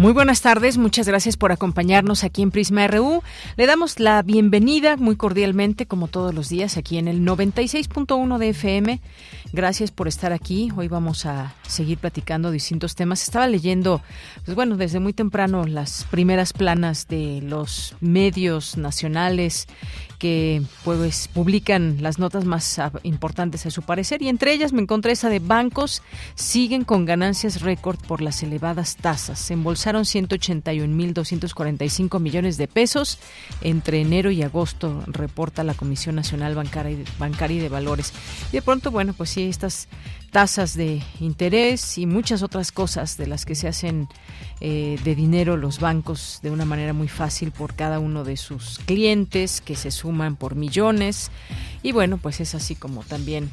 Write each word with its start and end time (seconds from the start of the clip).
Muy 0.00 0.14
buenas 0.14 0.40
tardes, 0.40 0.78
muchas 0.78 1.06
gracias 1.06 1.36
por 1.36 1.52
acompañarnos 1.52 2.24
aquí 2.24 2.40
en 2.40 2.50
Prisma 2.50 2.86
RU. 2.86 3.22
Le 3.58 3.66
damos 3.66 4.00
la 4.00 4.22
bienvenida 4.22 4.96
muy 4.96 5.14
cordialmente, 5.14 5.84
como 5.84 6.08
todos 6.08 6.32
los 6.32 6.48
días, 6.48 6.78
aquí 6.78 6.96
en 6.96 7.06
el 7.06 7.20
96.1 7.20 8.38
de 8.38 8.48
FM. 8.48 9.00
Gracias 9.52 9.90
por 9.90 10.08
estar 10.08 10.32
aquí. 10.32 10.72
Hoy 10.74 10.88
vamos 10.88 11.26
a 11.26 11.52
seguir 11.68 11.98
platicando 11.98 12.50
distintos 12.50 12.94
temas. 12.94 13.22
Estaba 13.22 13.46
leyendo, 13.46 14.00
pues 14.46 14.54
bueno, 14.54 14.78
desde 14.78 15.00
muy 15.00 15.12
temprano 15.12 15.66
las 15.66 16.04
primeras 16.10 16.54
planas 16.54 17.06
de 17.06 17.42
los 17.42 17.94
medios 18.00 18.78
nacionales 18.78 19.68
que 20.20 20.62
pues 20.84 21.26
publican 21.28 22.02
las 22.02 22.18
notas 22.18 22.44
más 22.44 22.78
importantes 23.04 23.64
a 23.64 23.70
su 23.70 23.80
parecer 23.80 24.20
y 24.20 24.28
entre 24.28 24.52
ellas 24.52 24.74
me 24.74 24.82
encontré 24.82 25.12
esa 25.12 25.30
de 25.30 25.38
bancos 25.38 26.02
siguen 26.34 26.84
con 26.84 27.06
ganancias 27.06 27.62
récord 27.62 27.96
por 28.06 28.20
las 28.20 28.42
elevadas 28.42 28.96
tasas. 28.96 29.38
Se 29.38 29.54
embolsaron 29.54 30.04
181.245 30.04 32.20
millones 32.20 32.58
de 32.58 32.68
pesos 32.68 33.18
entre 33.62 34.02
enero 34.02 34.30
y 34.30 34.42
agosto, 34.42 35.02
reporta 35.06 35.64
la 35.64 35.72
Comisión 35.72 36.16
Nacional 36.16 36.54
Bancaria 36.54 37.56
y 37.56 37.60
de 37.60 37.70
Valores. 37.70 38.12
Y 38.52 38.56
de 38.56 38.62
pronto, 38.62 38.90
bueno, 38.90 39.14
pues 39.14 39.30
sí, 39.30 39.44
estas 39.44 39.88
tasas 40.30 40.76
de 40.76 41.02
interés 41.20 41.98
y 41.98 42.06
muchas 42.06 42.42
otras 42.42 42.72
cosas 42.72 43.16
de 43.16 43.26
las 43.26 43.44
que 43.44 43.54
se 43.54 43.68
hacen 43.68 44.08
eh, 44.60 44.98
de 45.04 45.14
dinero 45.14 45.56
los 45.56 45.80
bancos 45.80 46.40
de 46.42 46.50
una 46.50 46.64
manera 46.64 46.92
muy 46.92 47.08
fácil 47.08 47.50
por 47.50 47.74
cada 47.74 47.98
uno 47.98 48.24
de 48.24 48.36
sus 48.36 48.78
clientes 48.78 49.60
que 49.60 49.76
se 49.76 49.90
suman 49.90 50.36
por 50.36 50.54
millones. 50.54 51.30
Y 51.82 51.92
bueno 51.92 52.18
pues 52.18 52.40
es 52.40 52.54
así 52.54 52.74
como 52.74 53.02
también 53.02 53.50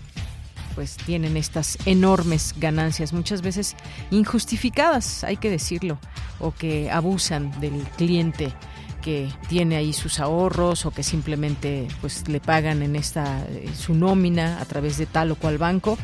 pues 0.76 0.96
tienen 0.98 1.38
estas 1.38 1.80
enormes 1.88 2.54
ganancias 2.58 3.12
muchas 3.12 3.42
veces 3.42 3.76
injustificadas 4.12 5.24
hay 5.24 5.38
que 5.38 5.50
decirlo 5.50 5.98
o 6.40 6.52
que 6.52 6.92
abusan 6.92 7.60
del 7.60 7.82
cliente 7.98 8.54
que 9.02 9.30
tiene 9.48 9.78
ahí 9.78 9.94
sus 9.94 10.20
ahorros 10.20 10.86
o 10.86 10.92
que 10.92 11.02
simplemente 11.02 11.88
pues 12.02 12.28
le 12.28 12.40
pagan 12.40 12.82
en 12.82 12.96
esta 12.96 13.42
eh, 13.50 13.70
su 13.76 13.96
nómina 13.96 14.60
a 14.62 14.66
través 14.66 14.98
de 14.98 15.06
tal 15.06 15.32
o 15.32 15.36
cual 15.36 15.58
banco 15.58 15.98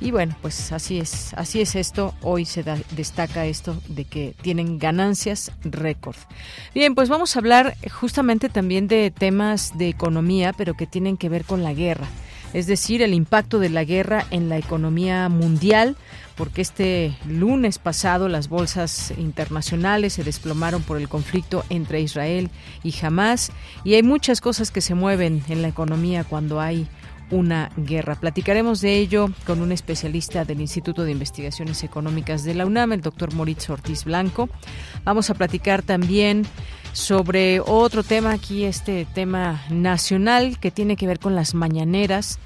y 0.00 0.10
bueno 0.10 0.36
pues 0.40 0.72
así 0.72 0.98
es 0.98 1.34
así 1.34 1.60
es 1.60 1.74
esto. 1.74 2.14
Hoy 2.22 2.44
se 2.44 2.64
destaca 2.92 3.46
esto 3.46 3.76
de 3.88 4.04
que 4.04 4.34
tienen 4.42 4.78
ganancias 4.78 5.52
récord. 5.62 6.16
Bien 6.74 6.94
pues 6.94 7.08
vamos 7.08 7.34
a 7.34 7.38
hablar 7.38 7.76
justamente 7.90 8.48
también 8.48 8.88
de 8.88 9.10
temas 9.10 9.76
de 9.76 9.88
economía 9.88 10.52
pero 10.52 10.74
que 10.74 10.86
tienen 10.86 11.16
que 11.16 11.28
ver 11.28 11.44
con 11.44 11.62
la 11.62 11.74
guerra. 11.74 12.08
Es 12.54 12.66
decir, 12.66 13.02
el 13.02 13.12
impacto 13.12 13.58
de 13.58 13.68
la 13.68 13.84
guerra 13.84 14.26
en 14.30 14.48
la 14.48 14.56
economía 14.56 15.28
mundial, 15.28 15.96
porque 16.34 16.62
este 16.62 17.14
lunes 17.26 17.78
pasado 17.78 18.28
las 18.28 18.48
bolsas 18.48 19.12
internacionales 19.18 20.14
se 20.14 20.24
desplomaron 20.24 20.82
por 20.82 20.96
el 20.96 21.08
conflicto 21.08 21.64
entre 21.68 22.00
Israel 22.00 22.48
y 22.82 22.94
Hamas 23.02 23.50
y 23.84 23.94
hay 23.94 24.02
muchas 24.02 24.40
cosas 24.40 24.70
que 24.70 24.80
se 24.80 24.94
mueven 24.94 25.42
en 25.48 25.62
la 25.62 25.68
economía 25.68 26.24
cuando 26.24 26.60
hay 26.60 26.86
una 27.30 27.70
guerra. 27.76 28.14
Platicaremos 28.14 28.80
de 28.80 28.96
ello 28.96 29.28
con 29.46 29.60
un 29.60 29.72
especialista 29.72 30.44
del 30.44 30.60
Instituto 30.60 31.04
de 31.04 31.12
Investigaciones 31.12 31.82
Económicas 31.84 32.44
de 32.44 32.54
la 32.54 32.66
UNAM, 32.66 32.92
el 32.92 33.00
doctor 33.00 33.34
Moritz 33.34 33.70
Ortiz 33.70 34.04
Blanco. 34.04 34.48
Vamos 35.04 35.30
a 35.30 35.34
platicar 35.34 35.82
también 35.82 36.46
sobre 36.92 37.60
otro 37.60 38.02
tema 38.02 38.32
aquí, 38.32 38.64
este 38.64 39.06
tema 39.14 39.62
nacional 39.70 40.58
que 40.58 40.70
tiene 40.70 40.96
que 40.96 41.06
ver 41.06 41.18
con 41.18 41.34
las 41.34 41.54
mañaneras 41.54 42.38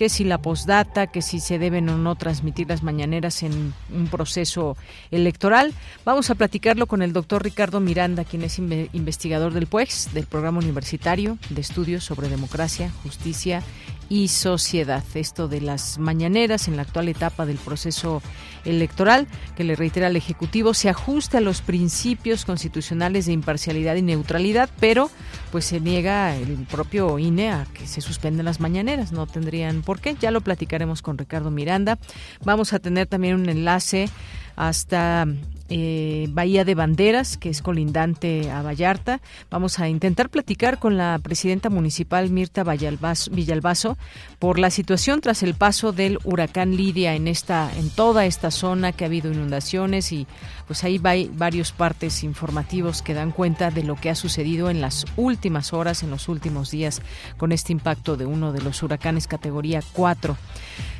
que 0.00 0.08
si 0.08 0.24
la 0.24 0.38
postdata, 0.38 1.08
que 1.08 1.20
si 1.20 1.40
se 1.40 1.58
deben 1.58 1.86
o 1.90 1.98
no 1.98 2.14
transmitir 2.14 2.66
las 2.70 2.82
mañaneras 2.82 3.42
en 3.42 3.74
un 3.92 4.06
proceso 4.06 4.78
electoral. 5.10 5.74
Vamos 6.06 6.30
a 6.30 6.36
platicarlo 6.36 6.86
con 6.86 7.02
el 7.02 7.12
doctor 7.12 7.44
Ricardo 7.44 7.80
Miranda, 7.80 8.24
quien 8.24 8.42
es 8.42 8.58
investigador 8.58 9.52
del 9.52 9.66
PUEX, 9.66 10.14
del 10.14 10.24
Programa 10.24 10.58
Universitario 10.58 11.36
de 11.50 11.60
Estudios 11.60 12.02
sobre 12.02 12.30
Democracia, 12.30 12.90
Justicia 13.02 13.62
y 14.10 14.28
sociedad. 14.28 15.04
Esto 15.14 15.48
de 15.48 15.62
las 15.62 15.98
mañaneras 15.98 16.68
en 16.68 16.76
la 16.76 16.82
actual 16.82 17.08
etapa 17.08 17.46
del 17.46 17.56
proceso 17.56 18.20
electoral, 18.64 19.28
que 19.56 19.64
le 19.64 19.76
reitera 19.76 20.08
al 20.08 20.16
Ejecutivo, 20.16 20.74
se 20.74 20.90
ajusta 20.90 21.38
a 21.38 21.40
los 21.40 21.62
principios 21.62 22.44
constitucionales 22.44 23.26
de 23.26 23.32
imparcialidad 23.32 23.94
y 23.94 24.02
neutralidad, 24.02 24.68
pero 24.80 25.10
pues 25.52 25.64
se 25.64 25.80
niega 25.80 26.36
el 26.36 26.66
propio 26.70 27.18
INE 27.18 27.52
a 27.52 27.66
que 27.72 27.86
se 27.86 28.00
suspenden 28.00 28.44
las 28.44 28.60
mañaneras. 28.60 29.12
No 29.12 29.26
tendrían 29.26 29.82
por 29.82 30.00
qué. 30.00 30.16
Ya 30.20 30.32
lo 30.32 30.40
platicaremos 30.40 31.02
con 31.02 31.16
Ricardo 31.16 31.52
Miranda. 31.52 31.98
Vamos 32.44 32.72
a 32.72 32.80
tener 32.80 33.06
también 33.06 33.36
un 33.36 33.48
enlace 33.48 34.10
hasta 34.56 35.26
eh, 35.70 36.26
Bahía 36.30 36.64
de 36.64 36.74
Banderas, 36.74 37.36
que 37.36 37.48
es 37.48 37.62
colindante 37.62 38.50
a 38.50 38.62
Vallarta. 38.62 39.20
Vamos 39.50 39.78
a 39.78 39.88
intentar 39.88 40.28
platicar 40.28 40.78
con 40.78 40.96
la 40.96 41.18
presidenta 41.22 41.70
municipal 41.70 42.28
Mirta 42.30 42.64
Villalbazo 42.64 43.96
por 44.40 44.58
la 44.58 44.70
situación 44.70 45.20
tras 45.20 45.42
el 45.42 45.54
paso 45.54 45.92
del 45.92 46.18
huracán 46.24 46.74
Lidia 46.74 47.14
en 47.14 47.28
esta, 47.28 47.70
en 47.76 47.90
toda 47.90 48.24
esta 48.24 48.50
zona 48.50 48.90
que 48.90 49.04
ha 49.04 49.06
habido 49.06 49.30
inundaciones 49.30 50.12
y 50.12 50.26
pues 50.66 50.82
ahí 50.82 50.96
va 50.96 51.12
varios 51.32 51.72
partes 51.72 52.24
informativos 52.24 53.02
que 53.02 53.12
dan 53.12 53.32
cuenta 53.32 53.70
de 53.70 53.84
lo 53.84 53.96
que 53.96 54.08
ha 54.08 54.14
sucedido 54.14 54.70
en 54.70 54.80
las 54.80 55.04
últimas 55.16 55.74
horas, 55.74 56.02
en 56.02 56.10
los 56.10 56.28
últimos 56.28 56.70
días 56.70 57.02
con 57.36 57.52
este 57.52 57.72
impacto 57.72 58.16
de 58.16 58.24
uno 58.24 58.52
de 58.52 58.62
los 58.62 58.82
huracanes 58.82 59.26
categoría 59.26 59.82
4. 59.92 60.36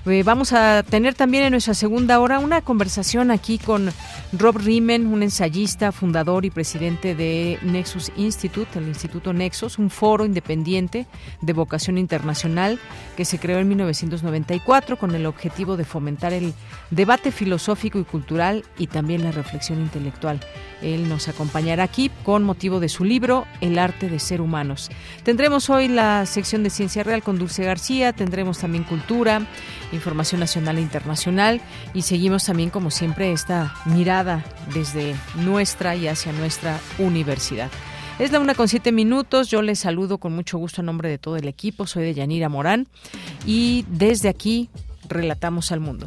Eh, 0.06 0.22
vamos 0.22 0.54
a 0.54 0.82
tener 0.82 1.14
también 1.14 1.44
en 1.44 1.50
nuestra 1.50 1.74
segunda 1.74 2.20
hora 2.20 2.38
una 2.38 2.62
conversación 2.62 3.30
aquí 3.30 3.58
con 3.58 3.90
Rob 4.32 4.56
Riemen, 4.56 5.06
un 5.06 5.22
ensayista, 5.22 5.92
fundador 5.92 6.46
y 6.46 6.50
presidente 6.50 7.14
de 7.14 7.58
Nexus 7.62 8.10
Institute, 8.16 8.78
el 8.78 8.88
Instituto 8.88 9.34
Nexus, 9.34 9.78
un 9.78 9.90
foro 9.90 10.24
independiente 10.24 11.06
de 11.42 11.52
vocación 11.52 11.98
internacional 11.98 12.78
que 13.14 13.26
se 13.30 13.38
creó 13.38 13.60
en 13.60 13.68
1994 13.68 14.98
con 14.98 15.14
el 15.14 15.24
objetivo 15.24 15.76
de 15.76 15.84
fomentar 15.84 16.32
el 16.32 16.52
debate 16.90 17.30
filosófico 17.30 18.00
y 18.00 18.04
cultural 18.04 18.64
y 18.76 18.88
también 18.88 19.22
la 19.22 19.30
reflexión 19.30 19.78
intelectual. 19.78 20.40
Él 20.82 21.08
nos 21.08 21.28
acompañará 21.28 21.84
aquí 21.84 22.10
con 22.24 22.42
motivo 22.42 22.80
de 22.80 22.88
su 22.88 23.04
libro 23.04 23.46
El 23.60 23.78
arte 23.78 24.08
de 24.08 24.18
ser 24.18 24.40
humanos. 24.40 24.90
Tendremos 25.22 25.70
hoy 25.70 25.86
la 25.86 26.26
sección 26.26 26.64
de 26.64 26.70
Ciencia 26.70 27.04
Real 27.04 27.22
con 27.22 27.38
Dulce 27.38 27.62
García, 27.62 28.12
tendremos 28.12 28.58
también 28.58 28.82
cultura, 28.82 29.42
información 29.92 30.40
nacional 30.40 30.78
e 30.78 30.82
internacional 30.82 31.60
y 31.94 32.02
seguimos 32.02 32.44
también 32.46 32.70
como 32.70 32.90
siempre 32.90 33.30
esta 33.30 33.76
mirada 33.84 34.44
desde 34.74 35.14
nuestra 35.36 35.94
y 35.94 36.08
hacia 36.08 36.32
nuestra 36.32 36.80
universidad. 36.98 37.70
Es 38.20 38.32
la 38.32 38.38
una 38.38 38.54
con 38.54 38.68
siete 38.68 38.92
minutos. 38.92 39.48
Yo 39.48 39.62
les 39.62 39.78
saludo 39.78 40.18
con 40.18 40.34
mucho 40.34 40.58
gusto 40.58 40.82
en 40.82 40.86
nombre 40.86 41.08
de 41.08 41.16
todo 41.16 41.36
el 41.36 41.48
equipo. 41.48 41.86
Soy 41.86 42.02
de 42.02 42.12
Yanira 42.12 42.50
Morán 42.50 42.86
y 43.46 43.86
desde 43.88 44.28
aquí 44.28 44.68
relatamos 45.08 45.72
al 45.72 45.80
mundo. 45.80 46.06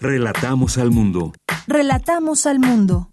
Relatamos 0.00 0.78
al 0.78 0.90
mundo. 0.90 1.32
Relatamos 1.68 2.46
al 2.46 2.58
mundo. 2.58 3.08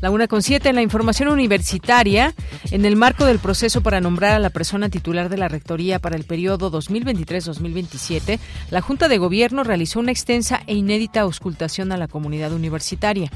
La 0.00 0.10
una 0.10 0.28
con 0.28 0.42
siete 0.42 0.68
en 0.68 0.74
la 0.74 0.82
información 0.82 1.28
universitaria, 1.28 2.34
en 2.70 2.84
el 2.84 2.96
marco 2.96 3.24
del 3.24 3.38
proceso 3.38 3.80
para 3.80 4.00
nombrar 4.00 4.34
a 4.34 4.38
la 4.38 4.50
persona 4.50 4.90
titular 4.90 5.30
de 5.30 5.38
la 5.38 5.48
Rectoría 5.48 5.98
para 5.98 6.16
el 6.16 6.24
periodo 6.24 6.70
2023-2027, 6.70 8.38
la 8.70 8.82
Junta 8.82 9.08
de 9.08 9.18
Gobierno 9.18 9.64
realizó 9.64 10.00
una 10.00 10.12
extensa 10.12 10.60
e 10.66 10.74
inédita 10.74 11.22
auscultación 11.22 11.92
a 11.92 11.96
la 11.96 12.08
comunidad 12.08 12.52
universitaria. 12.52 13.30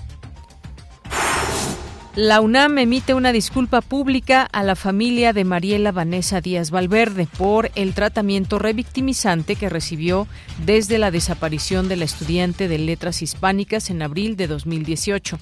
La 2.17 2.41
UNAM 2.41 2.77
emite 2.77 3.15
una 3.15 3.33
disculpa 3.33 3.81
pública 3.81 4.43
a 4.43 4.63
la 4.63 4.75
familia 4.75 5.33
de 5.33 5.45
Mariela 5.45 5.93
Vanessa 5.93 6.41
Díaz 6.41 6.71
Valverde 6.71 7.29
por 7.39 7.71
el 7.77 7.95
tratamiento 7.95 8.59
revictimizante 8.59 9.55
que 9.55 9.69
recibió 9.69 10.27
desde 10.67 10.99
la 10.99 11.13
desaparición 11.13 11.89
de 11.89 11.97
la 11.97 12.05
estudiante 12.05 12.67
de 12.67 12.79
letras 12.79 13.23
hispánicas 13.23 13.91
en 13.91 14.03
abril 14.03 14.37
de 14.37 14.49
2018. 14.49 15.39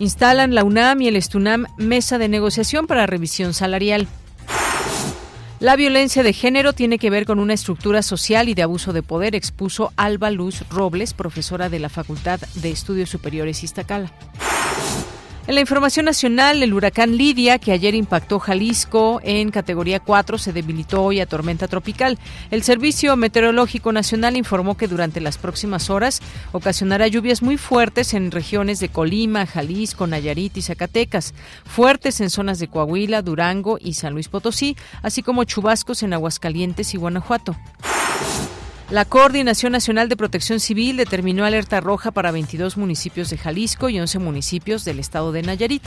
Instalan 0.00 0.54
la 0.54 0.64
UNAM 0.64 1.02
y 1.02 1.08
el 1.08 1.16
Estunam 1.16 1.66
mesa 1.76 2.16
de 2.16 2.28
negociación 2.28 2.86
para 2.86 3.06
revisión 3.06 3.52
salarial. 3.52 4.08
La 5.58 5.76
violencia 5.76 6.22
de 6.22 6.32
género 6.32 6.72
tiene 6.72 6.98
que 6.98 7.10
ver 7.10 7.26
con 7.26 7.38
una 7.38 7.52
estructura 7.52 8.00
social 8.00 8.48
y 8.48 8.54
de 8.54 8.62
abuso 8.62 8.94
de 8.94 9.02
poder, 9.02 9.34
expuso 9.34 9.92
Alba 9.96 10.30
Luz 10.30 10.64
Robles, 10.70 11.12
profesora 11.12 11.68
de 11.68 11.80
la 11.80 11.90
Facultad 11.90 12.40
de 12.54 12.70
Estudios 12.70 13.10
Superiores 13.10 13.62
Iztacala. 13.62 14.10
En 15.50 15.56
la 15.56 15.62
información 15.62 16.06
nacional, 16.06 16.62
el 16.62 16.72
huracán 16.72 17.16
Lidia, 17.16 17.58
que 17.58 17.72
ayer 17.72 17.96
impactó 17.96 18.38
Jalisco 18.38 19.20
en 19.24 19.50
categoría 19.50 19.98
4, 19.98 20.38
se 20.38 20.52
debilitó 20.52 21.02
hoy 21.02 21.18
a 21.18 21.26
tormenta 21.26 21.66
tropical. 21.66 22.20
El 22.52 22.62
Servicio 22.62 23.16
Meteorológico 23.16 23.90
Nacional 23.90 24.36
informó 24.36 24.76
que 24.76 24.86
durante 24.86 25.20
las 25.20 25.38
próximas 25.38 25.90
horas 25.90 26.22
ocasionará 26.52 27.08
lluvias 27.08 27.42
muy 27.42 27.56
fuertes 27.56 28.14
en 28.14 28.30
regiones 28.30 28.78
de 28.78 28.90
Colima, 28.90 29.44
Jalisco, 29.44 30.06
Nayarit 30.06 30.56
y 30.56 30.62
Zacatecas, 30.62 31.34
fuertes 31.64 32.20
en 32.20 32.30
zonas 32.30 32.60
de 32.60 32.68
Coahuila, 32.68 33.20
Durango 33.20 33.76
y 33.80 33.94
San 33.94 34.12
Luis 34.12 34.28
Potosí, 34.28 34.76
así 35.02 35.24
como 35.24 35.42
chubascos 35.42 36.04
en 36.04 36.12
Aguascalientes 36.12 36.94
y 36.94 36.96
Guanajuato. 36.96 37.56
La 38.90 39.04
Coordinación 39.04 39.70
Nacional 39.70 40.08
de 40.08 40.16
Protección 40.16 40.58
Civil 40.58 40.96
determinó 40.96 41.44
alerta 41.44 41.80
roja 41.80 42.10
para 42.10 42.32
22 42.32 42.76
municipios 42.76 43.30
de 43.30 43.38
Jalisco 43.38 43.88
y 43.88 44.00
11 44.00 44.18
municipios 44.18 44.84
del 44.84 44.98
estado 44.98 45.30
de 45.30 45.42
Nayarit. 45.42 45.84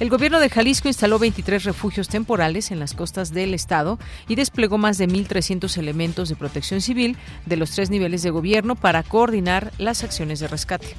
El 0.00 0.08
gobierno 0.08 0.40
de 0.40 0.48
Jalisco 0.48 0.88
instaló 0.88 1.18
23 1.18 1.64
refugios 1.64 2.08
temporales 2.08 2.70
en 2.70 2.80
las 2.80 2.94
costas 2.94 3.34
del 3.34 3.52
estado 3.52 3.98
y 4.26 4.36
desplegó 4.36 4.78
más 4.78 4.96
de 4.96 5.06
1.300 5.06 5.76
elementos 5.76 6.30
de 6.30 6.36
protección 6.36 6.80
civil 6.80 7.18
de 7.44 7.58
los 7.58 7.72
tres 7.72 7.90
niveles 7.90 8.22
de 8.22 8.30
gobierno 8.30 8.74
para 8.74 9.02
coordinar 9.02 9.70
las 9.76 10.02
acciones 10.02 10.40
de 10.40 10.48
rescate. 10.48 10.96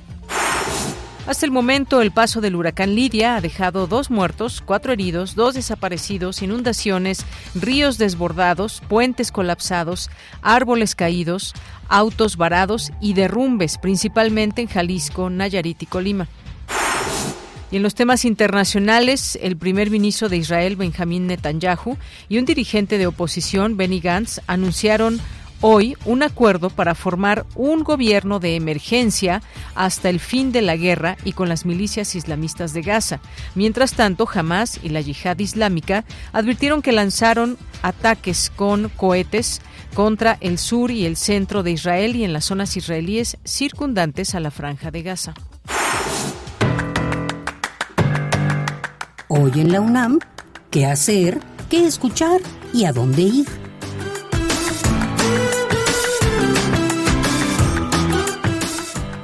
Hasta 1.27 1.45
el 1.45 1.51
momento, 1.51 2.01
el 2.01 2.11
paso 2.11 2.39
del 2.39 2.55
huracán 2.55 2.95
Lidia 2.95 3.35
ha 3.35 3.41
dejado 3.41 3.85
dos 3.85 4.09
muertos, 4.09 4.63
cuatro 4.65 4.93
heridos, 4.93 5.35
dos 5.35 5.55
desaparecidos, 5.55 6.41
inundaciones, 6.41 7.25
ríos 7.53 7.97
desbordados, 7.97 8.81
puentes 8.87 9.33
colapsados, 9.33 10.09
árboles 10.41 10.95
caídos, 10.95 11.53
autos 11.89 12.37
varados 12.37 12.93
y 13.01 13.13
derrumbes, 13.13 13.77
principalmente 13.77 14.61
en 14.61 14.69
Jalisco, 14.69 15.29
Nayarit 15.29 15.83
y 15.83 15.85
Colima. 15.85 16.29
Y 17.71 17.75
en 17.75 17.83
los 17.83 17.93
temas 17.93 18.23
internacionales, 18.23 19.37
el 19.41 19.57
primer 19.57 19.89
ministro 19.89 20.29
de 20.29 20.37
Israel, 20.37 20.77
Benjamín 20.77 21.27
Netanyahu, 21.27 21.97
y 22.29 22.37
un 22.37 22.45
dirigente 22.45 22.97
de 22.97 23.07
oposición, 23.07 23.75
Benny 23.75 23.99
Gantz, 23.99 24.39
anunciaron 24.47 25.19
hoy 25.61 25.97
un 26.05 26.23
acuerdo 26.23 26.69
para 26.69 26.95
formar 26.95 27.45
un 27.55 27.83
gobierno 27.83 28.39
de 28.39 28.55
emergencia 28.55 29.41
hasta 29.75 30.09
el 30.09 30.19
fin 30.19 30.51
de 30.51 30.61
la 30.61 30.75
guerra 30.75 31.17
y 31.23 31.33
con 31.33 31.49
las 31.49 31.65
milicias 31.65 32.15
islamistas 32.15 32.73
de 32.73 32.81
Gaza. 32.81 33.19
Mientras 33.55 33.93
tanto, 33.93 34.27
Hamas 34.31 34.79
y 34.83 34.89
la 34.89 35.01
yihad 35.01 35.39
islámica 35.39 36.05
advirtieron 36.33 36.81
que 36.81 36.91
lanzaron 36.91 37.57
ataques 37.81 38.51
con 38.55 38.89
cohetes 38.89 39.61
contra 39.93 40.37
el 40.41 40.57
sur 40.57 40.91
y 40.91 41.05
el 41.05 41.17
centro 41.17 41.63
de 41.63 41.71
Israel 41.71 42.15
y 42.15 42.23
en 42.23 42.33
las 42.33 42.45
zonas 42.45 42.77
israelíes 42.77 43.37
circundantes 43.43 44.35
a 44.35 44.39
la 44.39 44.51
franja 44.51 44.91
de 44.91 45.03
Gaza. 45.03 45.33
Hoy 49.29 49.51
en 49.55 49.71
la 49.71 49.81
UNAM, 49.81 50.19
¿qué 50.71 50.85
hacer? 50.85 51.39
¿Qué 51.69 51.85
escuchar? 51.85 52.39
¿Y 52.73 52.85
a 52.85 52.93
dónde 52.93 53.23
ir? 53.23 53.66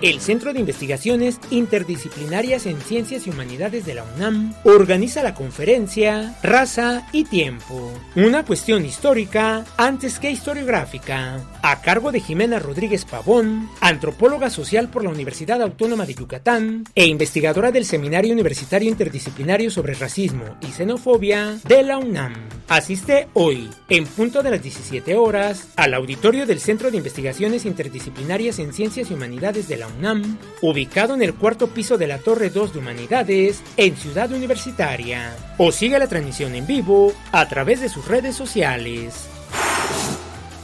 El 0.04 0.20
Centro 0.20 0.52
de 0.52 0.60
Investigaciones 0.60 1.40
Interdisciplinarias 1.50 2.66
en 2.66 2.82
Ciencias 2.82 3.26
y 3.26 3.30
Humanidades 3.30 3.86
de 3.86 3.94
la 3.94 4.04
UNAM 4.04 4.54
organiza 4.66 5.24
la 5.24 5.34
conferencia 5.34 6.38
Raza 6.44 7.08
y 7.14 7.24
Tiempo, 7.24 7.90
una 8.18 8.44
cuestión 8.44 8.86
histórica 8.86 9.64
antes 9.78 10.20
que 10.20 10.30
historiográfica, 10.30 11.40
a 11.62 11.82
cargo 11.82 12.12
de 12.12 12.20
Jimena 12.20 12.60
Rodríguez 12.60 13.06
Pavón, 13.06 13.70
antropóloga 13.80 14.50
social 14.50 14.90
por 14.90 15.06
la 15.06 15.10
Universidad 15.10 15.62
Autónoma 15.62 16.06
de 16.06 16.16
Yucatán 16.16 16.84
e 16.96 17.06
investigadora 17.06 17.72
del 17.72 17.86
Seminario 17.86 18.34
Universitario 18.34 18.90
Interdisciplinario 18.90 19.72
sobre 19.72 19.94
Racismo 19.94 20.58
y 20.60 20.66
Xenofobia 20.66 21.60
de 21.66 21.82
la 21.82 21.98
UNAM. 21.98 22.34
Asiste 22.70 23.28
hoy, 23.34 23.70
en 23.90 24.06
punto 24.06 24.42
de 24.42 24.52
las 24.52 24.64
17 24.64 25.16
horas, 25.16 25.68
al 25.76 25.94
auditorio 25.94 26.46
del 26.46 26.60
Centro 26.60 26.90
de 26.90 26.98
Investigaciones 26.98 27.66
Interdisciplinarias 27.66 28.58
en 28.60 28.74
Ciencias 28.74 29.12
y 29.12 29.14
Humanidades 29.14 29.68
de 29.68 29.78
la 29.78 29.88
UNAM, 29.88 30.38
ubicado 30.62 31.14
en 31.14 31.22
el 31.22 31.34
cuarto 31.34 31.68
piso 31.68 31.98
de 31.98 32.08
la 32.08 32.20
Torre 32.20 32.50
2 32.50 32.74
de 32.74 32.80
Humanidades, 32.80 33.62
en 33.78 33.96
Ciudad 33.98 34.32
Universitaria. 34.32 35.36
O 35.58 35.72
sigue 35.72 36.00
la 36.00 36.08
transmisión 36.08 36.56
en 36.56 36.66
vivo 36.66 37.14
a 37.32 37.48
través 37.48 37.82
de 37.82 37.90
sus 37.90 38.08
redes 38.08 38.36
sociales. 38.36 39.30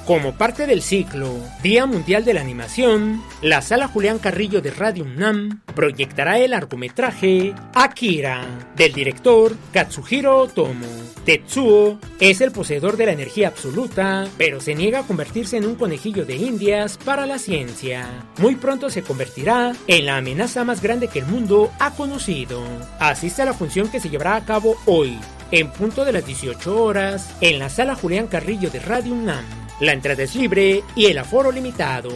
Como 0.10 0.34
parte 0.34 0.66
del 0.66 0.82
ciclo 0.82 1.36
Día 1.62 1.86
Mundial 1.86 2.26
de 2.26 2.34
la 2.34 2.42
Animación, 2.42 3.22
la 3.44 3.62
Sala 3.62 3.88
Julián 3.88 4.18
Carrillo 4.18 4.60
de 4.60 4.72
Radio 4.72 5.04
UNAM 5.04 5.62
proyectará 5.76 6.40
el 6.40 6.50
largometraje 6.50 7.54
Akira, 7.76 8.44
del 8.76 8.92
director 8.92 9.56
Katsuhiro 9.72 10.40
Otomo. 10.40 10.88
Tetsuo 11.26 12.00
es 12.20 12.42
el 12.42 12.52
poseedor 12.52 12.98
de 12.98 13.06
la 13.06 13.12
energía 13.12 13.50
absoluta, 13.50 14.28
pero 14.36 14.60
se 14.60 14.74
niega 14.74 15.02
a 15.02 15.06
convertirse 15.06 15.58
en 15.58 15.68
un 15.68 15.76
conejillo 15.76 16.26
de 16.26 16.38
indias 16.38 16.98
para 16.98 17.28
la 17.28 17.38
ciencia. 17.38 18.26
Muy 18.40 18.56
pronto 18.56 18.90
se 18.90 19.04
convertirá 19.04 19.74
en 19.86 20.08
la 20.08 20.18
amenaza 20.18 20.64
más 20.64 20.82
grande 20.82 21.10
que 21.10 21.20
el 21.20 21.28
mundo 21.28 21.72
ha 21.78 21.92
conocido. 21.92 22.64
Asiste 22.98 23.44
a 23.44 23.46
la 23.46 23.54
función 23.54 23.92
que 23.92 24.00
se 24.00 24.10
llevará 24.10 24.38
a 24.38 24.44
cabo 24.44 24.76
hoy, 24.88 25.20
en 25.52 25.70
punto 25.70 26.04
de 26.04 26.14
las 26.14 26.26
18 26.26 26.84
horas, 26.84 27.30
en 27.42 27.60
la 27.60 27.70
Sala 27.70 27.94
Julián 27.94 28.26
Carrillo 28.26 28.72
de 28.72 28.80
Radio 28.80 29.14
UNAM. 29.14 29.69
La 29.80 29.94
entrada 29.94 30.24
es 30.24 30.36
libre 30.36 30.84
y 30.94 31.06
el 31.06 31.18
aforo 31.18 31.54
limitado. 31.54 32.10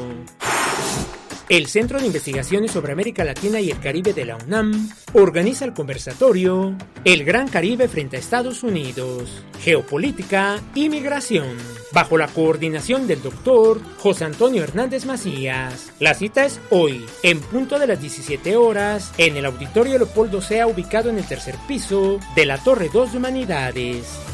El 1.48 1.68
Centro 1.68 2.00
de 2.00 2.08
Investigaciones 2.08 2.72
sobre 2.72 2.92
América 2.92 3.24
Latina 3.24 3.62
y 3.62 3.70
el 3.70 3.80
Caribe 3.80 4.12
de 4.12 4.26
la 4.26 4.36
UNAM 4.36 4.90
organiza 5.14 5.64
el 5.64 5.74
conversatorio 5.74 6.76
El 7.06 7.24
Gran 7.24 7.48
Caribe 7.48 7.88
frente 7.88 8.18
a 8.18 8.20
Estados 8.20 8.64
Unidos, 8.64 9.46
Geopolítica 9.62 10.60
y 10.76 10.90
Migración, 10.90 11.56
bajo 11.94 12.18
la 12.18 12.28
coordinación 12.28 13.08
del 13.08 13.22
doctor 13.22 13.80
José 13.98 14.26
Antonio 14.26 14.64
Hernández 14.64 15.06
Macías. 15.06 15.94
La 16.00 16.16
cita 16.16 16.44
es 16.46 16.60
hoy, 16.70 17.06
en 17.24 17.40
punto 17.40 17.80
de 17.80 17.88
las 17.88 18.02
17 18.02 18.58
horas, 18.58 19.14
en 19.18 19.38
el 19.38 19.46
Auditorio 19.46 19.98
Leopoldo 19.98 20.42
Sea 20.42 20.68
ubicado 20.68 21.10
en 21.10 21.18
el 21.18 21.26
tercer 21.26 21.56
piso 21.66 22.20
de 22.36 22.46
la 22.46 22.58
Torre 22.58 22.90
2 22.92 23.14
de 23.14 23.18
Humanidades. 23.18 24.33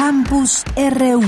Campus 0.00 0.64
RU. 0.76 1.20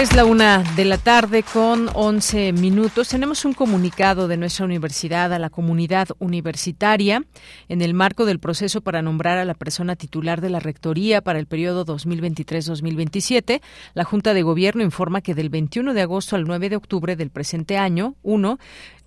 Es 0.00 0.14
la 0.16 0.24
una 0.24 0.62
de 0.76 0.86
la 0.86 0.96
tarde 0.96 1.42
con 1.42 1.90
11 1.92 2.54
minutos. 2.54 3.08
Tenemos 3.08 3.44
un 3.44 3.52
comunicado 3.52 4.28
de 4.28 4.38
nuestra 4.38 4.64
universidad 4.64 5.30
a 5.32 5.38
la 5.38 5.50
comunidad 5.50 6.08
universitaria 6.18 7.22
en 7.68 7.82
el 7.82 7.92
marco 7.92 8.24
del 8.24 8.38
proceso 8.38 8.80
para 8.80 9.02
nombrar 9.02 9.36
a 9.36 9.44
la 9.44 9.52
persona 9.52 9.96
titular 9.96 10.40
de 10.40 10.48
la 10.48 10.58
rectoría 10.58 11.20
para 11.20 11.38
el 11.38 11.46
periodo 11.46 11.84
2023-2027. 11.84 13.60
La 13.92 14.04
Junta 14.04 14.32
de 14.32 14.40
Gobierno 14.40 14.82
informa 14.82 15.20
que 15.20 15.34
del 15.34 15.50
21 15.50 15.92
de 15.92 16.00
agosto 16.00 16.34
al 16.34 16.44
9 16.44 16.70
de 16.70 16.76
octubre 16.76 17.14
del 17.14 17.28
presente 17.28 17.76
año, 17.76 18.14
uno, 18.22 18.58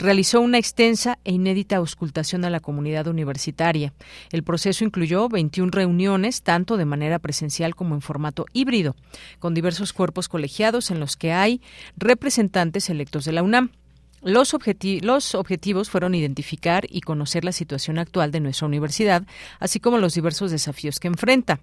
realizó 0.03 0.41
una 0.41 0.57
extensa 0.57 1.17
e 1.24 1.31
inédita 1.31 1.77
auscultación 1.77 2.43
a 2.43 2.50
la 2.50 2.60
comunidad 2.60 3.07
universitaria. 3.07 3.93
El 4.31 4.43
proceso 4.43 4.83
incluyó 4.83 5.29
21 5.29 5.72
reuniones, 5.72 6.43
tanto 6.43 6.75
de 6.75 6.83
manera 6.83 7.19
presencial 7.19 7.74
como 7.74 7.95
en 7.95 8.01
formato 8.01 8.45
híbrido, 8.51 8.98
con 9.39 9.53
diversos 9.53 9.93
cuerpos 9.93 10.27
colegiados 10.27 10.91
en 10.91 11.00
los 11.00 11.15
que 11.15 11.31
hay 11.31 11.62
representantes 11.95 12.89
electos 12.89 13.24
de 13.24 13.31
la 13.31 13.43
UNAM. 13.43 13.72
Los, 14.22 14.53
los, 15.01 15.36
objetivos 15.36 15.89
fueron 15.89 16.15
identificar 16.15 16.86
y 16.89 17.00
conocer 17.01 17.45
la 17.45 17.51
situación 17.53 17.98
actual 17.98 18.31
de 18.31 18.41
nuestra 18.41 18.67
universidad, 18.67 19.24
así 19.60 19.79
como 19.79 19.98
los 20.00 20.13
diversos 20.15 20.51
desafíos 20.51 21.00
que 21.00 21.07
enfrenta 21.07 21.62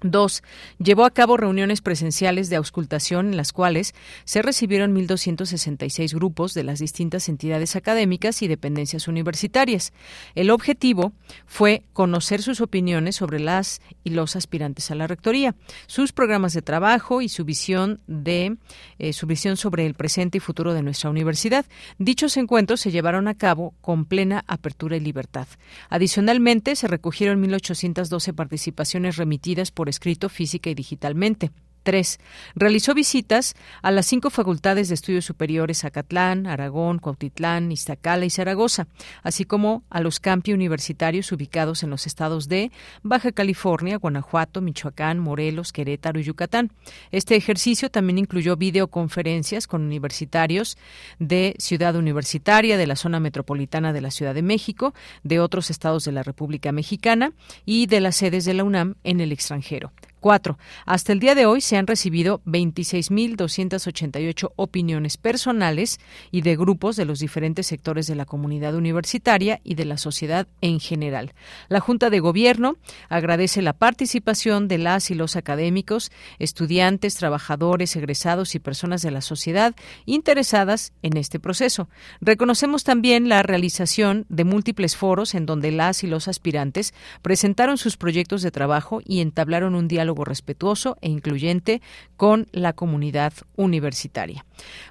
Dos, 0.00 0.44
llevó 0.78 1.04
a 1.04 1.10
cabo 1.10 1.36
reuniones 1.36 1.80
presenciales 1.80 2.50
de 2.50 2.56
auscultación 2.56 3.30
en 3.30 3.36
las 3.36 3.52
cuales 3.52 3.94
se 4.24 4.42
recibieron 4.42 4.94
1.266 4.94 6.14
grupos 6.14 6.54
de 6.54 6.62
las 6.62 6.78
distintas 6.78 7.28
entidades 7.28 7.74
académicas 7.74 8.42
y 8.42 8.48
dependencias 8.48 9.08
universitarias. 9.08 9.92
El 10.36 10.50
objetivo 10.50 11.12
fue 11.46 11.82
conocer 11.92 12.42
sus 12.42 12.60
opiniones 12.60 13.16
sobre 13.16 13.40
las 13.40 13.80
y 14.04 14.10
los 14.10 14.36
aspirantes 14.36 14.90
a 14.90 14.94
la 14.94 15.08
rectoría, 15.08 15.56
sus 15.86 16.12
programas 16.12 16.52
de 16.52 16.62
trabajo 16.62 17.20
y 17.20 17.28
su 17.28 17.44
visión 17.44 18.00
de 18.06 18.56
eh, 18.98 19.12
su 19.12 19.26
visión 19.26 19.56
sobre 19.56 19.84
el 19.84 19.94
presente 19.94 20.38
y 20.38 20.40
futuro 20.40 20.74
de 20.74 20.82
nuestra 20.82 21.10
universidad. 21.10 21.66
Dichos 21.98 22.36
encuentros 22.36 22.80
se 22.80 22.90
llevaron 22.90 23.26
a 23.26 23.34
cabo 23.34 23.74
con 23.80 24.04
plena 24.04 24.44
apertura 24.46 24.96
y 24.96 25.00
libertad. 25.00 25.48
Adicionalmente, 25.88 26.76
se 26.76 26.86
recogieron 26.86 27.42
1.812 27.42 28.32
participaciones 28.34 29.16
remitidas 29.16 29.70
por 29.70 29.87
escrito, 29.88 30.28
física 30.28 30.70
y 30.70 30.74
digitalmente. 30.74 31.50
3. 31.88 32.20
Realizó 32.54 32.92
visitas 32.92 33.54
a 33.80 33.90
las 33.90 34.04
cinco 34.04 34.28
facultades 34.28 34.88
de 34.88 34.94
estudios 34.94 35.24
superiores 35.24 35.86
Acatlán, 35.86 36.46
Aragón, 36.46 36.98
Cuautitlán, 36.98 37.72
Iztacala 37.72 38.26
y 38.26 38.30
Zaragoza, 38.30 38.88
así 39.22 39.46
como 39.46 39.84
a 39.88 40.02
los 40.02 40.20
campi 40.20 40.52
universitarios 40.52 41.32
ubicados 41.32 41.82
en 41.82 41.88
los 41.88 42.06
estados 42.06 42.46
de 42.46 42.72
Baja 43.02 43.32
California, 43.32 43.96
Guanajuato, 43.96 44.60
Michoacán, 44.60 45.18
Morelos, 45.18 45.72
Querétaro 45.72 46.20
y 46.20 46.24
Yucatán. 46.24 46.72
Este 47.10 47.36
ejercicio 47.36 47.90
también 47.90 48.18
incluyó 48.18 48.58
videoconferencias 48.58 49.66
con 49.66 49.80
universitarios 49.80 50.76
de 51.18 51.54
Ciudad 51.58 51.96
Universitaria, 51.96 52.76
de 52.76 52.86
la 52.86 52.96
zona 52.96 53.18
metropolitana 53.18 53.94
de 53.94 54.02
la 54.02 54.10
Ciudad 54.10 54.34
de 54.34 54.42
México, 54.42 54.92
de 55.22 55.40
otros 55.40 55.70
estados 55.70 56.04
de 56.04 56.12
la 56.12 56.22
República 56.22 56.70
Mexicana 56.70 57.32
y 57.64 57.86
de 57.86 58.00
las 58.00 58.16
sedes 58.16 58.44
de 58.44 58.52
la 58.52 58.64
UNAM 58.64 58.96
en 59.04 59.22
el 59.22 59.32
extranjero. 59.32 59.90
Cuatro. 60.20 60.58
Hasta 60.84 61.12
el 61.12 61.20
día 61.20 61.36
de 61.36 61.46
hoy 61.46 61.60
se 61.60 61.76
han 61.76 61.86
recibido 61.86 62.40
26.288 62.44 64.50
opiniones 64.56 65.16
personales 65.16 66.00
y 66.32 66.42
de 66.42 66.56
grupos 66.56 66.96
de 66.96 67.04
los 67.04 67.20
diferentes 67.20 67.68
sectores 67.68 68.08
de 68.08 68.16
la 68.16 68.24
comunidad 68.24 68.74
universitaria 68.74 69.60
y 69.62 69.76
de 69.76 69.84
la 69.84 69.96
sociedad 69.96 70.48
en 70.60 70.80
general. 70.80 71.34
La 71.68 71.78
Junta 71.78 72.10
de 72.10 72.18
Gobierno 72.18 72.78
agradece 73.08 73.62
la 73.62 73.74
participación 73.74 74.66
de 74.66 74.78
las 74.78 75.12
y 75.12 75.14
los 75.14 75.36
académicos, 75.36 76.10
estudiantes, 76.40 77.14
trabajadores, 77.14 77.94
egresados 77.94 78.56
y 78.56 78.58
personas 78.58 79.02
de 79.02 79.12
la 79.12 79.20
sociedad 79.20 79.76
interesadas 80.04 80.92
en 81.02 81.16
este 81.16 81.38
proceso. 81.38 81.88
Reconocemos 82.20 82.82
también 82.82 83.28
la 83.28 83.44
realización 83.44 84.26
de 84.28 84.42
múltiples 84.42 84.96
foros 84.96 85.36
en 85.36 85.46
donde 85.46 85.70
las 85.70 86.02
y 86.02 86.08
los 86.08 86.26
aspirantes 86.26 86.92
presentaron 87.22 87.78
sus 87.78 87.96
proyectos 87.96 88.42
de 88.42 88.50
trabajo 88.50 89.00
y 89.04 89.20
entablaron 89.20 89.76
un 89.76 89.86
diálogo 89.86 90.07
respetuoso 90.14 90.96
e 91.00 91.08
incluyente 91.08 91.82
con 92.16 92.46
la 92.52 92.72
comunidad 92.72 93.32
universitaria. 93.56 94.44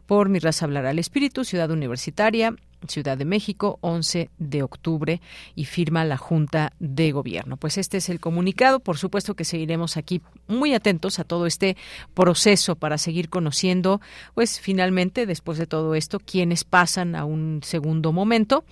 Por 0.06 0.30
mi 0.30 0.40
raza 0.40 0.66
hablará 0.66 0.92
el 0.92 1.00
espíritu, 1.00 1.44
Ciudad 1.44 1.72
Universitaria, 1.72 2.56
Ciudad 2.88 3.18
de 3.18 3.26
México, 3.26 3.80
11 3.82 4.30
de 4.38 4.64
octubre, 4.64 5.20
y 5.56 5.66
firma 5.66 6.06
la 6.06 6.18
Junta 6.18 6.74
de 6.80 7.12
Gobierno. 7.12 7.58
Pues 7.58 7.78
este 7.78 7.98
es 7.98 8.10
el 8.10 8.20
comunicado. 8.20 8.80
Por 8.80 8.98
supuesto 8.98 9.34
que 9.34 9.46
seguiremos 9.46 9.98
aquí 9.98 10.22
muy 10.48 10.74
atentos 10.74 11.20
a 11.20 11.24
todo 11.24 11.48
este 11.48 11.76
proceso 12.14 12.76
para 12.76 12.98
seguir 12.98 13.30
conociendo, 13.30 14.00
pues 14.36 14.60
finalmente, 14.60 15.26
después 15.26 15.58
de 15.58 15.66
todo 15.66 15.96
esto, 15.96 16.20
quienes 16.20 16.64
pasan 16.64 17.16
a 17.16 17.26
un 17.26 17.62
segundo 17.64 18.14
momento 18.14 18.64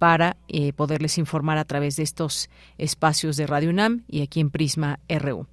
para 0.00 0.36
eh, 0.48 0.72
poderles 0.72 1.18
informar 1.18 1.58
a 1.58 1.66
través 1.66 1.96
de 1.96 2.04
estos 2.04 2.48
espacios 2.78 3.36
de 3.36 3.46
Radio 3.46 3.68
UNAM 3.68 4.00
y 4.08 4.22
aquí 4.22 4.40
en 4.40 4.50
Prisma 4.50 4.98
RU. 5.10 5.46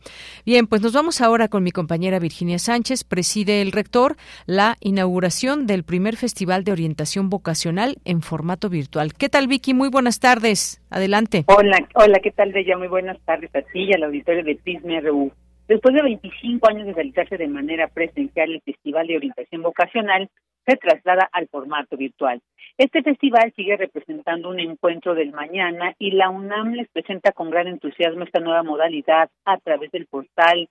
Bien, 0.46 0.68
pues 0.68 0.82
nos 0.82 0.94
vamos 0.94 1.20
ahora 1.20 1.50
con 1.50 1.64
mi 1.64 1.72
compañera 1.72 2.18
Virginia 2.18 2.58
Sánchez, 2.58 3.04
preside 3.04 3.62
el 3.62 3.74
rector 3.74 4.16
la 4.46 4.78
inauguración 4.80 5.68
del 5.68 5.84
primer 5.84 6.16
Festival 6.16 6.64
de 6.64 6.72
Orientación 6.72 7.30
Vocacional 7.30 7.98
en 8.06 8.22
formato 8.22 8.70
virtual. 8.70 9.14
¿Qué 9.14 9.28
tal, 9.28 9.48
Vicky? 9.48 9.74
Muy 9.74 9.90
buenas 9.90 10.22
tardes. 10.22 10.82
Adelante. 10.90 11.44
Hola, 11.48 11.86
hola, 11.96 12.20
¿qué 12.24 12.32
tal, 12.32 12.54
Bella? 12.54 12.78
Muy 12.78 12.88
buenas 12.88 13.20
tardes 13.26 13.54
a 13.54 13.62
ti 13.64 13.84
y 13.84 13.94
al 13.94 14.04
auditorio 14.04 14.46
de 14.46 14.56
Prisma 14.56 15.02
RU. 15.02 15.30
Después 15.68 15.94
de 15.94 16.04
25 16.04 16.70
años 16.70 16.88
de 16.88 16.94
realizarse 16.94 17.36
de 17.36 17.50
manera 17.50 17.90
presencial 17.90 18.50
el 18.50 18.62
Festival 18.62 19.08
de 19.08 19.18
Orientación 19.18 19.62
Vocacional, 19.62 20.30
se 20.66 20.78
traslada 20.78 21.30
al 21.32 21.48
formato 21.48 21.98
virtual. 21.98 22.42
Este 22.78 23.02
festival 23.02 23.52
sigue 23.56 23.76
representando 23.76 24.50
un 24.50 24.60
encuentro 24.60 25.16
del 25.16 25.32
mañana 25.32 25.96
y 25.98 26.12
la 26.12 26.30
UNAM 26.30 26.74
les 26.74 26.88
presenta 26.90 27.32
con 27.32 27.50
gran 27.50 27.68
entusiasmo 27.68 28.24
esta 28.24 28.40
nueva 28.40 28.62
modalidad 28.62 29.32
a 29.46 29.58
través 29.58 29.90
del 29.90 30.06
portal 30.06 30.70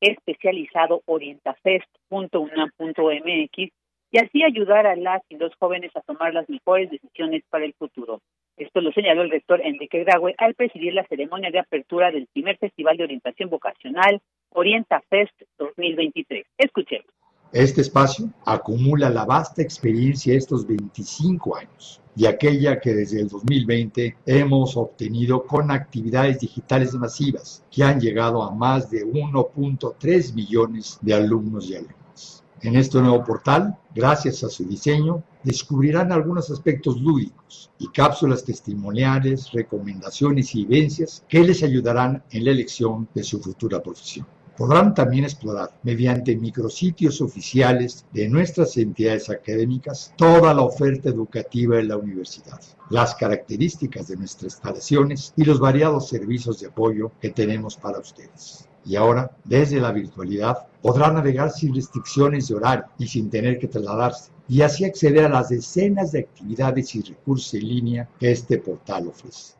especializado 0.00 1.02
orientafest.unam.mx 1.04 3.72
y 4.10 4.18
así 4.18 4.42
ayudar 4.42 4.86
a 4.86 4.96
las 4.96 5.20
y 5.28 5.36
los 5.36 5.54
jóvenes 5.56 5.94
a 5.94 6.00
tomar 6.00 6.32
las 6.32 6.48
mejores 6.48 6.90
decisiones 6.90 7.42
para 7.50 7.66
el 7.66 7.74
futuro. 7.74 8.22
Esto 8.56 8.80
lo 8.80 8.90
señaló 8.92 9.20
el 9.20 9.30
rector 9.30 9.60
Enrique 9.62 10.02
Graue 10.02 10.34
al 10.38 10.54
presidir 10.54 10.94
la 10.94 11.04
ceremonia 11.08 11.50
de 11.50 11.58
apertura 11.58 12.10
del 12.10 12.26
primer 12.32 12.56
Festival 12.56 12.96
de 12.96 13.04
Orientación 13.04 13.50
Vocacional 13.50 14.22
OrientaFest 14.48 15.42
2023. 15.58 16.46
Escuchemos. 16.56 17.23
Este 17.54 17.82
espacio 17.82 18.30
acumula 18.44 19.08
la 19.10 19.24
vasta 19.24 19.62
experiencia 19.62 20.32
de 20.32 20.38
estos 20.40 20.66
25 20.66 21.54
años 21.54 22.00
y 22.16 22.26
aquella 22.26 22.80
que 22.80 22.92
desde 22.92 23.20
el 23.20 23.28
2020 23.28 24.16
hemos 24.26 24.76
obtenido 24.76 25.46
con 25.46 25.70
actividades 25.70 26.40
digitales 26.40 26.94
masivas 26.94 27.62
que 27.70 27.84
han 27.84 28.00
llegado 28.00 28.42
a 28.42 28.52
más 28.52 28.90
de 28.90 29.06
1.3 29.06 30.34
millones 30.34 30.98
de 31.00 31.14
alumnos 31.14 31.70
y 31.70 31.76
alumnas. 31.76 32.42
En 32.60 32.74
este 32.74 33.00
nuevo 33.00 33.22
portal, 33.22 33.78
gracias 33.94 34.42
a 34.42 34.48
su 34.48 34.64
diseño, 34.64 35.22
descubrirán 35.44 36.10
algunos 36.10 36.50
aspectos 36.50 37.00
lúdicos 37.00 37.70
y 37.78 37.86
cápsulas 37.86 38.42
testimoniales, 38.42 39.52
recomendaciones 39.52 40.52
y 40.56 40.64
vivencias 40.66 41.24
que 41.28 41.44
les 41.44 41.62
ayudarán 41.62 42.20
en 42.32 42.46
la 42.46 42.50
elección 42.50 43.06
de 43.14 43.22
su 43.22 43.38
futura 43.38 43.80
profesión 43.80 44.26
podrán 44.56 44.94
también 44.94 45.24
explorar, 45.24 45.70
mediante 45.82 46.36
micrositios 46.36 47.20
oficiales 47.20 48.04
de 48.12 48.28
nuestras 48.28 48.76
entidades 48.76 49.28
académicas, 49.30 50.12
toda 50.16 50.54
la 50.54 50.62
oferta 50.62 51.08
educativa 51.08 51.76
de 51.76 51.84
la 51.84 51.96
universidad, 51.96 52.60
las 52.90 53.14
características 53.14 54.08
de 54.08 54.16
nuestras 54.16 54.54
instalaciones 54.54 55.32
y 55.36 55.44
los 55.44 55.58
variados 55.58 56.08
servicios 56.08 56.60
de 56.60 56.68
apoyo 56.68 57.10
que 57.20 57.30
tenemos 57.30 57.76
para 57.76 57.98
ustedes. 57.98 58.68
Y 58.86 58.96
ahora, 58.96 59.30
desde 59.44 59.80
la 59.80 59.92
virtualidad, 59.92 60.66
podrán 60.82 61.14
navegar 61.14 61.50
sin 61.50 61.74
restricciones 61.74 62.48
de 62.48 62.54
horario 62.54 62.84
y 62.98 63.06
sin 63.06 63.30
tener 63.30 63.58
que 63.58 63.68
trasladarse, 63.68 64.30
y 64.46 64.60
así 64.60 64.84
acceder 64.84 65.24
a 65.24 65.30
las 65.30 65.48
decenas 65.48 66.12
de 66.12 66.20
actividades 66.20 66.94
y 66.94 67.00
recursos 67.00 67.54
en 67.54 67.68
línea 67.68 68.08
que 68.20 68.30
este 68.30 68.58
portal 68.58 69.08
ofrece. 69.08 69.54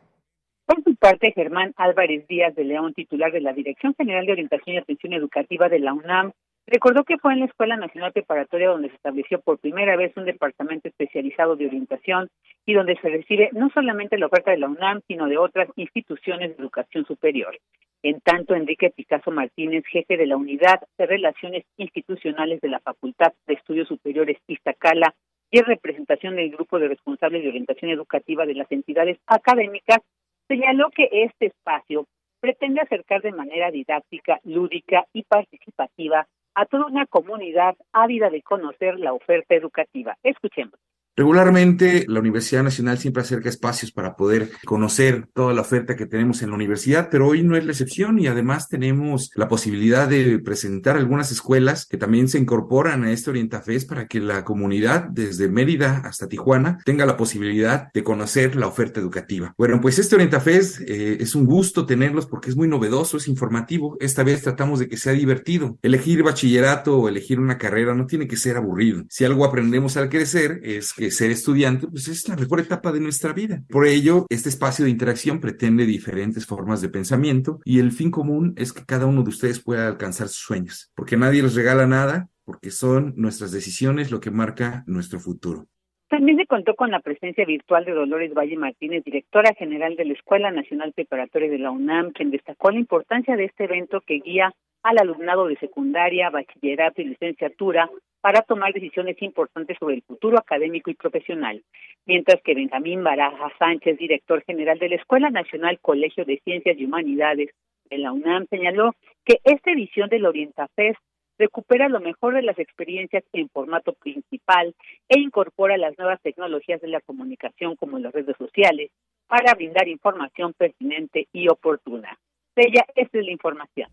Por 0.65 0.83
su 0.83 0.95
parte, 0.95 1.31
Germán 1.31 1.73
Álvarez 1.77 2.27
Díaz 2.27 2.55
de 2.55 2.63
León, 2.63 2.95
titular 2.95 3.31
de 3.31 3.39
la 3.39 3.53
Dirección 3.53 3.93
General 3.93 4.25
de 4.25 4.31
Orientación 4.31 4.75
y 4.75 4.79
Atención 4.79 5.13
Educativa 5.13 5.69
de 5.69 5.77
la 5.77 5.93
UNAM, 5.93 6.31
recordó 6.65 7.03
que 7.03 7.19
fue 7.19 7.33
en 7.33 7.41
la 7.41 7.45
Escuela 7.45 7.77
Nacional 7.77 8.11
Preparatoria 8.11 8.69
donde 8.69 8.89
se 8.89 8.95
estableció 8.95 9.39
por 9.41 9.59
primera 9.59 9.95
vez 9.95 10.11
un 10.17 10.25
departamento 10.25 10.87
especializado 10.87 11.55
de 11.55 11.67
orientación 11.67 12.29
y 12.65 12.73
donde 12.73 12.97
se 12.99 13.09
recibe 13.09 13.49
no 13.53 13.69
solamente 13.75 14.17
la 14.17 14.25
oferta 14.25 14.49
de 14.49 14.57
la 14.57 14.67
UNAM, 14.67 15.01
sino 15.07 15.27
de 15.27 15.37
otras 15.37 15.69
instituciones 15.75 16.57
de 16.57 16.63
educación 16.63 17.05
superior. 17.05 17.55
En 18.01 18.19
tanto, 18.21 18.55
Enrique 18.55 18.89
Picasso 18.89 19.29
Martínez, 19.29 19.83
jefe 19.85 20.17
de 20.17 20.25
la 20.25 20.37
Unidad 20.37 20.79
de 20.97 21.05
Relaciones 21.05 21.65
Institucionales 21.77 22.59
de 22.61 22.69
la 22.69 22.79
Facultad 22.79 23.33
de 23.45 23.53
Estudios 23.53 23.87
Superiores 23.87 24.37
Iztacala 24.47 25.13
y 25.51 25.59
en 25.59 25.65
representación 25.65 26.35
del 26.35 26.49
Grupo 26.49 26.79
de 26.79 26.87
Responsables 26.87 27.43
de 27.43 27.49
Orientación 27.49 27.91
Educativa 27.91 28.47
de 28.47 28.55
las 28.55 28.71
entidades 28.71 29.19
académicas, 29.27 29.99
señaló 30.47 30.89
que 30.91 31.09
este 31.11 31.47
espacio 31.47 32.05
pretende 32.39 32.81
acercar 32.81 33.21
de 33.21 33.31
manera 33.31 33.71
didáctica, 33.71 34.39
lúdica 34.43 35.05
y 35.13 35.23
participativa 35.23 36.27
a 36.53 36.65
toda 36.65 36.85
una 36.85 37.05
comunidad 37.05 37.75
ávida 37.91 38.29
de 38.29 38.41
conocer 38.41 38.99
la 38.99 39.13
oferta 39.13 39.55
educativa. 39.55 40.17
Escuchemos. 40.23 40.79
Regularmente 41.17 42.03
la 42.09 42.19
Universidad 42.19 42.63
Nacional 42.63 42.97
siempre 42.97 43.21
acerca 43.23 43.47
espacios 43.47 43.93
para 43.93 44.17
poder 44.17 44.51
conocer 44.65 45.29
toda 45.33 45.53
la 45.53 45.61
oferta 45.61 45.95
que 45.95 46.05
tenemos 46.05 46.41
en 46.41 46.49
la 46.49 46.55
universidad, 46.55 47.07
pero 47.09 47.27
hoy 47.27 47.41
no 47.41 47.55
es 47.55 47.63
la 47.63 47.71
excepción 47.71 48.19
y 48.19 48.27
además 48.27 48.67
tenemos 48.67 49.31
la 49.35 49.47
posibilidad 49.47 50.09
de 50.09 50.39
presentar 50.39 50.97
algunas 50.97 51.31
escuelas 51.31 51.85
que 51.85 51.97
también 51.97 52.27
se 52.27 52.37
incorporan 52.37 53.05
a 53.05 53.13
este 53.13 53.29
Orientafest 53.29 53.87
para 53.87 54.07
que 54.07 54.19
la 54.19 54.43
comunidad 54.43 55.05
desde 55.09 55.47
Mérida 55.47 56.01
hasta 56.03 56.27
Tijuana 56.27 56.79
tenga 56.83 57.05
la 57.05 57.15
posibilidad 57.15 57.93
de 57.93 58.03
conocer 58.03 58.57
la 58.57 58.67
oferta 58.67 58.99
educativa. 58.99 59.53
Bueno, 59.57 59.79
pues 59.79 59.99
este 59.99 60.15
Orientafest 60.15 60.81
eh, 60.81 61.17
es 61.21 61.33
un 61.33 61.45
gusto 61.45 61.85
tenerlos 61.85 62.25
porque 62.25 62.49
es 62.49 62.57
muy 62.57 62.67
novedoso, 62.67 63.15
es 63.15 63.29
informativo. 63.29 63.95
Esta 64.01 64.23
vez 64.23 64.41
tratamos 64.41 64.79
de 64.79 64.89
que 64.89 64.97
sea 64.97 65.13
divertido. 65.13 65.77
Elegir 65.81 66.23
bachillerato 66.23 66.99
o 66.99 67.07
elegir 67.07 67.39
una 67.39 67.57
carrera 67.57 67.95
no 67.95 68.05
tiene 68.05 68.27
que 68.27 68.35
ser 68.35 68.57
aburrido. 68.57 69.05
Si 69.09 69.23
algo 69.23 69.45
aprendemos 69.45 69.95
al 69.95 70.09
crecer 70.09 70.59
es 70.61 70.91
que 70.91 71.04
ser 71.11 71.31
estudiante 71.31 71.87
pues 71.87 72.07
es 72.07 72.27
la 72.27 72.35
mejor 72.35 72.59
etapa 72.59 72.91
de 72.91 72.99
nuestra 72.99 73.33
vida. 73.33 73.63
Por 73.69 73.87
ello, 73.87 74.25
este 74.29 74.49
espacio 74.49 74.85
de 74.85 74.91
interacción 74.91 75.39
pretende 75.39 75.85
diferentes 75.85 76.45
formas 76.45 76.81
de 76.81 76.89
pensamiento 76.89 77.59
y 77.65 77.79
el 77.79 77.91
fin 77.91 78.11
común 78.11 78.53
es 78.57 78.73
que 78.73 78.85
cada 78.85 79.05
uno 79.05 79.23
de 79.23 79.29
ustedes 79.29 79.59
pueda 79.59 79.87
alcanzar 79.87 80.27
sus 80.27 80.43
sueños, 80.43 80.91
porque 80.95 81.17
nadie 81.17 81.43
les 81.43 81.55
regala 81.55 81.87
nada, 81.87 82.29
porque 82.43 82.71
son 82.71 83.13
nuestras 83.17 83.51
decisiones 83.51 84.11
lo 84.11 84.19
que 84.19 84.31
marca 84.31 84.83
nuestro 84.87 85.19
futuro. 85.19 85.67
También 86.07 86.37
se 86.37 86.45
contó 86.45 86.75
con 86.75 86.91
la 86.91 86.99
presencia 86.99 87.45
virtual 87.45 87.83
de 87.83 87.93
Dolores 87.93 88.33
Valle 88.33 88.57
Martínez, 88.57 89.03
directora 89.03 89.53
general 89.55 89.95
de 89.95 90.05
la 90.05 90.13
Escuela 90.13 90.51
Nacional 90.51 90.93
Preparatoria 90.93 91.49
de 91.49 91.57
la 91.57 91.71
UNAM, 91.71 92.11
quien 92.11 92.29
destacó 92.29 92.69
la 92.69 92.79
importancia 92.79 93.35
de 93.35 93.45
este 93.45 93.63
evento 93.63 94.01
que 94.01 94.19
guía 94.19 94.53
al 94.83 94.99
alumnado 94.99 95.47
de 95.47 95.57
secundaria, 95.57 96.29
bachillerato 96.29 97.01
y 97.01 97.05
licenciatura 97.05 97.89
para 98.21 98.43
tomar 98.43 98.71
decisiones 98.71 99.19
importantes 99.21 99.77
sobre 99.79 99.95
el 99.95 100.03
futuro 100.03 100.37
académico 100.37 100.91
y 100.91 100.95
profesional, 100.95 101.63
mientras 102.05 102.39
que 102.43 102.53
Benjamín 102.53 103.03
Baraja 103.03 103.51
Sánchez, 103.57 103.97
director 103.97 104.43
general 104.43 104.77
de 104.77 104.89
la 104.89 104.95
Escuela 104.95 105.31
Nacional 105.31 105.79
Colegio 105.79 106.23
de 106.23 106.39
Ciencias 106.43 106.77
y 106.77 106.85
Humanidades 106.85 107.49
de 107.89 107.97
la 107.97 108.11
UNAM, 108.11 108.45
señaló 108.49 108.93
que 109.25 109.39
esta 109.43 109.71
edición 109.71 110.09
del 110.09 110.27
OrientaFest 110.27 110.99
recupera 111.37 111.89
lo 111.89 111.99
mejor 111.99 112.33
de 112.35 112.41
las 112.41 112.57
experiencias 112.59 113.23
en 113.33 113.49
formato 113.49 113.93
principal 113.93 114.75
e 115.09 115.19
incorpora 115.19 115.77
las 115.77 115.97
nuevas 115.97 116.21
tecnologías 116.21 116.81
de 116.81 116.87
la 116.87 117.01
comunicación 117.01 117.75
como 117.75 117.99
las 117.99 118.13
redes 118.13 118.35
sociales 118.37 118.91
para 119.27 119.53
brindar 119.53 119.87
información 119.87 120.53
pertinente 120.53 121.27
y 121.33 121.47
oportuna. 121.49 122.17
Ella, 122.55 122.85
esta 122.95 123.19
es 123.19 123.25
la 123.25 123.31
información. 123.31 123.89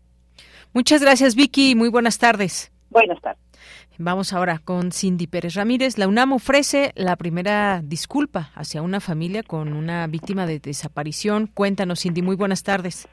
Muchas 0.73 1.01
gracias, 1.01 1.35
Vicky. 1.35 1.75
Muy 1.75 1.89
buenas 1.89 2.17
tardes. 2.17 2.71
Buenas 2.89 3.19
tardes. 3.21 3.43
Vamos 3.97 4.33
ahora 4.33 4.59
con 4.59 4.91
Cindy 4.91 5.27
Pérez 5.27 5.55
Ramírez. 5.55 5.97
La 5.97 6.07
UNAM 6.07 6.33
ofrece 6.33 6.91
la 6.95 7.15
primera 7.15 7.81
disculpa 7.83 8.51
hacia 8.55 8.81
una 8.81 8.99
familia 8.99 9.43
con 9.43 9.73
una 9.73 10.05
víctima 10.07 10.45
de 10.45 10.59
desaparición. 10.59 11.47
Cuéntanos, 11.47 12.01
Cindy. 12.01 12.21
Muy 12.21 12.35
buenas 12.35 12.63
tardes. 12.63 13.07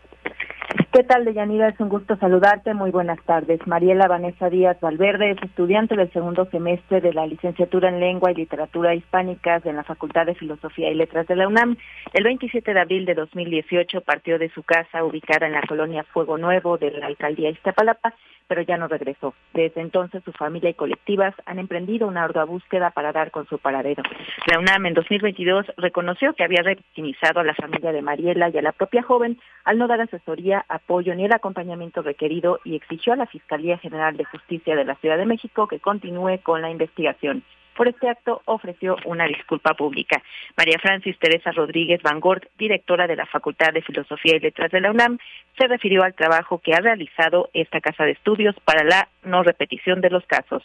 ¿Qué 0.92 1.04
tal, 1.04 1.24
Deyanira? 1.24 1.68
Es 1.68 1.78
un 1.78 1.88
gusto 1.88 2.16
saludarte. 2.16 2.74
Muy 2.74 2.90
buenas 2.90 3.22
tardes. 3.24 3.64
Mariela 3.64 4.08
Vanessa 4.08 4.50
Díaz 4.50 4.76
Valverde 4.80 5.30
es 5.30 5.42
estudiante 5.44 5.94
del 5.94 6.12
segundo 6.12 6.46
semestre 6.46 7.00
de 7.00 7.12
la 7.12 7.28
licenciatura 7.28 7.90
en 7.90 8.00
Lengua 8.00 8.32
y 8.32 8.34
Literatura 8.34 8.92
Hispánicas 8.96 9.64
en 9.66 9.76
la 9.76 9.84
Facultad 9.84 10.26
de 10.26 10.34
Filosofía 10.34 10.90
y 10.90 10.96
Letras 10.96 11.28
de 11.28 11.36
la 11.36 11.46
UNAM. 11.46 11.76
El 12.12 12.24
27 12.24 12.74
de 12.74 12.80
abril 12.80 13.06
de 13.06 13.14
2018 13.14 14.00
partió 14.00 14.36
de 14.36 14.48
su 14.48 14.64
casa 14.64 15.04
ubicada 15.04 15.46
en 15.46 15.52
la 15.52 15.62
colonia 15.62 16.02
Fuego 16.02 16.38
Nuevo 16.38 16.76
de 16.76 16.90
la 16.90 17.06
alcaldía 17.06 17.50
Iztapalapa 17.50 18.12
pero 18.50 18.62
ya 18.62 18.76
no 18.76 18.88
regresó. 18.88 19.32
Desde 19.54 19.80
entonces 19.80 20.24
su 20.24 20.32
familia 20.32 20.70
y 20.70 20.74
colectivas 20.74 21.32
han 21.46 21.60
emprendido 21.60 22.08
una 22.08 22.24
ardua 22.24 22.44
búsqueda 22.44 22.90
para 22.90 23.12
dar 23.12 23.30
con 23.30 23.46
su 23.46 23.58
paradero. 23.60 24.02
La 24.50 24.58
UNAM 24.58 24.86
en 24.86 24.94
2022 24.94 25.66
reconoció 25.76 26.34
que 26.34 26.42
había 26.42 26.60
revictimizado 26.60 27.38
a 27.38 27.44
la 27.44 27.54
familia 27.54 27.92
de 27.92 28.02
Mariela 28.02 28.48
y 28.48 28.58
a 28.58 28.62
la 28.62 28.72
propia 28.72 29.04
joven 29.04 29.38
al 29.62 29.78
no 29.78 29.86
dar 29.86 30.00
asesoría, 30.00 30.64
apoyo 30.84 31.14
ni 31.14 31.24
el 31.24 31.32
acompañamiento 31.32 32.02
requerido 32.02 32.58
y 32.64 32.76
exigió 32.76 33.12
a 33.12 33.16
la 33.16 33.26
Fiscalía 33.26 33.78
General 33.78 34.16
de 34.16 34.24
Justicia 34.24 34.74
de 34.74 34.84
la 34.84 34.96
Ciudad 34.96 35.18
de 35.18 35.26
México 35.26 35.66
que 35.66 35.80
continúe 35.80 36.38
con 36.42 36.62
la 36.62 36.70
investigación. 36.70 37.42
Por 37.76 37.88
este 37.88 38.08
acto 38.08 38.42
ofreció 38.44 38.96
una 39.06 39.26
disculpa 39.26 39.74
pública. 39.74 40.22
María 40.56 40.78
Francis 40.82 41.18
Teresa 41.18 41.50
Rodríguez 41.52 42.02
Van 42.02 42.20
Gort, 42.20 42.44
directora 42.58 43.06
de 43.06 43.16
la 43.16 43.26
Facultad 43.26 43.72
de 43.72 43.80
Filosofía 43.80 44.36
y 44.36 44.40
Letras 44.40 44.70
de 44.70 44.80
la 44.80 44.90
UNAM, 44.90 45.18
se 45.56 45.66
refirió 45.66 46.02
al 46.02 46.14
trabajo 46.14 46.58
que 46.58 46.74
ha 46.74 46.80
realizado 46.80 47.48
esta 47.54 47.80
casa 47.80 48.04
de 48.04 48.12
estudios 48.12 48.54
para 48.64 48.84
la 48.84 49.08
no 49.24 49.42
repetición 49.42 50.00
de 50.00 50.10
los 50.10 50.26
casos. 50.26 50.62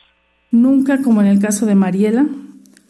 Nunca, 0.52 1.02
como 1.04 1.22
en 1.22 1.28
el 1.28 1.40
caso 1.40 1.66
de 1.66 1.76
Mariela, 1.76 2.26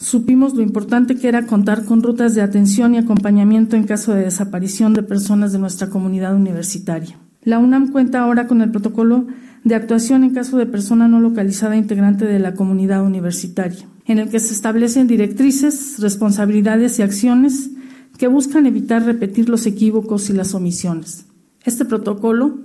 supimos 0.06 0.54
lo 0.54 0.62
importante 0.62 1.16
que 1.16 1.28
era 1.28 1.48
contar 1.48 1.84
con 1.84 2.04
rutas 2.04 2.36
de 2.36 2.44
atención 2.44 2.94
y 2.94 3.00
acompañamiento 3.00 3.76
en 3.76 3.86
caso 3.86 4.14
de 4.14 4.26
desaparición 4.26 4.94
de 4.94 5.02
personas 5.02 5.52
de 5.52 5.58
nuestra 5.58 5.90
comunidad 5.90 6.36
universitaria. 6.36 7.18
La 7.42 7.58
UNAM 7.58 7.92
cuenta 7.92 8.20
ahora 8.20 8.46
con 8.46 8.62
el 8.62 8.70
protocolo 8.70 9.26
de 9.64 9.74
actuación 9.74 10.24
en 10.24 10.36
caso 10.36 10.58
de 10.60 10.68
persona 10.68 11.08
no 11.08 11.20
localizada 11.20 11.76
integrante 11.76 12.26
de 12.26 12.38
la 12.38 12.54
comunidad 12.54 13.04
universitaria 13.04 13.88
en 14.06 14.20
el 14.20 14.30
que 14.30 14.40
se 14.40 14.54
establecen 14.54 15.08
directrices, 15.08 15.96
responsabilidades 15.98 17.00
y 17.00 17.02
acciones 17.02 17.72
que 18.20 18.28
buscan 18.28 18.68
evitar 18.68 19.04
repetir 19.04 19.50
los 19.50 19.66
equívocos 19.66 20.30
y 20.30 20.34
las 20.34 20.54
omisiones. 20.54 21.26
Este 21.64 21.84
protocolo 21.84 22.60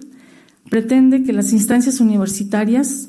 pretende 0.69 1.23
que 1.23 1.33
las 1.33 1.55
instancias 1.55 2.01
universitarias 2.01 3.09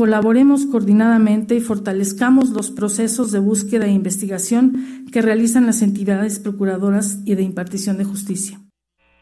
colaboremos 0.00 0.64
coordinadamente 0.64 1.54
y 1.54 1.60
fortalezcamos 1.60 2.52
los 2.52 2.70
procesos 2.70 3.32
de 3.32 3.38
búsqueda 3.38 3.84
e 3.84 3.90
investigación 3.90 5.04
que 5.12 5.20
realizan 5.20 5.66
las 5.66 5.82
entidades 5.82 6.38
procuradoras 6.38 7.20
y 7.26 7.34
de 7.34 7.42
impartición 7.42 7.98
de 7.98 8.04
justicia. 8.04 8.58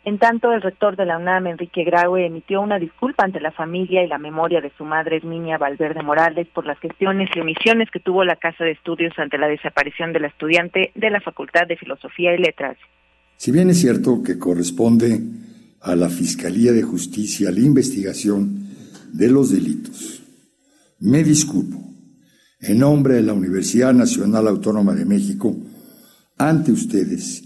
En 0.05 0.21
tanto, 0.21 0.53
el 0.53 0.63
rector 0.63 0.95
de 0.95 1.05
la 1.05 1.19
UNAM, 1.19 1.49
Enrique 1.49 1.83
Graue, 1.83 2.25
emitió 2.25 2.61
una 2.61 2.79
disculpa 2.79 3.25
ante 3.25 3.41
la 3.41 3.51
familia 3.51 4.05
y 4.05 4.07
la 4.07 4.19
memoria 4.19 4.61
de 4.61 4.71
su 4.79 4.85
madre, 4.85 5.21
Niña 5.21 5.59
Valverde 5.59 6.01
Morales, 6.05 6.47
por 6.55 6.65
las 6.65 6.79
gestiones 6.79 7.29
y 7.35 7.41
omisiones 7.41 7.91
que 7.91 7.99
tuvo 7.99 8.23
la 8.23 8.37
Casa 8.37 8.63
de 8.63 8.71
Estudios 8.71 9.13
ante 9.19 9.37
la 9.37 9.49
desaparición 9.49 10.13
de 10.13 10.21
la 10.21 10.29
estudiante 10.29 10.93
de 10.95 11.11
la 11.11 11.21
Facultad 11.21 11.67
de 11.67 11.77
Filosofía 11.77 12.37
y 12.37 12.39
Letras. 12.39 12.77
Si 13.37 13.51
bien 13.51 13.69
es 13.69 13.81
cierto 13.81 14.23
que 14.23 14.39
corresponde 14.39 15.19
a 15.81 15.97
la 15.97 16.09
Fiscalía 16.09 16.71
de 16.71 16.83
Justicia 16.83 17.51
la 17.51 17.67
investigación 17.67 18.69
de 19.13 19.29
los 19.29 19.51
delitos, 19.51 20.18
me 21.01 21.23
disculpo 21.23 21.89
en 22.61 22.79
nombre 22.79 23.15
de 23.15 23.23
la 23.23 23.33
Universidad 23.33 23.95
Nacional 23.95 24.49
Autónoma 24.49 24.95
de 24.95 25.05
México 25.05 25.57
ante 26.37 26.73
ustedes 26.73 27.45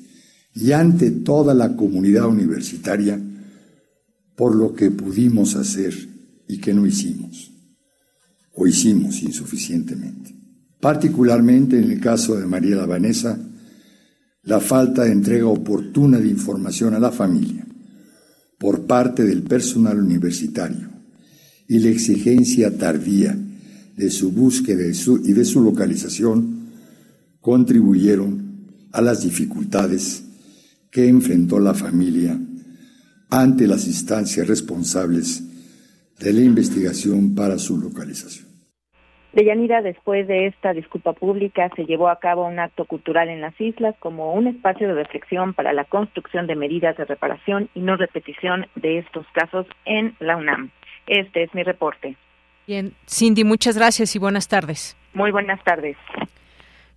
y 0.55 0.73
ante 0.73 1.11
toda 1.11 1.55
la 1.55 1.77
comunidad 1.77 2.27
universitaria 2.27 3.21
por 4.37 4.55
lo 4.55 4.75
que 4.75 4.91
pudimos 4.91 5.55
hacer 5.57 5.95
y 6.49 6.59
que 6.59 6.75
no 6.75 6.87
hicimos, 6.87 7.53
o 8.55 8.67
hicimos 8.67 9.23
insuficientemente. 9.23 10.35
Particularmente 10.81 11.79
en 11.79 11.91
el 11.91 12.01
caso 12.01 12.37
de 12.37 12.47
María 12.47 12.85
Vanessa, 12.87 13.39
la 14.45 14.61
falta 14.61 15.05
de 15.05 15.13
entrega 15.13 15.47
oportuna 15.47 16.19
de 16.19 16.29
información 16.29 16.95
a 16.95 16.99
la 16.99 17.13
familia 17.13 17.67
por 18.59 18.87
parte 18.87 19.25
del 19.25 19.43
personal 19.43 20.01
universitario 20.01 21.02
y 21.73 21.79
la 21.79 21.89
exigencia 21.89 22.77
tardía 22.77 23.35
de 23.97 24.11
su 24.11 24.31
búsqueda 24.31 24.83
y 24.83 25.33
de 25.33 25.45
su 25.47 25.63
localización 25.63 26.69
contribuyeron 27.41 28.67
a 28.93 29.01
las 29.01 29.23
dificultades 29.25 30.23
que 30.91 31.09
enfrentó 31.09 31.59
la 31.61 31.73
familia 31.73 32.39
ante 33.31 33.67
las 33.67 33.87
instancias 33.87 34.47
responsables 34.47 35.43
de 36.19 36.35
la 36.35 36.41
investigación 36.41 37.35
para 37.35 37.57
su 37.57 37.79
localización. 37.79 38.53
Deyanira, 39.33 39.81
después 39.81 40.29
de 40.29 40.49
esta 40.49 40.75
disculpa 40.75 41.15
pública, 41.15 41.71
se 41.75 41.87
llevó 41.87 42.11
a 42.11 42.19
cabo 42.19 42.47
un 42.47 42.59
acto 42.59 42.85
cultural 42.85 43.31
en 43.31 43.41
las 43.41 43.59
islas 43.59 43.95
como 43.99 44.35
un 44.35 44.47
espacio 44.47 44.89
de 44.89 44.95
reflexión 44.95 45.55
para 45.55 45.73
la 45.73 45.87
construcción 45.87 46.47
de 46.47 46.55
medidas 46.55 46.99
de 46.99 47.07
reparación 47.07 47.71
y 47.75 47.81
no 47.81 47.97
repetición 47.97 48.67
de 48.75 48.99
estos 48.99 49.25
casos 49.33 49.67
en 49.87 50.15
la 50.21 50.37
UNAM. 50.37 50.71
Este 51.07 51.45
es 51.45 51.55
mi 51.55 51.63
reporte. 51.63 52.17
Bien, 52.67 52.93
Cindy, 53.09 53.45
muchas 53.45 53.77
gracias 53.77 54.15
y 54.15 54.19
buenas 54.19 54.49
tardes. 54.49 54.97
Muy 55.15 55.31
buenas 55.31 55.63
tardes. 55.65 55.97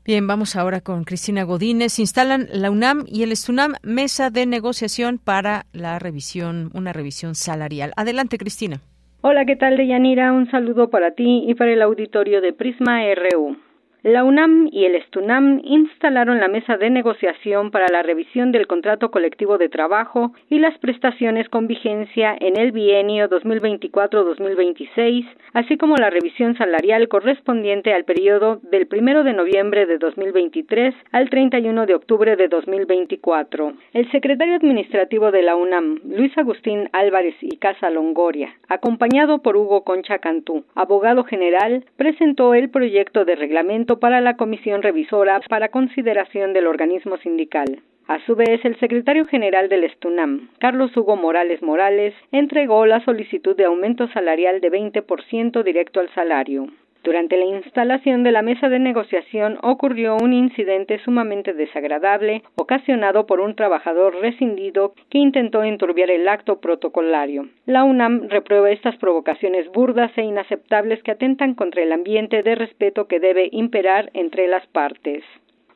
Bien, 0.05 0.27
vamos 0.27 0.55
ahora 0.55 0.81
con 0.81 1.03
Cristina 1.03 1.43
Godínez. 1.43 1.97
Instalan 1.97 2.47
la 2.51 2.69
UNAM 2.69 3.05
y 3.07 3.23
el 3.23 3.31
ESTUNAM 3.31 3.73
mesa 3.81 4.29
de 4.29 4.45
negociación 4.45 5.17
para 5.17 5.65
la 5.73 5.97
revisión, 5.97 6.69
una 6.75 6.93
revisión 6.93 7.33
salarial. 7.33 7.91
Adelante, 7.97 8.37
Cristina. 8.37 8.81
Hola, 9.21 9.45
¿qué 9.45 9.55
tal, 9.55 9.77
Deyanira? 9.77 10.31
Un 10.31 10.51
saludo 10.51 10.91
para 10.91 11.15
ti 11.15 11.45
y 11.47 11.55
para 11.55 11.73
el 11.73 11.81
auditorio 11.81 12.41
de 12.41 12.53
Prisma 12.53 12.99
RU. 13.15 13.57
La 14.05 14.23
UNAM 14.23 14.69
y 14.71 14.85
el 14.85 14.93
ESTUNAM 14.93 15.61
instalaron 15.63 16.39
la 16.39 16.47
mesa 16.47 16.77
de 16.77 16.91
negociación 16.91 17.71
para 17.71 17.87
la 17.91 18.03
revisión 18.03 18.51
del 18.51 18.67
contrato 18.67 19.09
colectivo 19.09 19.57
de 19.57 19.67
trabajo 19.67 20.31
y 20.47 20.59
las 20.59 20.77
prestaciones 20.77 21.49
con 21.49 21.65
vigencia 21.65 22.37
en 22.39 22.55
el 22.55 22.71
bienio 22.71 23.27
2024-2026, 23.27 25.25
así 25.53 25.77
como 25.77 25.95
la 25.95 26.11
revisión 26.11 26.55
salarial 26.55 27.07
correspondiente 27.07 27.95
al 27.95 28.03
periodo 28.03 28.59
del 28.69 28.87
1 28.91 29.23
de 29.23 29.33
noviembre 29.33 29.87
de 29.87 29.97
2023 29.97 30.93
al 31.11 31.31
31 31.31 31.87
de 31.87 31.95
octubre 31.95 32.35
de 32.35 32.47
2024. 32.47 33.73
El 33.93 34.11
secretario 34.11 34.53
administrativo 34.53 35.31
de 35.31 35.41
la 35.41 35.55
UNAM, 35.55 36.01
Luis 36.07 36.37
Agustín 36.37 36.89
Álvarez 36.93 37.33
y 37.41 37.57
Casa 37.57 37.89
Longoria, 37.89 38.53
acompañado 38.69 39.39
por 39.39 39.57
Hugo 39.57 39.83
Concha 39.83 40.19
Cantú, 40.19 40.63
abogado 40.75 41.23
general, 41.23 41.85
presentó 41.97 42.53
el 42.53 42.69
proyecto 42.69 43.25
de 43.25 43.35
reglamento 43.35 43.94
para 43.99 44.21
la 44.21 44.37
comisión 44.37 44.81
revisora 44.81 45.39
para 45.49 45.69
consideración 45.69 46.53
del 46.53 46.67
organismo 46.67 47.17
sindical. 47.17 47.81
A 48.07 48.19
su 48.25 48.35
vez, 48.35 48.63
el 48.63 48.79
secretario 48.79 49.25
general 49.25 49.67
del 49.67 49.83
Estunam, 49.83 50.49
Carlos 50.59 50.95
Hugo 50.95 51.15
Morales 51.15 51.63
Morales, 51.63 52.13
entregó 52.31 52.85
la 52.85 53.03
solicitud 53.03 53.55
de 53.55 53.65
aumento 53.65 54.07
salarial 54.09 54.61
de 54.61 54.71
20% 54.71 55.63
directo 55.63 55.99
al 55.99 56.09
salario. 56.13 56.67
Durante 57.05 57.37
la 57.37 57.45
instalación 57.45 58.23
de 58.23 58.31
la 58.31 58.41
mesa 58.41 58.67
de 58.67 58.79
negociación 58.79 59.59
ocurrió 59.61 60.17
un 60.17 60.33
incidente 60.33 60.97
sumamente 61.05 61.53
desagradable 61.53 62.41
ocasionado 62.55 63.27
por 63.27 63.41
un 63.41 63.55
trabajador 63.55 64.15
rescindido 64.21 64.95
que 65.11 65.19
intentó 65.19 65.63
enturbiar 65.63 66.09
el 66.09 66.27
acto 66.27 66.59
protocolario. 66.59 67.47
La 67.67 67.83
UNAM 67.83 68.27
reprueba 68.29 68.71
estas 68.71 68.97
provocaciones 68.97 69.71
burdas 69.71 70.17
e 70.17 70.23
inaceptables 70.23 71.03
que 71.03 71.11
atentan 71.11 71.53
contra 71.53 71.83
el 71.83 71.91
ambiente 71.91 72.41
de 72.41 72.55
respeto 72.55 73.07
que 73.07 73.19
debe 73.19 73.49
imperar 73.51 74.09
entre 74.15 74.47
las 74.47 74.65
partes. 74.65 75.23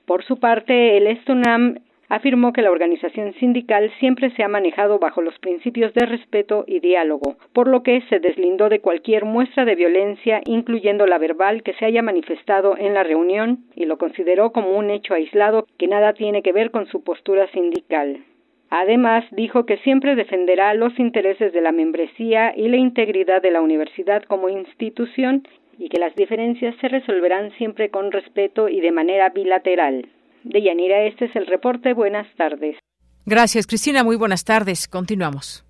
Por 0.08 0.24
su 0.24 0.40
parte, 0.40 0.98
el 0.98 1.06
Estunam 1.06 1.76
afirmó 2.10 2.52
que 2.52 2.64
la 2.64 2.72
organización 2.72 3.34
sindical 3.36 3.92
siempre 4.00 4.32
se 4.32 4.44
ha 4.44 4.48
manejado 4.48 5.00
bajo 5.00 5.22
los 5.22 5.38
principios 5.40 5.94
de 5.94 6.06
respeto 6.06 6.66
y 6.68 6.80
diálogo, 6.80 7.38
por 7.54 7.68
lo 7.68 7.84
que 7.84 8.02
se 8.10 8.20
deslindó 8.20 8.68
de 8.68 8.80
cualquier 8.80 9.26
muestra 9.26 9.64
de 9.64 9.76
violencia, 9.76 10.42
incluyendo 10.46 11.06
la 11.06 11.20
verbal 11.20 11.64
que 11.64 11.74
se 11.74 11.86
haya 11.86 12.02
manifestado 12.02 12.76
en 12.78 12.96
la 12.96 13.04
reunión, 13.04 13.60
y 13.76 13.86
lo 13.86 13.98
consideró 13.98 14.52
como 14.52 14.72
un 14.72 14.90
hecho 14.90 15.14
aislado 15.14 15.68
que 15.78 15.88
nada 15.88 16.14
tiene 16.14 16.42
que 16.42 16.52
ver 16.52 16.72
con 16.72 16.88
su 16.88 17.04
postura 17.04 17.48
sindical. 17.52 18.24
Además, 18.72 19.26
dijo 19.32 19.66
que 19.66 19.78
siempre 19.78 20.16
defenderá 20.16 20.74
los 20.74 20.98
intereses 21.00 21.54
de 21.54 21.62
la 21.62 21.72
membresía 21.72 22.54
y 22.56 22.68
la 22.68 22.78
integridad 22.78 23.42
de 23.42 23.52
la 23.52 23.62
universidad 23.62 24.24
como 24.24 24.50
institución 24.50 25.44
y 25.80 25.90
que 25.90 25.98
las 25.98 26.16
diferencias 26.16 26.76
se 26.82 26.88
resolverán 26.88 27.52
siempre 27.52 27.90
con 27.90 28.12
respeto 28.12 28.70
y 28.70 28.82
de 28.82 28.92
manera 28.92 29.30
bilateral. 29.30 30.06
De 30.44 30.62
Yanira, 30.62 31.04
este 31.04 31.26
es 31.26 31.36
el 31.36 31.48
reporte. 31.48 31.94
Buenas 31.94 32.28
tardes. 32.36 32.78
Gracias, 33.26 33.66
Cristina. 33.68 34.04
Muy 34.04 34.16
buenas 34.16 34.44
tardes. 34.44 34.88
Continuamos. 34.88 35.66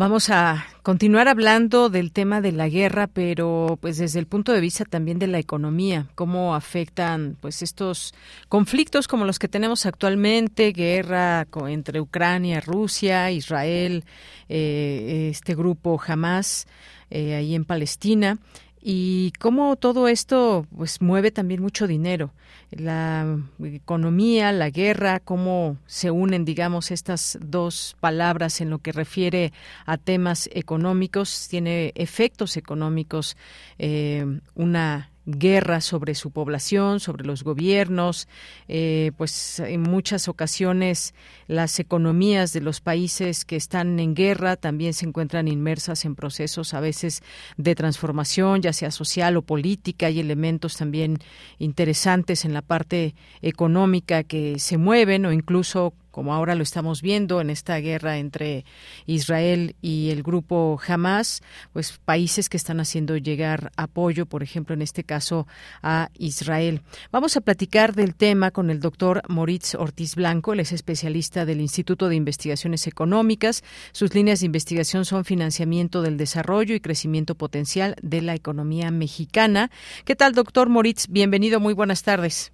Vamos 0.00 0.30
a 0.30 0.64
continuar 0.82 1.28
hablando 1.28 1.90
del 1.90 2.10
tema 2.10 2.40
de 2.40 2.52
la 2.52 2.70
guerra, 2.70 3.06
pero 3.06 3.78
pues 3.82 3.98
desde 3.98 4.18
el 4.18 4.24
punto 4.24 4.50
de 4.50 4.62
vista 4.62 4.86
también 4.86 5.18
de 5.18 5.26
la 5.26 5.38
economía, 5.38 6.06
cómo 6.14 6.54
afectan 6.54 7.36
pues 7.38 7.60
estos 7.60 8.14
conflictos 8.48 9.06
como 9.08 9.26
los 9.26 9.38
que 9.38 9.46
tenemos 9.46 9.84
actualmente, 9.84 10.72
guerra 10.72 11.46
entre 11.68 12.00
Ucrania, 12.00 12.62
Rusia, 12.62 13.30
Israel, 13.30 14.04
eh, 14.48 15.28
este 15.30 15.54
grupo 15.54 16.00
Hamas 16.06 16.66
eh, 17.10 17.34
ahí 17.34 17.54
en 17.54 17.66
Palestina 17.66 18.38
y 18.82 19.32
cómo 19.38 19.76
todo 19.76 20.08
esto 20.08 20.66
pues 20.76 21.00
mueve 21.00 21.30
también 21.30 21.60
mucho 21.60 21.86
dinero. 21.86 22.32
La 22.70 23.38
economía 23.62 24.52
la 24.52 24.70
guerra 24.70 25.20
cómo 25.20 25.76
se 25.86 26.10
unen 26.10 26.44
digamos 26.44 26.90
estas 26.90 27.38
dos 27.42 27.96
palabras 28.00 28.60
en 28.60 28.70
lo 28.70 28.78
que 28.78 28.92
refiere 28.92 29.52
a 29.86 29.98
temas 29.98 30.48
económicos 30.52 31.48
tiene 31.48 31.92
efectos 31.94 32.56
económicos 32.56 33.36
eh, 33.78 34.24
una 34.54 35.09
guerra 35.26 35.80
sobre 35.80 36.14
su 36.14 36.30
población, 36.30 37.00
sobre 37.00 37.24
los 37.24 37.44
gobiernos, 37.44 38.28
eh, 38.68 39.12
pues 39.16 39.60
en 39.60 39.82
muchas 39.82 40.28
ocasiones 40.28 41.14
las 41.46 41.78
economías 41.78 42.52
de 42.52 42.60
los 42.60 42.80
países 42.80 43.44
que 43.44 43.56
están 43.56 44.00
en 44.00 44.14
guerra 44.14 44.56
también 44.56 44.94
se 44.94 45.06
encuentran 45.06 45.48
inmersas 45.48 46.04
en 46.04 46.14
procesos 46.14 46.74
a 46.74 46.80
veces 46.80 47.22
de 47.56 47.74
transformación, 47.74 48.62
ya 48.62 48.72
sea 48.72 48.90
social 48.90 49.36
o 49.36 49.42
política, 49.42 50.06
hay 50.06 50.20
elementos 50.20 50.76
también 50.76 51.18
interesantes 51.58 52.44
en 52.44 52.54
la 52.54 52.62
parte 52.62 53.14
económica 53.42 54.24
que 54.24 54.58
se 54.58 54.78
mueven 54.78 55.26
o 55.26 55.32
incluso 55.32 55.94
como 56.10 56.34
ahora 56.34 56.54
lo 56.54 56.62
estamos 56.62 57.02
viendo 57.02 57.40
en 57.40 57.50
esta 57.50 57.76
guerra 57.78 58.18
entre 58.18 58.64
Israel 59.06 59.76
y 59.80 60.10
el 60.10 60.22
grupo 60.22 60.80
Hamas, 60.86 61.42
pues 61.72 61.98
países 62.04 62.48
que 62.48 62.56
están 62.56 62.80
haciendo 62.80 63.16
llegar 63.16 63.72
apoyo, 63.76 64.26
por 64.26 64.42
ejemplo, 64.42 64.74
en 64.74 64.82
este 64.82 65.04
caso 65.04 65.46
a 65.82 66.10
Israel. 66.14 66.82
Vamos 67.12 67.36
a 67.36 67.40
platicar 67.40 67.94
del 67.94 68.14
tema 68.14 68.50
con 68.50 68.70
el 68.70 68.80
doctor 68.80 69.22
Moritz 69.28 69.74
Ortiz 69.74 70.14
Blanco, 70.14 70.52
él 70.52 70.60
es 70.60 70.72
especialista 70.72 71.44
del 71.44 71.60
Instituto 71.60 72.08
de 72.08 72.16
Investigaciones 72.16 72.86
Económicas. 72.86 73.62
Sus 73.92 74.14
líneas 74.14 74.40
de 74.40 74.46
investigación 74.46 75.04
son 75.04 75.24
financiamiento 75.24 76.02
del 76.02 76.16
desarrollo 76.16 76.74
y 76.74 76.80
crecimiento 76.80 77.34
potencial 77.34 77.96
de 78.02 78.22
la 78.22 78.34
economía 78.34 78.90
mexicana. 78.90 79.70
¿Qué 80.04 80.16
tal, 80.16 80.34
doctor 80.34 80.68
Moritz? 80.68 81.08
Bienvenido, 81.08 81.60
muy 81.60 81.74
buenas 81.74 82.02
tardes. 82.02 82.52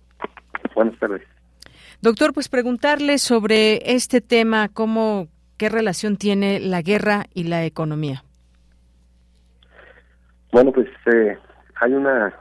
Buenas 0.74 0.98
tardes. 0.98 1.35
Doctor, 2.02 2.32
pues 2.34 2.48
preguntarle 2.48 3.18
sobre 3.18 3.94
este 3.94 4.20
tema, 4.20 4.68
cómo, 4.68 5.28
qué 5.56 5.68
relación 5.68 6.16
tiene 6.16 6.60
la 6.60 6.82
guerra 6.82 7.24
y 7.32 7.44
la 7.44 7.64
economía. 7.64 8.22
Bueno, 10.52 10.72
pues 10.72 10.88
eh, 11.06 11.38
hay 11.76 11.92
una, 11.92 12.34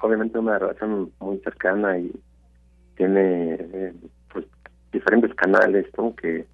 obviamente 0.00 0.38
una 0.38 0.58
relación 0.58 1.12
muy 1.20 1.38
cercana 1.38 1.98
y 1.98 2.10
tiene 2.96 3.54
eh, 3.54 3.92
pues 4.32 4.46
diferentes 4.92 5.34
canales 5.34 5.86
¿no? 5.96 6.14
que, 6.16 6.46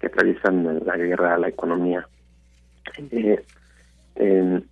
que 0.00 0.06
atraviesan 0.06 0.84
la 0.84 0.96
guerra 0.96 1.38
la 1.38 1.48
economía. 1.48 2.06
Eh, 4.16 4.62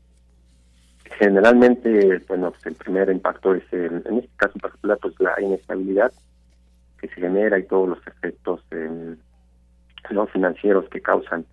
generalmente, 1.18 2.22
bueno, 2.28 2.50
pues 2.50 2.66
el 2.66 2.74
primer 2.74 3.11
impacto 3.11 3.54
es, 3.54 3.64
en 3.72 4.02
este 4.06 4.30
caso 4.37 4.52
en 4.56 4.61
particular, 4.61 4.98
pues 5.00 5.14
la 5.20 5.40
inestabilidad 5.40 6.12
que 7.02 7.08
se 7.08 7.20
genera 7.20 7.58
y 7.58 7.64
todos 7.64 7.88
los 7.88 8.06
efectos 8.06 8.64
no 10.10 10.26
financieros 10.28 10.88
que 10.88 11.02
causan 11.02 11.44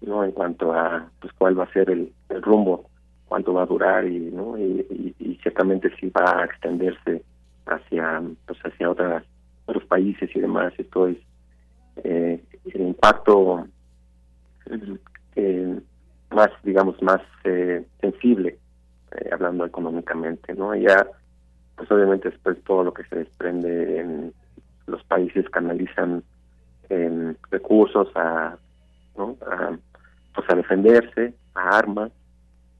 no 0.00 0.24
en 0.24 0.32
cuanto 0.32 0.72
a 0.72 1.10
pues 1.20 1.32
cuál 1.34 1.58
va 1.58 1.64
a 1.64 1.72
ser 1.72 1.90
el, 1.90 2.12
rumbo 2.42 2.88
cuánto 3.26 3.52
va 3.52 3.62
a 3.62 3.66
durar 3.66 4.06
y 4.06 4.18
no 4.30 4.56
y, 4.56 5.14
ciertamente 5.42 5.94
si 6.00 6.10
va 6.10 6.40
a 6.40 6.44
extenderse 6.44 7.22
hacia 7.66 8.22
pues 8.46 8.58
hacia 8.64 8.90
otras 8.90 9.24
otros 9.66 9.84
países 9.84 10.28
y 10.34 10.40
demás. 10.40 10.72
Esto 10.78 11.08
es 11.08 11.16
eh, 12.04 12.42
el 12.72 12.80
impacto 12.80 13.66
eh, 15.36 15.80
más 16.30 16.50
digamos 16.62 17.00
más 17.02 17.20
eh, 17.44 17.84
sensible 18.00 18.58
eh, 19.12 19.30
hablando 19.32 19.64
económicamente 19.64 20.54
no 20.54 20.74
ya 20.74 21.06
pues 21.76 21.90
obviamente 21.90 22.30
después 22.30 22.62
todo 22.64 22.84
lo 22.84 22.94
que 22.94 23.04
se 23.04 23.16
desprende 23.16 24.00
en 24.00 24.32
los 24.86 25.02
países 25.04 25.48
canalizan 25.50 26.22
en 26.88 27.36
recursos 27.50 28.08
a, 28.14 28.56
¿no? 29.16 29.36
a, 29.46 29.76
pues 30.34 30.50
a 30.50 30.54
defenderse, 30.54 31.34
a 31.54 31.78
armas 31.78 32.12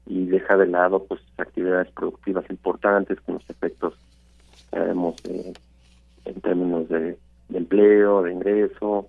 y 0.05 0.25
deja 0.25 0.57
de 0.57 0.67
lado 0.67 1.03
pues 1.03 1.21
actividades 1.37 1.91
productivas 1.91 2.49
importantes 2.49 3.19
con 3.21 3.35
los 3.35 3.49
efectos 3.49 3.93
vemos 4.71 5.15
eh, 5.25 5.53
en 6.25 6.41
términos 6.41 6.89
de, 6.89 7.17
empleo, 7.53 8.23
de 8.23 8.33
ingreso 8.33 9.07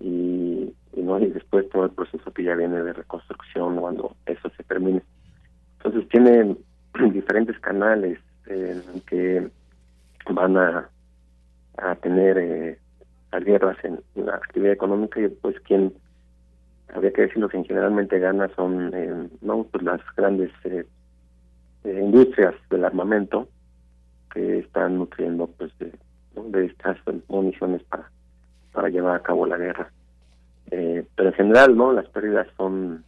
y, 0.00 0.72
y, 0.92 1.02
no 1.02 1.18
y 1.18 1.26
después 1.26 1.68
todo 1.70 1.84
el 1.84 1.90
proceso 1.90 2.32
que 2.32 2.44
ya 2.44 2.54
viene 2.54 2.82
de 2.82 2.92
reconstrucción 2.92 3.76
cuando 3.76 4.14
eso 4.26 4.48
se 4.56 4.62
termine. 4.64 5.02
Entonces 5.78 6.08
tienen 6.08 6.58
diferentes 7.12 7.58
canales 7.60 8.18
en 8.46 8.82
que 9.06 9.48
van 10.30 10.56
a, 10.56 10.88
a 11.76 11.94
tener 11.96 12.38
eh, 12.38 12.78
las 13.32 13.44
guerras 13.44 13.76
en, 13.84 14.00
la 14.14 14.36
actividad 14.36 14.72
económica 14.72 15.20
y 15.20 15.28
pues 15.28 15.58
quien 15.60 15.92
habría 16.94 17.12
que 17.12 17.22
decirlo 17.22 17.48
que 17.48 17.62
generalmente 17.64 18.18
gana 18.18 18.48
son 18.54 18.92
eh, 18.94 19.28
no 19.40 19.64
pues 19.64 19.82
las 19.82 20.00
grandes 20.16 20.50
eh, 20.64 20.86
eh, 21.84 22.00
industrias 22.02 22.54
del 22.70 22.84
armamento 22.84 23.48
que 24.32 24.60
están 24.60 24.98
nutriendo 24.98 25.46
pues 25.46 25.76
de, 25.78 25.92
de 26.34 26.66
estas 26.66 26.98
municiones 27.28 27.82
para 27.84 28.10
para 28.72 28.88
llevar 28.88 29.16
a 29.16 29.22
cabo 29.22 29.46
la 29.46 29.56
guerra. 29.56 29.90
Eh, 30.70 31.06
pero 31.14 31.28
en 31.28 31.34
general 31.34 31.76
no 31.76 31.92
las 31.92 32.08
pérdidas 32.08 32.48
son 32.56 33.04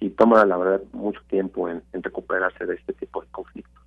y 0.00 0.10
toma, 0.10 0.44
la 0.44 0.56
verdad, 0.56 0.82
mucho 0.92 1.20
tiempo 1.28 1.68
en, 1.68 1.82
recuperarse 1.92 2.66
de 2.66 2.74
este 2.74 2.92
tipo 2.92 3.20
de 3.20 3.28
conflictos. 3.28 3.82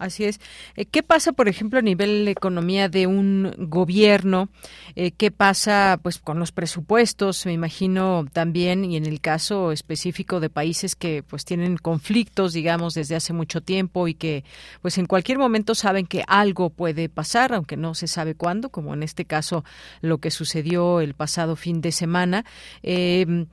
Así 0.00 0.24
es. 0.24 0.40
Eh, 0.76 0.86
¿Qué 0.86 1.02
pasa, 1.02 1.32
por 1.32 1.46
ejemplo, 1.46 1.78
a 1.78 1.82
nivel 1.82 2.24
de 2.24 2.30
economía 2.30 2.88
de 2.88 3.06
un 3.06 3.52
gobierno? 3.58 4.48
Eh, 4.96 5.10
¿Qué 5.12 5.30
pasa, 5.30 6.00
pues, 6.02 6.18
con 6.18 6.38
los 6.38 6.52
presupuestos? 6.52 7.44
Me 7.44 7.52
imagino 7.52 8.24
también, 8.32 8.86
y 8.86 8.96
en 8.96 9.04
el 9.04 9.20
caso 9.20 9.72
específico 9.72 10.40
de 10.40 10.48
países 10.48 10.96
que, 10.96 11.22
pues, 11.22 11.44
tienen 11.44 11.76
conflictos, 11.76 12.54
digamos, 12.54 12.94
desde 12.94 13.14
hace 13.14 13.34
mucho 13.34 13.60
tiempo 13.60 14.08
y 14.08 14.14
que, 14.14 14.42
pues, 14.80 14.96
en 14.96 15.04
cualquier 15.04 15.36
momento 15.36 15.74
saben 15.74 16.06
que 16.06 16.24
algo 16.26 16.70
puede 16.70 17.10
pasar, 17.10 17.52
aunque 17.52 17.76
no 17.76 17.94
se 17.94 18.06
sabe 18.06 18.34
cuándo, 18.34 18.70
como 18.70 18.94
en 18.94 19.02
este 19.02 19.26
caso 19.26 19.64
lo 20.00 20.16
que 20.16 20.30
sucedió 20.30 21.02
el 21.02 21.12
pasado 21.12 21.56
fin 21.56 21.82
de 21.82 21.92
semana. 21.92 22.46
Eh, 22.82 23.46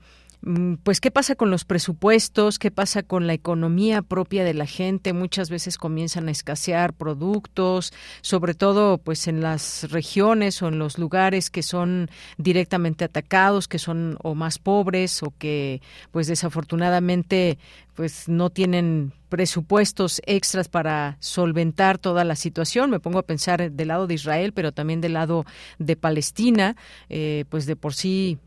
pues 0.83 1.01
qué 1.01 1.11
pasa 1.11 1.35
con 1.35 1.49
los 1.49 1.65
presupuestos, 1.65 2.59
qué 2.59 2.71
pasa 2.71 3.03
con 3.03 3.27
la 3.27 3.33
economía 3.33 4.01
propia 4.01 4.43
de 4.43 4.53
la 4.53 4.65
gente. 4.65 5.11
Muchas 5.13 5.49
veces 5.49 5.77
comienzan 5.77 6.27
a 6.27 6.31
escasear 6.31 6.93
productos, 6.93 7.91
sobre 8.21 8.53
todo 8.53 8.97
pues 8.97 9.27
en 9.27 9.41
las 9.41 9.91
regiones 9.91 10.61
o 10.61 10.67
en 10.67 10.79
los 10.79 10.99
lugares 10.99 11.49
que 11.49 11.63
son 11.63 12.09
directamente 12.37 13.05
atacados, 13.05 13.67
que 13.67 13.79
son 13.79 14.17
o 14.23 14.35
más 14.35 14.59
pobres 14.59 15.23
o 15.23 15.33
que 15.37 15.81
pues 16.11 16.27
desafortunadamente 16.27 17.57
pues 17.97 18.29
no 18.29 18.51
tienen 18.51 19.11
presupuestos 19.27 20.21
extras 20.27 20.69
para 20.69 21.17
solventar 21.19 21.97
toda 21.97 22.23
la 22.23 22.35
situación. 22.35 22.91
Me 22.91 22.99
pongo 22.99 23.17
a 23.17 23.23
pensar 23.23 23.71
del 23.71 23.87
lado 23.87 24.05
de 24.05 24.13
Israel, 24.13 24.53
pero 24.53 24.71
también 24.71 25.01
del 25.01 25.13
lado 25.13 25.45
de 25.79 25.95
Palestina, 25.95 26.75
eh, 27.09 27.45
pues 27.49 27.65
de 27.65 27.75
por 27.75 27.95
sí 27.95 28.37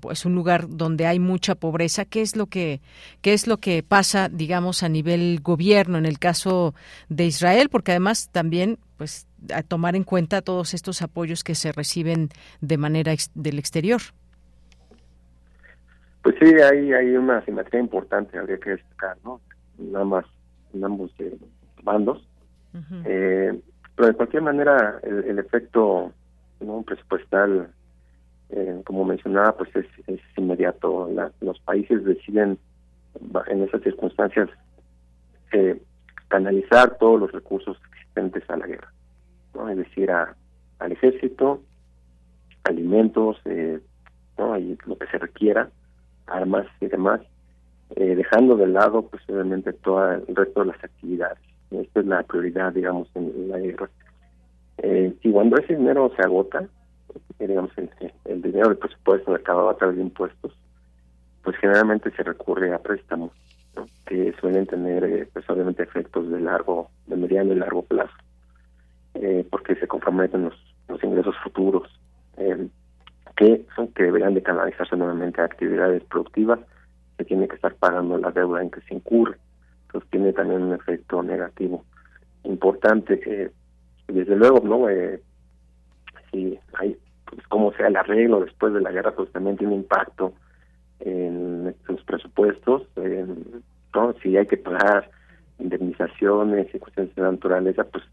pues 0.00 0.24
un 0.24 0.34
lugar 0.34 0.68
donde 0.68 1.06
hay 1.06 1.18
mucha 1.18 1.54
pobreza 1.54 2.04
qué 2.04 2.22
es 2.22 2.36
lo 2.36 2.46
que 2.46 2.80
qué 3.22 3.32
es 3.32 3.46
lo 3.46 3.58
que 3.58 3.82
pasa 3.82 4.28
digamos 4.28 4.82
a 4.82 4.88
nivel 4.88 5.40
gobierno 5.42 5.98
en 5.98 6.06
el 6.06 6.18
caso 6.18 6.74
de 7.08 7.26
Israel 7.26 7.68
porque 7.70 7.92
además 7.92 8.28
también 8.30 8.78
pues 8.96 9.26
a 9.54 9.62
tomar 9.62 9.96
en 9.96 10.04
cuenta 10.04 10.42
todos 10.42 10.74
estos 10.74 11.02
apoyos 11.02 11.44
que 11.44 11.54
se 11.54 11.72
reciben 11.72 12.28
de 12.60 12.78
manera 12.78 13.14
del 13.34 13.58
exterior 13.58 14.00
pues 16.22 16.36
sí, 16.40 16.54
hay, 16.60 16.92
hay 16.92 17.16
una 17.16 17.42
simetría 17.46 17.80
importante, 17.80 18.38
habría 18.38 18.58
que 18.58 18.70
destacar, 18.70 19.16
¿no? 19.24 19.40
Nada 19.78 20.04
más 20.04 20.24
en 20.74 20.84
ambos 20.84 21.10
eh, 21.20 21.38
bandos. 21.82 22.22
eh, 23.06 23.58
pero 23.96 24.08
de 24.08 24.14
cualquier 24.14 24.42
manera, 24.42 25.00
el, 25.02 25.38
efecto 25.38 26.12
no 26.60 26.82
presupuestal, 26.82 27.70
eh, 28.50 28.80
como 28.84 29.04
mencionaba, 29.04 29.56
pues 29.56 29.74
es, 29.76 29.86
es 30.06 30.20
inmediato. 30.36 31.10
los 31.40 31.58
países 31.60 32.04
deciden 32.04 32.58
en 33.48 33.62
esas 33.62 33.82
circunstancias 33.82 34.48
eh, 35.52 35.80
canalizar 36.28 36.98
todos 36.98 37.20
los 37.20 37.32
recursos 37.32 37.78
existentes 37.92 38.48
a 38.48 38.56
la 38.56 38.66
guerra, 38.66 38.92
es 39.70 39.76
decir, 39.76 40.10
a, 40.10 40.34
al 40.78 40.92
ejército, 40.92 41.62
alimentos, 42.64 43.38
eh, 43.44 43.80
¿no? 44.36 44.58
y 44.58 44.78
lo 44.86 44.96
que 44.98 45.06
se 45.06 45.18
requiera, 45.18 45.70
armas 46.26 46.66
y 46.80 46.86
demás, 46.86 47.20
eh, 47.96 48.14
dejando 48.14 48.56
de 48.56 48.66
lado 48.66 49.02
pues 49.02 49.22
obviamente 49.28 49.72
todo 49.72 50.12
el 50.12 50.36
resto 50.36 50.60
de 50.60 50.66
las 50.66 50.84
actividades. 50.84 51.38
Esta 51.70 52.00
es 52.00 52.06
la 52.06 52.22
prioridad, 52.22 52.72
digamos, 52.72 53.08
en 53.14 53.48
la 53.48 53.58
guerra. 53.58 53.90
Eh, 54.78 55.14
y 55.22 55.32
cuando 55.32 55.58
ese 55.58 55.76
dinero 55.76 56.10
se 56.16 56.22
agota, 56.22 56.66
digamos, 57.38 57.70
el, 58.24 58.42
dinero 58.42 58.68
del 58.68 58.78
presupuesto 58.78 59.34
acabado 59.34 59.70
a 59.70 59.76
través 59.76 59.96
de 59.96 60.02
impuestos, 60.02 60.52
pues 61.42 61.56
generalmente 61.56 62.10
se 62.12 62.22
recurre 62.22 62.72
a 62.72 62.78
préstamos, 62.78 63.32
que 64.06 64.34
suelen 64.40 64.66
tener, 64.66 65.28
pues 65.32 65.48
obviamente, 65.48 65.82
efectos 65.82 66.28
de 66.30 66.40
largo, 66.40 66.90
de 67.06 67.16
mediano 67.16 67.52
y 67.52 67.56
largo 67.56 67.82
plazo, 67.82 68.14
porque 69.50 69.76
se 69.76 69.86
comprometen 69.86 70.44
los, 70.44 70.54
los 70.88 71.02
ingresos 71.04 71.36
futuros 71.42 71.88
que 73.38 73.64
son 73.76 73.88
que 73.88 74.02
deberían 74.02 74.34
de 74.34 74.42
canalizarse 74.42 74.96
nuevamente 74.96 75.40
a 75.40 75.44
actividades 75.44 76.02
productivas, 76.04 76.58
se 77.16 77.24
tiene 77.24 77.46
que 77.46 77.54
estar 77.54 77.74
pagando 77.76 78.18
la 78.18 78.32
deuda 78.32 78.60
en 78.60 78.70
que 78.70 78.80
se 78.82 78.94
incurre. 78.94 79.36
Entonces 79.86 80.10
tiene 80.10 80.32
también 80.32 80.62
un 80.62 80.74
efecto 80.74 81.22
negativo 81.22 81.84
importante 82.42 83.20
que 83.20 83.50
desde 84.08 84.36
luego 84.36 84.60
no 84.64 84.88
eh, 84.88 85.22
si 86.30 86.58
hay 86.74 86.98
pues 87.30 87.46
como 87.48 87.72
sea 87.72 87.88
el 87.88 87.96
arreglo 87.96 88.40
después 88.40 88.72
de 88.74 88.80
la 88.80 88.90
guerra 88.90 89.14
pues 89.14 89.30
también 89.32 89.56
tiene 89.56 89.74
impacto 89.74 90.34
en 91.00 91.74
los 91.86 92.02
presupuestos 92.04 92.82
¿no? 93.94 94.14
si 94.22 94.36
hay 94.36 94.46
que 94.46 94.56
pagar 94.56 95.10
indemnizaciones 95.58 96.74
y 96.74 96.78
cuestiones 96.78 97.14
de 97.14 97.22
naturaleza 97.22 97.84
pues 97.84 98.04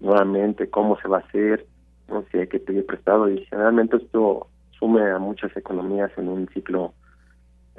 nuevamente 0.00 0.68
cómo 0.70 0.98
se 1.00 1.08
va 1.08 1.18
a 1.18 1.20
hacer 1.20 1.66
no 2.08 2.24
si 2.30 2.38
hay 2.38 2.46
que 2.46 2.60
pedir 2.60 2.86
prestado 2.86 3.28
y 3.28 3.44
generalmente 3.46 3.96
esto 3.96 4.48
sume 4.78 5.10
a 5.10 5.18
muchas 5.18 5.56
economías 5.56 6.10
en 6.16 6.28
un 6.28 6.48
ciclo 6.48 6.92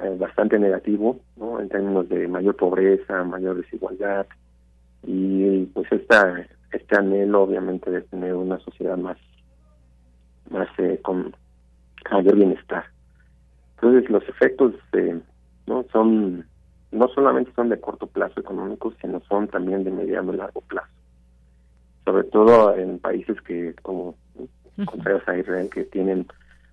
eh, 0.00 0.16
bastante 0.16 0.58
negativo, 0.58 1.18
¿no? 1.36 1.60
En 1.60 1.68
términos 1.68 2.08
de 2.08 2.28
mayor 2.28 2.54
pobreza, 2.56 3.24
mayor 3.24 3.56
desigualdad 3.56 4.26
y 5.04 5.64
pues 5.66 5.90
esta 5.90 6.46
este 6.72 6.96
anhelo 6.96 7.42
obviamente 7.42 7.90
de 7.90 8.02
tener 8.02 8.34
una 8.34 8.58
sociedad 8.60 8.96
más 8.96 9.16
más 10.50 10.68
eh, 10.78 11.00
con 11.02 11.34
mayor 12.10 12.36
bienestar. 12.36 12.84
Entonces 13.76 14.10
los 14.10 14.28
efectos 14.28 14.74
eh, 14.92 15.20
no 15.66 15.84
son 15.92 16.46
no 16.90 17.08
solamente 17.08 17.52
son 17.54 17.68
de 17.68 17.78
corto 17.80 18.06
plazo 18.06 18.40
económico, 18.40 18.94
sino 19.00 19.20
son 19.28 19.46
también 19.48 19.84
de 19.84 19.90
mediano 19.90 20.32
y 20.32 20.38
largo 20.38 20.62
plazo. 20.62 20.88
Sobre 22.04 22.24
todo 22.24 22.74
en 22.74 22.98
países 22.98 23.40
que 23.42 23.74
como 23.82 24.14
contrarios 24.86 25.26
a 25.28 25.36
Israel 25.36 25.68
que 25.70 25.84
tienen 25.84 26.26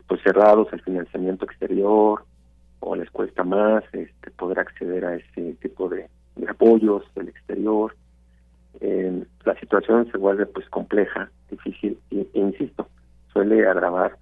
pues 0.07 0.21
cerrados 0.21 0.71
el 0.71 0.81
financiamiento 0.81 1.45
exterior 1.45 2.23
o 2.79 2.95
les 2.95 3.09
cuesta 3.09 3.43
más 3.43 3.83
este 3.93 4.31
poder 4.31 4.59
acceder 4.59 5.05
a 5.05 5.15
ese 5.15 5.53
tipo 5.61 5.89
de, 5.89 6.07
apoyos 6.47 7.03
del 7.15 7.29
exterior 7.29 7.95
eh, 8.81 9.23
la 9.43 9.59
situación 9.59 10.09
se 10.11 10.17
vuelve 10.17 10.45
pues 10.45 10.69
compleja 10.69 11.31
difícil 11.49 11.97
e, 12.11 12.27
insisto 12.33 12.87
suele 13.35 13.67
agravar 13.67 14.17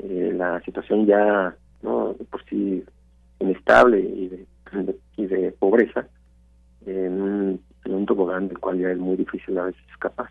eh, 0.00 0.34
la 0.36 0.60
situación 0.60 1.06
ya 1.06 1.56
no 1.82 2.14
por 2.30 2.44
sí 2.44 2.84
inestable 3.38 4.00
y 4.00 4.28
de, 4.28 4.46
y 5.16 5.26
de 5.26 5.52
pobreza 5.52 6.06
en 6.84 7.22
un, 7.22 7.60
en 7.86 8.06
tobogán 8.06 8.48
del 8.48 8.58
cual 8.58 8.78
ya 8.78 8.90
es 8.90 8.98
muy 8.98 9.16
difícil 9.16 9.56
a 9.58 9.64
veces 9.64 9.82
escapar 9.90 10.28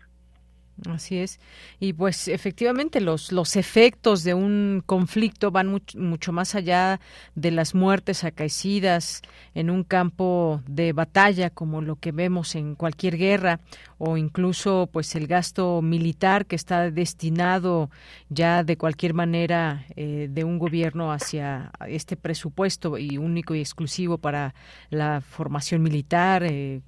Así 0.88 1.18
es. 1.18 1.40
Y 1.78 1.92
pues 1.92 2.28
efectivamente 2.28 3.00
los, 3.00 3.32
los 3.32 3.56
efectos 3.56 4.24
de 4.24 4.34
un 4.34 4.82
conflicto 4.86 5.50
van 5.50 5.80
mucho, 5.94 6.32
más 6.32 6.54
allá 6.54 7.00
de 7.34 7.50
las 7.50 7.74
muertes 7.74 8.24
acaecidas 8.24 9.22
en 9.54 9.70
un 9.70 9.84
campo 9.84 10.62
de 10.66 10.92
batalla 10.92 11.50
como 11.50 11.82
lo 11.82 11.96
que 11.96 12.12
vemos 12.12 12.54
en 12.54 12.74
cualquier 12.74 13.18
guerra 13.18 13.60
o 14.02 14.16
incluso 14.16 14.88
pues 14.90 15.14
el 15.14 15.26
gasto 15.26 15.82
militar 15.82 16.46
que 16.46 16.56
está 16.56 16.90
destinado 16.90 17.90
ya 18.30 18.64
de 18.64 18.78
cualquier 18.78 19.12
manera 19.12 19.84
eh, 19.94 20.28
de 20.30 20.42
un 20.42 20.58
gobierno 20.58 21.12
hacia 21.12 21.70
este 21.86 22.16
presupuesto 22.16 22.96
y 22.96 23.18
único 23.18 23.54
y 23.54 23.60
exclusivo 23.60 24.16
para 24.16 24.54
la 24.88 25.20
formación 25.20 25.82
militar, 25.82 26.44
eh, 26.44 26.80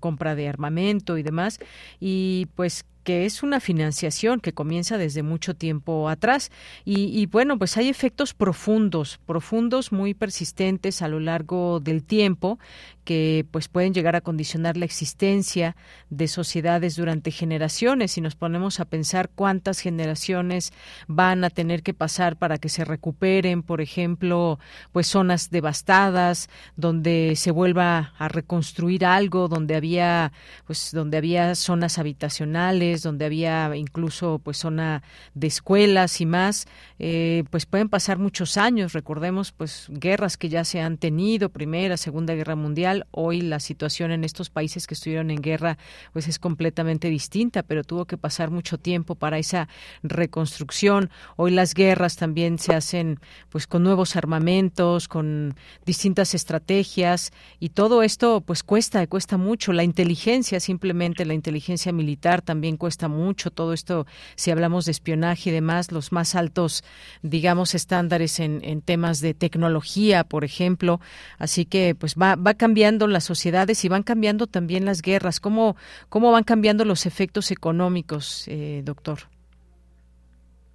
compra 0.00 0.34
de 0.34 0.48
armamento 0.48 1.18
y 1.18 1.22
demás. 1.22 1.58
Y 2.00 2.46
pues 2.54 2.86
que 3.06 3.24
es 3.24 3.44
una 3.44 3.60
financiación 3.60 4.40
que 4.40 4.52
comienza 4.52 4.98
desde 4.98 5.22
mucho 5.22 5.54
tiempo 5.54 6.08
atrás. 6.08 6.50
Y, 6.84 7.24
bueno, 7.26 7.56
pues 7.56 7.76
hay 7.76 7.88
efectos 7.88 8.34
profundos, 8.34 9.20
profundos, 9.24 9.92
muy 9.92 10.12
persistentes 10.12 11.02
a 11.02 11.08
lo 11.08 11.20
largo 11.20 11.78
del 11.78 12.02
tiempo, 12.02 12.58
que 13.06 13.46
pues 13.52 13.68
pueden 13.68 13.94
llegar 13.94 14.16
a 14.16 14.20
condicionar 14.20 14.76
la 14.76 14.84
existencia 14.84 15.76
de 16.10 16.26
sociedades 16.26 16.96
durante 16.96 17.30
generaciones. 17.30 18.10
Si 18.10 18.20
nos 18.20 18.34
ponemos 18.34 18.80
a 18.80 18.84
pensar 18.84 19.30
cuántas 19.34 19.78
generaciones 19.78 20.72
van 21.06 21.44
a 21.44 21.50
tener 21.50 21.84
que 21.84 21.94
pasar 21.94 22.36
para 22.36 22.58
que 22.58 22.68
se 22.68 22.84
recuperen, 22.84 23.62
por 23.62 23.80
ejemplo, 23.80 24.58
pues 24.90 25.06
zonas 25.06 25.50
devastadas, 25.50 26.50
donde 26.74 27.34
se 27.36 27.52
vuelva 27.52 28.12
a 28.18 28.28
reconstruir 28.28 29.06
algo, 29.06 29.46
donde 29.46 29.76
había, 29.76 30.32
pues, 30.66 30.90
donde 30.92 31.16
había 31.16 31.54
zonas 31.54 31.98
habitacionales, 31.98 33.02
donde 33.02 33.24
había 33.24 33.70
incluso 33.76 34.40
pues 34.40 34.58
zona 34.58 35.04
de 35.34 35.46
escuelas 35.46 36.20
y 36.20 36.26
más, 36.26 36.66
eh, 36.98 37.44
pues 37.50 37.66
pueden 37.66 37.88
pasar 37.88 38.18
muchos 38.18 38.56
años. 38.56 38.94
Recordemos 38.94 39.52
pues 39.52 39.86
guerras 39.90 40.36
que 40.36 40.48
ya 40.48 40.64
se 40.64 40.80
han 40.80 40.98
tenido, 40.98 41.50
Primera, 41.50 41.96
Segunda 41.96 42.34
Guerra 42.34 42.56
Mundial. 42.56 42.95
Hoy 43.10 43.40
la 43.40 43.60
situación 43.60 44.10
en 44.10 44.24
estos 44.24 44.50
países 44.50 44.86
que 44.86 44.94
estuvieron 44.94 45.30
en 45.30 45.40
guerra 45.40 45.78
pues 46.12 46.28
es 46.28 46.38
completamente 46.38 47.08
distinta, 47.08 47.62
pero 47.62 47.84
tuvo 47.84 48.04
que 48.04 48.16
pasar 48.16 48.50
mucho 48.50 48.78
tiempo 48.78 49.14
para 49.14 49.38
esa 49.38 49.68
reconstrucción. 50.02 51.10
Hoy 51.36 51.50
las 51.50 51.74
guerras 51.74 52.16
también 52.16 52.58
se 52.58 52.74
hacen 52.74 53.20
pues 53.50 53.66
con 53.66 53.82
nuevos 53.82 54.16
armamentos, 54.16 55.08
con 55.08 55.54
distintas 55.84 56.34
estrategias 56.34 57.32
y 57.60 57.70
todo 57.70 58.02
esto 58.02 58.40
pues 58.40 58.62
cuesta, 58.62 59.06
cuesta 59.06 59.36
mucho. 59.36 59.72
La 59.72 59.84
inteligencia, 59.84 60.60
simplemente 60.60 61.24
la 61.24 61.34
inteligencia 61.34 61.92
militar 61.92 62.42
también 62.42 62.76
cuesta 62.76 63.08
mucho 63.08 63.50
todo 63.50 63.72
esto, 63.72 64.06
si 64.34 64.50
hablamos 64.50 64.84
de 64.84 64.92
espionaje 64.92 65.50
y 65.50 65.52
demás, 65.52 65.92
los 65.92 66.12
más 66.12 66.34
altos, 66.34 66.84
digamos, 67.22 67.74
estándares 67.74 68.40
en, 68.40 68.60
en 68.62 68.82
temas 68.82 69.20
de 69.20 69.34
tecnología, 69.34 70.24
por 70.24 70.44
ejemplo. 70.44 71.00
Así 71.38 71.64
que 71.64 71.94
pues 71.94 72.14
va, 72.14 72.36
va 72.36 72.54
cambiando 72.86 73.06
las 73.08 73.24
sociedades 73.24 73.84
y 73.84 73.88
van 73.88 74.04
cambiando 74.04 74.46
también 74.46 74.84
las 74.84 75.02
guerras. 75.02 75.40
¿Cómo, 75.40 75.76
cómo 76.08 76.30
van 76.30 76.44
cambiando 76.44 76.84
los 76.84 77.04
efectos 77.04 77.50
económicos, 77.50 78.46
eh, 78.46 78.82
doctor? 78.84 79.18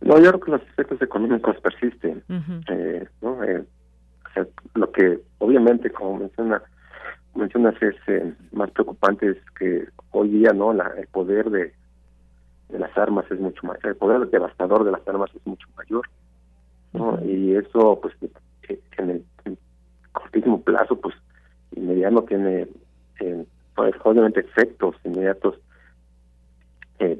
No, 0.01 0.19
yo 0.19 0.29
creo 0.29 0.39
que 0.41 0.51
los 0.51 0.61
efectos 0.63 1.01
económicos 1.01 1.55
persisten. 1.61 2.21
Eh, 2.67 3.07
¿no? 3.21 3.41
Eh, 3.43 3.63
cuestiones 7.33 7.81
es 7.81 7.95
eh, 8.07 8.33
más 8.51 8.69
preocupante 8.71 9.29
es 9.29 9.37
que 9.57 9.87
hoy 10.11 10.29
día 10.29 10.51
no 10.53 10.73
la, 10.73 10.91
el 10.97 11.07
poder 11.07 11.49
de, 11.49 11.73
de 12.69 12.79
las 12.79 12.95
armas 12.97 13.25
es 13.31 13.39
mucho 13.39 13.65
más 13.65 13.77
el 13.83 13.95
poder 13.95 14.29
devastador 14.29 14.83
de 14.83 14.91
las 14.91 15.07
armas 15.07 15.29
es 15.33 15.45
mucho 15.45 15.67
mayor 15.75 16.07
¿no? 16.93 17.19
y 17.25 17.55
eso 17.55 17.99
pues 18.01 18.13
en 18.97 19.09
el 19.09 19.23
cortísimo 20.11 20.61
plazo 20.61 20.99
pues 20.99 21.15
inmediato 21.75 22.23
tiene 22.23 22.67
eh, 23.19 23.45
pues, 23.75 23.93
obviamente 24.03 24.41
efectos 24.41 24.95
inmediatos 25.03 25.55
eh, 26.99 27.19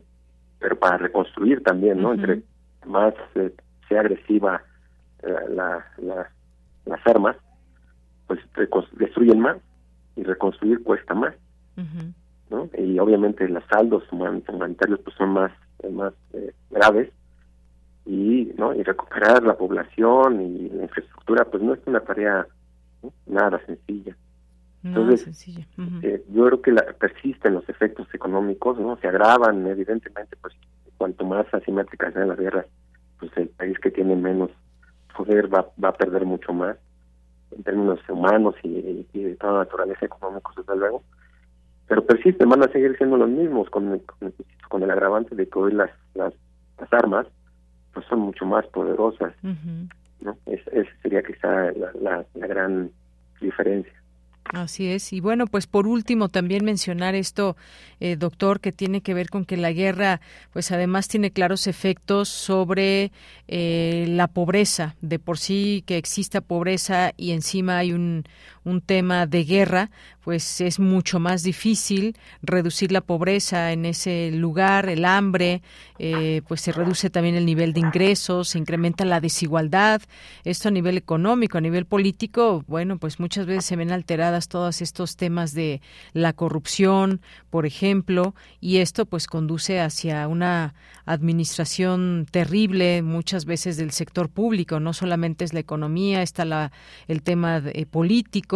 pero 0.59 0.77
para 0.77 0.97
reconstruir 0.97 1.63
también 1.63 2.01
no 2.01 2.13
entre 2.13 2.43
más 2.85 3.13
eh, 3.35 3.53
sea 3.87 4.01
agresiva 4.01 4.61
eh, 5.23 5.33
la, 5.49 5.85
la, 5.97 6.29
las 6.85 7.07
armas 7.07 7.35
pues 8.27 8.39
destruyen 8.93 9.39
más 9.39 9.57
y 10.15 10.23
reconstruir 10.23 10.83
cuesta 10.83 11.13
más 11.13 11.33
¿no? 12.49 12.69
y 12.77 12.99
obviamente 12.99 13.47
los 13.47 13.63
saldos 13.71 14.03
humanitarios 14.11 14.99
pues 14.99 15.15
son 15.15 15.29
más 15.29 15.51
más 15.91 16.13
eh, 16.33 16.53
graves 16.69 17.09
y 18.05 18.51
no 18.57 18.73
y 18.75 18.83
recuperar 18.83 19.43
la 19.43 19.57
población 19.57 20.41
y 20.41 20.69
la 20.69 20.83
infraestructura 20.83 21.45
pues 21.45 21.63
no 21.63 21.73
es 21.73 21.79
una 21.85 22.01
tarea 22.01 22.45
nada 23.25 23.59
sencilla 23.65 24.15
entonces 24.83 25.47
eh, 26.01 26.23
yo 26.29 26.45
creo 26.47 26.61
que 26.61 26.71
la, 26.71 26.81
persisten 26.99 27.53
los 27.53 27.67
efectos 27.69 28.07
económicos 28.13 28.79
no 28.79 28.97
se 28.97 29.07
agravan 29.07 29.65
evidentemente 29.67 30.35
pues 30.41 30.55
cuanto 30.97 31.25
más 31.25 31.45
asimétricas 31.53 32.13
sean 32.13 32.29
las 32.29 32.39
guerras 32.39 32.65
pues 33.19 33.31
el 33.37 33.49
país 33.49 33.77
que 33.79 33.91
tiene 33.91 34.15
menos 34.15 34.49
poder 35.15 35.53
va, 35.53 35.69
va 35.83 35.89
a 35.89 35.93
perder 35.93 36.25
mucho 36.25 36.53
más 36.53 36.77
en 37.55 37.63
términos 37.63 37.99
humanos 38.09 38.55
y, 38.63 39.05
de 39.13 39.35
toda 39.35 39.59
naturaleza 39.59 40.05
económicos 40.05 40.55
desde 40.55 40.75
luego. 40.75 41.03
Pero 41.87 42.05
persisten 42.05 42.49
van 42.49 42.63
a 42.63 42.71
seguir 42.71 42.95
siendo 42.97 43.17
los 43.17 43.29
mismos 43.29 43.69
con, 43.69 43.99
con, 43.99 44.33
con 44.69 44.83
el 44.83 44.91
agravante 44.91 45.35
de 45.35 45.47
que 45.47 45.59
hoy 45.59 45.73
las, 45.73 45.91
las, 46.13 46.33
las 46.79 46.93
armas 46.93 47.27
pues 47.93 48.05
son 48.07 48.19
mucho 48.19 48.45
más 48.45 48.65
poderosas 48.67 49.33
no 50.21 50.37
es, 50.45 50.65
esa 50.67 50.89
sería 51.01 51.21
quizá 51.23 51.71
la, 51.71 51.91
la, 51.99 52.25
la 52.35 52.47
gran 52.47 52.89
diferencia 53.41 54.00
Así 54.53 54.87
es. 54.87 55.13
Y 55.13 55.21
bueno, 55.21 55.47
pues 55.47 55.65
por 55.65 55.87
último 55.87 56.27
también 56.27 56.65
mencionar 56.65 57.15
esto, 57.15 57.55
eh, 58.01 58.17
doctor, 58.17 58.59
que 58.59 58.73
tiene 58.73 58.99
que 58.99 59.13
ver 59.13 59.29
con 59.29 59.45
que 59.45 59.55
la 59.55 59.71
guerra, 59.71 60.19
pues 60.51 60.73
además 60.73 61.07
tiene 61.07 61.31
claros 61.31 61.67
efectos 61.67 62.27
sobre 62.27 63.13
eh, 63.47 64.05
la 64.09 64.27
pobreza. 64.27 64.97
De 64.99 65.19
por 65.19 65.37
sí 65.37 65.83
que 65.85 65.95
exista 65.95 66.41
pobreza 66.41 67.13
y 67.15 67.31
encima 67.31 67.77
hay 67.77 67.93
un, 67.93 68.25
un 68.63 68.81
tema 68.81 69.25
de 69.25 69.43
guerra, 69.43 69.89
pues 70.23 70.61
es 70.61 70.79
mucho 70.79 71.19
más 71.19 71.43
difícil 71.43 72.15
reducir 72.41 72.91
la 72.91 73.01
pobreza 73.01 73.71
en 73.71 73.85
ese 73.85 74.31
lugar, 74.31 74.87
el 74.87 75.05
hambre, 75.05 75.61
eh, 75.97 76.41
pues 76.47 76.61
se 76.61 76.71
reduce 76.71 77.09
también 77.09 77.35
el 77.35 77.45
nivel 77.45 77.73
de 77.73 77.79
ingresos, 77.79 78.49
se 78.49 78.59
incrementa 78.59 79.03
la 79.05 79.19
desigualdad. 79.19 80.01
Esto 80.43 80.67
a 80.67 80.71
nivel 80.71 80.97
económico, 80.97 81.57
a 81.57 81.61
nivel 81.61 81.85
político, 81.85 82.63
bueno, 82.67 82.97
pues 82.97 83.19
muchas 83.19 83.45
veces 83.45 83.65
se 83.65 83.75
ven 83.75 83.91
alteradas 83.91 84.47
todos 84.47 84.81
estos 84.81 85.15
temas 85.15 85.53
de 85.53 85.81
la 86.13 86.33
corrupción, 86.33 87.21
por 87.49 87.65
ejemplo, 87.65 88.35
y 88.59 88.77
esto 88.77 89.05
pues 89.05 89.27
conduce 89.27 89.79
hacia 89.79 90.27
una 90.27 90.75
administración 91.05 92.27
terrible 92.29 93.01
muchas 93.01 93.45
veces 93.45 93.77
del 93.77 93.91
sector 93.91 94.29
público, 94.29 94.79
no 94.79 94.93
solamente 94.93 95.45
es 95.45 95.53
la 95.53 95.59
economía, 95.59 96.21
está 96.21 96.45
la, 96.45 96.71
el 97.07 97.23
tema 97.23 97.61
eh, 97.73 97.85
político, 97.85 98.50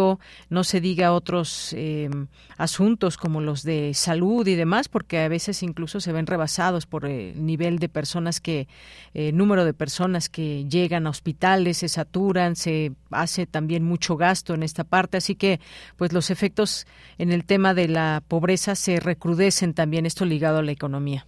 no 0.50 0.64
se 0.64 0.80
diga 0.80 1.12
otros 1.12 1.72
eh, 1.76 2.08
asuntos 2.56 3.16
como 3.16 3.40
los 3.40 3.62
de 3.62 3.92
salud 3.94 4.46
y 4.46 4.54
demás, 4.54 4.88
porque 4.88 5.18
a 5.20 5.28
veces 5.28 5.62
incluso 5.62 6.00
se 6.00 6.12
ven 6.12 6.26
rebasados 6.26 6.86
por 6.86 7.06
el 7.06 7.44
nivel 7.44 7.78
de 7.78 7.88
personas 7.88 8.40
que, 8.40 8.68
eh, 9.14 9.32
número 9.32 9.64
de 9.64 9.74
personas 9.74 10.28
que 10.28 10.64
llegan 10.64 11.06
a 11.06 11.10
hospitales, 11.10 11.78
se 11.78 11.88
saturan, 11.88 12.56
se 12.56 12.92
hace 13.10 13.46
también 13.46 13.82
mucho 13.84 14.16
gasto 14.16 14.54
en 14.54 14.62
esta 14.62 14.84
parte, 14.84 15.16
así 15.16 15.34
que 15.34 15.60
pues 15.96 16.12
los 16.12 16.30
efectos 16.30 16.86
en 17.18 17.32
el 17.32 17.44
tema 17.44 17.74
de 17.74 17.88
la 17.88 18.22
pobreza 18.26 18.74
se 18.74 19.00
recrudecen 19.00 19.74
también, 19.74 20.06
esto 20.06 20.24
ligado 20.24 20.58
a 20.58 20.62
la 20.62 20.72
economía. 20.72 21.26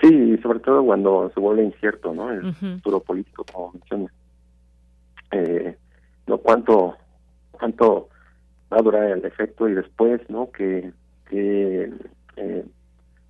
Sí, 0.00 0.36
sobre 0.42 0.58
todo 0.60 0.84
cuando 0.84 1.30
se 1.32 1.40
vuelve 1.40 1.64
incierto, 1.64 2.12
¿no? 2.12 2.30
El 2.30 2.52
futuro 2.54 3.00
político, 3.00 3.44
como 3.52 3.72
mencionas. 3.72 4.12
Eh, 5.30 5.76
no 6.26 6.38
cuánto 6.38 6.96
cuánto 7.52 8.08
va 8.72 8.78
a 8.78 8.82
durar 8.82 9.04
el 9.04 9.24
efecto 9.24 9.68
y 9.68 9.74
después, 9.74 10.20
¿no? 10.28 10.50
Que, 10.50 10.92
que 11.28 11.92
eh, 12.36 12.64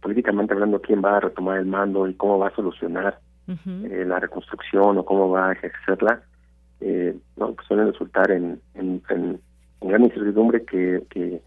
políticamente 0.00 0.54
hablando, 0.54 0.80
quién 0.80 1.02
va 1.02 1.16
a 1.16 1.20
retomar 1.20 1.58
el 1.58 1.66
mando 1.66 2.06
y 2.08 2.14
cómo 2.14 2.38
va 2.38 2.48
a 2.48 2.54
solucionar 2.54 3.20
eh, 3.46 4.04
la 4.06 4.20
reconstrucción 4.20 4.98
o 4.98 5.04
cómo 5.04 5.28
va 5.28 5.50
a 5.50 5.52
ejercerla, 5.52 6.22
eh, 6.80 7.16
no, 7.36 7.52
pues 7.52 7.66
suelen 7.66 7.92
resultar 7.92 8.30
en, 8.30 8.60
en, 8.74 9.02
en, 9.10 9.40
gran 9.80 10.02
incertidumbre 10.02 10.64
que, 10.64 11.02
que, 11.10 11.40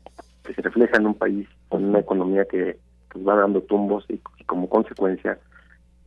se 0.56 0.62
refleja 0.62 0.98
en 0.98 1.08
un 1.08 1.14
país 1.16 1.48
con 1.68 1.84
una 1.84 2.00
economía 2.00 2.46
que 2.46 2.78
pues, 3.12 3.28
va 3.28 3.36
dando 3.36 3.62
tumbos 3.62 4.06
y, 4.10 4.20
como 4.46 4.70
consecuencia 4.70 5.38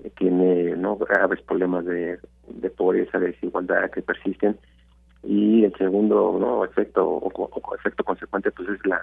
eh, 0.02 0.10
tiene 0.16 0.74
no 0.76 0.96
graves 0.96 1.42
problemas 1.42 1.84
de, 1.84 2.18
de 2.48 2.70
pobreza, 2.70 3.18
de 3.18 3.28
desigualdad 3.28 3.90
que 3.90 4.00
persisten 4.00 4.56
y 5.22 5.64
el 5.64 5.74
segundo 5.76 6.38
no 6.40 6.64
efecto 6.64 7.06
o, 7.06 7.74
efecto 7.74 8.04
consecuente 8.04 8.50
pues 8.50 8.68
es 8.70 8.86
la 8.86 9.00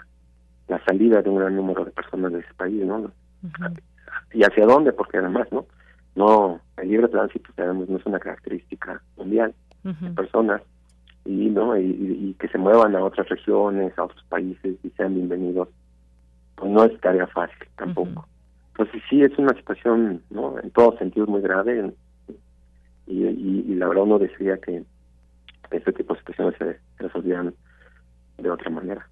la 0.68 0.84
salida 0.84 1.22
de 1.22 1.30
un 1.30 1.38
gran 1.38 1.56
número 1.56 1.86
de 1.86 1.92
personas 1.92 2.34
de 2.34 2.40
ese 2.40 2.54
país 2.56 2.84
no 2.86 3.12
y 4.34 4.44
hacia 4.44 4.66
dónde 4.66 4.94
porque 4.94 5.18
además 5.18 5.48
no 5.52 5.66
no 6.16 6.60
el 6.78 6.90
libre 6.90 7.08
tránsito 7.08 7.52
sabemos 7.56 7.88
no 7.88 7.98
es 7.98 8.06
una 8.06 8.20
característica 8.20 9.02
mundial 9.16 9.54
de 9.84 10.10
personas 10.12 10.62
y 11.24 11.50
no 11.50 11.78
y, 11.78 12.36
que 12.40 12.48
se 12.48 12.58
muevan 12.58 12.96
a 12.96 13.04
otras 13.04 13.30
regiones 13.30 13.98
a 13.98 14.04
otros 14.06 14.24
países 14.26 14.76
y 14.84 14.90
sean 14.92 15.14
bienvenidos 15.14 15.70
pues 16.56 16.72
no 16.72 16.84
es 16.84 17.00
tarea 17.02 17.28
fácil 17.28 17.68
tampoco. 17.78 18.28
Entonces 18.72 19.02
sí 19.10 19.22
es 19.22 19.38
una 19.38 19.54
situación 19.56 20.24
no 20.32 20.60
en 20.60 20.72
todos 20.72 20.98
sentidos 20.98 21.30
muy 21.30 21.42
grave 21.42 21.94
y, 23.06 23.24
y, 23.24 23.66
y 23.68 23.76
la 23.76 23.88
verdad 23.88 24.04
uno 24.04 24.20
decía 24.20 24.58
que 24.58 24.84
este 25.72 25.94
tipo 25.94 26.14
de 26.14 26.20
situaciones 26.20 26.58
se 26.58 26.80
resolvían 26.98 27.54
de 28.38 28.50
otra 28.50 28.70
manera. 28.70 29.08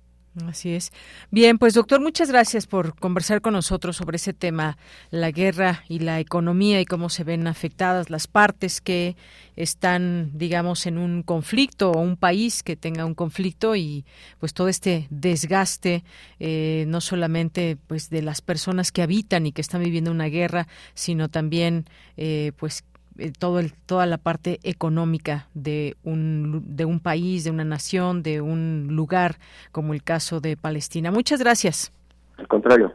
Así 0.47 0.73
es. 0.73 0.91
Bien, 1.31 1.57
pues 1.57 1.75
doctor, 1.75 2.01
muchas 2.01 2.29
gracias 2.29 2.67
por 2.67 2.93
conversar 2.95 3.39
con 3.39 3.53
nosotros 3.53 3.95
sobre 3.95 4.17
ese 4.17 4.33
tema, 4.33 4.77
la 5.09 5.31
guerra 5.31 5.83
y 5.87 5.99
la 5.99 6.19
economía 6.19 6.81
y 6.81 6.85
cómo 6.85 7.07
se 7.07 7.23
ven 7.23 7.47
afectadas 7.47 8.09
las 8.09 8.27
partes 8.27 8.81
que 8.81 9.15
están, 9.55 10.31
digamos, 10.33 10.87
en 10.87 10.97
un 10.97 11.23
conflicto 11.23 11.91
o 11.91 12.01
un 12.01 12.17
país 12.17 12.63
que 12.63 12.75
tenga 12.75 13.05
un 13.05 13.15
conflicto 13.15 13.77
y 13.77 14.03
pues 14.37 14.53
todo 14.53 14.67
este 14.67 15.07
desgaste, 15.09 16.03
eh, 16.41 16.83
no 16.89 16.99
solamente 16.99 17.77
pues 17.87 18.09
de 18.09 18.21
las 18.21 18.41
personas 18.41 18.91
que 18.91 19.03
habitan 19.03 19.45
y 19.45 19.53
que 19.53 19.61
están 19.61 19.81
viviendo 19.83 20.11
una 20.11 20.25
guerra, 20.25 20.67
sino 20.95 21.29
también 21.29 21.85
eh, 22.17 22.51
pues 22.57 22.83
eh, 23.17 23.31
todo 23.37 23.59
el, 23.59 23.73
toda 23.73 24.05
la 24.05 24.17
parte 24.17 24.59
económica 24.63 25.47
de 25.53 25.95
un, 26.03 26.63
de 26.75 26.85
un 26.85 26.99
país, 26.99 27.43
de 27.43 27.51
una 27.51 27.65
nación, 27.65 28.23
de 28.23 28.41
un 28.41 28.87
lugar, 28.91 29.37
como 29.71 29.93
el 29.93 30.03
caso 30.03 30.39
de 30.39 30.57
Palestina. 30.57 31.11
Muchas 31.11 31.39
gracias. 31.39 31.91
Al 32.37 32.47
contrario. 32.47 32.93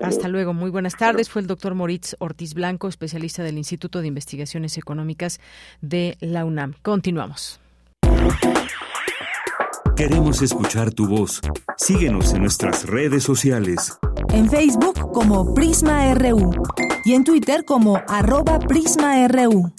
Hasta 0.00 0.28
luego, 0.28 0.52
muy 0.52 0.70
buenas 0.70 0.94
tardes. 0.96 1.30
Fue 1.30 1.40
el 1.40 1.48
doctor 1.48 1.74
Moritz 1.74 2.16
Ortiz 2.18 2.52
Blanco, 2.52 2.88
especialista 2.88 3.42
del 3.42 3.56
Instituto 3.56 4.02
de 4.02 4.08
Investigaciones 4.08 4.76
Económicas 4.76 5.40
de 5.80 6.18
la 6.20 6.44
UNAM. 6.44 6.74
Continuamos. 6.82 7.60
Queremos 9.96 10.42
escuchar 10.42 10.92
tu 10.92 11.08
voz. 11.08 11.40
Síguenos 11.78 12.34
en 12.34 12.42
nuestras 12.42 12.84
redes 12.86 13.22
sociales. 13.22 13.98
En 14.32 14.48
Facebook 14.48 15.12
como 15.12 15.54
Prisma 15.54 16.14
RU 16.14 16.50
y 17.04 17.14
en 17.14 17.24
Twitter 17.24 17.64
como 17.64 18.00
arroba 18.08 18.58
PrismaRU. 18.58 19.72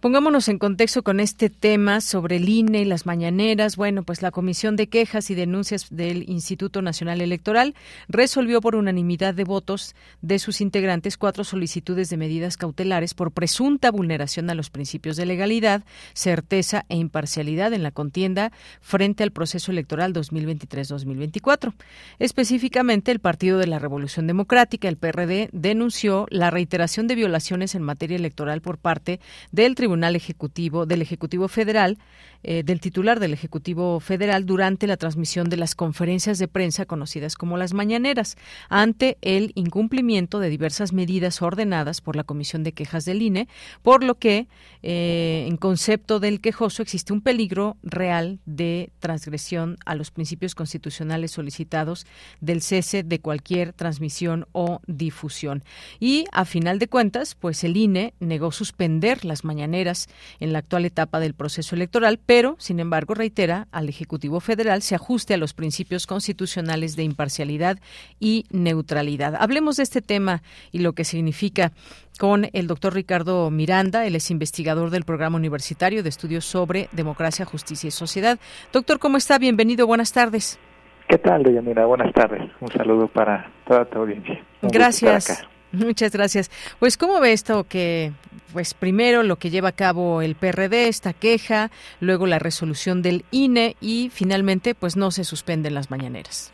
Pongámonos 0.00 0.46
en 0.46 0.60
contexto 0.60 1.02
con 1.02 1.18
este 1.18 1.50
tema 1.50 2.00
sobre 2.00 2.36
el 2.36 2.48
INE 2.48 2.82
y 2.82 2.84
las 2.84 3.04
mañaneras. 3.04 3.74
Bueno, 3.74 4.04
pues 4.04 4.22
la 4.22 4.30
Comisión 4.30 4.76
de 4.76 4.86
Quejas 4.86 5.28
y 5.28 5.34
Denuncias 5.34 5.88
del 5.90 6.30
Instituto 6.30 6.82
Nacional 6.82 7.20
Electoral 7.20 7.74
resolvió 8.06 8.60
por 8.60 8.76
unanimidad 8.76 9.34
de 9.34 9.42
votos 9.42 9.96
de 10.22 10.38
sus 10.38 10.60
integrantes 10.60 11.16
cuatro 11.16 11.42
solicitudes 11.42 12.10
de 12.10 12.16
medidas 12.16 12.56
cautelares 12.56 13.14
por 13.14 13.32
presunta 13.32 13.90
vulneración 13.90 14.48
a 14.50 14.54
los 14.54 14.70
principios 14.70 15.16
de 15.16 15.26
legalidad, 15.26 15.82
certeza 16.14 16.84
e 16.88 16.94
imparcialidad 16.94 17.72
en 17.72 17.82
la 17.82 17.90
contienda 17.90 18.52
frente 18.80 19.24
al 19.24 19.32
proceso 19.32 19.72
electoral 19.72 20.12
2023-2024. 20.14 21.74
Específicamente, 22.20 23.10
el 23.10 23.18
Partido 23.18 23.58
de 23.58 23.66
la 23.66 23.80
Revolución 23.80 24.28
Democrática, 24.28 24.88
el 24.88 24.96
PRD, 24.96 25.48
denunció 25.50 26.28
la 26.30 26.52
reiteración 26.52 27.08
de 27.08 27.16
violaciones 27.16 27.74
en 27.74 27.82
materia 27.82 28.16
electoral 28.16 28.60
por 28.60 28.78
parte 28.78 29.18
del 29.50 29.74
Tribunal 29.74 29.87
Tribunal 29.88 30.16
Ejecutivo 30.16 30.84
del 30.84 31.00
Ejecutivo 31.00 31.48
Federal, 31.48 31.96
eh, 32.44 32.62
del 32.62 32.80
titular 32.80 33.20
del 33.20 33.32
Ejecutivo 33.32 34.00
Federal 34.00 34.46
durante 34.46 34.86
la 34.86 34.96
transmisión 34.96 35.48
de 35.48 35.56
las 35.56 35.74
conferencias 35.74 36.38
de 36.38 36.48
prensa 36.48 36.86
conocidas 36.86 37.34
como 37.34 37.56
las 37.56 37.74
mañaneras, 37.74 38.36
ante 38.68 39.18
el 39.22 39.52
incumplimiento 39.54 40.38
de 40.38 40.48
diversas 40.48 40.92
medidas 40.92 41.42
ordenadas 41.42 42.00
por 42.00 42.16
la 42.16 42.24
Comisión 42.24 42.62
de 42.62 42.72
Quejas 42.72 43.04
del 43.04 43.22
INE, 43.22 43.48
por 43.82 44.04
lo 44.04 44.16
que, 44.16 44.46
eh, 44.82 45.46
en 45.48 45.56
concepto 45.56 46.20
del 46.20 46.40
quejoso, 46.40 46.82
existe 46.82 47.12
un 47.12 47.22
peligro 47.22 47.76
real 47.82 48.38
de 48.46 48.90
transgresión 49.00 49.76
a 49.84 49.94
los 49.94 50.10
principios 50.10 50.54
constitucionales 50.54 51.32
solicitados 51.32 52.06
del 52.40 52.62
cese 52.62 53.02
de 53.02 53.20
cualquier 53.20 53.72
transmisión 53.72 54.46
o 54.52 54.80
difusión. 54.86 55.64
Y, 56.00 56.24
a 56.32 56.44
final 56.44 56.78
de 56.78 56.88
cuentas, 56.88 57.34
pues 57.34 57.64
el 57.64 57.76
INE 57.76 58.14
negó 58.20 58.52
suspender 58.52 59.24
las 59.24 59.44
mañaneras 59.44 60.08
en 60.40 60.52
la 60.52 60.60
actual 60.60 60.84
etapa 60.84 61.20
del 61.20 61.34
proceso 61.34 61.74
electoral, 61.74 62.18
pero, 62.28 62.56
sin 62.58 62.78
embargo, 62.78 63.14
reitera 63.14 63.68
al 63.72 63.88
Ejecutivo 63.88 64.40
Federal 64.40 64.82
se 64.82 64.94
ajuste 64.94 65.32
a 65.32 65.38
los 65.38 65.54
principios 65.54 66.06
constitucionales 66.06 66.94
de 66.94 67.02
imparcialidad 67.02 67.78
y 68.20 68.44
neutralidad. 68.50 69.34
Hablemos 69.40 69.78
de 69.78 69.84
este 69.84 70.02
tema 70.02 70.42
y 70.70 70.80
lo 70.80 70.92
que 70.92 71.04
significa 71.04 71.72
con 72.18 72.48
el 72.52 72.66
doctor 72.66 72.92
Ricardo 72.92 73.50
Miranda, 73.50 74.04
él 74.04 74.14
es 74.14 74.30
investigador 74.30 74.90
del 74.90 75.04
Programa 75.04 75.38
Universitario 75.38 76.02
de 76.02 76.10
Estudios 76.10 76.44
sobre 76.44 76.90
Democracia, 76.92 77.46
Justicia 77.46 77.88
y 77.88 77.92
Sociedad. 77.92 78.38
Doctor, 78.74 78.98
¿cómo 78.98 79.16
está? 79.16 79.38
Bienvenido, 79.38 79.86
buenas 79.86 80.12
tardes. 80.12 80.60
¿Qué 81.08 81.16
tal, 81.16 81.42
Deyanira? 81.42 81.86
Buenas 81.86 82.12
tardes. 82.12 82.42
Un 82.60 82.68
saludo 82.68 83.08
para 83.08 83.50
toda 83.66 83.86
tu 83.86 84.00
audiencia. 84.00 84.38
Gracias. 84.60 85.48
Muchas 85.72 86.12
gracias. 86.12 86.50
Pues, 86.78 86.96
¿cómo 86.96 87.20
ve 87.20 87.32
esto 87.32 87.64
que, 87.64 88.12
pues, 88.52 88.74
primero 88.74 89.22
lo 89.22 89.36
que 89.36 89.50
lleva 89.50 89.70
a 89.70 89.72
cabo 89.72 90.22
el 90.22 90.34
PRD, 90.34 90.88
esta 90.88 91.12
queja, 91.12 91.70
luego 92.00 92.26
la 92.26 92.38
resolución 92.38 93.02
del 93.02 93.24
INE 93.30 93.76
y 93.80 94.10
finalmente, 94.12 94.74
pues, 94.74 94.96
no 94.96 95.10
se 95.10 95.24
suspenden 95.24 95.74
las 95.74 95.90
mañaneras? 95.90 96.52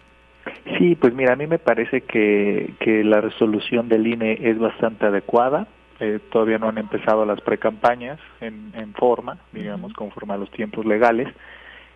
Sí, 0.79 0.95
pues 0.97 1.15
mira, 1.15 1.35
a 1.35 1.37
mí 1.37 1.47
me 1.47 1.59
parece 1.59 2.03
que, 2.03 2.75
que 2.81 3.05
la 3.05 3.21
resolución 3.21 3.89
del 3.89 4.07
INE 4.07 4.39
es 4.41 4.59
bastante 4.59 5.07
adecuada. 5.07 5.69
Eh, 6.01 6.19
todavía 6.31 6.59
no 6.59 6.69
han 6.69 6.79
empezado 6.79 7.25
las 7.25 7.41
precampañas 7.41 8.19
en, 8.41 8.73
en 8.75 8.93
forma, 8.95 9.39
digamos, 9.53 9.93
conforme 9.93 10.35
a 10.35 10.37
los 10.37 10.51
tiempos 10.51 10.85
legales, 10.85 11.29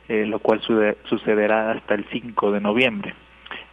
eh, 0.09 0.25
lo 0.25 0.39
cual 0.39 0.61
sucederá 1.05 1.73
hasta 1.73 1.95
el 1.95 2.07
5 2.11 2.53
de 2.53 2.61
noviembre. 2.61 3.15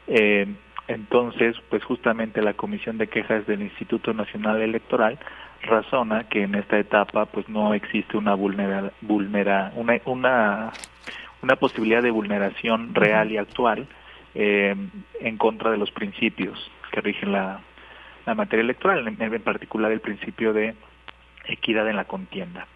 Eh, 0.08 0.48
entonces, 0.88 1.56
pues 1.70 1.84
justamente 1.84 2.42
la 2.42 2.54
Comisión 2.54 2.98
de 2.98 3.08
Quejas 3.08 3.48
del 3.48 3.62
Instituto 3.62 4.14
Nacional 4.14 4.62
Electoral 4.62 5.18
razona 5.64 6.26
que 6.26 6.44
en 6.44 6.56
esta 6.56 6.78
etapa 6.78 7.26
pues 7.26 7.50
no 7.50 7.74
existe 7.74 8.18
una 8.18 8.36
vulnera, 8.36 8.92
vulnera 9.02 9.72
una, 9.76 10.00
una, 10.06 10.72
una 11.42 11.56
posibilidad 11.56 12.04
de 12.04 12.12
vulneración 12.12 12.94
real 12.94 13.32
y 13.32 13.38
actual 13.38 13.88
eh, 14.36 14.76
en 15.20 15.38
contra 15.38 15.72
de 15.72 15.78
los 15.78 15.92
principios 15.92 16.72
que 16.92 17.02
rigen 17.02 17.32
la, 17.32 17.62
la 18.26 18.36
materia 18.36 18.64
electoral, 18.64 19.08
en, 19.08 19.22
en, 19.22 19.42
particular 19.42 19.92
el 19.92 20.02
principio 20.02 20.54
de 20.54 20.76
equidad 21.46 21.90
en 21.90 21.96
la 21.96 22.06
contienda. 22.06 22.68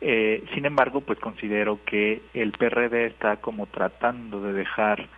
Eh, 0.00 0.44
sin 0.54 0.66
embargo, 0.66 1.00
pues 1.00 1.18
considero 1.18 1.80
que 1.86 2.20
el 2.34 2.52
PRD 2.52 3.06
está 3.06 3.36
como 3.36 3.66
tratando 3.66 4.42
de 4.42 4.52
dejar 4.52 5.08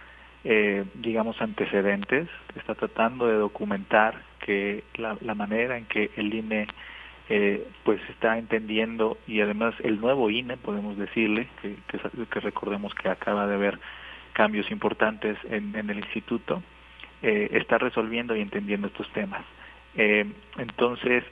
eh, 0.49 0.85
digamos, 0.95 1.41
antecedentes, 1.43 2.29
está 2.55 2.77
tratando 2.77 3.27
de 3.27 3.35
documentar 3.35 4.23
que 4.39 4.85
la, 4.95 5.17
la 5.21 5.35
manera 5.35 5.77
en 5.77 5.87
que 5.87 6.11
el 6.17 6.33
INE 6.33 6.69
eh, 7.29 7.67
pues 7.83 8.01
está 8.11 8.39
entendiendo 8.39 9.19
y 9.27 9.41
además 9.41 9.75
el 9.83 10.01
nuevo 10.01 10.31
INE, 10.31 10.57
podemos 10.57 10.97
decirle, 10.97 11.49
que, 11.61 11.77
recordemos 12.39 12.95
que 12.95 13.09
acaba 13.09 13.49
de 13.49 13.55
haber 13.57 13.81
cambios 14.35 14.71
importantes 14.71 15.37
en, 15.51 15.75
en 15.75 15.91
el 15.91 15.99
instituto, 15.99 16.63
eh, 17.23 17.49
está 17.53 17.79
resolviendo 17.79 18.37
y 18.37 18.41
entendiendo 18.41 18.87
estos 18.87 19.13
temas. 19.13 19.45
Eh, 19.97 20.27
entonces, 20.59 21.25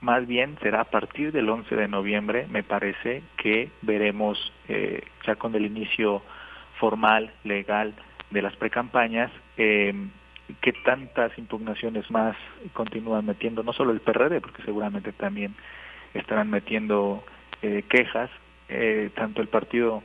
más 0.00 0.26
bien 0.26 0.56
será 0.62 0.80
a 0.80 0.90
partir 0.90 1.32
del 1.32 1.50
11 1.50 1.76
de 1.76 1.88
noviembre, 1.88 2.46
me 2.48 2.62
parece, 2.62 3.22
que 3.36 3.68
veremos 3.82 4.52
eh, 4.68 5.02
ya 5.26 5.36
con 5.36 5.54
el 5.54 5.66
inicio 5.66 6.22
formal, 6.78 7.30
legal, 7.44 7.94
de 8.34 8.42
las 8.42 8.54
precampañas, 8.56 9.30
eh, 9.56 9.94
qué 10.60 10.72
tantas 10.84 11.36
impugnaciones 11.38 12.10
más 12.10 12.36
continúan 12.74 13.24
metiendo, 13.24 13.62
no 13.62 13.72
solo 13.72 13.92
el 13.92 14.00
PRD, 14.00 14.42
porque 14.42 14.62
seguramente 14.62 15.12
también 15.12 15.54
estarán 16.12 16.50
metiendo 16.50 17.24
eh, 17.62 17.82
quejas, 17.88 18.30
eh, 18.68 19.10
tanto 19.14 19.40
el 19.40 19.48
Partido 19.48 20.02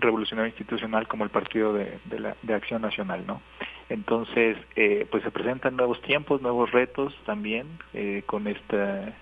Revolucionario 0.00 0.48
Institucional 0.48 1.06
como 1.06 1.24
el 1.24 1.30
Partido 1.30 1.72
de, 1.74 2.00
la, 2.18 2.34
de 2.42 2.54
Acción 2.54 2.82
Nacional, 2.82 3.24
¿no? 3.26 3.40
Entonces, 3.88 4.56
eh, 4.76 5.06
pues 5.10 5.22
se 5.22 5.30
presentan 5.30 5.76
nuevos 5.76 6.00
tiempos, 6.02 6.40
nuevos 6.40 6.70
retos 6.70 7.14
también 7.26 7.66
eh, 7.92 8.22
con 8.26 8.46
esta 8.46 9.14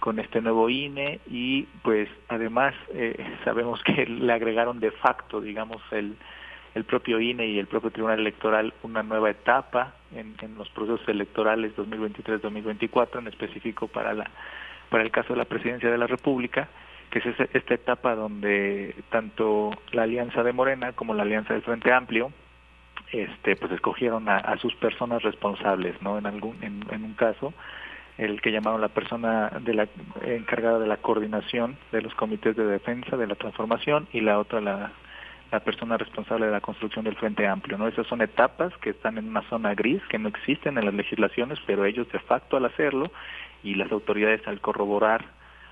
con 0.00 0.20
este 0.20 0.40
nuevo 0.40 0.70
INE 0.70 1.18
y 1.26 1.64
pues 1.82 2.08
además 2.28 2.72
eh, 2.94 3.16
sabemos 3.44 3.82
que 3.82 4.06
le 4.06 4.32
agregaron 4.32 4.80
de 4.80 4.90
facto, 4.90 5.40
digamos, 5.40 5.82
el 5.90 6.16
el 6.78 6.84
propio 6.84 7.20
INE 7.20 7.46
y 7.46 7.58
el 7.58 7.66
propio 7.66 7.90
Tribunal 7.90 8.20
Electoral 8.20 8.72
una 8.82 9.02
nueva 9.02 9.30
etapa 9.30 9.94
en, 10.14 10.34
en 10.40 10.56
los 10.56 10.68
procesos 10.70 11.06
electorales 11.08 11.76
2023-2024, 11.76 13.18
en 13.18 13.28
específico 13.28 13.88
para 13.88 14.14
la 14.14 14.30
para 14.88 15.02
el 15.02 15.10
caso 15.10 15.34
de 15.34 15.38
la 15.38 15.44
presidencia 15.44 15.90
de 15.90 15.98
la 15.98 16.06
República, 16.06 16.68
que 17.10 17.18
es 17.18 17.26
esta 17.52 17.74
etapa 17.74 18.14
donde 18.14 18.94
tanto 19.10 19.70
la 19.92 20.04
alianza 20.04 20.42
de 20.42 20.52
Morena 20.52 20.92
como 20.92 21.14
la 21.14 21.24
alianza 21.24 21.52
del 21.52 21.62
Frente 21.62 21.92
Amplio 21.92 22.32
este 23.12 23.56
pues 23.56 23.72
escogieron 23.72 24.28
a, 24.28 24.56
sus 24.58 24.74
personas 24.74 25.22
responsables 25.22 26.00
no 26.02 26.18
en 26.18 26.26
algún 26.26 26.62
en, 26.62 26.84
en, 26.90 27.04
un 27.04 27.14
caso 27.14 27.54
el 28.18 28.42
que 28.42 28.52
llamaron 28.52 28.82
la 28.82 28.88
persona 28.88 29.50
de 29.60 29.72
la 29.72 29.88
encargada 30.26 30.78
de 30.78 30.86
la 30.86 30.98
coordinación 30.98 31.78
de 31.90 32.02
los 32.02 32.14
comités 32.14 32.54
de 32.54 32.66
defensa 32.66 33.16
de 33.16 33.26
la 33.26 33.34
transformación 33.34 34.08
y 34.12 34.20
la 34.20 34.38
otra 34.38 34.60
la 34.60 34.92
la 35.50 35.60
persona 35.60 35.96
responsable 35.96 36.46
de 36.46 36.52
la 36.52 36.60
construcción 36.60 37.04
del 37.04 37.16
Frente 37.16 37.46
Amplio. 37.46 37.78
¿no? 37.78 37.88
Esas 37.88 38.06
son 38.06 38.20
etapas 38.20 38.76
que 38.78 38.90
están 38.90 39.18
en 39.18 39.28
una 39.28 39.42
zona 39.48 39.74
gris, 39.74 40.02
que 40.08 40.18
no 40.18 40.28
existen 40.28 40.78
en 40.78 40.84
las 40.84 40.94
legislaciones, 40.94 41.58
pero 41.66 41.84
ellos 41.84 42.10
de 42.12 42.18
facto 42.18 42.56
al 42.56 42.66
hacerlo 42.66 43.10
y 43.62 43.74
las 43.74 43.90
autoridades 43.90 44.46
al 44.46 44.60
corroborar 44.60 45.24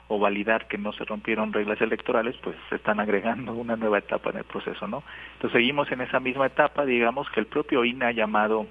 o 0.09 0.19
validar 0.19 0.69
que 0.69 0.79
no 0.79 0.93
se 0.93 1.05
rompieron 1.05 1.53
reglas 1.53 1.81
electorales, 1.81 2.37
pues 2.43 2.57
se 2.69 2.77
están 2.77 3.01
agregando 3.01 3.53
una 3.53 3.77
nueva 3.77 3.99
etapa 3.99 4.31
en 4.31 4.39
el 4.39 4.45
proceso, 4.45 4.87
¿no? 4.87 5.03
Entonces 5.35 5.59
seguimos 5.59 5.91
en 5.91 6.01
esa 6.01 6.21
misma 6.21 6.47
etapa, 6.47 6.85
digamos 6.85 7.29
que 7.31 7.41
el 7.41 7.47
propio 7.47 7.85
INE 7.85 8.05
ha 8.07 8.13
llamado 8.13 8.67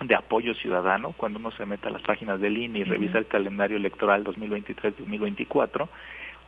de 0.00 0.14
apoyo 0.14 0.54
ciudadano, 0.54 1.12
cuando 1.16 1.40
uno 1.40 1.50
se 1.50 1.66
mete 1.66 1.88
a 1.88 1.90
las 1.90 2.02
páginas 2.02 2.40
del 2.40 2.56
INE 2.56 2.78
y 2.78 2.84
revisa 2.84 3.18
el 3.18 3.26
calendario 3.26 3.76
electoral 3.76 4.24
2023-2024, 4.24 5.88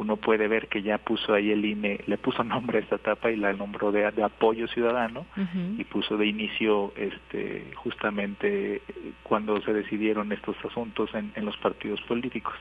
uno 0.00 0.16
puede 0.16 0.48
ver 0.48 0.68
que 0.68 0.80
ya 0.82 0.96
puso 0.96 1.34
ahí 1.34 1.50
el 1.52 1.62
INE, 1.62 2.00
le 2.06 2.16
puso 2.16 2.42
nombre 2.54 2.78
a 2.78 2.80
esta 2.80 2.96
etapa 2.96 3.30
y 3.30 3.36
la 3.36 3.52
nombró 3.52 3.92
de, 3.92 4.10
de 4.12 4.22
apoyo 4.22 4.66
ciudadano 4.68 5.26
uh 5.36 5.40
-huh. 5.40 5.78
y 5.80 5.84
puso 5.84 6.16
de 6.16 6.26
inicio 6.26 6.92
este 6.96 7.70
justamente 7.76 8.80
cuando 9.22 9.60
se 9.60 9.74
decidieron 9.74 10.32
estos 10.32 10.56
asuntos 10.64 11.14
en, 11.14 11.32
en 11.34 11.44
los 11.44 11.56
partidos 11.58 12.00
políticos. 12.02 12.54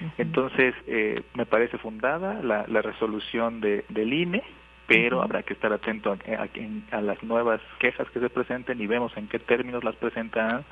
Uh 0.00 0.04
-huh. 0.04 0.10
Entonces, 0.18 0.74
eh, 0.86 1.22
me 1.34 1.46
parece 1.46 1.78
fundada 1.78 2.40
la, 2.42 2.64
la 2.68 2.80
resolución 2.80 3.60
de, 3.60 3.84
del 3.88 4.12
INE, 4.12 4.42
pero 4.86 5.16
uh 5.16 5.20
-huh. 5.20 5.24
habrá 5.24 5.42
que 5.42 5.54
estar 5.54 5.72
atento 5.72 6.12
a, 6.12 6.16
a, 6.42 6.96
a, 6.96 7.00
las 7.00 7.20
nuevas 7.24 7.60
quejas 7.80 8.08
que 8.12 8.20
se 8.20 8.30
presenten 8.30 8.80
y 8.80 8.86
vemos 8.86 9.12
en 9.16 9.26
qué 9.26 9.40
términos 9.40 9.82
las 9.82 9.96
presentan, 9.96 10.64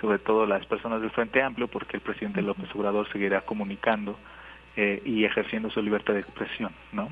sobre 0.00 0.18
todo 0.18 0.46
las 0.46 0.66
personas 0.66 1.00
del 1.00 1.10
Frente 1.10 1.40
Amplio, 1.42 1.68
porque 1.68 1.96
el 1.98 2.02
presidente 2.02 2.42
López 2.42 2.68
Obrador 2.74 3.06
seguirá 3.12 3.42
comunicando 3.42 4.16
eh, 4.76 5.02
y 5.04 5.24
ejerciendo 5.24 5.70
su 5.70 5.82
libertad 5.82 6.14
de 6.14 6.20
expresión, 6.20 6.72
¿no? 6.92 7.10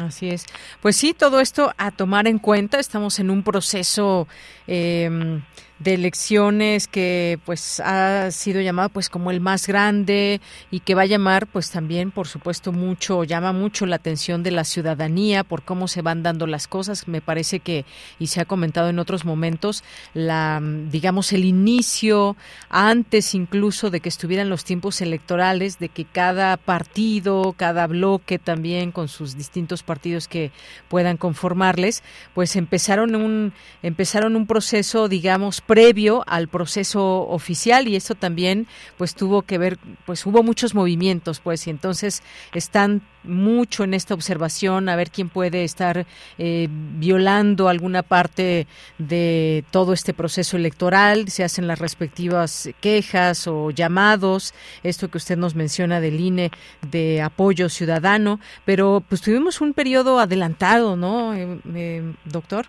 Así 0.00 0.30
es. 0.30 0.46
Pues 0.80 0.96
sí, 0.96 1.14
todo 1.14 1.40
esto 1.40 1.72
a 1.78 1.90
tomar 1.92 2.26
en 2.26 2.38
cuenta. 2.38 2.80
Estamos 2.80 3.20
en 3.20 3.30
un 3.30 3.44
proceso 3.44 4.26
eh, 4.66 5.40
de 5.78 5.94
elecciones 5.94 6.88
que 6.88 7.38
pues 7.44 7.80
ha 7.80 8.30
sido 8.30 8.62
llamado 8.62 8.88
pues 8.88 9.10
como 9.10 9.30
el 9.30 9.40
más 9.40 9.66
grande 9.66 10.40
y 10.70 10.80
que 10.80 10.94
va 10.94 11.02
a 11.02 11.06
llamar 11.06 11.46
pues 11.46 11.70
también 11.70 12.10
por 12.10 12.28
supuesto 12.28 12.72
mucho 12.72 13.24
llama 13.24 13.52
mucho 13.52 13.84
la 13.84 13.96
atención 13.96 14.42
de 14.42 14.52
la 14.52 14.64
ciudadanía 14.64 15.44
por 15.44 15.62
cómo 15.62 15.86
se 15.86 16.00
van 16.00 16.22
dando 16.22 16.46
las 16.46 16.66
cosas. 16.66 17.08
Me 17.08 17.20
parece 17.20 17.60
que 17.60 17.84
y 18.18 18.28
se 18.28 18.40
ha 18.40 18.46
comentado 18.46 18.88
en 18.88 18.98
otros 18.98 19.24
momentos 19.26 19.84
la 20.14 20.62
digamos 20.90 21.32
el 21.34 21.44
inicio 21.44 22.36
antes 22.70 23.34
incluso 23.34 23.90
de 23.90 24.00
que 24.00 24.08
estuvieran 24.08 24.48
los 24.48 24.64
tiempos 24.64 25.02
electorales 25.02 25.78
de 25.78 25.90
que 25.90 26.06
cada 26.06 26.56
partido 26.56 27.54
cada 27.56 27.86
bloque 27.86 28.38
también 28.38 28.92
con 28.92 29.08
sus 29.08 29.36
distintos 29.36 29.82
partidos 29.82 30.26
que 30.26 30.52
puedan 30.88 31.18
conformarles 31.18 32.02
pues 32.34 32.56
empezaron 32.56 33.14
un 33.14 33.52
empezaron 33.82 34.36
un 34.36 34.46
proceso 34.46 35.08
digamos 35.08 35.60
previo 35.66 36.24
al 36.26 36.48
proceso 36.48 37.28
oficial 37.28 37.88
y 37.88 37.96
esto 37.96 38.14
también 38.14 38.66
pues 38.96 39.14
tuvo 39.14 39.42
que 39.42 39.58
ver, 39.58 39.78
pues 40.04 40.24
hubo 40.26 40.42
muchos 40.42 40.74
movimientos 40.74 41.40
pues 41.40 41.66
y 41.66 41.70
entonces 41.70 42.22
están 42.54 43.02
mucho 43.26 43.84
en 43.84 43.94
esta 43.94 44.14
observación 44.14 44.88
a 44.88 44.96
ver 44.96 45.10
quién 45.10 45.28
puede 45.28 45.64
estar 45.64 46.06
eh, 46.38 46.68
violando 46.70 47.68
alguna 47.68 48.02
parte 48.02 48.66
de 48.98 49.64
todo 49.70 49.92
este 49.92 50.14
proceso 50.14 50.56
electoral, 50.56 51.28
se 51.28 51.44
hacen 51.44 51.66
las 51.66 51.78
respectivas 51.78 52.70
quejas 52.80 53.46
o 53.46 53.70
llamados, 53.70 54.54
esto 54.82 55.08
que 55.08 55.18
usted 55.18 55.36
nos 55.36 55.54
menciona 55.54 56.00
del 56.00 56.20
INE 56.20 56.50
de 56.90 57.20
apoyo 57.22 57.68
ciudadano, 57.68 58.40
pero 58.64 59.02
pues 59.08 59.20
tuvimos 59.20 59.60
un 59.60 59.74
periodo 59.74 60.20
adelantado, 60.20 60.96
¿no, 60.96 61.34
eh, 61.34 61.58
eh, 61.74 62.14
doctor? 62.24 62.66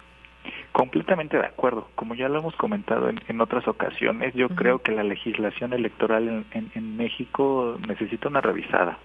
Completamente 0.77 1.37
de 1.37 1.45
acuerdo. 1.45 1.89
Como 1.95 2.13
ya 2.13 2.29
lo 2.29 2.39
hemos 2.39 2.55
comentado 2.55 3.09
en, 3.09 3.41
otras 3.41 3.67
ocasiones, 3.67 4.33
yo 4.35 4.47
creo 4.49 4.79
que 4.79 4.91
la 4.91 5.03
legislación 5.03 5.73
electoral 5.73 6.45
en 6.51 6.97
México 6.97 7.77
necesita 7.87 8.29
una 8.29 8.41
revisada 8.41 8.99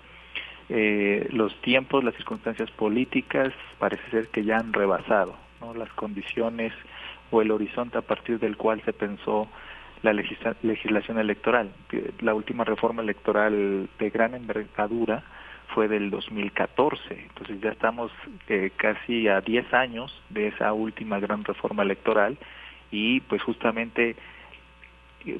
eh, 0.75 1.29
los 1.33 1.55
tiempos, 1.61 2.03
las 2.03 2.14
circunstancias 2.14 2.70
políticas 2.70 3.53
parece 3.79 4.03
ser 4.11 4.29
que 4.29 4.43
ya 4.43 4.57
han 4.57 4.73
rebasado 4.73 5.35
¿no? 5.61 5.75
las 5.75 5.91
condiciones 5.91 6.73
o 7.31 7.43
el 7.43 7.51
horizonte 7.51 7.99
a 7.99 8.01
partir 8.03 8.39
del 8.39 8.57
cual 8.57 8.81
se 8.85 8.95
pensó 8.95 9.49
la 10.03 10.14
legislación 10.14 11.18
electoral. 11.18 11.70
La 12.20 12.35
última 12.35 12.64
reforma 12.64 13.03
electoral 13.03 13.89
de 13.99 14.11
gran 14.11 14.35
envergadura 14.35 15.23
fue 15.69 15.89
del 15.89 16.11
2014, 16.11 17.27
entonces 17.29 17.61
ya 17.61 17.71
estamos 17.71 18.13
eh, 18.49 18.71
casi 18.77 19.29
a 19.29 19.41
10 19.41 19.73
años 19.73 20.13
de 20.29 20.49
esa 20.49 20.73
última 20.73 21.19
gran 21.19 21.45
reforma 21.45 21.83
electoral 21.83 22.37
y 22.91 23.21
pues 23.21 23.43
justamente 23.43 24.17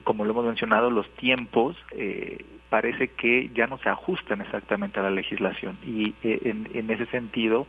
como 0.05 0.25
lo 0.25 0.31
hemos 0.31 0.45
mencionado, 0.45 0.91
los 0.91 1.09
tiempos 1.17 1.77
eh, 1.93 2.45
parece 2.69 3.09
que 3.09 3.51
ya 3.55 3.67
no 3.67 3.79
se 3.79 3.89
ajustan 3.89 4.41
exactamente 4.41 5.01
a 5.01 5.03
la 5.03 5.11
legislación 5.11 5.79
y 5.85 6.15
eh, 6.23 6.55
en, 6.73 6.91
ese 6.91 7.07
sentido, 7.07 7.67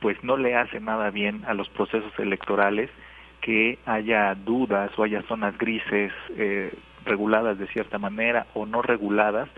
pues 0.00 0.22
no 0.22 0.36
le 0.36 0.56
hace 0.56 0.80
nada 0.80 1.10
bien 1.10 1.44
a 1.46 1.54
los 1.54 1.68
procesos 1.68 2.12
electorales 2.18 2.90
que 3.40 3.78
haya 3.86 4.34
dudas 4.34 4.90
o 4.98 5.04
haya 5.04 5.22
zonas 5.22 5.56
grises 5.58 6.12
eh, 6.36 6.72
reguladas 7.04 7.58
de 7.58 7.66
cierta 7.68 7.98
manera 7.98 8.46
o 8.54 8.66
no 8.66 8.82
reguladas, 8.82 9.48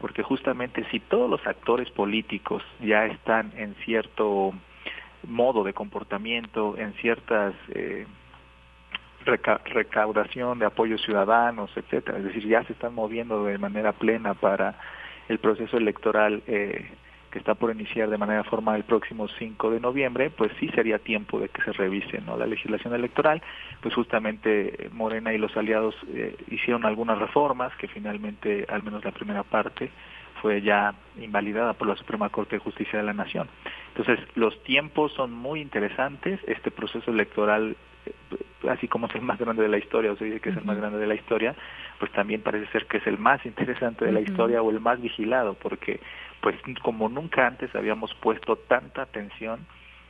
porque 0.00 0.22
justamente 0.22 0.84
si 0.90 1.00
todos 1.00 1.28
los 1.28 1.46
actores 1.46 1.90
políticos 1.90 2.62
ya 2.80 3.06
están 3.06 3.52
en 3.56 3.74
cierto 3.84 4.52
modo 5.26 5.64
de 5.64 5.72
comportamiento, 5.72 6.76
en 6.76 6.92
ciertas 6.94 7.54
eh, 7.70 8.06
recaudación 9.24 10.58
de 10.58 10.66
apoyos 10.66 11.02
ciudadanos, 11.02 11.70
etcétera. 11.76 12.18
Es 12.18 12.24
decir, 12.24 12.46
ya 12.46 12.62
se 12.64 12.72
están 12.72 12.94
moviendo 12.94 13.44
de 13.44 13.58
manera 13.58 13.92
plena 13.92 14.34
para 14.34 14.78
el 15.28 15.38
proceso 15.38 15.76
electoral 15.76 16.42
eh, 16.46 16.88
que 17.36 17.40
está 17.40 17.54
por 17.54 17.70
iniciar 17.70 18.08
de 18.08 18.16
manera 18.16 18.44
formal 18.44 18.76
el 18.76 18.84
próximo 18.84 19.28
5 19.28 19.70
de 19.70 19.78
noviembre, 19.78 20.30
pues 20.30 20.50
sí 20.58 20.68
sería 20.68 20.98
tiempo 20.98 21.38
de 21.38 21.50
que 21.50 21.60
se 21.60 21.72
revise 21.72 22.22
¿no? 22.22 22.38
la 22.38 22.46
legislación 22.46 22.94
electoral. 22.94 23.42
Pues 23.82 23.94
justamente 23.94 24.88
Morena 24.92 25.34
y 25.34 25.38
los 25.38 25.54
aliados 25.54 25.94
eh, 26.14 26.34
hicieron 26.48 26.86
algunas 26.86 27.18
reformas 27.18 27.76
que 27.76 27.88
finalmente, 27.88 28.64
al 28.70 28.82
menos 28.82 29.04
la 29.04 29.10
primera 29.10 29.42
parte, 29.42 29.90
fue 30.40 30.62
ya 30.62 30.94
invalidada 31.20 31.74
por 31.74 31.88
la 31.88 31.96
Suprema 31.96 32.30
Corte 32.30 32.56
de 32.56 32.60
Justicia 32.60 33.00
de 33.00 33.04
la 33.04 33.12
Nación. 33.12 33.48
Entonces, 33.94 34.18
los 34.34 34.62
tiempos 34.62 35.12
son 35.12 35.30
muy 35.30 35.60
interesantes. 35.60 36.40
Este 36.46 36.70
proceso 36.70 37.10
electoral 37.10 37.76
así 38.68 38.88
como 38.88 39.06
es 39.06 39.14
el 39.14 39.22
más 39.22 39.38
grande 39.38 39.62
de 39.62 39.68
la 39.68 39.78
historia, 39.78 40.12
o 40.12 40.16
se 40.16 40.24
dice 40.24 40.40
que 40.40 40.50
es 40.50 40.56
el 40.56 40.64
más 40.64 40.76
grande 40.76 40.98
de 40.98 41.06
la 41.06 41.14
historia, 41.14 41.54
pues 41.98 42.10
también 42.12 42.42
parece 42.42 42.66
ser 42.72 42.86
que 42.86 42.98
es 42.98 43.06
el 43.06 43.18
más 43.18 43.44
interesante 43.46 44.04
de 44.04 44.12
la 44.12 44.20
historia 44.20 44.62
o 44.62 44.70
el 44.70 44.80
más 44.80 45.00
vigilado, 45.00 45.54
porque 45.54 46.00
pues 46.40 46.56
como 46.82 47.08
nunca 47.08 47.46
antes 47.46 47.74
habíamos 47.74 48.14
puesto 48.14 48.56
tanta 48.56 49.02
atención 49.02 49.66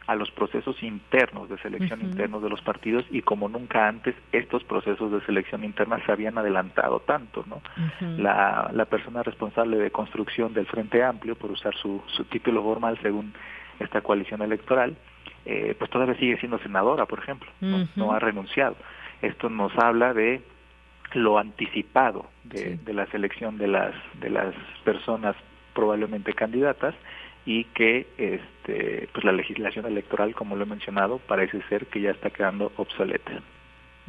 a 0.06 0.14
los 0.14 0.30
procesos 0.30 0.80
internos 0.82 1.48
de 1.48 1.58
selección 1.58 2.00
internos 2.00 2.42
de 2.42 2.48
los 2.48 2.60
partidos 2.62 3.04
y 3.10 3.22
como 3.22 3.48
nunca 3.48 3.88
antes 3.88 4.14
estos 4.30 4.62
procesos 4.64 5.10
de 5.10 5.20
selección 5.22 5.64
interna 5.64 6.00
se 6.06 6.12
habían 6.12 6.38
adelantado 6.38 7.00
tanto, 7.00 7.44
¿no? 7.46 7.60
la, 8.16 8.70
la 8.72 8.84
persona 8.84 9.22
responsable 9.24 9.78
de 9.78 9.90
construcción 9.90 10.54
del 10.54 10.66
Frente 10.66 11.02
Amplio, 11.02 11.34
por 11.34 11.50
usar 11.50 11.74
su, 11.74 12.02
su 12.06 12.24
título 12.24 12.62
formal 12.62 12.98
según 13.02 13.34
esta 13.80 14.00
coalición 14.00 14.42
electoral, 14.42 14.96
eh, 15.44 15.74
pues 15.78 15.90
todavía 15.90 16.16
sigue 16.16 16.38
siendo 16.38 16.58
senadora, 16.58 17.06
por 17.06 17.18
ejemplo, 17.18 17.50
¿no? 17.60 18.12
ha 18.12 18.18
renunciado. 18.18 18.76
Esto 19.22 19.50
nos 19.50 19.76
habla 19.76 20.14
de 20.14 20.40
lo 21.14 21.38
anticipado 21.38 22.26
de, 22.44 22.76
de, 22.76 22.92
la 22.92 23.06
selección 23.06 23.58
de 23.58 23.68
las 23.68 23.94
de 24.20 24.28
las 24.28 24.54
personas 24.84 25.36
probablemente 25.76 26.32
candidatas 26.32 26.96
y 27.44 27.64
que 27.64 28.08
este 28.18 29.08
pues 29.12 29.24
la 29.24 29.32
legislación 29.32 29.86
electoral 29.86 30.34
como 30.34 30.56
lo 30.56 30.64
he 30.64 30.66
mencionado 30.66 31.18
parece 31.18 31.62
ser 31.68 31.86
que 31.86 32.00
ya 32.00 32.10
está 32.10 32.30
quedando 32.30 32.72
obsoleta. 32.76 33.42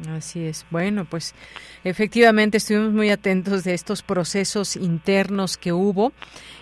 Así 0.06 0.44
es. 0.44 0.64
Bueno, 0.70 1.04
pues 1.04 1.34
efectivamente 1.82 2.58
estuvimos 2.58 2.92
muy 2.92 3.10
atentos 3.10 3.64
de 3.64 3.74
estos 3.74 4.02
procesos 4.02 4.76
internos 4.76 5.56
que 5.56 5.72
hubo. 5.72 6.12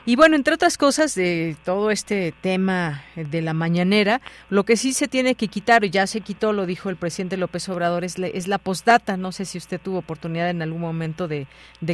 Y 0.07 0.17
bueno, 0.17 0.37
entre 0.37 0.55
otras 0.55 0.79
cosas 0.79 1.17
de 1.17 1.57
todo 1.65 1.91
este 1.91 2.33
tema 2.41 3.03
de 3.17 3.43
la 3.43 3.53
mañanera, 3.55 4.21
lo 4.51 4.65
que 4.65 4.77
sí 4.77 4.93
se 4.93 5.09
tiene 5.09 5.35
que 5.35 5.49
quitar, 5.49 5.85
y 5.85 5.91
ya 5.91 6.07
se 6.07 6.21
quitó, 6.21 6.53
lo 6.53 6.65
dijo 6.65 6.89
el 6.91 6.97
presidente 6.97 7.37
López 7.37 7.69
Obrador, 7.69 8.05
es, 8.05 8.17
la 8.19 8.59
postdata. 8.59 9.17
No 9.17 9.33
sé 9.33 9.45
si 9.45 9.59
usted 9.59 9.81
tuvo 9.81 9.99
oportunidad 9.99 10.49
en 10.49 10.63
algún 10.63 10.81
momento 10.81 11.29
de, 11.29 11.47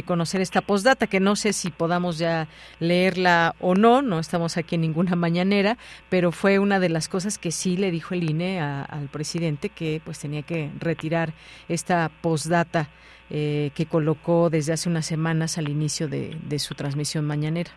conocer 0.05 0.41
esta 0.41 0.61
postdata, 0.61 1.07
que 1.07 1.19
no 1.19 1.35
sé 1.35 1.53
si 1.53 1.71
podamos 1.71 2.19
ya 2.19 2.47
leerla 2.79 3.55
o 3.59 3.73
no, 3.73 4.01
no 4.01 4.19
estamos 4.19 4.57
aquí 4.57 4.75
en 4.75 4.81
ninguna 4.81 5.15
mañanera, 5.15 5.77
pero 6.09 6.31
fue 6.31 6.59
una 6.59 6.79
de 6.79 6.89
las 6.89 7.09
cosas 7.09 7.37
que 7.37 7.51
sí 7.51 7.77
le 7.77 7.89
dijo 7.91 8.13
el 8.13 8.29
INE 8.29 8.61
al 8.61 9.09
presidente 9.11 9.69
que 9.69 10.01
pues 10.05 10.19
tenía 10.19 10.43
que 10.43 10.69
retirar 10.79 11.32
esta 11.67 12.09
postdata 12.21 12.89
eh, 13.29 13.71
que 13.75 13.85
colocó 13.85 14.49
desde 14.49 14.73
hace 14.73 14.89
unas 14.89 15.05
semanas 15.05 15.57
al 15.57 15.69
inicio 15.69 16.07
de, 16.07 16.59
su 16.59 16.75
transmisión 16.75 17.25
mañanera. 17.25 17.71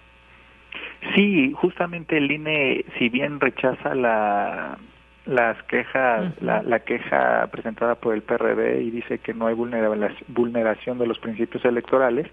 Sí, 1.15 1.53
justamente 1.55 2.19
el 2.19 2.31
INE, 2.31 2.85
si 2.99 3.09
bien 3.09 3.41
rechaza 3.41 3.95
la, 3.95 4.77
las 5.25 5.63
quejas, 5.65 6.35
la, 6.43 6.81
queja 6.81 7.47
presentada 7.51 7.95
por 7.95 8.15
el 8.15 8.23
PRD 8.23 8.83
y 8.83 8.91
dice 8.91 9.19
que 9.19 9.35
no 9.35 9.47
hay 9.47 9.55
vulneración 9.55 10.99
de 10.99 11.07
los 11.07 11.19
principios 11.19 11.65
electorales, 11.65 12.27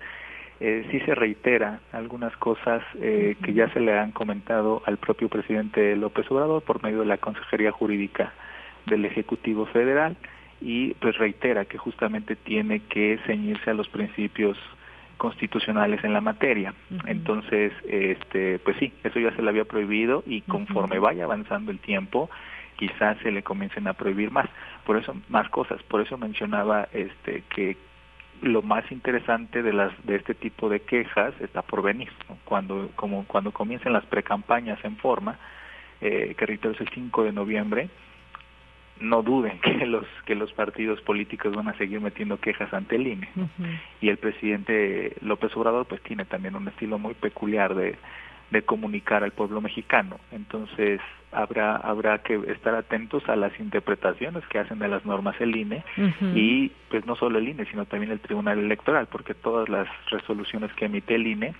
eh, 0.59 0.85
sí 0.91 0.99
se 1.01 1.15
reitera 1.15 1.79
algunas 1.91 2.35
cosas 2.37 2.83
eh, 3.01 3.35
que 3.43 3.53
ya 3.53 3.71
se 3.73 3.79
le 3.79 3.97
han 3.97 4.11
comentado 4.11 4.81
al 4.85 4.97
propio 4.97 5.29
presidente 5.29 5.95
López 5.95 6.29
Obrador 6.31 6.61
por 6.63 6.83
medio 6.83 6.99
de 6.99 7.05
la 7.05 7.17
Consejería 7.17 7.71
Jurídica 7.71 8.33
del 8.85 9.05
Ejecutivo 9.05 9.65
Federal 9.65 10.15
y 10.63 10.93
pues 10.95 11.17
reitera 11.17 11.65
que 11.65 11.77
justamente 11.77 12.37
tiene 12.37 12.79
que 12.79 13.19
ceñirse 13.25 13.69
a 13.69 13.73
los 13.73 13.89
principios 13.89 14.57
constitucionales 15.17 16.01
en 16.05 16.13
la 16.13 16.21
materia. 16.21 16.73
Entonces, 17.05 17.73
este, 17.87 18.59
pues 18.59 18.77
sí, 18.77 18.93
eso 19.03 19.19
ya 19.19 19.35
se 19.35 19.41
le 19.41 19.49
había 19.49 19.65
prohibido 19.65 20.23
y 20.25 20.41
conforme 20.41 20.99
vaya 20.99 21.25
avanzando 21.25 21.69
el 21.69 21.79
tiempo, 21.79 22.29
quizás 22.77 23.17
se 23.23 23.31
le 23.31 23.43
comiencen 23.43 23.87
a 23.87 23.93
prohibir 23.93 24.31
más. 24.31 24.49
Por 24.85 24.97
eso 24.97 25.13
más 25.27 25.49
cosas, 25.49 25.83
por 25.83 25.99
eso 25.99 26.17
mencionaba 26.17 26.87
este 26.93 27.43
que 27.53 27.77
lo 28.41 28.61
más 28.61 28.89
interesante 28.91 29.63
de 29.63 29.73
las 29.73 29.91
de 30.05 30.15
este 30.15 30.33
tipo 30.33 30.69
de 30.69 30.81
quejas 30.81 31.33
está 31.41 31.61
por 31.61 31.81
venir, 31.81 32.11
cuando 32.45 32.89
como 32.95 33.25
cuando 33.25 33.51
comiencen 33.51 33.93
las 33.93 34.05
precampañas 34.05 34.83
en 34.83 34.95
forma, 34.97 35.37
eh, 36.01 36.35
que 36.37 36.45
reitero 36.45 36.73
es 36.73 36.81
el 36.81 36.89
5 36.89 37.23
de 37.23 37.31
noviembre, 37.31 37.89
no 39.03 39.21
duden 39.21 39.59
que 39.59 39.85
los 39.85 40.05
que 40.25 40.35
los 40.35 40.51
partidos 40.53 41.01
políticos 41.01 41.53
van 41.55 41.67
a 41.67 41.77
seguir 41.77 42.01
metiendo 42.01 42.37
quejas 42.37 42.73
ante 42.73 42.95
el 42.95 43.07
INE 43.07 43.29
y 44.01 44.09
el 44.09 44.17
presidente 44.17 45.15
López 45.21 45.55
Obrador 45.55 45.85
pues 45.85 46.01
tiene 46.01 46.25
también 46.25 46.55
un 46.55 46.67
estilo 46.67 46.97
muy 46.97 47.13
peculiar 47.13 47.75
de, 47.75 47.95
de 48.49 48.61
comunicar 48.63 49.23
al 49.23 49.31
pueblo 49.31 49.61
mexicano. 49.61 50.19
Entonces 50.31 51.01
habrá 51.31 51.75
habrá 51.75 52.19
que 52.19 52.35
estar 52.47 52.75
atentos 52.75 53.27
a 53.27 53.35
las 53.35 53.57
interpretaciones 53.59 54.45
que 54.47 54.59
hacen 54.59 54.79
de 54.79 54.87
las 54.87 55.05
normas 55.05 55.35
el 55.39 55.55
INE 55.55 55.83
y 56.35 56.69
pues 56.89 57.05
no 57.05 57.15
solo 57.15 57.39
el 57.39 57.49
INE 57.49 57.65
sino 57.65 57.85
también 57.85 58.11
el 58.11 58.19
Tribunal 58.19 58.59
Electoral 58.59 59.07
porque 59.11 59.33
todas 59.33 59.67
las 59.69 59.87
resoluciones 60.09 60.71
que 60.73 60.85
emite 60.85 61.15
el 61.15 61.27
INE 61.27 61.53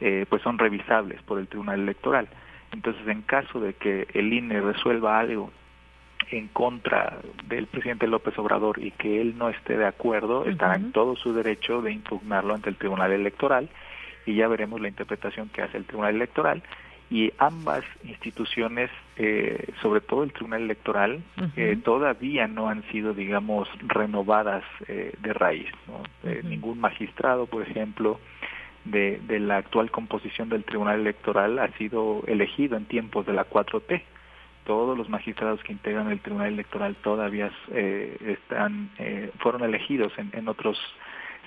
eh, 0.00 0.24
pues 0.28 0.42
son 0.42 0.58
revisables 0.58 1.22
por 1.22 1.38
el 1.38 1.48
Tribunal 1.48 1.80
Electoral. 1.80 2.28
Entonces 2.72 3.06
en 3.06 3.22
caso 3.22 3.60
de 3.60 3.74
que 3.74 4.08
el 4.14 4.32
INE 4.32 4.60
resuelva 4.60 5.18
algo 5.18 5.52
en 6.30 6.48
contra 6.48 7.18
del 7.46 7.66
presidente 7.66 8.06
López 8.06 8.38
Obrador 8.38 8.82
y 8.82 8.92
que 8.92 9.20
él 9.20 9.36
no 9.36 9.48
esté 9.48 9.76
de 9.76 9.86
acuerdo, 9.86 10.44
estará 10.46 10.76
en 10.76 10.92
todo 10.92 11.16
su 11.16 11.32
derecho 11.32 11.82
de 11.82 11.92
impugnarlo 11.92 12.54
ante 12.54 12.70
el 12.70 12.76
Tribunal 12.76 13.12
Electoral. 13.12 13.68
Y 14.26 14.34
ya 14.34 14.48
veremos 14.48 14.80
la 14.80 14.88
interpretación 14.88 15.48
que 15.48 15.62
hace 15.62 15.76
el 15.76 15.84
Tribunal 15.84 16.14
Electoral. 16.14 16.62
Y 17.10 17.32
ambas 17.38 17.82
instituciones, 18.04 18.88
eh, 19.16 19.66
sobre 19.82 20.00
todo 20.00 20.22
el 20.22 20.32
Tribunal 20.32 20.62
Electoral, 20.62 21.20
eh, 21.56 21.76
todavía 21.82 22.46
no 22.46 22.68
han 22.68 22.84
sido, 22.92 23.14
digamos, 23.14 23.68
renovadas 23.80 24.62
eh, 24.86 25.12
de 25.20 25.32
raíz. 25.32 25.70
ningún 26.44 26.78
magistrado, 26.78 27.46
por 27.46 27.62
ejemplo, 27.62 28.20
de, 28.84 29.20
de, 29.26 29.40
la 29.40 29.56
actual 29.56 29.90
composición 29.90 30.48
del 30.48 30.64
Tribunal 30.64 31.00
Electoral 31.00 31.58
ha 31.58 31.68
sido 31.76 32.22
elegido 32.28 32.76
en 32.76 32.84
tiempos 32.84 33.26
de 33.26 33.32
la 33.32 33.44
4T. 33.48 34.02
Todos 34.70 34.96
los 34.96 35.08
magistrados 35.08 35.60
que 35.64 35.72
integran 35.72 36.12
el 36.12 36.20
Tribunal 36.20 36.52
Electoral 36.52 36.94
todavía 37.02 37.50
están, 37.74 38.88
fueron 39.40 39.64
elegidos 39.64 40.12
en, 40.16 40.46
otros 40.46 40.78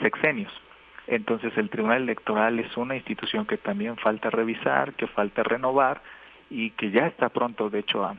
sexenios. 0.02 0.52
Entonces 1.08 1.58
el 1.58 1.70
Tribunal 1.70 2.02
Electoral 2.02 2.60
es 2.60 2.76
una 2.76 2.98
institución 2.98 3.46
que 3.46 3.56
también 3.56 3.96
falta 3.96 4.30
revisar, 4.30 4.96
que 4.96 5.08
falta 5.08 5.42
renovar 5.42 6.02
y 6.50 6.72
que 6.72 6.92
ya 6.92 7.08
está 7.08 7.30
pronto, 7.30 7.70
de 7.70 7.80
hecho, 7.80 8.04
a, 8.04 8.18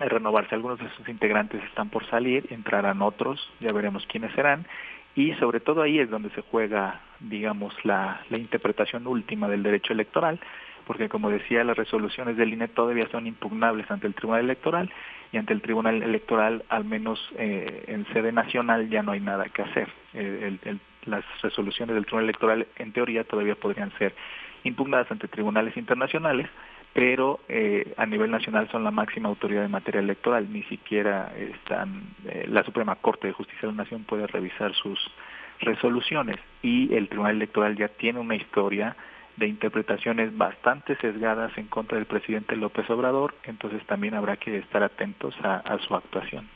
renovarse. 0.00 0.54
Algunos 0.54 0.80
de 0.80 0.90
sus 0.98 1.08
integrantes 1.08 1.64
están 1.64 1.88
por 1.88 2.04
salir, 2.10 2.46
entrarán 2.50 3.00
otros, 3.00 3.50
ya 3.60 3.72
veremos 3.72 4.04
quiénes 4.04 4.34
serán. 4.34 4.66
Y 5.14 5.32
sobre 5.36 5.60
todo 5.60 5.80
ahí 5.80 5.98
es 5.98 6.10
donde 6.10 6.28
se 6.32 6.42
juega, 6.42 7.00
digamos, 7.20 7.74
la 7.86 8.20
interpretación 8.28 9.06
última 9.06 9.48
del 9.48 9.62
derecho 9.62 9.94
electoral, 9.94 10.38
porque 10.86 11.08
como 11.08 11.30
decía, 11.30 11.64
las 11.64 11.76
resoluciones 11.76 12.36
del 12.36 12.52
INE 12.52 12.68
todavía 12.68 13.08
son 13.08 13.26
impugnables 13.26 13.90
ante 13.90 14.06
el 14.06 14.14
Tribunal 14.14 14.44
Electoral 14.44 14.90
y 15.32 15.38
ante 15.38 15.52
el 15.52 15.60
Tribunal 15.60 16.02
Electoral, 16.02 16.64
al 16.68 16.84
menos 16.84 17.18
eh, 17.36 17.84
en 17.88 18.06
sede 18.12 18.32
nacional, 18.32 18.88
ya 18.88 19.02
no 19.02 19.12
hay 19.12 19.20
nada 19.20 19.46
que 19.46 19.62
hacer. 19.62 19.88
las 21.04 21.24
resoluciones 21.42 21.94
del 21.94 22.04
Tribunal 22.04 22.24
Electoral 22.24 22.66
en 22.76 22.92
teoría 22.92 23.24
todavía 23.24 23.56
podrían 23.56 23.90
ser 23.98 24.14
impugnadas 24.62 25.10
ante 25.10 25.28
tribunales 25.28 25.76
internacionales, 25.76 26.48
pero 26.92 27.40
eh, 27.48 27.92
a 27.96 28.06
nivel 28.06 28.30
nacional 28.30 28.68
son 28.70 28.84
la 28.84 28.90
máxima 28.90 29.28
autoridad 29.28 29.64
en 29.64 29.70
materia 29.70 30.00
electoral, 30.00 30.50
ni 30.52 30.62
siquiera 30.64 31.32
están, 31.36 32.02
eh, 32.26 32.46
la 32.48 32.64
Suprema 32.64 32.96
Corte 32.96 33.26
de 33.26 33.32
Justicia 33.32 33.68
de 33.68 33.74
la 33.74 33.82
Nación 33.82 34.04
puede 34.04 34.26
revisar 34.26 34.72
sus 34.74 34.98
resoluciones 35.60 36.36
y 36.62 36.94
el 36.94 37.08
Tribunal 37.08 37.36
Electoral 37.36 37.76
ya 37.76 37.88
tiene 37.88 38.20
una 38.20 38.36
historia 38.36 38.96
de 39.36 39.48
interpretaciones 39.48 40.36
bastante 40.36 40.96
sesgadas 40.96 41.56
en 41.58 41.66
contra 41.66 41.98
del 41.98 42.06
presidente 42.06 42.56
López 42.56 42.88
Obrador, 42.90 43.34
entonces 43.44 43.84
también 43.86 44.14
habrá 44.14 44.36
que 44.36 44.58
estar 44.58 44.82
atentos 44.82 45.34
a 45.42 45.78
su 45.86 45.94
actuación. 45.94 46.48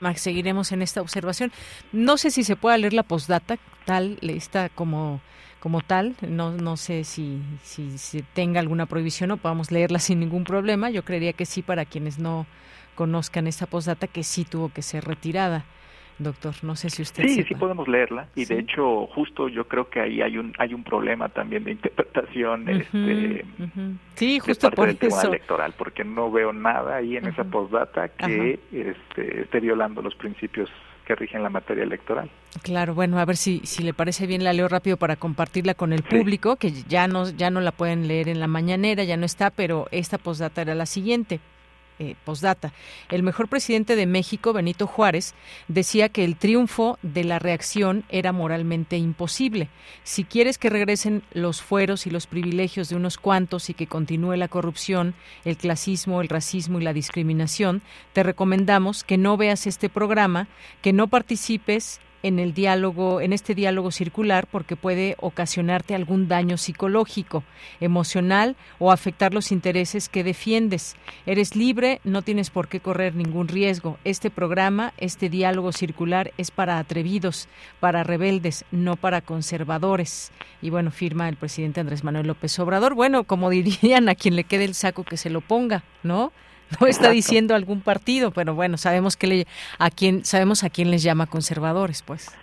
Max, 0.00 0.20
seguiremos 0.20 0.72
en 0.72 0.82
esta 0.82 1.00
observación. 1.00 1.52
No 1.92 2.16
sé 2.16 2.30
si 2.30 2.44
se 2.44 2.56
puede 2.56 2.78
leer 2.78 2.92
la 2.92 3.02
postdata 3.02 3.56
tal, 3.84 4.18
está 4.22 4.68
como 4.68 5.20
como 5.58 5.80
tal, 5.80 6.14
no, 6.20 6.52
no 6.52 6.76
sé 6.76 7.02
si, 7.02 7.42
si, 7.64 7.98
si 7.98 8.22
tenga 8.22 8.60
alguna 8.60 8.86
prohibición 8.86 9.32
o 9.32 9.36
podamos 9.36 9.72
leerla 9.72 9.98
sin 9.98 10.20
ningún 10.20 10.44
problema. 10.44 10.90
Yo 10.90 11.04
creería 11.04 11.32
que 11.32 11.44
sí 11.44 11.60
para 11.62 11.84
quienes 11.84 12.20
no 12.20 12.46
conozcan 12.94 13.48
esta 13.48 13.66
postdata 13.66 14.06
que 14.06 14.22
sí 14.22 14.44
tuvo 14.44 14.68
que 14.68 14.82
ser 14.82 15.04
retirada 15.04 15.64
doctor. 16.18 16.54
No 16.62 16.76
sé 16.76 16.90
si 16.90 17.02
usted 17.02 17.24
sí, 17.26 17.42
sí 17.42 17.54
podemos 17.54 17.88
leerla 17.88 18.28
y 18.34 18.44
de 18.44 18.58
hecho 18.58 19.06
justo 19.08 19.48
yo 19.48 19.66
creo 19.68 19.88
que 19.88 20.00
ahí 20.00 20.22
hay 20.22 20.38
un 20.38 20.52
hay 20.58 20.74
un 20.74 20.82
problema 20.82 21.28
también 21.28 21.64
de 21.64 21.72
interpretación 21.72 22.68
este 22.68 23.44
sí 24.14 24.38
justo 24.38 24.70
por 24.70 24.86
del 24.86 24.96
Tribunal 24.96 25.28
Electoral 25.28 25.74
porque 25.76 26.04
no 26.04 26.30
veo 26.30 26.52
nada 26.52 26.96
ahí 26.96 27.16
en 27.16 27.26
esa 27.26 27.44
postdata 27.44 28.08
que 28.08 28.58
este, 28.72 29.42
esté 29.42 29.60
violando 29.60 30.02
los 30.02 30.14
principios 30.14 30.70
que 31.06 31.14
rigen 31.14 31.42
la 31.42 31.50
materia 31.50 31.84
electoral. 31.84 32.28
Claro, 32.62 32.92
bueno, 32.94 33.18
a 33.20 33.24
ver 33.24 33.36
si, 33.36 33.60
si 33.60 33.84
le 33.84 33.94
parece 33.94 34.26
bien 34.26 34.42
la 34.42 34.52
leo 34.52 34.66
rápido 34.66 34.96
para 34.96 35.14
compartirla 35.14 35.74
con 35.74 35.92
el 35.92 36.02
público, 36.02 36.56
que 36.56 36.72
ya 36.72 37.06
no, 37.06 37.30
ya 37.30 37.48
no 37.48 37.60
la 37.60 37.70
pueden 37.70 38.08
leer 38.08 38.28
en 38.28 38.40
la 38.40 38.48
mañanera, 38.48 39.04
ya 39.04 39.16
no 39.16 39.24
está, 39.24 39.50
pero 39.50 39.86
esta 39.92 40.18
postdata 40.18 40.62
era 40.62 40.74
la 40.74 40.84
siguiente 40.84 41.38
eh, 41.98 42.14
postdata. 42.24 42.72
El 43.10 43.22
mejor 43.22 43.48
presidente 43.48 43.96
de 43.96 44.06
México, 44.06 44.52
Benito 44.52 44.86
Juárez, 44.86 45.34
decía 45.68 46.08
que 46.08 46.24
el 46.24 46.36
triunfo 46.36 46.98
de 47.02 47.24
la 47.24 47.38
reacción 47.38 48.04
era 48.08 48.32
moralmente 48.32 48.96
imposible. 48.96 49.68
Si 50.04 50.24
quieres 50.24 50.58
que 50.58 50.70
regresen 50.70 51.22
los 51.32 51.62
fueros 51.62 52.06
y 52.06 52.10
los 52.10 52.26
privilegios 52.26 52.88
de 52.88 52.96
unos 52.96 53.18
cuantos 53.18 53.70
y 53.70 53.74
que 53.74 53.86
continúe 53.86 54.36
la 54.36 54.48
corrupción, 54.48 55.14
el 55.44 55.56
clasismo, 55.56 56.20
el 56.20 56.28
racismo 56.28 56.80
y 56.80 56.84
la 56.84 56.92
discriminación, 56.92 57.82
te 58.12 58.22
recomendamos 58.22 59.04
que 59.04 59.16
no 59.16 59.36
veas 59.36 59.66
este 59.66 59.88
programa, 59.88 60.48
que 60.82 60.92
no 60.92 61.08
participes 61.08 62.00
en 62.26 62.40
el 62.40 62.54
diálogo, 62.54 63.20
en 63.20 63.32
este 63.32 63.54
diálogo 63.54 63.92
circular, 63.92 64.48
porque 64.50 64.74
puede 64.74 65.14
ocasionarte 65.20 65.94
algún 65.94 66.26
daño 66.26 66.56
psicológico, 66.56 67.44
emocional 67.80 68.56
o 68.80 68.90
afectar 68.90 69.32
los 69.32 69.52
intereses 69.52 70.08
que 70.08 70.24
defiendes. 70.24 70.96
Eres 71.24 71.54
libre, 71.54 72.00
no 72.02 72.22
tienes 72.22 72.50
por 72.50 72.66
qué 72.66 72.80
correr 72.80 73.14
ningún 73.14 73.46
riesgo. 73.46 73.98
Este 74.04 74.30
programa, 74.30 74.92
este 74.98 75.28
diálogo 75.28 75.70
circular 75.70 76.32
es 76.36 76.50
para 76.50 76.78
atrevidos, 76.78 77.48
para 77.78 78.02
rebeldes, 78.02 78.64
no 78.72 78.96
para 78.96 79.20
conservadores. 79.20 80.32
Y 80.60 80.70
bueno, 80.70 80.90
firma 80.90 81.28
el 81.28 81.36
presidente 81.36 81.80
Andrés 81.80 82.02
Manuel 82.02 82.26
López 82.26 82.58
Obrador. 82.58 82.94
Bueno, 82.94 83.22
como 83.22 83.50
dirían 83.50 84.08
a 84.08 84.16
quien 84.16 84.34
le 84.34 84.44
quede 84.44 84.64
el 84.64 84.74
saco 84.74 85.04
que 85.04 85.16
se 85.16 85.30
lo 85.30 85.42
ponga, 85.42 85.84
¿no? 86.02 86.32
no 86.80 86.86
está 86.86 87.10
diciendo 87.10 87.54
algún 87.54 87.80
partido, 87.80 88.30
pero 88.30 88.54
bueno, 88.54 88.76
sabemos 88.76 89.16
que 89.16 89.26
le, 89.26 89.46
a 89.78 89.90
quién 89.90 90.24
sabemos 90.24 90.64
a 90.64 90.70
quién 90.70 90.90
les 90.90 91.02
llama 91.02 91.26
conservadores, 91.26 92.02
pues. 92.02 92.36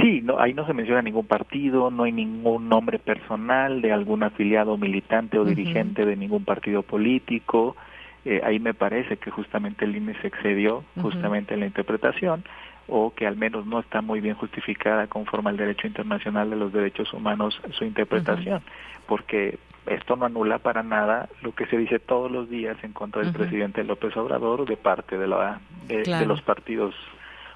Sí, 0.00 0.22
no, 0.22 0.40
ahí 0.40 0.54
no 0.54 0.66
se 0.66 0.72
menciona 0.72 1.02
ningún 1.02 1.26
partido, 1.26 1.90
no 1.90 2.04
hay 2.04 2.12
ningún 2.12 2.68
nombre 2.68 2.98
personal 2.98 3.82
de 3.82 3.92
algún 3.92 4.22
afiliado 4.22 4.78
militante 4.78 5.38
o 5.38 5.44
dirigente 5.44 6.06
de 6.06 6.16
ningún 6.16 6.46
partido 6.46 6.82
político. 6.82 7.76
Eh, 8.24 8.40
ahí 8.42 8.58
me 8.58 8.72
parece 8.72 9.18
que 9.18 9.30
justamente 9.30 9.84
el 9.84 9.94
INE 9.94 10.14
se 10.22 10.28
excedió 10.28 10.82
justamente 11.02 11.52
en 11.52 11.60
la 11.60 11.66
interpretación 11.66 12.44
o 12.88 13.12
que 13.14 13.26
al 13.26 13.36
menos 13.36 13.66
no 13.66 13.80
está 13.80 14.00
muy 14.00 14.20
bien 14.20 14.34
justificada 14.34 15.08
conforme 15.08 15.50
al 15.50 15.56
derecho 15.56 15.86
internacional 15.86 16.48
de 16.48 16.56
los 16.56 16.72
derechos 16.72 17.12
humanos 17.12 17.60
su 17.72 17.84
interpretación, 17.84 18.62
porque 19.06 19.58
esto 19.86 20.16
no 20.16 20.26
anula 20.26 20.58
para 20.58 20.82
nada 20.82 21.28
lo 21.42 21.54
que 21.54 21.66
se 21.66 21.76
dice 21.76 21.98
todos 21.98 22.30
los 22.30 22.48
días 22.48 22.76
en 22.82 22.92
contra 22.92 23.22
del 23.22 23.32
presidente 23.32 23.82
López 23.82 24.16
Obrador 24.16 24.64
de 24.66 24.76
parte 24.76 25.18
de, 25.18 25.26
la, 25.26 25.60
de, 25.88 26.26
los 26.26 26.40
partidos 26.42 26.94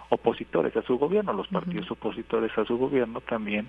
opositores 0.08 0.76
a 0.76 0.82
su 0.82 0.98
gobierno. 0.98 1.32
Los 1.32 1.48
partidos 1.48 1.90
opositores 1.90 2.56
a 2.58 2.64
su 2.64 2.78
gobierno 2.78 3.20
también 3.20 3.68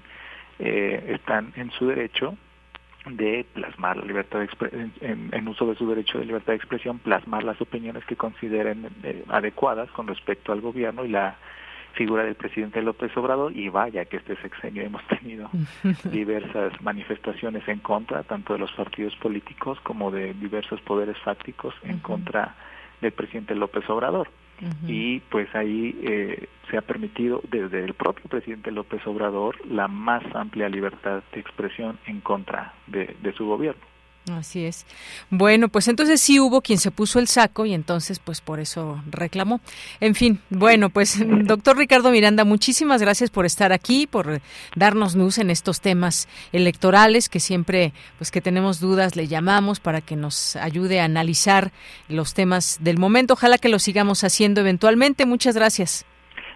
eh, 0.60 1.14
están 1.16 1.53
en 1.55 1.70
su 1.72 1.88
derecho 1.88 2.36
de 3.05 3.45
plasmar 3.53 3.97
la 3.97 4.05
libertad 4.05 4.39
de 4.39 4.49
en, 5.01 5.30
en, 5.32 5.47
uso 5.47 5.68
de 5.68 5.76
su 5.76 5.88
derecho 5.88 6.18
de 6.18 6.26
libertad 6.26 6.53
de 6.53 6.58
expresión, 6.58 6.99
plasmar 6.99 7.43
las 7.43 7.62
opiniones 7.62 8.03
que 8.05 8.16
consideren 8.16 8.89
eh, 9.03 9.24
adecuadas 9.30 9.89
con 9.91 10.08
respecto 10.08 10.51
al 10.51 10.62
gobierno 10.62 11.05
y 11.05 11.10
la 11.10 11.38
figura 11.97 12.23
del 12.23 12.35
presidente 12.35 12.81
López 12.81 13.15
Obrador 13.17 13.55
y 13.57 13.69
vaya 13.69 14.05
que 14.05 14.17
este 14.17 14.37
sexenio 14.37 14.83
hemos 14.83 15.05
tenido 15.07 15.49
diversas 16.11 16.79
manifestaciones 16.81 17.67
en 17.67 17.79
contra 17.79 18.23
tanto 18.23 18.53
de 18.53 18.59
los 18.59 18.71
partidos 18.73 19.15
políticos 19.15 19.79
como 19.81 20.11
de 20.11 20.33
diversos 20.35 20.79
poderes 20.81 21.17
fácticos 21.19 21.73
en 21.83 21.99
contra 21.99 22.55
del 23.01 23.11
presidente 23.11 23.55
López 23.55 23.89
Obrador. 23.89 24.29
Y 24.87 25.19
pues 25.19 25.53
ahí 25.53 25.95
eh, 26.01 26.47
se 26.71 26.77
ha 26.77 26.81
permitido 26.81 27.41
desde 27.47 27.85
el 27.85 27.93
propio 27.93 28.25
presidente 28.27 28.71
López 28.71 29.05
Obrador 29.05 29.55
la 29.67 29.87
más 29.87 30.23
amplia 30.33 30.67
libertad 30.67 31.21
de 31.31 31.39
expresión 31.39 31.99
en 32.07 32.21
contra 32.21 32.73
de 32.87 33.33
su 33.37 33.45
gobierno. 33.45 33.83
Así 34.32 34.65
es. 34.65 34.86
Bueno, 35.30 35.69
pues 35.69 35.88
entonces 35.88 36.19
sí 36.21 36.39
hubo 36.39 36.61
quien 36.61 36.80
se 36.80 36.91
puso 36.91 37.19
el 37.19 37.28
saco 37.28 37.65
y 37.65 37.73
entonces 37.73 38.19
pues 38.19 38.41
por 38.41 38.59
eso 38.59 39.01
reclamó. 39.09 39.61
En 39.99 40.15
fin, 40.15 40.39
bueno, 40.49 40.89
pues 40.89 41.21
doctor 41.45 41.78
Ricardo 41.78 42.11
Miranda, 42.11 42.43
muchísimas 42.43 43.01
gracias 43.01 43.30
por 43.30 43.45
estar 43.45 43.71
aquí, 43.71 44.07
por 44.07 44.41
darnos 44.75 45.15
luz 45.15 45.38
en 45.38 45.49
estos 45.49 45.82
temas 45.82 46.28
electorales 46.51 47.30
que 47.30 47.39
siempre 47.39 47.93
pues 48.17 48.32
que 48.32 48.41
tenemos 48.41 48.80
dudas 48.80 49.15
le 49.15 49.28
llamamos 49.28 49.80
para 49.80 50.01
que 50.01 50.15
nos 50.15 50.55
ayude 50.55 50.99
a 50.99 51.05
analizar 51.05 51.71
los 52.09 52.34
temas 52.34 52.78
del 52.82 52.97
momento. 52.97 53.34
Ojalá 53.34 53.57
que 53.57 53.69
lo 53.69 53.80
sigamos 53.80 54.23
haciendo 54.23 54.61
eventualmente. 54.61 55.25
Muchas 55.25 55.55
gracias. 55.55 56.05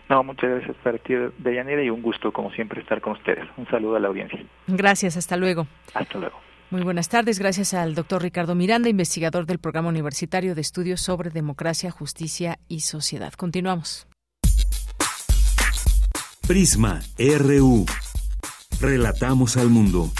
No, 0.09 0.23
muchas 0.23 0.49
gracias 0.49 0.75
para 0.83 0.97
ti, 0.97 1.13
Deyanira, 1.37 1.81
y 1.81 1.89
un 1.89 2.01
gusto 2.01 2.33
como 2.33 2.51
siempre 2.51 2.81
estar 2.81 2.99
con 2.99 3.13
ustedes. 3.13 3.47
Un 3.55 3.65
saludo 3.69 3.95
a 3.95 3.99
la 4.01 4.09
audiencia. 4.09 4.43
Gracias, 4.67 5.15
hasta 5.15 5.37
luego. 5.37 5.67
Hasta 5.93 6.19
luego. 6.19 6.37
Muy 6.71 6.83
buenas 6.83 7.09
tardes. 7.09 7.37
Gracias 7.37 7.73
al 7.73 7.95
doctor 7.95 8.21
Ricardo 8.21 8.55
Miranda, 8.55 8.87
investigador 8.87 9.45
del 9.45 9.59
Programa 9.59 9.89
Universitario 9.89 10.55
de 10.55 10.61
Estudios 10.61 11.01
sobre 11.01 11.29
Democracia, 11.29 11.91
Justicia 11.91 12.59
y 12.69 12.79
Sociedad. 12.79 13.33
Continuamos. 13.33 14.07
Prisma 16.47 17.01
RU. 17.17 17.85
Relatamos 18.79 19.57
al 19.57 19.67
mundo. 19.67 20.11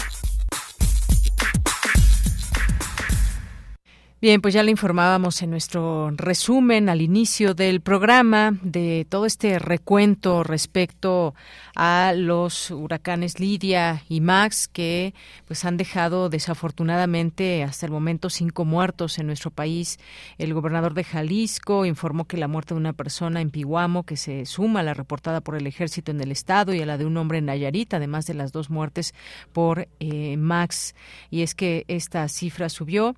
Bien, 4.22 4.40
pues 4.40 4.54
ya 4.54 4.62
le 4.62 4.70
informábamos 4.70 5.42
en 5.42 5.50
nuestro 5.50 6.12
resumen 6.12 6.90
al 6.90 7.02
inicio 7.02 7.56
del 7.56 7.82
programa 7.82 8.56
de 8.62 9.08
todo 9.10 9.26
este 9.26 9.58
recuento 9.58 10.44
respecto 10.44 11.34
a 11.76 12.14
los 12.16 12.70
huracanes 12.70 13.40
Lidia 13.40 14.04
y 14.10 14.22
Max 14.22 14.68
que 14.68 15.16
pues 15.48 15.66
han 15.66 15.76
dejado 15.76 16.30
desafortunadamente 16.30 17.64
hasta 17.64 17.88
el 17.88 17.92
momento 17.92 18.30
cinco 18.30 18.64
muertos 18.64 19.18
en 19.18 19.26
nuestro 19.26 19.50
país. 19.50 19.98
El 20.38 20.54
gobernador 20.54 20.94
de 20.94 21.04
Jalisco 21.04 21.88
informó 21.88 22.26
que 22.26 22.38
la 22.38 22.48
muerte 22.48 22.76
de 22.76 22.80
una 22.80 22.94
persona 22.94 23.42
en 23.42 23.50
Pihuamo 23.50 24.04
que 24.04 24.18
se 24.18 24.46
suma 24.46 24.82
a 24.82 24.84
la 24.84 24.94
reportada 24.94 25.42
por 25.42 25.56
el 25.56 25.66
ejército 25.66 26.12
en 26.12 26.22
el 26.22 26.32
estado 26.32 26.76
y 26.76 26.82
a 26.84 26.86
la 26.86 27.00
de 27.00 27.08
un 27.08 27.18
hombre 27.18 27.40
en 27.40 27.46
Nayarit, 27.46 27.96
además 27.96 28.28
de 28.28 28.36
las 28.36 28.52
dos 28.52 28.70
muertes 28.70 29.16
por 29.52 29.88
eh, 30.00 30.38
Max. 30.38 30.94
Y 31.32 31.42
es 31.42 31.56
que 31.56 31.86
esta 31.88 32.28
cifra 32.28 32.70
subió 32.70 33.16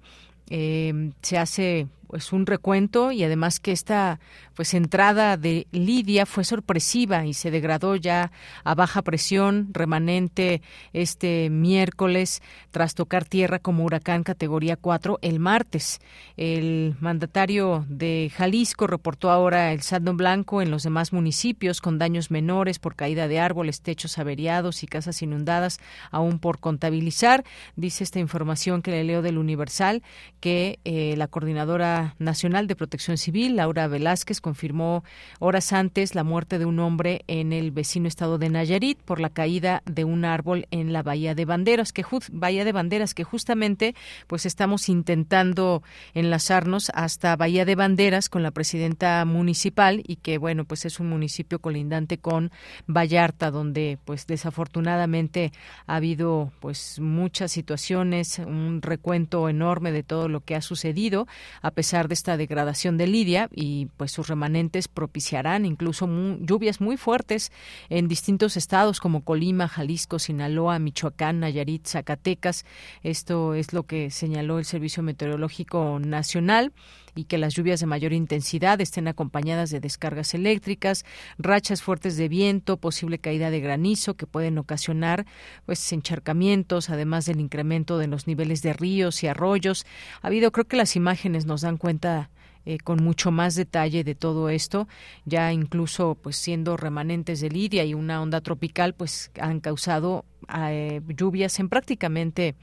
eh, 0.49 1.11
se 1.21 1.37
hace 1.37 1.87
pues 2.13 2.31
un 2.31 2.45
recuento 2.45 3.11
y 3.11 3.23
además 3.23 3.59
que 3.59 3.71
esta 3.71 4.19
pues 4.53 4.75
entrada 4.75 5.35
de 5.35 5.65
Lidia 5.71 6.27
fue 6.27 6.43
sorpresiva 6.43 7.25
y 7.25 7.33
se 7.33 7.49
degradó 7.49 7.95
ya 7.95 8.31
a 8.63 8.75
baja 8.75 9.01
presión 9.01 9.69
remanente 9.71 10.61
este 10.93 11.49
miércoles 11.49 12.43
tras 12.69 12.93
tocar 12.93 13.25
tierra 13.25 13.57
como 13.57 13.83
huracán 13.83 14.21
categoría 14.21 14.75
4 14.75 15.17
el 15.23 15.39
martes. 15.39 16.01
El 16.37 16.95
mandatario 16.99 17.83
de 17.89 18.31
Jalisco 18.35 18.85
reportó 18.85 19.31
ahora 19.31 19.73
el 19.73 19.81
saldo 19.81 20.13
blanco 20.13 20.61
en 20.61 20.69
los 20.69 20.83
demás 20.83 21.13
municipios 21.13 21.81
con 21.81 21.97
daños 21.97 22.29
menores 22.29 22.77
por 22.77 22.95
caída 22.95 23.27
de 23.27 23.39
árboles, 23.39 23.81
techos 23.81 24.19
averiados 24.19 24.83
y 24.83 24.85
casas 24.85 25.23
inundadas 25.23 25.79
aún 26.11 26.37
por 26.37 26.59
contabilizar. 26.59 27.43
Dice 27.75 28.03
esta 28.03 28.19
información 28.19 28.83
que 28.83 28.91
le 28.91 29.03
leo 29.03 29.23
del 29.23 29.39
Universal 29.39 30.03
que 30.39 30.77
eh, 30.83 31.15
la 31.17 31.27
coordinadora 31.27 32.02
Nacional 32.19 32.67
de 32.67 32.75
Protección 32.75 33.17
Civil, 33.17 33.55
Laura 33.55 33.87
Velázquez, 33.87 34.41
confirmó 34.41 35.03
horas 35.39 35.73
antes 35.73 36.15
la 36.15 36.23
muerte 36.23 36.59
de 36.59 36.65
un 36.65 36.79
hombre 36.79 37.23
en 37.27 37.53
el 37.53 37.71
vecino 37.71 38.07
estado 38.07 38.37
de 38.37 38.49
Nayarit 38.49 38.99
por 39.01 39.19
la 39.19 39.29
caída 39.29 39.83
de 39.85 40.03
un 40.03 40.25
árbol 40.25 40.67
en 40.71 40.93
la 40.93 41.03
Bahía 41.03 41.35
de 41.35 41.45
Banderas, 41.45 41.93
que 41.93 42.05
Bahía 42.31 42.65
de 42.65 42.71
Banderas, 42.71 43.13
que 43.13 43.23
justamente 43.23 43.95
pues 44.27 44.45
estamos 44.45 44.89
intentando 44.89 45.83
enlazarnos 46.13 46.91
hasta 46.93 47.35
Bahía 47.35 47.65
de 47.65 47.75
Banderas 47.75 48.29
con 48.29 48.43
la 48.43 48.51
presidenta 48.51 49.23
municipal 49.25 50.03
y 50.05 50.17
que 50.17 50.37
bueno, 50.37 50.65
pues 50.65 50.85
es 50.85 50.99
un 50.99 51.09
municipio 51.09 51.59
colindante 51.59 52.17
con 52.17 52.51
Vallarta 52.87 53.51
donde 53.51 53.97
pues 54.05 54.27
desafortunadamente 54.27 55.51
ha 55.87 55.95
habido 55.95 56.51
pues 56.59 56.99
muchas 56.99 57.51
situaciones, 57.51 58.39
un 58.39 58.81
recuento 58.81 59.49
enorme 59.49 59.91
de 59.91 60.03
todo 60.03 60.27
lo 60.27 60.41
que 60.41 60.55
ha 60.55 60.61
sucedido 60.61 61.27
a 61.61 61.71
pesar 61.71 61.92
de 61.93 62.13
esta 62.15 62.37
degradación 62.37 62.97
de 62.97 63.05
Lidia 63.05 63.49
y 63.53 63.85
pues 63.97 64.11
sus 64.11 64.27
remanentes 64.27 64.87
propiciarán 64.87 65.63
incluso 65.63 66.09
lluvias 66.39 66.81
muy 66.81 66.97
fuertes 66.97 67.51
en 67.89 68.07
distintos 68.07 68.57
estados 68.57 68.99
como 68.99 69.23
Colima, 69.23 69.67
Jalisco, 69.67 70.17
Sinaloa, 70.17 70.79
Michoacán, 70.79 71.39
Nayarit, 71.39 71.85
Zacatecas. 71.85 72.65
Esto 73.03 73.53
es 73.53 73.73
lo 73.73 73.83
que 73.83 74.09
señaló 74.09 74.57
el 74.57 74.65
Servicio 74.65 75.03
Meteorológico 75.03 75.99
Nacional 75.99 76.73
y 77.15 77.25
que 77.25 77.37
las 77.37 77.53
lluvias 77.53 77.79
de 77.79 77.85
mayor 77.85 78.13
intensidad 78.13 78.79
estén 78.81 79.07
acompañadas 79.07 79.69
de 79.69 79.79
descargas 79.79 80.33
eléctricas, 80.33 81.05
rachas 81.37 81.81
fuertes 81.81 82.17
de 82.17 82.27
viento, 82.27 82.77
posible 82.77 83.19
caída 83.19 83.49
de 83.49 83.59
granizo 83.59 84.15
que 84.15 84.27
pueden 84.27 84.57
ocasionar 84.57 85.25
pues 85.65 85.91
encharcamientos, 85.91 86.89
además 86.89 87.25
del 87.25 87.39
incremento 87.39 87.97
de 87.97 88.07
los 88.07 88.27
niveles 88.27 88.61
de 88.61 88.73
ríos 88.73 89.23
y 89.23 89.27
arroyos. 89.27 89.85
Ha 90.21 90.27
habido, 90.27 90.51
creo 90.51 90.65
que 90.65 90.77
las 90.77 90.95
imágenes 90.95 91.45
nos 91.45 91.61
dan 91.61 91.77
cuenta 91.77 92.29
eh, 92.65 92.77
con 92.77 93.03
mucho 93.03 93.29
más 93.29 93.55
detalle 93.55 94.05
de 94.05 94.15
todo 94.15 94.47
esto, 94.47 94.87
ya 95.25 95.51
incluso 95.51 96.15
pues 96.15 96.37
siendo 96.37 96.77
remanentes 96.77 97.41
de 97.41 97.49
Lidia 97.49 97.83
y 97.83 97.93
una 97.93 98.21
onda 98.21 98.39
tropical, 98.39 98.93
pues 98.95 99.31
han 99.37 99.59
causado 99.59 100.23
eh, 100.55 101.01
lluvias 101.09 101.59
en 101.59 101.67
prácticamente 101.67 102.55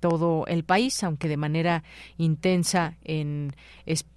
todo 0.00 0.46
el 0.46 0.64
país, 0.64 1.02
aunque 1.02 1.28
de 1.28 1.36
manera 1.36 1.82
intensa 2.16 2.96
en, 3.04 3.54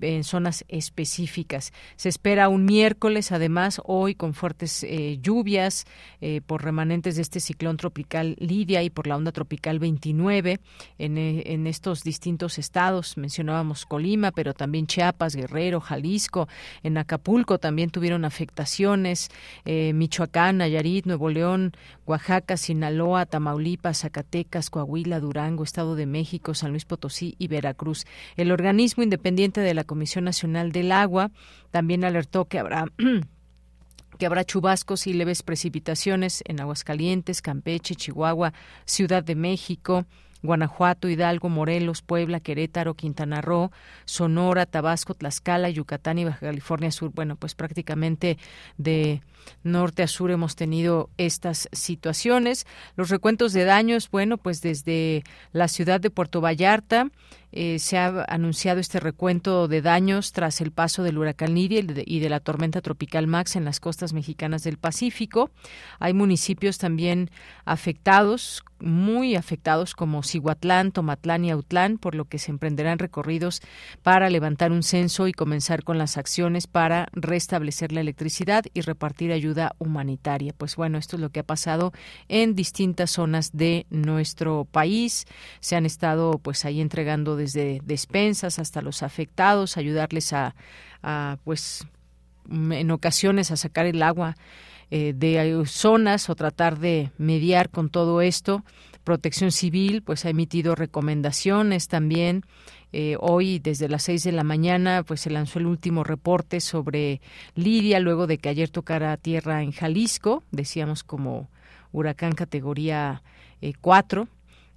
en 0.02 0.24
zonas 0.24 0.66
específicas. 0.68 1.74
Se 1.96 2.10
espera 2.10 2.50
un 2.50 2.66
miércoles, 2.66 3.32
además, 3.32 3.82
hoy 3.86 4.16
con 4.16 4.34
fuertes 4.34 4.84
eh, 4.84 5.20
lluvias 5.22 5.86
eh, 6.20 6.42
por 6.46 6.64
remanentes 6.64 7.16
de 7.16 7.22
este 7.22 7.40
ciclón 7.40 7.78
tropical 7.78 8.36
Lidia 8.40 8.84
y 8.84 8.90
por 8.90 9.08
la 9.08 9.16
onda 9.16 9.32
tropical 9.32 9.80
29 9.80 10.60
en, 10.98 11.18
eh, 11.18 11.44
en 11.48 11.68
estos 11.68 12.04
distintos 12.04 12.60
estados. 12.60 13.18
Mencionábamos 13.18 13.86
Colima, 13.86 14.32
pero 14.32 14.54
también 14.54 14.88
Chiapas, 14.88 15.36
Guerrero, 15.36 15.80
Jalisco, 15.82 16.48
en 16.84 16.98
Acapulco 16.98 17.58
también 17.58 17.90
tuvieron 17.90 18.26
afectaciones, 18.26 19.30
Michoacán, 19.66 20.58
Nayarit, 20.58 21.06
Nuevo 21.06 21.30
León, 21.30 21.74
Oaxaca, 22.06 22.58
Sinaloa, 22.58 23.26
Tamaulipas, 23.26 24.00
Zacatecas, 24.00 24.70
Coahuila, 24.70 25.20
Durango, 25.20 25.64
Estado 25.72 25.96
de 25.96 26.06
México, 26.06 26.54
San 26.54 26.72
Luis 26.72 26.84
Potosí 26.84 27.36
y 27.38 27.48
Veracruz. 27.48 28.06
El 28.36 28.52
organismo 28.52 29.04
independiente 29.04 29.62
de 29.62 29.74
la 29.74 29.86
Comisión 29.86 30.26
Nacional 30.26 30.74
del 30.74 30.92
Agua 30.92 31.32
también 31.72 32.04
alertó 32.04 32.44
que 32.44 32.60
habrá 32.60 32.92
que 34.18 34.26
habrá 34.26 34.44
chubascos 34.44 35.08
y 35.08 35.14
leves 35.14 35.44
precipitaciones 35.44 36.44
en 36.46 36.60
Aguascalientes, 36.60 37.42
Campeche, 37.42 37.96
Chihuahua, 37.96 38.54
Ciudad 38.86 39.24
de 39.24 39.36
México, 39.36 40.06
Guanajuato, 40.44 41.10
Hidalgo, 41.10 41.50
Morelos, 41.50 42.02
Puebla, 42.02 42.40
Querétaro, 42.40 42.96
Quintana 42.96 43.42
Roo, 43.42 43.72
Sonora, 44.06 44.66
Tabasco, 44.66 45.14
Tlaxcala, 45.14 45.70
Yucatán 45.70 46.20
y 46.20 46.26
Baja 46.26 46.40
California 46.40 46.92
Sur. 46.92 47.12
Bueno, 47.14 47.36
pues 47.36 47.56
prácticamente 47.56 48.38
de 48.78 49.22
norte 49.64 50.04
a 50.04 50.08
sur 50.08 50.32
hemos 50.32 50.56
tenido 50.56 51.10
estas 51.18 51.70
situaciones. 51.72 52.66
Los 52.96 53.10
recuentos 53.10 53.54
de 53.54 53.66
daños, 53.66 54.10
bueno, 54.10 54.38
pues 54.38 54.62
desde 54.62 55.24
la 55.52 55.68
ciudad 55.68 56.00
de 56.00 56.10
Puerto 56.10 56.42
Vallarta, 56.42 57.10
eh, 57.52 57.80
se 57.80 57.98
ha 57.98 58.26
anunciado 58.28 58.80
este 58.80 59.00
recuento 59.00 59.68
de 59.68 59.82
daños 59.82 60.32
tras 60.32 60.62
el 60.62 60.72
paso 60.72 61.04
del 61.04 61.18
huracán 61.18 61.54
Lidia 61.54 61.82
y 62.06 62.20
de 62.20 62.30
la 62.30 62.40
tormenta 62.40 62.82
tropical 62.82 63.28
Max 63.28 63.56
en 63.56 63.66
las 63.66 63.80
costas 63.80 64.14
mexicanas 64.14 64.64
del 64.64 64.78
Pacífico. 64.78 65.52
Hay 66.00 66.14
municipios 66.14 66.78
también 66.78 67.30
afectados, 67.66 68.64
muy 68.80 69.36
afectados, 69.36 69.94
como 69.94 70.24
Cihuatlán, 70.24 70.92
Tomatlán 70.92 71.46
y 71.46 71.52
Autlán, 71.52 71.98
por 71.98 72.16
lo 72.16 72.26
que 72.26 72.40
se 72.40 72.52
emprenderán 72.52 73.00
recorridos 73.00 73.62
para 74.02 74.30
levantar 74.30 74.72
un 74.72 74.84
censo 74.84 75.28
y 75.28 75.34
comenzar 75.34 75.84
con 75.84 75.98
las 75.98 76.18
acciones 76.18 76.68
para 76.68 77.08
restablecer 77.14 77.92
la 77.92 78.02
electricidad 78.02 78.66
y 78.74 78.82
repartir 78.82 79.32
ayuda 79.32 79.76
humanitaria. 79.78 80.54
Pues 80.58 80.76
bueno, 80.76 80.98
esto 80.98 81.16
es 81.16 81.22
lo 81.22 81.30
que 81.30 81.42
ha 81.42 81.46
pasado 81.46 81.92
en 82.28 82.56
distintas 82.56 83.12
zonas 83.12 83.52
de 83.54 83.86
nuestro 83.90 84.66
país. 84.66 85.26
Se 85.60 85.76
han 85.76 85.86
estado 85.86 86.40
pues 86.40 86.66
ahí 86.66 86.82
entregando 86.82 87.36
desde 87.42 87.82
despensas 87.84 88.60
hasta 88.60 88.82
los 88.82 89.02
afectados, 89.02 89.78
ayudarles 89.78 90.34
a, 90.34 90.56
pues 91.44 91.86
en 92.50 92.92
ocasiones 92.92 93.50
a 93.50 93.58
sacar 93.58 93.88
el 93.88 94.04
agua 94.04 94.36
eh, 94.92 95.14
de 95.16 95.64
zonas 95.66 96.30
o 96.30 96.36
tratar 96.36 96.78
de 96.78 97.10
mediar 97.18 97.70
con 97.70 97.90
todo 97.90 98.22
esto. 98.22 98.64
Protección 99.04 99.52
Civil 99.52 100.04
pues 100.04 100.26
ha 100.26 100.30
emitido 100.30 100.76
recomendaciones 100.76 101.88
también. 101.88 102.44
Eh, 102.94 103.16
hoy 103.20 103.58
desde 103.58 103.90
las 103.90 104.04
seis 104.04 104.24
de 104.24 104.34
la 104.34 104.44
mañana 104.44 105.04
pues 105.04 105.22
se 105.22 105.30
lanzó 105.30 105.60
el 105.60 105.66
último 105.66 106.04
reporte 106.04 106.60
sobre 106.60 107.22
Lidia 107.56 108.00
luego 108.00 108.28
de 108.28 108.38
que 108.38 108.50
ayer 108.50 108.70
tocara 108.70 109.18
tierra 109.18 109.64
en 109.64 109.72
Jalisco, 109.72 110.44
decíamos 110.52 111.04
como 111.04 111.50
huracán 111.94 112.34
categoría 112.34 113.24
4 113.82 114.24
eh, 114.24 114.28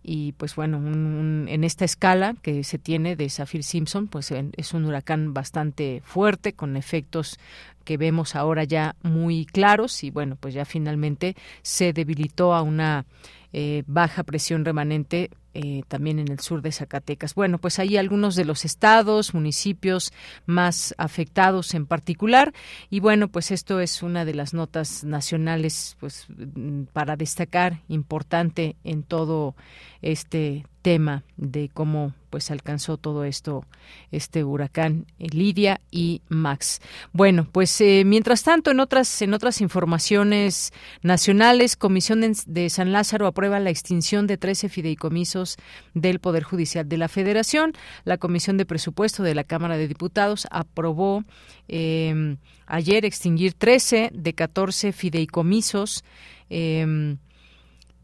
y 0.07 0.32
pues 0.32 0.55
bueno, 0.55 0.76
en 0.76 1.64
esta 1.64 1.86
escala 1.86 2.34
que 2.42 2.62
se 2.62 2.78
tiene 2.78 3.16
de 3.16 3.30
Zafir 3.30 3.64
Simpson, 3.64 4.07
pues 4.07 4.30
es 4.30 4.74
un 4.74 4.84
huracán 4.84 5.32
bastante 5.32 6.02
fuerte 6.05 6.52
con 6.52 6.76
efectos 6.76 7.38
que 7.84 7.96
vemos 7.96 8.36
ahora 8.36 8.64
ya 8.64 8.96
muy 9.02 9.46
claros 9.46 10.05
y 10.05 10.11
bueno, 10.11 10.36
pues 10.38 10.52
ya 10.52 10.66
finalmente 10.66 11.36
se 11.62 11.94
debilitó 11.94 12.55
a 12.55 12.61
una 12.61 13.07
eh, 13.55 13.82
baja 13.86 14.24
presión 14.24 14.66
remanente 14.66 15.30
eh, 15.55 15.82
también 15.88 16.18
en 16.18 16.30
el 16.30 16.40
sur 16.40 16.62
de 16.62 16.72
Zacatecas. 16.72 17.34
Bueno, 17.34 17.59
pues 17.59 17.78
ahí 17.78 17.96
algunos 17.96 18.34
de 18.34 18.44
los 18.44 18.64
estados, 18.64 19.34
municipios 19.34 20.12
más 20.46 20.94
afectados 20.98 21.74
en 21.74 21.86
particular. 21.86 22.52
Y 22.90 23.00
bueno, 23.00 23.28
pues 23.28 23.50
esto 23.50 23.80
es 23.80 24.02
una 24.02 24.24
de 24.24 24.34
las 24.34 24.52
notas 24.52 25.05
nacionales, 25.05 25.96
pues 26.00 26.26
mm, 26.28 26.84
para 26.92 27.16
destacar, 27.16 27.82
importante 27.88 28.76
en 28.84 29.05
todo 29.05 29.55
este 30.02 30.66
tema 30.85 31.24
de 31.39 31.70
cómo 31.72 32.12
pues 32.28 32.51
alcanzó 32.51 32.99
todo 32.99 33.24
esto 33.24 33.64
este 34.11 34.45
huracán 34.45 35.07
eh, 35.18 35.28
Lidia 35.30 35.80
y 35.91 36.20
Max. 36.28 36.82
Bueno, 37.12 37.49
pues 37.51 37.80
eh, 37.80 38.03
mientras 38.05 38.43
tanto 38.43 38.70
en 38.70 38.80
otras 38.80 39.22
en 39.22 39.32
otras 39.32 39.62
informaciones 39.62 40.74
nacionales, 41.01 41.76
Comisión 41.76 42.20
de 42.20 42.68
San 42.68 42.93
Lázaro 42.93 43.26
aprueba 43.26 43.61
la 43.61 43.70
extinción 43.70 44.26
de 44.26 44.37
13 44.37 44.68
fideicomisos 44.68 45.05
Comisos 45.05 45.57
del 45.95 46.18
Poder 46.18 46.43
Judicial 46.43 46.87
de 46.87 46.99
la 46.99 47.09
Federación. 47.09 47.72
La 48.05 48.18
Comisión 48.18 48.59
de 48.59 48.66
Presupuesto 48.66 49.22
de 49.22 49.35
la 49.35 49.45
Cámara 49.45 49.78
de 49.78 49.89
Diputados 49.89 50.47
aprobó 50.51 51.24
eh, 51.68 52.37
ayer 52.66 53.07
extinguir 53.07 53.55
13 53.55 54.11
de 54.12 54.32
14 54.35 54.93
fideicomisos. 54.93 56.05
Eh, 56.51 57.16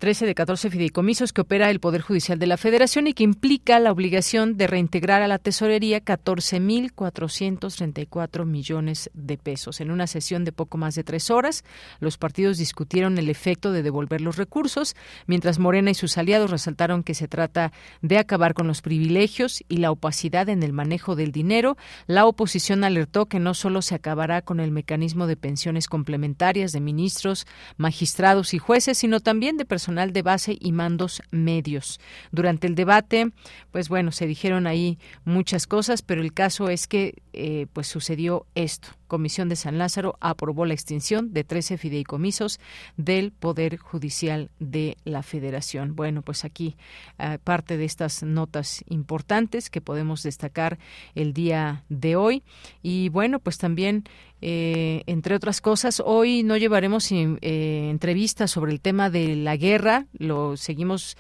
13 0.01 0.25
de 0.25 0.35
14 0.35 0.71
fideicomisos 0.71 1.35
que 1.35 1.43
opera 1.43 1.69
el 1.69 1.79
Poder 1.79 2.01
Judicial 2.01 2.39
de 2.39 2.47
la 2.47 2.57
Federación 2.57 3.07
y 3.07 3.13
que 3.13 3.23
implica 3.23 3.79
la 3.79 3.93
obligación 3.93 4.57
de 4.57 4.67
reintegrar 4.67 5.21
a 5.21 5.29
la 5.29 5.37
tesorería 5.37 6.03
14.434 6.03 8.47
millones 8.47 9.11
de 9.13 9.37
pesos. 9.37 9.83
En 9.83 9.91
una 9.91 10.07
sesión 10.07 10.47
de 10.47 10.53
poco 10.53 10.79
más 10.79 10.95
de 10.95 11.05
tres 11.05 11.31
horas, 11.31 11.65
los 11.99 12.17
partidos 12.17 12.57
discutieron 12.57 13.19
el 13.19 13.29
efecto 13.29 13.73
de 13.73 13.83
devolver 13.83 14.23
los 14.23 14.39
recursos, 14.39 14.97
mientras 15.27 15.59
Morena 15.59 15.91
y 15.91 15.95
sus 15.95 16.17
aliados 16.17 16.51
resaltaron 16.51 17.03
que 17.03 17.13
se 17.13 17.29
trata 17.29 17.71
de 18.01 18.17
acabar 18.17 18.55
con 18.55 18.67
los 18.67 18.81
privilegios 18.81 19.63
y 19.69 19.77
la 19.77 19.91
opacidad 19.91 20.49
en 20.49 20.63
el 20.63 20.73
manejo 20.73 21.15
del 21.15 21.31
dinero. 21.31 21.77
La 22.07 22.25
oposición 22.25 22.85
alertó 22.85 23.27
que 23.27 23.39
no 23.39 23.53
solo 23.53 23.83
se 23.83 23.97
acabará 23.97 24.41
con 24.41 24.61
el 24.61 24.71
mecanismo 24.71 25.27
de 25.27 25.37
pensiones 25.37 25.89
complementarias 25.89 26.73
de 26.73 26.81
ministros, 26.81 27.47
magistrados 27.77 28.55
y 28.55 28.59
jueces, 28.59 28.97
sino 28.97 29.21
también 29.21 29.59
de 29.59 29.67
personas 29.67 29.90
de 29.91 30.23
base 30.23 30.57
y 30.59 30.73
mandos 30.73 31.23
medios. 31.31 32.01
Durante 32.33 32.67
el 32.67 32.75
debate, 32.75 33.31
pues 33.71 33.89
bueno, 33.89 34.13
se 34.13 34.27
dijeron 34.27 34.67
ahí 34.67 34.99
muchas 35.25 35.67
cosas, 35.67 36.03
pero 36.03 36.23
el 36.23 36.33
caso 36.33 36.69
es 36.69 36.87
que 36.87 37.23
eh, 37.33 37.67
pues 37.73 37.87
sucedió 37.89 38.47
esto. 38.55 39.00
Comisión 39.11 39.49
de 39.49 39.57
San 39.57 39.77
Lázaro 39.77 40.17
aprobó 40.21 40.65
la 40.67 40.73
extinción 40.73 41.33
de 41.33 41.43
13 41.43 41.79
fideicomisos 41.79 42.61
del 42.97 43.33
Poder 43.33 43.77
Judicial 43.77 44.51
de 44.61 44.97
la 45.05 45.25
Federación. 45.25 45.97
Bueno, 45.97 46.23
pues 46.23 46.45
aquí 46.45 46.77
eh, 47.19 47.39
parte 47.43 47.77
de 47.77 47.85
estas 47.87 48.23
notas 48.23 48.85
importantes 48.87 49.69
que 49.69 49.81
podemos 49.81 50.23
destacar 50.23 50.79
el 51.17 51.33
día 51.33 51.83
de 51.89 52.15
hoy. 52.15 52.45
Y 52.85 53.09
bueno, 53.09 53.41
pues 53.41 53.59
también 53.59 54.05
eh, 54.43 55.03
entre 55.07 55.35
otras 55.35 55.61
cosas, 55.61 56.01
hoy 56.03 56.45
no 56.45 56.57
llevaremos 56.57 57.11
eh, 57.11 57.91
entrevistas 57.91 58.53
sobre 58.53 58.71
el 58.71 58.81
tema 58.81 59.11
de 59.11 59.35
la 59.35 59.57
guerra, 59.57 60.07
lo 60.17 60.57
seguimos 60.57 61.17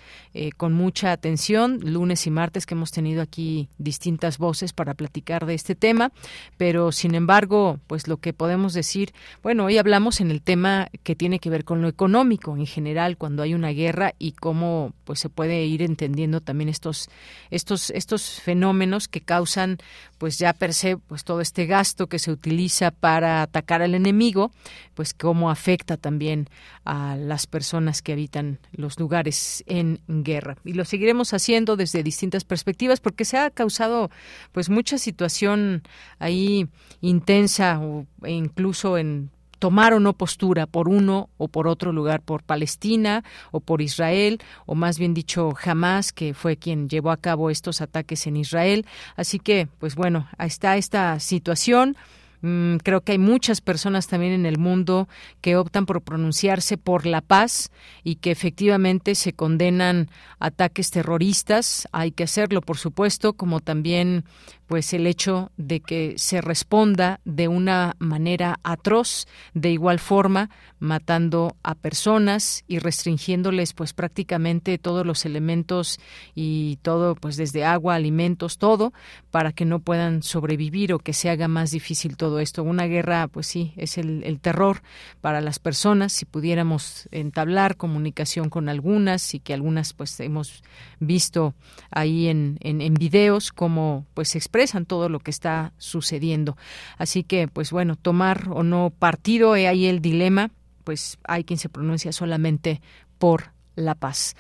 con 0.57 0.73
mucha 0.73 1.13
atención, 1.13 1.81
lunes 1.83 2.27
y 2.27 2.31
martes 2.31 2.65
que 2.65 2.75
hemos 2.75 2.93
tenido 2.93 3.21
aquí 3.21 3.69
distintas 3.79 4.39
voces 4.39 4.73
para 4.73 4.95
platicar 4.95 5.45
de 5.45 5.55
este 5.55 5.75
tema, 5.75 6.13
pero 6.57 6.93
sin 6.93 7.15
embargo, 7.15 7.80
pues 7.87 8.09
lo 8.09 8.19
que 8.19 8.33
podemos 8.33 8.75
decir, 8.75 9.13
bueno, 9.43 9.65
hoy 9.65 9.79
hablamos 9.79 10.21
en 10.21 10.31
el 10.31 10.43
tema 10.43 10.89
que 11.03 11.17
tiene 11.17 11.39
que 11.39 11.51
ver 11.51 11.65
con 11.65 11.83
lo 11.83 11.89
económico 11.89 12.57
en 12.57 12.67
general 12.67 13.17
cuando 13.17 13.43
hay 13.43 13.55
una 13.55 13.71
guerra 13.71 14.15
y 14.19 14.33
cómo 14.33 14.93
pues 15.05 15.21
se 15.21 15.29
puede 15.29 15.65
ir 15.65 15.83
entendiendo 15.83 16.41
también 16.41 16.69
estos 16.69 17.09
estos 17.51 17.91
estos 17.91 18.41
fenómenos 18.41 19.09
que 19.09 19.21
causan 19.21 19.79
pues 20.19 20.39
ya 20.39 20.53
per 20.53 20.75
se 20.75 20.97
pues 20.97 21.25
todo 21.25 21.41
este 21.41 21.67
gasto 21.67 22.07
que 22.07 22.19
se 22.19 22.31
utiliza 22.31 22.91
para 22.91 23.43
atacar 23.43 23.83
al 23.83 23.95
enemigo, 23.95 24.53
pues 24.95 25.15
cómo 25.15 25.51
afecta 25.51 25.97
también 25.97 26.49
a 26.85 27.17
las 27.17 27.47
personas 27.47 28.03
que 28.03 28.13
habitan 28.13 28.59
los 28.73 28.99
lugares 28.99 29.65
en 29.67 30.01
guerra. 30.07 30.57
Y 30.65 30.75
lo 30.75 30.85
seguiremos 30.85 31.33
haciendo 31.33 31.77
desde 31.77 32.03
distintas 32.03 32.45
perspectivas 32.45 33.01
porque 33.01 33.25
se 33.25 33.39
ha 33.39 33.51
causado 33.51 34.11
pues 34.53 34.69
mucha 34.69 34.99
situación 34.99 35.83
ahí 36.19 36.69
intensa 37.01 37.70
o 37.79 38.07
incluso 38.27 38.99
en 38.99 39.31
tomar 39.61 39.93
o 39.93 40.01
no 40.01 40.15
postura 40.15 40.67
por 40.67 40.89
uno 40.89 41.29
o 41.37 41.47
por 41.47 41.69
otro 41.69 41.93
lugar, 41.93 42.23
por 42.23 42.43
Palestina 42.43 43.23
o 43.53 43.61
por 43.61 43.83
Israel, 43.83 44.41
o 44.67 44.75
más 44.75 44.99
bien 44.99 45.15
dicho, 45.15 45.55
Hamas, 45.63 46.13
que 46.13 46.35
fue 46.35 46.57
quien 46.57 46.89
llevó 46.89 47.13
a 47.13 47.19
cabo 47.19 47.51
estos 47.51 47.81
ataques 47.81 48.27
en 48.27 48.37
Israel. 48.37 48.87
Así 49.15 49.39
que, 49.39 49.69
pues 49.79 49.95
bueno, 49.95 50.29
está 50.39 50.77
esta 50.77 51.21
situación. 51.21 51.97
Mm, 52.43 52.77
creo 52.77 53.03
que 53.03 53.13
hay 53.13 53.19
muchas 53.19 53.61
personas 53.61 54.07
también 54.07 54.33
en 54.33 54.47
el 54.47 54.59
mundo 54.59 55.09
que 55.43 55.57
optan 55.57 55.85
por 55.85 56.01
pronunciarse 56.01 56.79
por 56.79 57.05
la 57.05 57.21
paz 57.21 57.71
y 58.03 58.17
que 58.17 58.31
efectivamente 58.31 59.15
se 59.15 59.35
condenan 59.35 60.09
ataques 60.39 60.91
terroristas. 60.91 61.87
Hay 61.93 62.13
que 62.13 62.25
hacerlo, 62.25 62.63
por 62.63 62.79
supuesto, 62.79 63.35
como 63.35 63.61
también 63.61 64.25
pues 64.71 64.93
el 64.93 65.09
hecho 65.09 65.51
de 65.57 65.81
que 65.81 66.15
se 66.17 66.41
responda 66.41 67.19
de 67.25 67.49
una 67.49 67.97
manera 67.99 68.61
atroz, 68.63 69.27
de 69.53 69.73
igual 69.73 69.99
forma, 69.99 70.49
matando 70.79 71.57
a 71.65 71.75
personas 71.75 72.63
y 72.69 72.79
restringiéndoles 72.79 73.75
pues 73.75 73.93
prácticamente 73.93 74.79
todos 74.79 75.05
los 75.05 75.27
elementos 75.27 75.99
y 76.37 76.79
todo 76.83 77.17
pues 77.17 77.37
desde 77.37 77.65
agua, 77.65 77.97
alimentos, 77.97 78.59
todo 78.59 78.93
para 79.33 79.53
que 79.53 79.65
no 79.65 79.81
puedan 79.81 80.23
sobrevivir 80.23 80.93
o 80.93 81.01
que 81.01 81.15
se 81.15 81.31
haga 81.31 81.49
más 81.49 81.73
difícil 81.73 82.17
todo 82.17 82.39
esto. 82.39 82.63
Una 82.63 82.87
guerra 82.87 83.27
pues 83.27 83.49
sí 83.49 83.73
es 83.77 83.99
el, 83.99 84.39
terror 84.41 84.83
para 85.21 85.41
las 85.41 85.59
personas 85.59 86.13
si 86.13 86.25
pudiéramos 86.25 87.09
entablar 87.11 87.77
comunicación 87.77 88.49
con 88.49 88.69
algunas 88.69 89.35
y 89.35 89.41
que 89.41 89.53
algunas 89.53 89.93
pues 89.93 90.19
hemos 90.21 90.63
visto 91.01 91.55
ahí 91.91 92.29
en, 92.29 92.57
en, 92.61 92.95
videos 92.95 93.53
como 93.53 94.07
pues 94.15 94.29
se 94.31 94.39
todo 94.87 95.09
lo 95.09 95.21
que 95.21 95.31
está 95.31 95.73
sucediendo. 95.79 96.57
Así 96.99 97.23
que, 97.23 97.49
pues 97.49 97.71
bueno, 97.71 97.97
tomar 97.97 98.49
o 98.51 98.63
no 98.63 98.93
partido, 98.97 99.57
he 99.57 99.69
ahí 99.69 99.87
el 99.87 100.01
dilema, 100.01 100.51
pues 100.85 101.19
hay 101.25 101.45
quien 101.45 101.59
se 101.59 101.69
pronuncia 101.69 102.13
solamente 102.13 102.81
por 103.19 103.53
la 103.77 103.95
paz. 103.95 104.37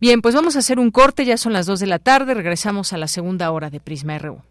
Bien, 0.00 0.22
pues 0.22 0.34
vamos 0.34 0.56
a 0.56 0.60
hacer 0.60 0.78
un 0.78 0.90
corte, 0.90 1.24
ya 1.24 1.36
son 1.36 1.52
las 1.52 1.66
dos 1.66 1.80
de 1.80 1.86
la 1.86 1.98
tarde, 1.98 2.34
regresamos 2.34 2.92
a 2.92 2.98
la 2.98 3.08
segunda 3.08 3.50
hora 3.50 3.70
de 3.70 3.80
Prisma 3.80 4.18
RU. 4.18 4.42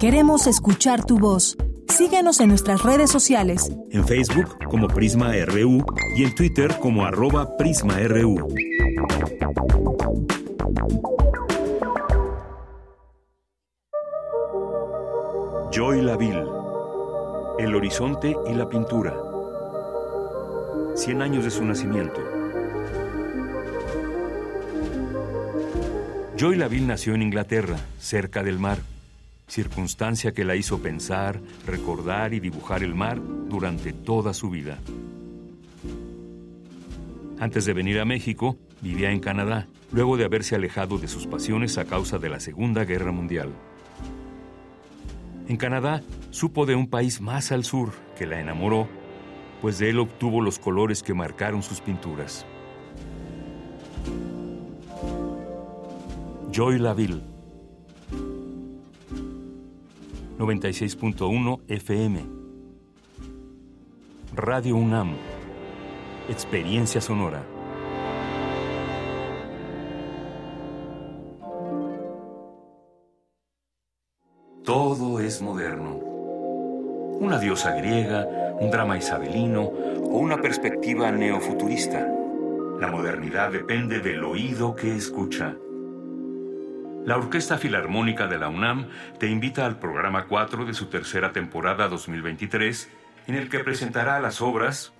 Queremos 0.00 0.46
escuchar 0.46 1.04
tu 1.04 1.18
voz. 1.18 1.56
Síguenos 1.88 2.38
en 2.40 2.50
nuestras 2.50 2.82
redes 2.84 3.10
sociales. 3.10 3.72
En 3.90 4.06
Facebook 4.06 4.56
como 4.68 4.86
Prisma 4.86 5.32
RU 5.46 5.84
y 6.16 6.22
en 6.22 6.34
Twitter 6.34 6.78
como 6.78 7.04
arroba 7.04 7.56
PrismaRU. 7.56 8.46
Joy 15.70 16.00
Laville. 16.00 16.46
El 17.58 17.74
horizonte 17.74 18.34
y 18.50 18.54
la 18.54 18.70
pintura. 18.70 19.14
Cien 20.96 21.20
años 21.20 21.44
de 21.44 21.50
su 21.50 21.62
nacimiento. 21.62 22.22
Joy 26.38 26.56
Laville 26.56 26.86
nació 26.86 27.14
en 27.14 27.20
Inglaterra, 27.20 27.76
cerca 28.00 28.42
del 28.42 28.58
mar, 28.58 28.78
circunstancia 29.46 30.32
que 30.32 30.46
la 30.46 30.56
hizo 30.56 30.78
pensar, 30.78 31.38
recordar 31.66 32.32
y 32.32 32.40
dibujar 32.40 32.82
el 32.82 32.94
mar 32.94 33.20
durante 33.20 33.92
toda 33.92 34.32
su 34.32 34.48
vida. 34.48 34.78
Antes 37.38 37.66
de 37.66 37.74
venir 37.74 38.00
a 38.00 38.06
México, 38.06 38.56
vivía 38.80 39.10
en 39.10 39.20
Canadá, 39.20 39.68
luego 39.92 40.16
de 40.16 40.24
haberse 40.24 40.54
alejado 40.54 40.96
de 40.96 41.08
sus 41.08 41.26
pasiones 41.26 41.76
a 41.76 41.84
causa 41.84 42.18
de 42.18 42.30
la 42.30 42.40
Segunda 42.40 42.86
Guerra 42.86 43.12
Mundial. 43.12 43.52
En 45.48 45.56
Canadá 45.56 46.02
supo 46.30 46.66
de 46.66 46.74
un 46.74 46.88
país 46.88 47.22
más 47.22 47.52
al 47.52 47.64
sur 47.64 47.92
que 48.16 48.26
la 48.26 48.38
enamoró, 48.38 48.86
pues 49.62 49.78
de 49.78 49.88
él 49.88 49.98
obtuvo 49.98 50.42
los 50.42 50.58
colores 50.58 51.02
que 51.02 51.14
marcaron 51.14 51.62
sus 51.62 51.80
pinturas. 51.80 52.44
Joy 56.52 56.78
Laville. 56.78 57.22
96.1 60.38 61.60
FM 61.66 62.26
Radio 64.34 64.76
UNAM. 64.76 65.14
Experiencia 66.28 67.00
Sonora 67.00 67.57
Todo 74.68 75.18
es 75.18 75.40
moderno. 75.40 75.94
Una 75.94 77.38
diosa 77.38 77.74
griega, 77.76 78.26
un 78.60 78.70
drama 78.70 78.98
isabelino 78.98 79.62
o 79.62 80.18
una 80.18 80.42
perspectiva 80.42 81.10
neofuturista. 81.10 82.06
La 82.78 82.88
modernidad 82.88 83.50
depende 83.50 84.00
del 84.00 84.22
oído 84.22 84.76
que 84.76 84.94
escucha. 84.94 85.54
La 87.06 87.16
Orquesta 87.16 87.56
Filarmónica 87.56 88.26
de 88.26 88.36
la 88.36 88.50
UNAM 88.50 88.88
te 89.18 89.28
invita 89.28 89.64
al 89.64 89.78
programa 89.78 90.26
4 90.26 90.66
de 90.66 90.74
su 90.74 90.90
tercera 90.90 91.32
temporada 91.32 91.88
2023, 91.88 92.90
en 93.26 93.36
el 93.36 93.48
que 93.48 93.60
presentará 93.60 94.20
las 94.20 94.42
obras 94.42 94.92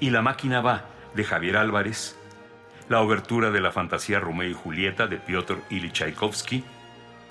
Y 0.00 0.10
la 0.10 0.20
máquina 0.20 0.60
va 0.60 0.84
de 1.14 1.24
Javier 1.24 1.56
Álvarez, 1.56 2.14
la 2.90 3.00
obertura 3.00 3.50
de 3.50 3.62
la 3.62 3.72
fantasía 3.72 4.20
Romeo 4.20 4.50
y 4.50 4.52
Julieta 4.52 5.06
de 5.06 5.16
Piotr 5.16 5.62
Ilyich 5.70 5.92
Tchaikovsky, 5.94 6.62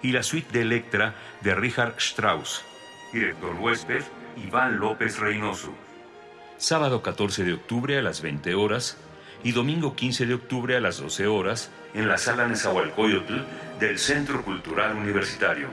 y 0.03 0.11
la 0.11 0.21
suite 0.21 0.51
de 0.51 0.61
Electra 0.61 1.15
de 1.41 1.55
Richard 1.55 1.95
Strauss. 1.97 2.63
Director 3.11 3.55
huésped, 3.55 4.03
Iván 4.45 4.77
López 4.77 5.17
Reynoso. 5.17 5.73
Sábado 6.57 7.01
14 7.01 7.43
de 7.43 7.53
octubre 7.53 7.97
a 7.97 8.01
las 8.03 8.21
20 8.21 8.53
horas 8.53 8.97
y 9.43 9.51
domingo 9.51 9.95
15 9.95 10.27
de 10.27 10.33
octubre 10.35 10.75
a 10.75 10.79
las 10.79 10.99
12 10.99 11.27
horas 11.27 11.71
en 11.93 12.07
la 12.07 12.17
sala 12.17 12.47
Nezahualcóyotl 12.47 13.39
del 13.79 13.97
Centro 13.97 14.43
Cultural 14.43 14.95
Universitario. 14.95 15.67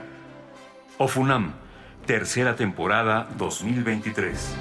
OFUNAM, 0.97 1.53
tercera 2.05 2.55
temporada 2.55 3.29
2023. 3.37 4.55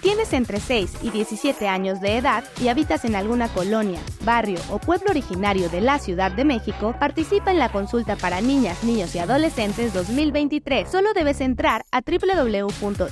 Tienes 0.00 0.32
entre 0.32 0.60
6 0.60 0.98
y 1.02 1.10
17 1.10 1.68
años 1.68 2.00
de 2.00 2.16
edad 2.16 2.44
y 2.60 2.68
habitas 2.68 3.04
en 3.04 3.14
alguna 3.14 3.48
colonia, 3.48 4.00
barrio 4.24 4.58
o 4.70 4.78
pueblo 4.78 5.10
originario 5.10 5.68
de 5.68 5.80
la 5.80 5.98
Ciudad 5.98 6.32
de 6.32 6.44
México, 6.44 6.94
participa 6.98 7.50
en 7.50 7.58
la 7.58 7.70
consulta 7.70 8.16
para 8.16 8.40
niñas, 8.40 8.82
niños 8.84 9.14
y 9.14 9.18
adolescentes 9.18 9.92
2023. 9.92 10.90
Solo 10.90 11.12
debes 11.12 11.40
entrar 11.40 11.84
a 11.90 12.00
www.ism.mx 12.00 13.10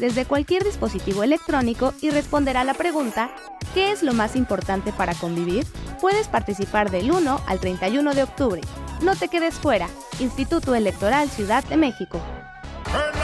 desde 0.00 0.24
cualquier 0.24 0.64
dispositivo 0.64 1.22
electrónico 1.22 1.94
y 2.00 2.10
responder 2.10 2.56
a 2.56 2.64
la 2.64 2.74
pregunta 2.74 3.30
¿Qué 3.74 3.92
es 3.92 4.02
lo 4.02 4.14
más 4.14 4.34
importante 4.34 4.92
para 4.92 5.14
convivir? 5.14 5.64
Puedes 6.00 6.26
participar 6.26 6.90
del 6.90 7.12
1 7.12 7.40
al 7.46 7.60
31 7.60 8.14
de 8.14 8.24
octubre. 8.24 8.60
No 9.02 9.14
te 9.14 9.28
quedes 9.28 9.54
fuera. 9.54 9.88
Instituto 10.18 10.74
Electoral 10.74 11.28
Ciudad 11.28 11.62
de 11.64 11.76
México. 11.76 12.20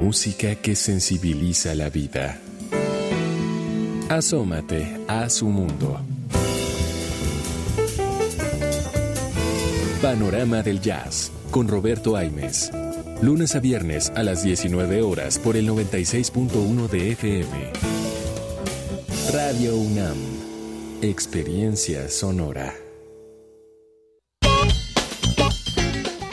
Música 0.00 0.54
que 0.54 0.76
sensibiliza 0.76 1.74
la 1.74 1.90
vida. 1.90 2.40
Asómate 4.08 4.96
a 5.08 5.28
su 5.28 5.48
mundo. 5.48 6.00
Panorama 10.00 10.62
del 10.62 10.80
Jazz 10.80 11.32
con 11.50 11.66
Roberto 11.66 12.16
Aimes. 12.16 12.70
Lunes 13.22 13.56
a 13.56 13.60
viernes 13.60 14.12
a 14.14 14.22
las 14.22 14.44
19 14.44 15.02
horas 15.02 15.40
por 15.40 15.56
el 15.56 15.68
96.1 15.68 16.88
de 16.88 17.10
FM. 17.10 17.72
Radio 19.32 19.76
UNAM. 19.76 20.16
Experiencia 21.02 22.08
sonora. 22.08 22.72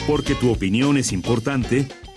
Porque 0.07 0.35
tu 0.35 0.51
opinión 0.51 0.97
es 0.97 1.11
importante, 1.11 1.87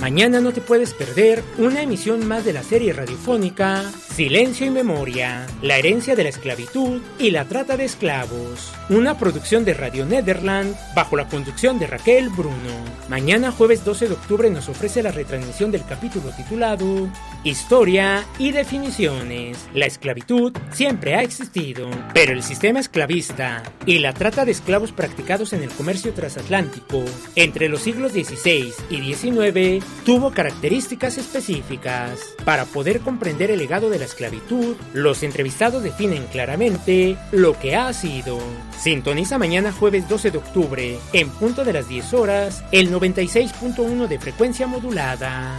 Mañana 0.00 0.40
no 0.40 0.52
te 0.52 0.60
puedes 0.60 0.94
perder 0.94 1.42
una 1.58 1.82
emisión 1.82 2.26
más 2.28 2.44
de 2.44 2.52
la 2.52 2.62
serie 2.62 2.92
radiofónica 2.92 3.82
Silencio 4.18 4.66
y 4.66 4.70
Memoria, 4.70 5.46
la 5.60 5.76
herencia 5.76 6.14
de 6.14 6.22
la 6.22 6.28
esclavitud 6.28 7.00
y 7.18 7.30
la 7.30 7.44
trata 7.46 7.76
de 7.76 7.84
esclavos. 7.84 8.72
Una 8.90 9.18
producción 9.18 9.64
de 9.64 9.74
Radio 9.74 10.06
Nederland 10.06 10.76
bajo 10.94 11.16
la 11.16 11.28
conducción 11.28 11.78
de 11.78 11.88
Raquel 11.88 12.28
Bruno. 12.28 12.84
Mañana 13.08 13.50
jueves 13.50 13.84
12 13.84 14.08
de 14.08 14.14
octubre 14.14 14.50
nos 14.50 14.68
ofrece 14.68 15.02
la 15.02 15.10
retransmisión 15.10 15.72
del 15.72 15.84
capítulo 15.84 16.30
titulado 16.30 17.08
Historia 17.44 18.24
y 18.38 18.50
definiciones. 18.50 19.68
La 19.74 19.86
esclavitud 19.86 20.52
siempre 20.72 21.14
ha 21.14 21.22
existido, 21.22 21.88
pero 22.12 22.32
el 22.32 22.42
sistema 22.42 22.80
esclavista 22.80 23.62
y 23.86 23.98
la 23.98 24.12
trata 24.12 24.44
de 24.44 24.50
esclavos 24.52 24.90
practicados 24.90 25.52
en 25.52 25.62
el 25.62 25.70
comercio 25.70 26.12
transatlántico 26.12 27.04
entre 27.36 27.68
los 27.68 27.82
siglos 27.82 28.12
XVI 28.12 28.72
y 28.90 29.14
XIX 29.14 29.84
tuvo 30.04 30.30
características 30.30 31.18
específicas. 31.18 32.34
Para 32.44 32.64
poder 32.64 33.00
comprender 33.00 33.50
el 33.50 33.58
legado 33.58 33.90
de 33.90 33.98
la 33.98 34.04
esclavitud, 34.06 34.76
los 34.94 35.22
entrevistados 35.22 35.82
definen 35.82 36.26
claramente 36.26 37.16
lo 37.32 37.58
que 37.58 37.76
ha 37.76 37.92
sido. 37.92 38.38
Sintoniza 38.78 39.38
mañana 39.38 39.72
jueves 39.72 40.08
12 40.08 40.30
de 40.30 40.38
octubre, 40.38 40.98
en 41.12 41.28
punto 41.30 41.64
de 41.64 41.72
las 41.72 41.88
10 41.88 42.14
horas, 42.14 42.64
el 42.72 42.90
96.1 42.90 44.06
de 44.06 44.18
frecuencia 44.18 44.66
modulada. 44.66 45.56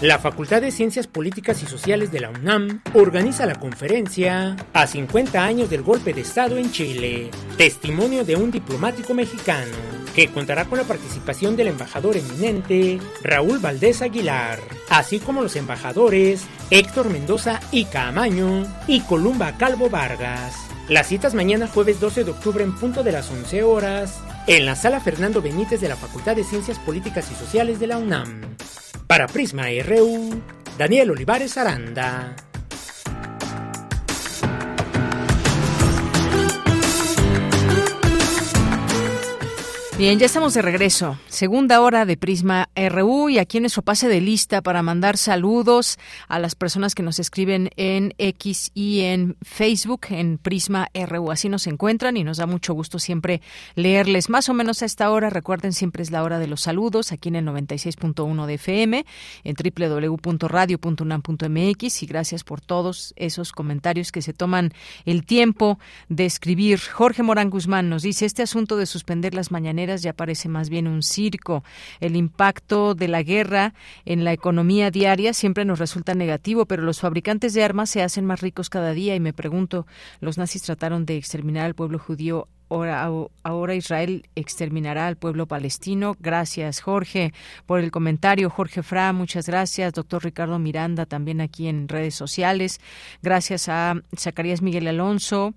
La 0.00 0.20
Facultad 0.20 0.60
de 0.60 0.70
Ciencias 0.70 1.08
Políticas 1.08 1.60
y 1.64 1.66
Sociales 1.66 2.12
de 2.12 2.20
la 2.20 2.30
UNAM 2.30 2.82
organiza 2.94 3.46
la 3.46 3.56
conferencia 3.56 4.54
A 4.72 4.86
50 4.86 5.44
años 5.44 5.70
del 5.70 5.82
golpe 5.82 6.14
de 6.14 6.20
Estado 6.20 6.56
en 6.56 6.70
Chile, 6.70 7.32
testimonio 7.56 8.24
de 8.24 8.36
un 8.36 8.52
diplomático 8.52 9.12
mexicano, 9.12 9.74
que 10.14 10.28
contará 10.28 10.64
con 10.64 10.78
la 10.78 10.84
participación 10.84 11.56
del 11.56 11.68
embajador 11.68 12.16
eminente 12.16 12.98
Raúl 13.22 13.58
Valdés 13.58 14.02
Aguilar, 14.02 14.60
así 14.88 15.18
como 15.18 15.42
los 15.42 15.56
embajadores 15.56 16.44
Héctor 16.70 17.10
Mendoza 17.10 17.60
y 17.70 17.84
Caamaño 17.86 18.66
y 18.86 19.00
Columba 19.00 19.56
Calvo 19.56 19.88
Vargas. 19.90 20.54
Las 20.88 21.08
citas 21.08 21.34
mañana 21.34 21.68
jueves 21.68 22.00
12 22.00 22.24
de 22.24 22.30
octubre 22.30 22.64
en 22.64 22.74
punto 22.74 23.02
de 23.02 23.12
las 23.12 23.30
11 23.30 23.62
horas 23.62 24.20
en 24.46 24.64
la 24.64 24.74
sala 24.74 25.00
Fernando 25.00 25.42
Benítez 25.42 25.80
de 25.80 25.88
la 25.88 25.96
Facultad 25.96 26.34
de 26.34 26.44
Ciencias 26.44 26.78
Políticas 26.78 27.30
y 27.30 27.34
Sociales 27.34 27.78
de 27.78 27.86
la 27.86 27.98
UNAM. 27.98 28.56
Para 29.06 29.26
Prisma 29.26 29.66
RU, 29.84 30.40
Daniel 30.78 31.10
Olivares 31.10 31.58
Aranda. 31.58 32.47
Bien, 39.98 40.18
ya 40.20 40.26
estamos 40.26 40.54
de 40.54 40.62
regreso. 40.62 41.18
Segunda 41.26 41.80
hora 41.80 42.06
de 42.06 42.16
Prisma 42.16 42.68
RU 42.76 43.30
y 43.30 43.40
aquí 43.40 43.56
en 43.56 43.64
nuestro 43.64 43.82
pase 43.82 44.06
de 44.06 44.20
lista 44.20 44.62
para 44.62 44.80
mandar 44.80 45.16
saludos 45.16 45.98
a 46.28 46.38
las 46.38 46.54
personas 46.54 46.94
que 46.94 47.02
nos 47.02 47.18
escriben 47.18 47.70
en 47.74 48.14
X 48.16 48.70
y 48.74 49.00
en 49.00 49.36
Facebook 49.42 50.02
en 50.10 50.38
Prisma 50.38 50.86
RU. 50.94 51.32
Así 51.32 51.48
nos 51.48 51.66
encuentran 51.66 52.16
y 52.16 52.22
nos 52.22 52.36
da 52.36 52.46
mucho 52.46 52.74
gusto 52.74 53.00
siempre 53.00 53.42
leerles. 53.74 54.30
Más 54.30 54.48
o 54.48 54.54
menos 54.54 54.82
a 54.82 54.84
esta 54.84 55.10
hora, 55.10 55.30
recuerden, 55.30 55.72
siempre 55.72 56.04
es 56.04 56.12
la 56.12 56.22
hora 56.22 56.38
de 56.38 56.46
los 56.46 56.60
saludos 56.60 57.10
aquí 57.10 57.30
en 57.30 57.34
el 57.34 57.44
96.1 57.46 58.46
de 58.46 58.54
FM, 58.54 59.04
en 59.42 59.56
www.radio.unam.mx 59.56 62.02
y 62.04 62.06
gracias 62.06 62.44
por 62.44 62.60
todos 62.60 63.14
esos 63.16 63.50
comentarios 63.50 64.12
que 64.12 64.22
se 64.22 64.32
toman 64.32 64.70
el 65.06 65.26
tiempo 65.26 65.80
de 66.08 66.24
escribir. 66.24 66.78
Jorge 66.78 67.24
Morán 67.24 67.50
Guzmán 67.50 67.88
nos 67.88 68.04
dice, 68.04 68.26
este 68.26 68.44
asunto 68.44 68.76
de 68.76 68.86
suspender 68.86 69.34
las 69.34 69.50
mañaneras 69.50 69.87
ya 69.96 70.12
parece 70.12 70.48
más 70.48 70.68
bien 70.68 70.86
un 70.86 71.02
circo. 71.02 71.64
El 72.00 72.16
impacto 72.16 72.94
de 72.94 73.08
la 73.08 73.22
guerra 73.22 73.74
en 74.04 74.24
la 74.24 74.32
economía 74.32 74.90
diaria 74.90 75.32
siempre 75.32 75.64
nos 75.64 75.78
resulta 75.78 76.14
negativo, 76.14 76.66
pero 76.66 76.82
los 76.82 77.00
fabricantes 77.00 77.54
de 77.54 77.64
armas 77.64 77.90
se 77.90 78.02
hacen 78.02 78.24
más 78.24 78.40
ricos 78.40 78.70
cada 78.70 78.92
día 78.92 79.14
y 79.14 79.20
me 79.20 79.32
pregunto, 79.32 79.86
¿los 80.20 80.38
nazis 80.38 80.62
trataron 80.62 81.06
de 81.06 81.16
exterminar 81.16 81.66
al 81.66 81.74
pueblo 81.74 81.98
judío 81.98 82.48
Ahora, 82.70 83.10
ahora, 83.44 83.74
Israel 83.74 84.26
exterminará 84.34 85.06
al 85.06 85.16
pueblo 85.16 85.46
palestino. 85.46 86.16
Gracias, 86.20 86.80
Jorge, 86.80 87.32
por 87.64 87.80
el 87.80 87.90
comentario. 87.90 88.50
Jorge 88.50 88.82
Fra, 88.82 89.12
muchas 89.14 89.46
gracias. 89.46 89.94
Doctor 89.94 90.22
Ricardo 90.24 90.58
Miranda, 90.58 91.06
también 91.06 91.40
aquí 91.40 91.66
en 91.68 91.88
redes 91.88 92.14
sociales. 92.14 92.78
Gracias 93.22 93.70
a 93.70 93.94
Zacarías 94.14 94.60
Miguel 94.60 94.86
Alonso 94.86 95.54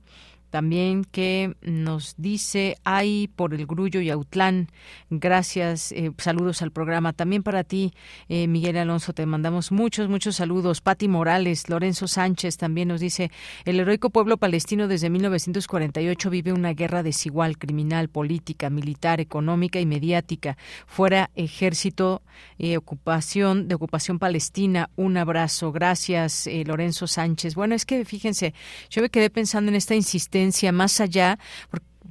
también 0.51 1.05
que 1.05 1.55
nos 1.61 2.15
dice, 2.17 2.77
ay, 2.83 3.29
por 3.35 3.53
el 3.53 3.65
Grullo 3.65 4.01
y 4.01 4.09
Autlán, 4.09 4.67
gracias, 5.09 5.93
eh, 5.93 6.11
saludos 6.17 6.61
al 6.61 6.71
programa. 6.71 7.13
También 7.13 7.41
para 7.41 7.63
ti, 7.63 7.93
eh, 8.27 8.47
Miguel 8.47 8.75
Alonso, 8.75 9.13
te 9.13 9.25
mandamos 9.25 9.71
muchos, 9.71 10.09
muchos 10.09 10.35
saludos. 10.35 10.81
Pati 10.81 11.07
Morales, 11.07 11.69
Lorenzo 11.69 12.05
Sánchez 12.07 12.57
también 12.57 12.89
nos 12.89 12.99
dice, 12.99 13.31
el 13.63 13.79
heroico 13.79 14.09
pueblo 14.09 14.35
palestino 14.35 14.89
desde 14.89 15.09
1948 15.09 16.29
vive 16.29 16.51
una 16.51 16.73
guerra 16.73 17.01
desigual, 17.01 17.57
criminal, 17.57 18.09
política, 18.09 18.69
militar, 18.69 19.21
económica 19.21 19.79
y 19.79 19.85
mediática. 19.85 20.57
Fuera 20.85 21.31
ejército, 21.35 22.23
eh, 22.59 22.75
ocupación, 22.75 23.69
de 23.69 23.75
ocupación 23.75 24.19
palestina. 24.19 24.89
Un 24.97 25.15
abrazo. 25.15 25.71
Gracias, 25.71 26.49
Lorenzo 26.65 27.07
Sánchez. 27.07 27.55
Bueno, 27.55 27.73
es 27.73 27.85
que 27.85 28.03
fíjense, 28.03 28.53
yo 28.89 29.01
me 29.01 29.09
quedé 29.09 29.29
pensando 29.29 29.71
en 29.71 29.75
esta 29.75 29.95
insistencia 29.95 30.40
más 30.71 30.99
allá, 30.99 31.39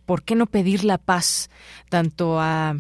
¿por, 0.07 0.23
qué 0.23 0.35
no 0.35 0.47
pedir 0.47 0.85
la 0.85 0.99
paz 0.99 1.51
tanto 1.89 2.41
a 2.41 2.77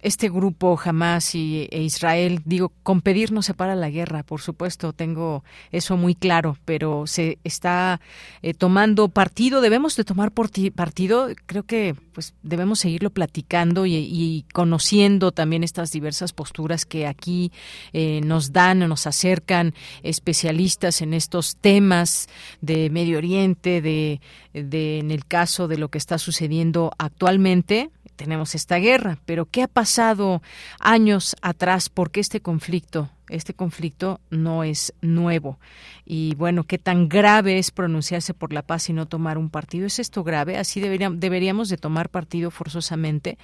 este 0.00 0.28
grupo 0.28 0.78
Hamas 0.82 1.34
y, 1.34 1.68
e 1.70 1.82
Israel, 1.82 2.40
digo, 2.44 2.72
con 2.82 3.00
pedir 3.00 3.32
no 3.32 3.42
se 3.42 3.54
para 3.54 3.74
la 3.74 3.90
guerra, 3.90 4.22
por 4.22 4.40
supuesto, 4.40 4.92
tengo 4.92 5.44
eso 5.72 5.96
muy 5.96 6.14
claro, 6.14 6.56
pero 6.64 7.06
se 7.06 7.38
está 7.44 8.00
eh, 8.42 8.54
tomando 8.54 9.08
partido, 9.08 9.60
debemos 9.60 9.96
de 9.96 10.04
tomar 10.04 10.32
partido, 10.32 11.28
creo 11.46 11.64
que 11.64 11.94
pues 12.12 12.34
debemos 12.42 12.80
seguirlo 12.80 13.10
platicando 13.10 13.86
y, 13.86 14.44
conociendo 14.52 15.30
también 15.30 15.62
estas 15.62 15.92
diversas 15.92 16.32
posturas 16.32 16.84
que 16.84 17.06
aquí 17.06 17.52
eh, 17.92 18.20
nos 18.24 18.52
dan, 18.52 18.80
nos 18.80 19.06
acercan 19.06 19.74
especialistas 20.02 21.00
en 21.00 21.14
estos 21.14 21.56
temas 21.56 22.28
de 22.60 22.90
Medio 22.90 23.18
Oriente, 23.18 23.80
de, 23.80 24.20
de 24.52 24.98
en 24.98 25.10
el 25.10 25.26
caso 25.26 25.68
de 25.68 25.78
lo 25.78 25.90
que 25.90 25.98
está 25.98 26.18
sucediendo 26.18 26.92
actualmente, 26.98 27.90
tenemos 28.18 28.56
esta 28.56 28.76
guerra, 28.76 29.16
pero 29.24 29.46
¿qué 29.46 29.62
ha 29.62 29.68
pasado 29.68 30.42
años 30.80 31.36
atrás? 31.40 31.88
Porque 31.88 32.18
este 32.18 32.40
conflicto, 32.40 33.08
este 33.28 33.54
conflicto 33.54 34.20
no 34.28 34.64
es 34.64 34.92
nuevo. 35.00 35.60
Y 36.04 36.34
bueno, 36.34 36.64
¿qué 36.64 36.78
tan 36.78 37.08
grave 37.08 37.58
es 37.58 37.70
pronunciarse 37.70 38.34
por 38.34 38.52
la 38.52 38.62
paz 38.62 38.90
y 38.90 38.92
no 38.92 39.06
tomar 39.06 39.38
un 39.38 39.50
partido? 39.50 39.86
¿Es 39.86 40.00
esto 40.00 40.24
grave? 40.24 40.58
Así 40.58 40.80
deberíamos, 40.80 41.20
deberíamos 41.20 41.68
de 41.68 41.76
tomar 41.76 42.08
partido 42.08 42.50
forzosamente. 42.50 43.38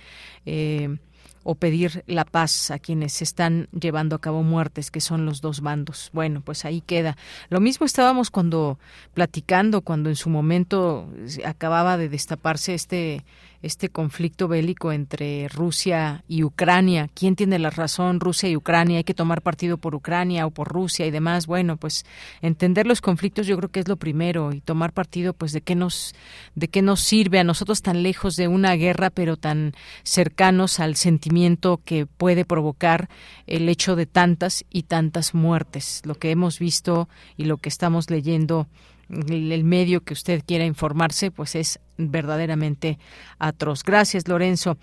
Eh, 0.45 0.99
o 1.47 1.55
pedir 1.57 2.03
la 2.07 2.25
paz 2.25 2.70
a 2.70 2.79
quienes 2.79 3.20
están 3.20 3.68
llevando 3.79 4.16
a 4.16 4.18
cabo 4.18 4.43
muertes, 4.43 4.91
que 4.91 5.03
son 5.03 5.27
los 5.27 5.43
dos 5.43 5.61
bandos. 5.61 6.09
Bueno, 6.14 6.41
pues 6.41 6.64
ahí 6.64 6.81
queda. 6.81 7.18
Lo 7.51 7.61
mismo 7.61 7.85
estábamos 7.85 8.31
cuando 8.31 8.79
platicando, 9.12 9.83
cuando 9.83 10.09
en 10.09 10.16
su 10.16 10.31
momento 10.31 11.07
acababa 11.45 11.99
de 11.99 12.09
destaparse 12.09 12.72
este 12.72 13.27
este 13.64 13.88
conflicto 13.88 14.46
bélico 14.46 14.92
entre 14.92 15.48
Rusia 15.48 16.22
y 16.28 16.42
Ucrania. 16.42 17.08
¿Quién 17.14 17.34
tiene 17.34 17.58
la 17.58 17.70
razón? 17.70 18.20
Rusia 18.20 18.48
y 18.50 18.56
Ucrania. 18.56 18.98
Hay 18.98 19.04
que 19.04 19.14
tomar 19.14 19.40
partido 19.40 19.78
por 19.78 19.94
Ucrania 19.94 20.46
o 20.46 20.50
por 20.50 20.68
Rusia 20.68 21.06
y 21.06 21.10
demás. 21.10 21.46
Bueno, 21.46 21.78
pues 21.78 22.04
entender 22.42 22.86
los 22.86 23.00
conflictos 23.00 23.46
yo 23.46 23.56
creo 23.56 23.70
que 23.70 23.80
es 23.80 23.88
lo 23.88 23.96
primero 23.96 24.52
y 24.52 24.60
tomar 24.60 24.92
partido 24.92 25.32
pues 25.32 25.52
de 25.52 25.62
qué 25.62 25.74
nos 25.74 26.14
de 26.54 26.68
qué 26.68 26.82
nos 26.82 27.00
sirve 27.00 27.38
a 27.38 27.44
nosotros 27.44 27.80
tan 27.80 28.02
lejos 28.02 28.36
de 28.36 28.48
una 28.48 28.74
guerra 28.74 29.08
pero 29.08 29.38
tan 29.38 29.72
cercanos 30.02 30.78
al 30.78 30.96
sentimiento 30.96 31.80
que 31.84 32.04
puede 32.04 32.44
provocar 32.44 33.08
el 33.46 33.68
hecho 33.70 33.96
de 33.96 34.04
tantas 34.04 34.66
y 34.68 34.82
tantas 34.82 35.32
muertes. 35.32 36.02
Lo 36.04 36.16
que 36.16 36.30
hemos 36.30 36.58
visto 36.58 37.08
y 37.38 37.44
lo 37.44 37.56
que 37.56 37.70
estamos 37.70 38.10
leyendo 38.10 38.68
el, 39.08 39.64
medio 39.64 40.02
que 40.02 40.14
usted 40.14 40.42
quiera 40.46 40.64
informarse, 40.64 41.30
pues 41.30 41.54
es 41.54 41.80
verdaderamente 41.97 42.99
atroz. 43.38 43.82
Gracias, 43.82 44.28
Lorenzo. 44.28 44.76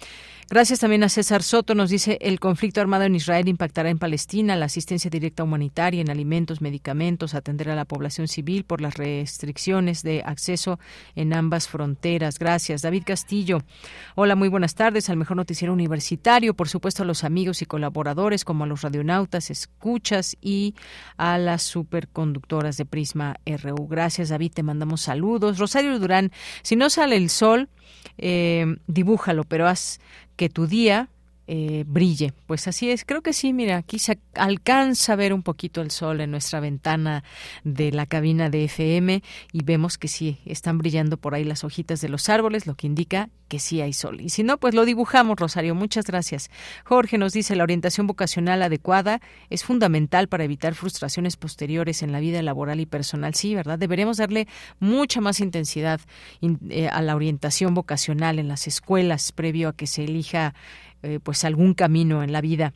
Gracias 0.51 0.79
también 0.79 1.01
a 1.05 1.07
César 1.07 1.43
Soto. 1.43 1.75
Nos 1.75 1.89
dice 1.89 2.17
el 2.19 2.41
conflicto 2.41 2.81
armado 2.81 3.05
en 3.05 3.15
Israel 3.15 3.47
impactará 3.47 3.89
en 3.89 3.99
Palestina, 3.99 4.57
la 4.57 4.65
asistencia 4.65 5.09
directa 5.09 5.45
humanitaria 5.45 6.01
en 6.01 6.09
alimentos, 6.09 6.59
medicamentos, 6.59 7.35
atender 7.35 7.69
a 7.69 7.75
la 7.75 7.85
población 7.85 8.27
civil 8.27 8.65
por 8.65 8.81
las 8.81 8.95
restricciones 8.95 10.03
de 10.03 10.23
acceso 10.25 10.77
en 11.15 11.31
ambas 11.31 11.69
fronteras. 11.69 12.37
Gracias. 12.37 12.81
David 12.81 13.03
Castillo. 13.05 13.59
Hola, 14.15 14.35
muy 14.35 14.49
buenas 14.49 14.75
tardes 14.75 15.09
al 15.09 15.15
mejor 15.15 15.37
noticiero 15.37 15.71
universitario. 15.71 16.53
Por 16.53 16.67
supuesto, 16.67 17.03
a 17.03 17.05
los 17.05 17.23
amigos 17.23 17.61
y 17.61 17.65
colaboradores 17.65 18.43
como 18.43 18.65
a 18.65 18.67
los 18.67 18.81
radionautas, 18.81 19.51
escuchas 19.51 20.35
y 20.41 20.75
a 21.15 21.37
las 21.37 21.63
superconductoras 21.63 22.75
de 22.75 22.85
Prisma 22.85 23.37
RU. 23.45 23.87
Gracias, 23.87 24.27
David. 24.27 24.51
Te 24.53 24.63
mandamos 24.63 24.99
saludos. 24.99 25.59
Rosario 25.59 25.97
Durán, 25.97 26.33
si 26.61 26.75
no 26.75 26.89
sale 27.01 27.15
el 27.15 27.31
sol, 27.31 27.67
eh, 28.19 28.75
dibújalo, 28.85 29.43
pero 29.43 29.67
haz 29.67 29.99
que 30.35 30.49
tu 30.49 30.67
día 30.67 31.09
eh, 31.47 31.83
brille. 31.87 32.33
Pues 32.45 32.67
así 32.67 32.89
es, 32.89 33.03
creo 33.05 33.21
que 33.21 33.33
sí, 33.33 33.53
mira, 33.53 33.77
aquí 33.77 33.99
se 33.99 34.19
alcanza 34.35 35.13
a 35.13 35.15
ver 35.15 35.33
un 35.33 35.43
poquito 35.43 35.81
el 35.81 35.91
sol 35.91 36.21
en 36.21 36.31
nuestra 36.31 36.59
ventana 36.59 37.23
de 37.63 37.91
la 37.91 38.05
cabina 38.05 38.49
de 38.49 38.65
FM 38.65 39.23
y 39.51 39.63
vemos 39.63 39.97
que 39.97 40.07
sí, 40.07 40.39
están 40.45 40.77
brillando 40.77 41.17
por 41.17 41.35
ahí 41.35 41.43
las 41.43 41.63
hojitas 41.63 42.01
de 42.01 42.09
los 42.09 42.29
árboles, 42.29 42.67
lo 42.67 42.75
que 42.75 42.87
indica 42.87 43.29
que 43.51 43.59
sí 43.59 43.81
hay 43.81 43.91
sol. 43.91 44.21
Y 44.21 44.29
si 44.29 44.43
no, 44.43 44.57
pues 44.57 44.73
lo 44.73 44.85
dibujamos, 44.85 45.37
Rosario. 45.37 45.75
Muchas 45.75 46.05
gracias. 46.05 46.49
Jorge 46.85 47.17
nos 47.17 47.33
dice, 47.33 47.53
la 47.57 47.63
orientación 47.63 48.07
vocacional 48.07 48.61
adecuada 48.63 49.19
es 49.49 49.65
fundamental 49.65 50.29
para 50.29 50.45
evitar 50.45 50.73
frustraciones 50.73 51.35
posteriores 51.35 52.01
en 52.01 52.13
la 52.13 52.21
vida 52.21 52.41
laboral 52.41 52.79
y 52.79 52.85
personal. 52.85 53.35
Sí, 53.35 53.53
¿verdad? 53.53 53.77
Deberíamos 53.77 54.15
darle 54.15 54.47
mucha 54.79 55.19
más 55.19 55.41
intensidad 55.41 55.99
eh, 56.69 56.87
a 56.87 57.01
la 57.01 57.13
orientación 57.13 57.73
vocacional 57.73 58.39
en 58.39 58.47
las 58.47 58.67
escuelas 58.67 59.33
previo 59.33 59.67
a 59.67 59.75
que 59.75 59.85
se 59.85 60.05
elija 60.05 60.53
eh, 61.03 61.19
pues 61.21 61.43
algún 61.43 61.73
camino 61.73 62.23
en 62.23 62.31
la 62.31 62.41
vida. 62.41 62.73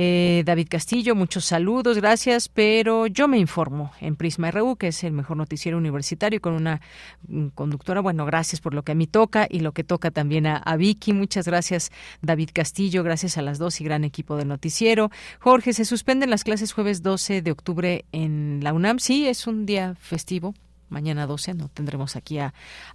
Eh, 0.00 0.44
David 0.46 0.68
Castillo, 0.70 1.16
muchos 1.16 1.44
saludos, 1.44 1.96
gracias, 1.96 2.48
pero 2.48 3.08
yo 3.08 3.26
me 3.26 3.36
informo 3.36 3.90
en 4.00 4.14
Prisma 4.14 4.50
RU, 4.52 4.76
que 4.76 4.86
es 4.86 5.02
el 5.02 5.12
mejor 5.12 5.36
noticiero 5.36 5.76
universitario, 5.76 6.40
con 6.40 6.52
una 6.52 6.80
mm, 7.26 7.48
conductora. 7.48 8.00
Bueno, 8.00 8.24
gracias 8.24 8.60
por 8.60 8.74
lo 8.74 8.84
que 8.84 8.92
a 8.92 8.94
mí 8.94 9.08
toca 9.08 9.48
y 9.50 9.58
lo 9.58 9.72
que 9.72 9.82
toca 9.82 10.12
también 10.12 10.46
a, 10.46 10.76
Vicky. 10.76 11.12
Muchas 11.12 11.46
gracias, 11.46 11.90
David 12.22 12.50
Castillo, 12.52 13.02
gracias 13.02 13.38
a 13.38 13.42
las 13.42 13.58
dos 13.58 13.80
y 13.80 13.84
gran 13.84 14.04
equipo 14.04 14.36
de 14.36 14.44
noticiero. 14.44 15.10
Jorge, 15.40 15.72
se 15.72 15.84
suspenden 15.84 16.30
las 16.30 16.44
clases 16.44 16.72
jueves 16.72 17.02
12 17.02 17.42
de 17.42 17.50
octubre 17.50 18.04
en 18.12 18.60
la 18.62 18.72
UNAM. 18.72 19.00
Sí, 19.00 19.26
es 19.26 19.48
un 19.48 19.66
día 19.66 19.96
festivo, 19.98 20.54
mañana 20.88 21.26
12 21.26 21.54
no 21.54 21.68
tendremos 21.68 22.16
aquí 22.16 22.38
a, 22.38 22.52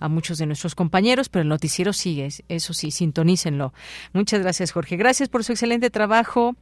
muchos 0.10 0.38
de 0.38 0.46
nuestros 0.46 0.76
compañeros, 0.76 1.30
pero 1.30 1.44
el 1.44 1.50
noticiero 1.50 1.94
sigue, 1.94 2.30
eso 2.48 2.74
sí, 2.74 2.92
sintonícenlo. 2.92 3.74
Muchas 4.14 4.42
gracias, 4.42 4.72
Jorge. 4.72 4.98
Gracias 4.98 5.30
por 5.30 5.44
su 5.44 5.54
excelente 5.54 5.90
trabajo. 5.90 6.56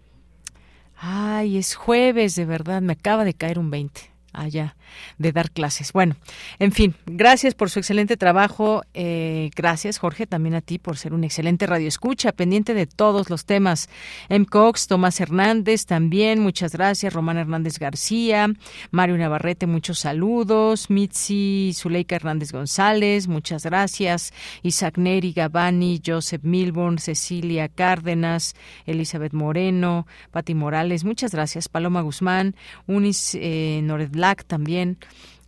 Ay, 0.98 1.58
es 1.58 1.76
jueves, 1.76 2.36
de 2.36 2.46
verdad, 2.46 2.82
me 2.82 2.94
acaba 2.94 3.24
de 3.24 3.34
caer 3.34 3.58
un 3.58 3.72
20 3.72 4.11
allá 4.34 4.76
de 5.18 5.32
dar 5.32 5.52
clases. 5.52 5.94
Bueno, 5.94 6.16
en 6.60 6.72
fin, 6.72 6.96
gracias 7.06 7.54
por 7.54 7.70
su 7.70 7.80
excelente 7.80 8.18
trabajo. 8.18 8.84
Eh, 8.94 9.50
gracias, 9.56 9.98
Jorge, 9.98 10.28
también 10.28 10.56
a 10.56 10.62
ti 10.62 10.80
por 10.80 10.98
ser 10.98 11.14
un 11.14 11.24
excelente 11.24 11.68
radioescucha, 11.68 12.32
pendiente 12.32 12.74
de 12.74 12.88
todos 12.88 13.30
los 13.30 13.46
temas. 13.46 13.90
M. 14.30 14.46
Cox, 14.46 14.88
Tomás 14.88 15.20
Hernández, 15.20 15.86
también, 15.86 16.40
muchas 16.40 16.74
gracias. 16.74 17.14
Román 17.14 17.38
Hernández 17.38 17.80
García, 17.80 18.48
Mario 18.92 19.18
Navarrete, 19.18 19.68
muchos 19.68 20.00
saludos. 20.00 20.90
Mitzi 20.90 21.74
Zuleika 21.74 22.16
Hernández 22.16 22.52
González, 22.52 23.28
muchas 23.28 23.64
gracias. 23.64 24.34
Isaac 24.64 24.98
Neri 24.98 25.34
Gabani, 25.34 26.02
Joseph 26.06 26.44
Milborn, 26.44 27.00
Cecilia 27.00 27.68
Cárdenas, 27.70 28.56
Elizabeth 28.86 29.34
Moreno, 29.34 30.08
Pati 30.32 30.54
Morales, 30.54 31.04
muchas 31.04 31.32
gracias. 31.32 31.70
Paloma 31.70 32.02
Guzmán, 32.02 32.56
Unis 32.88 33.36
eh, 33.36 33.82
también. 34.46 34.98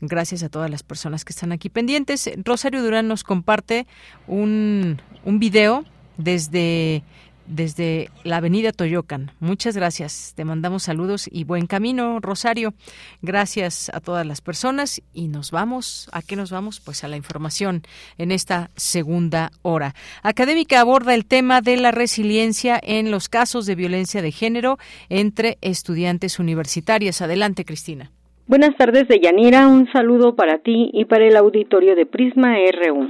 Gracias 0.01 0.43
a 0.43 0.49
todas 0.49 0.69
las 0.69 0.83
personas 0.83 1.23
que 1.23 1.31
están 1.31 1.51
aquí 1.51 1.69
pendientes. 1.69 2.29
Rosario 2.43 2.83
Durán 2.83 3.07
nos 3.07 3.23
comparte 3.23 3.87
un, 4.27 5.01
un 5.23 5.39
video 5.39 5.85
desde 6.17 7.03
desde 7.45 8.09
la 8.23 8.37
avenida 8.37 8.71
Toyocan. 8.71 9.31
Muchas 9.39 9.75
gracias. 9.75 10.33
Te 10.35 10.45
mandamos 10.45 10.83
saludos 10.83 11.27
y 11.31 11.43
buen 11.43 11.67
camino, 11.67 12.19
Rosario. 12.19 12.73
Gracias 13.21 13.89
a 13.93 13.99
todas 13.99 14.25
las 14.25 14.41
personas 14.41 15.01
y 15.13 15.27
nos 15.27 15.51
vamos. 15.51 16.09
¿A 16.11 16.21
qué 16.21 16.35
nos 16.35 16.51
vamos? 16.51 16.79
Pues 16.79 17.03
a 17.03 17.07
la 17.07 17.17
información 17.17 17.83
en 18.17 18.31
esta 18.31 18.69
segunda 18.75 19.51
hora. 19.61 19.93
Académica 20.21 20.79
aborda 20.79 21.13
el 21.13 21.25
tema 21.25 21.61
de 21.61 21.77
la 21.77 21.91
resiliencia 21.91 22.79
en 22.81 23.11
los 23.11 23.29
casos 23.29 23.65
de 23.65 23.75
violencia 23.75 24.21
de 24.21 24.31
género 24.31 24.77
entre 25.09 25.57
estudiantes 25.61 26.39
universitarias. 26.39 27.21
Adelante, 27.21 27.65
Cristina. 27.65 28.11
Buenas 28.45 28.75
tardes, 28.75 29.07
Deyanira. 29.07 29.69
Un 29.69 29.89
saludo 29.93 30.35
para 30.35 30.57
ti 30.57 30.89
y 30.91 31.05
para 31.05 31.25
el 31.25 31.37
auditorio 31.37 31.95
de 31.95 32.05
Prisma 32.05 32.57
RU. 32.57 33.07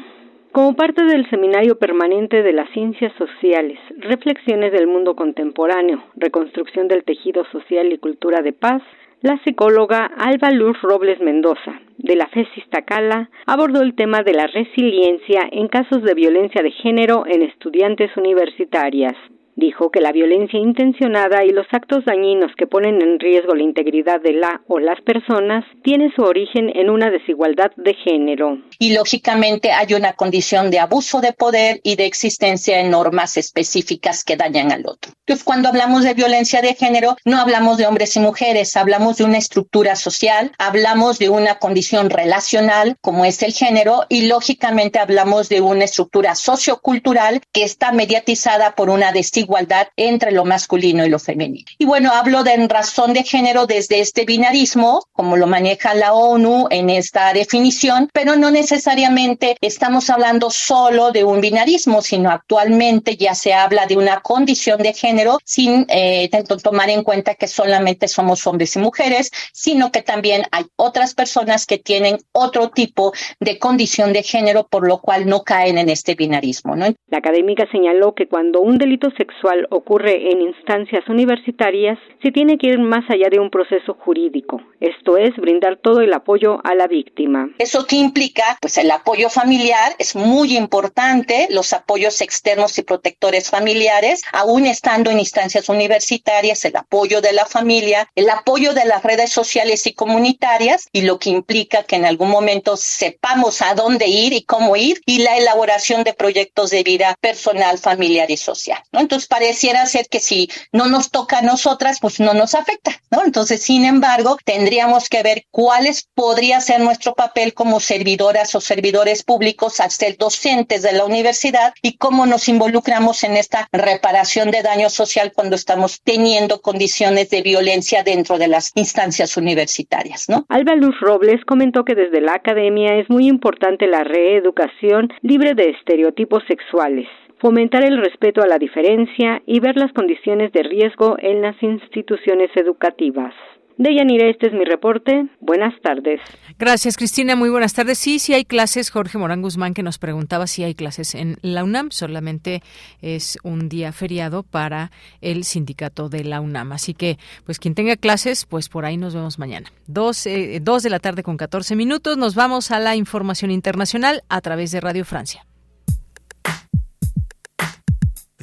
Como 0.52 0.76
parte 0.76 1.04
del 1.06 1.28
Seminario 1.32 1.80
Permanente 1.80 2.44
de 2.44 2.54
las 2.54 2.70
Ciencias 2.70 3.12
Sociales, 3.18 3.80
Reflexiones 3.98 4.72
del 4.72 4.86
Mundo 4.86 5.16
Contemporáneo, 5.16 6.04
Reconstrucción 6.16 6.88
del 6.88 7.04
Tejido 7.04 7.46
Social 7.52 7.92
y 7.92 7.98
Cultura 7.98 8.44
de 8.44 8.54
Paz, 8.54 8.84
la 9.22 9.42
psicóloga 9.44 10.06
Alba 10.06 10.52
Luz 10.52 10.80
Robles 10.84 11.20
Mendoza, 11.20 11.82
de 11.98 12.16
la 12.16 12.28
FES 12.28 12.50
Iztacala, 12.56 13.32
abordó 13.48 13.82
el 13.82 13.96
tema 13.96 14.22
de 14.22 14.34
la 14.34 14.46
resiliencia 14.46 15.50
en 15.52 15.68
casos 15.68 16.04
de 16.04 16.14
violencia 16.14 16.62
de 16.62 16.70
género 16.70 17.24
en 17.26 17.42
estudiantes 17.42 18.16
universitarias. 18.18 19.16
Dijo 19.56 19.92
que 19.92 20.02
la 20.02 20.12
violencia 20.12 20.60
intencionada 20.60 21.44
y 21.46 21.50
los 21.50 21.68
actos 21.72 22.04
dañinos 22.06 22.52
que 22.58 22.68
ponen 22.68 23.02
en 23.02 23.20
riesgo 23.20 23.54
la 23.54 23.64
integridad 23.64 24.20
de 24.22 24.34
la 24.34 24.62
o 24.68 24.80
las 24.80 25.00
personas 25.02 25.64
tiene 25.84 26.12
su 26.16 26.24
origen 26.24 26.72
en 26.76 26.90
una 26.90 27.12
desigualdad 27.12 27.72
de 27.78 27.94
género. 27.94 28.58
Y 28.80 28.94
lógicamente 28.94 29.72
hay 29.72 29.94
una 29.94 30.14
condición 30.14 30.72
de 30.72 30.80
abuso 30.80 31.22
de 31.22 31.34
poder 31.34 31.80
y 31.84 31.96
de 31.96 32.06
existencia 32.06 32.78
de 32.78 32.84
normas 32.86 33.38
específicas 33.38 34.24
que 34.24 34.36
dañan 34.36 34.72
al 34.72 34.86
otro. 34.88 35.12
Entonces, 35.20 35.44
cuando 35.44 35.70
hablamos 35.70 36.04
de 36.04 36.14
violencia 36.14 36.62
de 36.62 36.74
género, 36.74 37.16
no 37.24 37.40
hablamos 37.40 37.78
de 37.78 37.88
hombres 37.88 38.16
y 38.16 38.20
mujeres, 38.20 38.76
hablamos 38.76 39.18
de 39.18 39.24
una 39.24 39.38
estructura 39.38 39.96
social, 39.96 40.52
hablamos 40.58 41.20
de 41.20 41.30
una 41.30 41.60
condición 41.60 42.10
relacional 42.10 42.98
como 43.02 43.26
es 43.26 43.44
el 43.44 43.54
género 43.54 44.06
y 44.10 44.28
lógicamente 44.28 45.00
hablamos 45.00 45.50
de 45.50 45.62
una 45.62 45.86
estructura 45.86 46.36
sociocultural 46.36 47.42
que 47.52 47.64
está 47.64 47.92
mediatizada 47.92 48.76
por 48.76 48.90
una 48.90 49.12
desigualdad 49.44 49.54
igualdad 49.54 49.88
entre 49.98 50.32
lo 50.32 50.46
masculino 50.46 51.06
y 51.06 51.10
lo 51.10 51.20
femenino. 51.20 51.66
Y 51.78 51.86
bueno, 51.86 52.12
hablo 52.12 52.44
de 52.44 52.68
razón 52.68 53.14
de 53.14 53.24
género 53.24 53.66
desde 53.68 54.00
este 54.00 54.26
binarismo, 54.26 55.04
como 55.12 55.38
lo 55.38 55.48
maneja 55.48 55.94
la 55.94 56.14
ONU 56.14 56.68
en 56.70 56.90
esta 56.90 57.34
definición, 57.34 58.10
pero 58.14 58.36
no 58.36 58.50
necesariamente 58.50 59.58
estamos 59.62 60.10
hablando 60.10 60.50
solo 60.50 61.12
de 61.12 61.24
un 61.24 61.42
binarismo, 61.42 62.02
sino 62.02 62.32
actualmente 62.32 63.16
ya 63.18 63.36
se 63.36 63.54
habla 63.54 63.86
de 63.86 63.98
una 63.98 64.22
condición 64.22 64.82
de 64.82 64.94
género 64.94 65.38
sin 65.44 65.86
eh, 65.90 66.30
tomar 66.64 66.90
en 66.90 67.04
cuenta 67.04 67.36
que 67.36 67.48
solamente 67.48 68.08
somos 68.08 68.48
hombres 68.48 68.76
y 68.76 68.80
mujeres, 68.80 69.30
sino 69.52 69.92
que 69.92 70.02
también 70.02 70.44
hay 70.52 70.66
otras 70.78 71.14
personas 71.14 71.66
que 71.66 71.78
tienen 71.78 72.18
otro 72.32 72.70
tipo 72.70 73.14
de 73.40 73.60
condición 73.60 74.14
de 74.14 74.24
género, 74.24 74.68
por 74.68 74.88
lo 74.88 75.00
cual 75.00 75.28
no 75.28 75.44
caen 75.44 75.78
en 75.78 75.90
este 75.90 76.16
binarismo. 76.16 76.76
¿no? 76.76 76.86
La 77.08 77.18
académica 77.18 77.68
señaló 77.72 78.14
que 78.14 78.28
cuando 78.28 78.62
un 78.62 78.78
delito 78.78 79.10
sexual 79.12 79.33
ocurre 79.70 80.32
en 80.32 80.42
instancias 80.42 81.08
universitarias, 81.08 81.98
se 82.22 82.32
tiene 82.32 82.58
que 82.58 82.68
ir 82.68 82.80
más 82.80 83.04
allá 83.10 83.30
de 83.30 83.40
un 83.40 83.50
proceso 83.50 83.96
jurídico, 84.00 84.62
esto 84.80 85.18
es, 85.18 85.36
brindar 85.38 85.78
todo 85.78 86.02
el 86.02 86.14
apoyo 86.14 86.60
a 86.64 86.76
la 86.76 86.88
víctima. 86.88 87.50
¿Eso 87.58 87.86
qué 87.88 87.96
implica? 87.98 88.58
Pues 88.62 88.78
el 88.78 88.92
apoyo 88.92 89.30
familiar 89.30 89.94
es 90.00 90.16
muy 90.16 90.58
importante, 90.58 91.48
los 91.50 91.74
apoyos 91.74 92.22
externos 92.22 92.78
y 92.78 92.84
protectores 92.84 93.50
familiares, 93.50 94.24
aún 94.32 94.66
estando 94.66 95.12
en 95.12 95.20
instancias 95.20 95.70
universitarias, 95.70 96.66
el 96.66 96.76
apoyo 96.76 97.22
de 97.22 97.34
la 97.34 97.46
familia, 97.46 98.08
el 98.16 98.30
apoyo 98.30 98.74
de 98.74 98.86
las 98.86 99.04
redes 99.04 99.32
sociales 99.32 99.86
y 99.88 99.94
comunitarias, 99.94 100.88
y 100.92 101.02
lo 101.02 101.20
que 101.20 101.30
implica 101.30 101.84
que 101.84 101.96
en 101.96 102.06
algún 102.06 102.30
momento 102.30 102.78
sepamos 102.78 103.62
a 103.62 103.74
dónde 103.76 104.08
ir 104.08 104.34
y 104.34 104.44
cómo 104.44 104.76
ir, 104.76 105.02
y 105.06 105.20
la 105.20 105.38
elaboración 105.38 106.04
de 106.04 106.14
proyectos 106.14 106.70
de 106.70 106.84
vida 106.84 107.16
personal, 107.20 107.78
familiar 107.78 108.30
y 108.30 108.38
social. 108.38 108.80
Entonces, 108.92 109.23
pareciera 109.28 109.86
ser 109.86 110.08
que 110.10 110.20
si 110.20 110.50
no 110.72 110.88
nos 110.88 111.12
toca 111.12 111.40
a 111.40 111.42
nosotras, 111.42 112.00
pues 112.02 112.20
no 112.20 112.34
nos 112.34 112.56
afecta, 112.56 112.92
¿no? 113.12 113.24
Entonces, 113.24 113.62
sin 113.62 113.86
embargo, 113.86 114.38
tendríamos 114.44 115.10
que 115.10 115.24
ver 115.24 115.46
cuáles 115.52 116.10
podría 116.14 116.60
ser 116.62 116.82
nuestro 116.82 117.14
papel 117.14 117.54
como 117.54 117.80
servidoras 117.80 118.56
o 118.56 118.62
servidores 118.62 119.24
públicos 119.24 119.80
al 119.80 119.92
ser 119.92 120.18
docentes 120.18 120.82
de 120.82 120.94
la 120.94 121.06
universidad 121.06 121.74
y 121.82 121.98
cómo 121.98 122.26
nos 122.26 122.48
involucramos 122.50 123.24
en 123.24 123.38
esta 123.38 123.68
reparación 123.72 124.52
de 124.52 124.62
daño 124.62 124.90
social 124.90 125.32
cuando 125.34 125.56
estamos 125.56 126.02
teniendo 126.04 126.62
condiciones 126.62 127.30
de 127.30 127.42
violencia 127.42 128.04
dentro 128.04 128.38
de 128.38 128.48
las 128.48 128.72
instancias 128.76 129.38
universitarias, 129.38 130.30
¿no? 130.30 130.46
Alba 130.50 130.76
Luz 130.76 130.96
Robles 131.00 131.44
comentó 131.46 131.84
que 131.84 131.96
desde 131.96 132.22
la 132.22 132.34
academia 132.34 132.96
es 132.96 133.10
muy 133.10 133.28
importante 133.28 133.88
la 133.88 134.04
reeducación 134.04 135.12
libre 135.22 135.54
de 135.54 135.70
estereotipos 135.72 136.44
sexuales 136.48 137.08
fomentar 137.44 137.84
el 137.84 137.98
respeto 137.98 138.42
a 138.42 138.48
la 138.48 138.58
diferencia 138.58 139.44
y 139.46 139.60
ver 139.60 139.76
las 139.76 139.92
condiciones 139.92 140.54
de 140.54 140.64
riesgo 140.64 141.18
en 141.20 141.42
las 141.42 141.62
instituciones 141.62 142.50
educativas. 142.56 143.34
Deyanira, 143.78 144.30
este 144.30 144.48
es 144.48 144.54
mi 144.54 144.64
reporte. 144.64 145.26
Buenas 145.42 145.74
tardes. 145.82 146.22
Gracias, 146.58 146.96
Cristina. 146.96 147.36
Muy 147.36 147.50
buenas 147.50 147.74
tardes. 147.74 147.98
Sí, 147.98 148.20
sí 148.20 148.34
hay 148.34 148.46
clases. 148.46 148.92
Jorge 148.92 149.18
Morán 149.18 149.42
Guzmán 149.42 149.74
que 149.74 149.84
nos 149.84 149.98
preguntaba 149.98 150.48
si 150.48 150.64
hay 150.64 150.74
clases 150.74 151.16
en 151.16 151.36
la 151.42 151.66
UNAM. 151.66 151.92
Solamente 151.92 152.62
es 153.02 153.38
un 153.44 153.68
día 153.68 153.92
feriado 153.92 154.44
para 154.44 154.92
el 155.20 155.44
sindicato 155.44 156.08
de 156.08 156.24
la 156.24 156.40
UNAM. 156.40 156.72
Así 156.72 156.94
que, 156.94 157.18
pues 157.46 157.60
quien 157.60 157.76
tenga 157.76 157.98
clases, 157.98 158.46
pues 158.46 158.70
por 158.70 158.86
ahí 158.86 158.96
nos 158.96 159.16
vemos 159.16 159.38
mañana. 159.38 159.70
Dos, 159.86 160.28
eh, 160.28 160.60
dos 160.62 160.82
de 160.82 160.92
la 160.92 161.00
tarde 161.00 161.24
con 161.24 161.36
14 161.36 161.76
minutos. 161.76 162.16
Nos 162.16 162.36
vamos 162.36 162.72
a 162.72 162.80
la 162.80 162.96
información 162.96 163.52
internacional 163.52 164.24
a 164.30 164.40
través 164.40 164.72
de 164.72 164.80
Radio 164.80 165.04
Francia. 165.04 165.46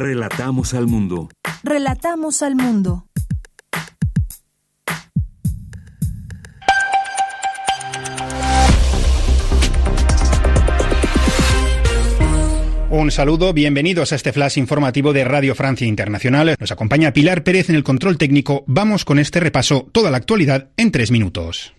Relatamos 0.02 0.72
al 0.72 0.86
mundo. 0.86 1.28
Relatamos 1.62 2.40
al 2.40 2.56
mundo. 2.56 3.04
Un 12.88 13.10
saludo, 13.10 13.52
bienvenidos 13.52 14.12
a 14.12 14.16
este 14.16 14.32
flash 14.32 14.56
informativo 14.56 15.12
de 15.12 15.24
Radio 15.24 15.54
Francia 15.54 15.86
Internacional. 15.86 16.56
Nos 16.58 16.72
acompaña 16.72 17.12
Pilar 17.12 17.44
Pérez 17.44 17.68
en 17.68 17.76
el 17.76 17.84
control 17.84 18.16
técnico. 18.16 18.64
Vamos 18.66 19.04
con 19.04 19.18
este 19.18 19.38
repaso, 19.38 19.86
toda 19.92 20.10
la 20.10 20.16
actualidad 20.16 20.70
en 20.78 20.92
tres 20.92 21.10
minutos. 21.10 21.74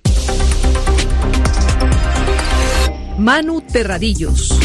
Manu 3.17 3.61
Terradillos. 3.61 4.59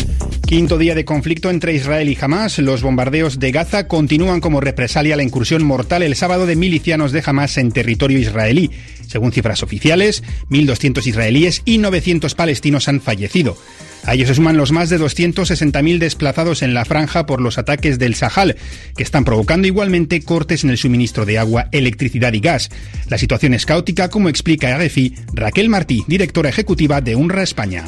Quinto 0.47 0.79
día 0.79 0.95
de 0.95 1.05
conflicto 1.05 1.51
entre 1.51 1.75
Israel 1.75 2.09
y 2.09 2.17
Hamas. 2.21 2.61
Los 2.61 2.81
bombardeos 2.81 3.41
de 3.41 3.51
Gaza 3.51 3.89
continúan 3.89 4.41
como 4.41 4.61
represalia 4.61 5.15
a 5.15 5.17
la 5.17 5.25
incursión 5.25 5.65
mortal 5.65 6.05
el 6.05 6.15
sábado 6.15 6.47
de 6.47 6.55
milicianos 6.55 7.11
de 7.11 7.21
Hamas 7.27 7.59
en 7.59 7.73
territorio 7.73 8.17
israelí. 8.17 8.71
Según 9.09 9.33
cifras 9.33 9.65
oficiales, 9.65 10.23
1.200 10.49 11.05
israelíes 11.05 11.63
y 11.65 11.79
900 11.79 12.37
palestinos 12.37 12.87
han 12.87 13.01
fallecido. 13.01 13.59
A 14.05 14.15
ellos 14.15 14.29
se 14.29 14.37
suman 14.37 14.57
los 14.57 14.71
más 14.71 14.89
de 14.89 15.01
260.000 15.01 15.99
desplazados 15.99 16.63
en 16.63 16.75
la 16.75 16.85
franja 16.85 17.27
por 17.27 17.41
los 17.41 17.59
ataques 17.59 17.99
del 17.99 18.15
Sahel, 18.15 18.55
que 18.97 19.03
están 19.03 19.25
provocando 19.25 19.67
igualmente 19.67 20.23
cortes 20.23 20.63
en 20.63 20.71
el 20.71 20.79
suministro 20.79 21.27
de 21.27 21.39
agua, 21.39 21.69
electricidad 21.73 22.33
y 22.35 22.41
gas. 22.41 22.71
La 23.09 23.19
situación 23.19 23.53
es 23.53 23.67
caótica, 23.67 24.11
como 24.11 24.29
explica 24.29 24.79
RFI 24.79 25.13
Raquel 25.35 25.69
Martí, 25.69 26.05
directora 26.07 26.51
ejecutiva 26.51 27.01
de 27.01 27.17
UNRWA 27.17 27.43
España 27.43 27.85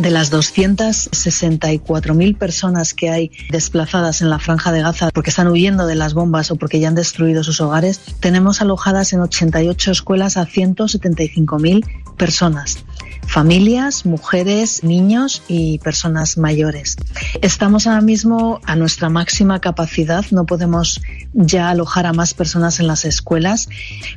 de 0.00 0.10
las 0.10 0.32
264.000 0.32 2.38
personas 2.38 2.94
que 2.94 3.10
hay 3.10 3.30
desplazadas 3.50 4.22
en 4.22 4.30
la 4.30 4.38
franja 4.38 4.72
de 4.72 4.80
Gaza 4.82 5.10
porque 5.12 5.30
están 5.30 5.48
huyendo 5.48 5.86
de 5.86 5.94
las 5.94 6.14
bombas 6.14 6.50
o 6.50 6.56
porque 6.56 6.80
ya 6.80 6.88
han 6.88 6.94
destruido 6.94 7.44
sus 7.44 7.60
hogares, 7.60 8.00
tenemos 8.20 8.62
alojadas 8.62 9.12
en 9.12 9.20
88 9.20 9.90
escuelas 9.90 10.36
a 10.36 10.46
175.000 10.46 12.16
personas 12.16 12.84
familias, 13.30 14.06
mujeres, 14.06 14.82
niños 14.82 15.44
y 15.46 15.78
personas 15.78 16.36
mayores. 16.36 16.96
Estamos 17.42 17.86
ahora 17.86 18.00
mismo 18.00 18.60
a 18.64 18.74
nuestra 18.74 19.08
máxima 19.08 19.60
capacidad, 19.60 20.24
no 20.32 20.46
podemos 20.46 21.00
ya 21.32 21.70
alojar 21.70 22.06
a 22.06 22.12
más 22.12 22.34
personas 22.34 22.80
en 22.80 22.88
las 22.88 23.04
escuelas. 23.04 23.68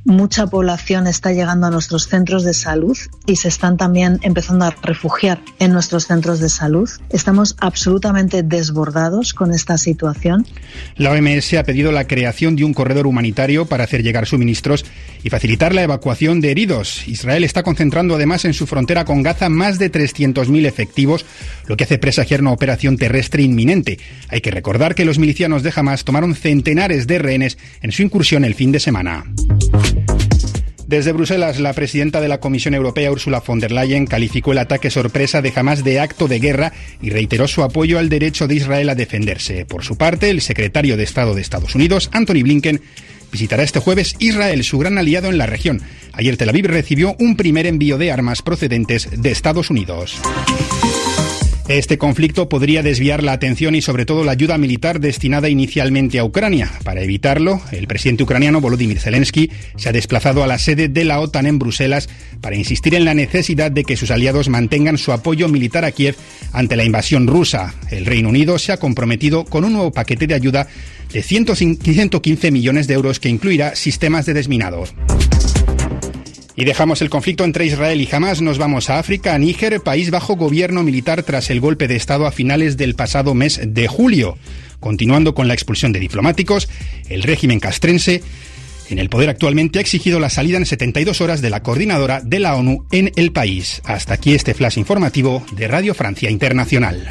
Mucha 0.03 0.47
población 0.47 1.05
está 1.05 1.31
llegando 1.31 1.67
a 1.67 1.69
nuestros 1.69 2.07
centros 2.07 2.43
de 2.43 2.55
salud 2.55 2.97
y 3.27 3.35
se 3.35 3.49
están 3.49 3.77
también 3.77 4.19
empezando 4.23 4.65
a 4.65 4.71
refugiar 4.81 5.39
en 5.59 5.73
nuestros 5.73 6.07
centros 6.07 6.39
de 6.39 6.49
salud. 6.49 6.89
Estamos 7.11 7.55
absolutamente 7.59 8.41
desbordados 8.41 9.35
con 9.35 9.53
esta 9.53 9.77
situación. 9.77 10.47
La 10.95 11.11
OMS 11.11 11.53
ha 11.53 11.63
pedido 11.63 11.91
la 11.91 12.07
creación 12.07 12.55
de 12.55 12.63
un 12.63 12.73
corredor 12.73 13.05
humanitario 13.05 13.67
para 13.67 13.83
hacer 13.83 14.01
llegar 14.01 14.25
suministros 14.25 14.85
y 15.23 15.29
facilitar 15.29 15.75
la 15.75 15.83
evacuación 15.83 16.41
de 16.41 16.49
heridos. 16.49 17.07
Israel 17.07 17.43
está 17.43 17.61
concentrando 17.61 18.15
además 18.15 18.45
en 18.45 18.53
su 18.53 18.65
frontera 18.65 19.02
con 19.05 19.23
Gaza 19.23 19.49
más 19.49 19.79
de 19.79 19.91
300.000 19.91 20.65
efectivos, 20.65 21.25
lo 21.67 21.77
que 21.77 21.83
hace 21.83 21.97
presagiar 21.97 22.41
una 22.41 22.51
operación 22.51 22.97
terrestre 22.97 23.43
inminente. 23.43 23.99
Hay 24.29 24.41
que 24.41 24.51
recordar 24.51 24.95
que 24.95 25.05
los 25.05 25.19
milicianos 25.19 25.63
de 25.63 25.73
Hamas 25.75 26.03
tomaron 26.03 26.35
centenares 26.35 27.07
de 27.07 27.19
rehenes 27.19 27.57
en 27.81 27.91
su 27.91 28.03
incursión 28.03 28.45
el 28.45 28.55
fin 28.55 28.71
de 28.71 28.79
semana. 28.79 29.25
Desde 30.87 31.13
Bruselas, 31.13 31.59
la 31.59 31.73
presidenta 31.73 32.21
de 32.21 32.27
la 32.27 32.39
Comisión 32.39 32.75
Europea, 32.75 33.11
Ursula 33.11 33.41
von 33.45 33.59
der 33.59 33.71
Leyen, 33.71 34.05
calificó 34.05 34.51
el 34.51 34.57
ataque 34.59 34.89
sorpresa 34.89 35.41
de 35.41 35.51
Hamas 35.55 35.83
de 35.83 35.99
acto 35.99 36.27
de 36.27 36.39
guerra 36.39 36.73
y 37.01 37.09
reiteró 37.09 37.47
su 37.47 37.63
apoyo 37.63 37.99
al 37.99 38.09
derecho 38.09 38.47
de 38.47 38.55
Israel 38.55 38.89
a 38.89 38.95
defenderse. 38.95 39.65
Por 39.65 39.83
su 39.83 39.97
parte, 39.97 40.29
el 40.29 40.41
secretario 40.41 40.97
de 40.97 41.03
Estado 41.03 41.33
de 41.33 41.41
Estados 41.41 41.73
Unidos, 41.73 42.09
Anthony 42.11 42.43
Blinken, 42.43 42.81
visitará 43.33 43.63
este 43.63 43.79
jueves 43.79 44.15
Israel, 44.19 44.63
su 44.63 44.77
gran 44.77 44.97
aliado 44.97 45.27
en 45.27 45.39
la 45.39 45.47
región. 45.47 45.81
Ayer 46.13 46.37
Tel 46.37 46.49
Aviv 46.49 46.67
recibió 46.67 47.15
un 47.17 47.35
primer 47.35 47.65
envío 47.65 47.97
de 47.97 48.11
armas 48.11 48.43
procedentes 48.43 49.09
de 49.11 49.31
Estados 49.31 49.71
Unidos. 49.71 50.21
Este 51.73 51.97
conflicto 51.97 52.49
podría 52.49 52.83
desviar 52.83 53.23
la 53.23 53.31
atención 53.31 53.73
y 53.73 53.81
sobre 53.81 54.05
todo 54.05 54.23
la 54.23 54.33
ayuda 54.33 54.59
militar 54.59 54.99
destinada 54.99 55.49
inicialmente 55.49 56.19
a 56.19 56.23
Ucrania. 56.23 56.71
Para 56.83 57.01
evitarlo, 57.01 57.61
el 57.71 57.87
presidente 57.87 58.21
ucraniano 58.21 58.61
Volodymyr 58.61 58.99
Zelensky 58.99 59.49
se 59.75 59.89
ha 59.89 59.91
desplazado 59.91 60.43
a 60.43 60.47
la 60.47 60.59
sede 60.59 60.87
de 60.87 61.03
la 61.03 61.19
OTAN 61.19 61.47
en 61.47 61.57
Bruselas 61.57 62.09
para 62.41 62.55
insistir 62.55 62.93
en 62.93 63.05
la 63.05 63.15
necesidad 63.15 63.71
de 63.71 63.85
que 63.85 63.97
sus 63.97 64.11
aliados 64.11 64.49
mantengan 64.49 64.99
su 64.99 65.13
apoyo 65.13 65.47
militar 65.47 65.83
a 65.83 65.91
Kiev 65.91 66.15
ante 66.51 66.75
la 66.75 66.83
invasión 66.83 67.25
rusa. 67.25 67.73
El 67.89 68.05
Reino 68.05 68.29
Unido 68.29 68.59
se 68.59 68.71
ha 68.71 68.77
comprometido 68.77 69.43
con 69.43 69.63
un 69.63 69.73
nuevo 69.73 69.91
paquete 69.91 70.27
de 70.27 70.35
ayuda 70.35 70.67
de 71.11 71.23
115 71.23 72.51
millones 72.51 72.85
de 72.85 72.93
euros 72.93 73.19
que 73.19 73.29
incluirá 73.29 73.75
sistemas 73.75 74.27
de 74.27 74.35
desminado. 74.35 74.83
Y 76.55 76.65
dejamos 76.65 77.01
el 77.01 77.09
conflicto 77.09 77.43
entre 77.43 77.65
Israel 77.65 77.99
y 77.99 78.09
Hamas, 78.11 78.41
nos 78.41 78.57
vamos 78.57 78.89
a 78.89 78.99
África, 78.99 79.33
a 79.33 79.39
Níger, 79.39 79.81
país 79.81 80.11
bajo 80.11 80.35
gobierno 80.35 80.83
militar 80.83 81.23
tras 81.23 81.49
el 81.49 81.59
golpe 81.59 81.87
de 81.87 81.95
Estado 81.95 82.27
a 82.27 82.31
finales 82.31 82.77
del 82.77 82.95
pasado 82.95 83.33
mes 83.33 83.59
de 83.65 83.87
julio. 83.87 84.37
Continuando 84.79 85.33
con 85.33 85.47
la 85.47 85.53
expulsión 85.53 85.93
de 85.93 85.99
diplomáticos, 85.99 86.69
el 87.09 87.23
régimen 87.23 87.59
castrense 87.59 88.21
en 88.89 88.99
el 88.99 89.09
poder 89.09 89.29
actualmente 89.29 89.79
ha 89.79 89.81
exigido 89.81 90.19
la 90.19 90.29
salida 90.29 90.57
en 90.57 90.65
72 90.65 91.21
horas 91.21 91.41
de 91.41 91.49
la 91.49 91.63
coordinadora 91.63 92.21
de 92.21 92.39
la 92.39 92.55
ONU 92.55 92.85
en 92.91 93.11
el 93.15 93.31
país. 93.31 93.81
Hasta 93.85 94.13
aquí 94.13 94.35
este 94.35 94.53
flash 94.53 94.77
informativo 94.77 95.43
de 95.53 95.67
Radio 95.67 95.93
Francia 95.93 96.29
Internacional. 96.29 97.07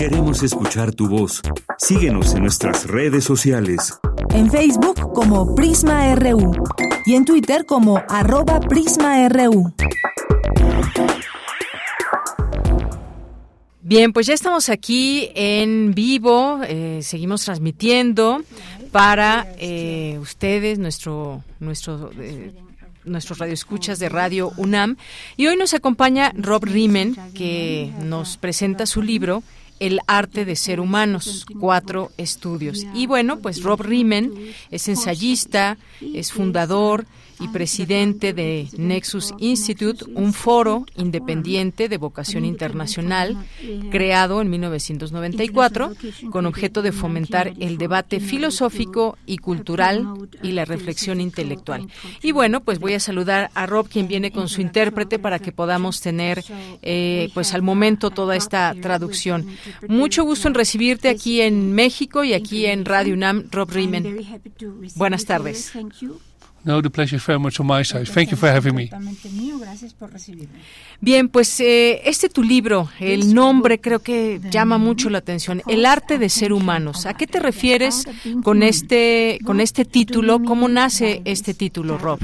Queremos 0.00 0.42
escuchar 0.42 0.94
tu 0.94 1.10
voz. 1.10 1.42
Síguenos 1.76 2.34
en 2.34 2.40
nuestras 2.40 2.86
redes 2.86 3.22
sociales. 3.22 4.00
En 4.30 4.50
Facebook 4.50 5.12
como 5.12 5.54
Prisma 5.54 6.14
RU 6.14 6.52
y 7.04 7.16
en 7.16 7.26
Twitter 7.26 7.66
como 7.66 8.02
arroba 8.08 8.60
PrismaRU. 8.60 9.74
Bien, 13.82 14.14
pues 14.14 14.26
ya 14.26 14.32
estamos 14.32 14.70
aquí 14.70 15.28
en 15.34 15.92
vivo, 15.94 16.60
eh, 16.66 17.00
seguimos 17.02 17.44
transmitiendo 17.44 18.40
para 18.92 19.52
eh, 19.58 20.18
ustedes, 20.18 20.78
nuestro, 20.78 21.44
nuestro 21.58 22.10
eh, 22.18 22.54
nuestros 23.04 23.38
radioescuchas 23.38 23.98
de 23.98 24.08
Radio 24.08 24.52
UNAM. 24.56 24.96
Y 25.36 25.46
hoy 25.46 25.56
nos 25.56 25.74
acompaña 25.74 26.32
Rob 26.36 26.64
Riemen, 26.64 27.16
que 27.34 27.92
nos 28.02 28.38
presenta 28.38 28.86
su 28.86 29.02
libro 29.02 29.42
el 29.80 30.00
arte 30.06 30.44
de 30.44 30.56
ser 30.56 30.78
humanos, 30.78 31.46
cuatro 31.58 32.12
estudios. 32.16 32.86
Y 32.94 33.06
bueno, 33.06 33.40
pues 33.40 33.62
Rob 33.62 33.82
Riemen 33.82 34.54
es 34.70 34.86
ensayista, 34.88 35.78
es 36.00 36.32
fundador 36.32 37.06
y 37.40 37.48
presidente 37.48 38.32
de 38.32 38.68
Nexus 38.76 39.34
Institute, 39.38 40.04
un 40.14 40.32
foro 40.32 40.86
independiente 40.96 41.88
de 41.88 41.96
vocación 41.96 42.44
internacional 42.44 43.36
creado 43.90 44.40
en 44.40 44.50
1994 44.50 45.92
con 46.30 46.46
objeto 46.46 46.82
de 46.82 46.92
fomentar 46.92 47.52
el 47.58 47.78
debate 47.78 48.20
filosófico 48.20 49.18
y 49.26 49.38
cultural 49.38 50.06
y 50.42 50.52
la 50.52 50.64
reflexión 50.64 51.20
intelectual. 51.20 51.88
Y 52.22 52.32
bueno, 52.32 52.60
pues 52.62 52.78
voy 52.78 52.94
a 52.94 53.00
saludar 53.00 53.50
a 53.54 53.66
Rob, 53.66 53.88
quien 53.88 54.08
viene 54.08 54.30
con 54.30 54.48
su 54.48 54.60
intérprete 54.60 55.18
para 55.18 55.38
que 55.38 55.52
podamos 55.52 56.00
tener, 56.00 56.44
eh, 56.82 57.30
pues 57.34 57.54
al 57.54 57.62
momento, 57.62 58.10
toda 58.10 58.36
esta 58.36 58.74
traducción. 58.80 59.46
Mucho 59.88 60.24
gusto 60.24 60.48
en 60.48 60.54
recibirte 60.54 61.08
aquí 61.08 61.40
en 61.40 61.72
México 61.72 62.24
y 62.24 62.34
aquí 62.34 62.66
en 62.66 62.84
Radio 62.84 63.14
UNAM, 63.14 63.48
Rob 63.50 63.70
Riemen. 63.70 64.26
Buenas 64.96 65.24
tardes. 65.24 65.72
No, 66.62 66.82
the 66.82 66.90
pleasure 66.90 67.16
is 67.16 67.24
very 67.24 67.38
much 67.38 67.58
on 67.58 67.66
my 67.66 67.82
side. 67.82 68.06
Thank 68.06 68.30
you 68.30 68.36
for 68.36 68.48
having 68.48 68.74
me. 68.74 68.90
Bien, 71.00 71.28
pues 71.28 71.58
eh, 71.60 72.02
este 72.04 72.28
tu 72.28 72.42
libro, 72.42 72.90
el 72.98 73.34
nombre 73.34 73.80
creo 73.80 74.00
que 74.00 74.40
llama 74.50 74.76
mucho 74.76 75.08
la 75.08 75.18
atención, 75.18 75.62
El 75.66 75.86
arte 75.86 76.18
de 76.18 76.28
ser 76.28 76.52
humanos. 76.52 77.06
¿A 77.06 77.14
qué 77.14 77.26
te 77.26 77.40
refieres 77.40 78.04
con 78.42 78.62
este 78.62 79.38
con 79.44 79.60
este 79.60 79.84
título? 79.84 80.42
¿Cómo 80.42 80.68
nace 80.68 81.22
este 81.24 81.54
título, 81.54 81.96
Rob? 81.96 82.20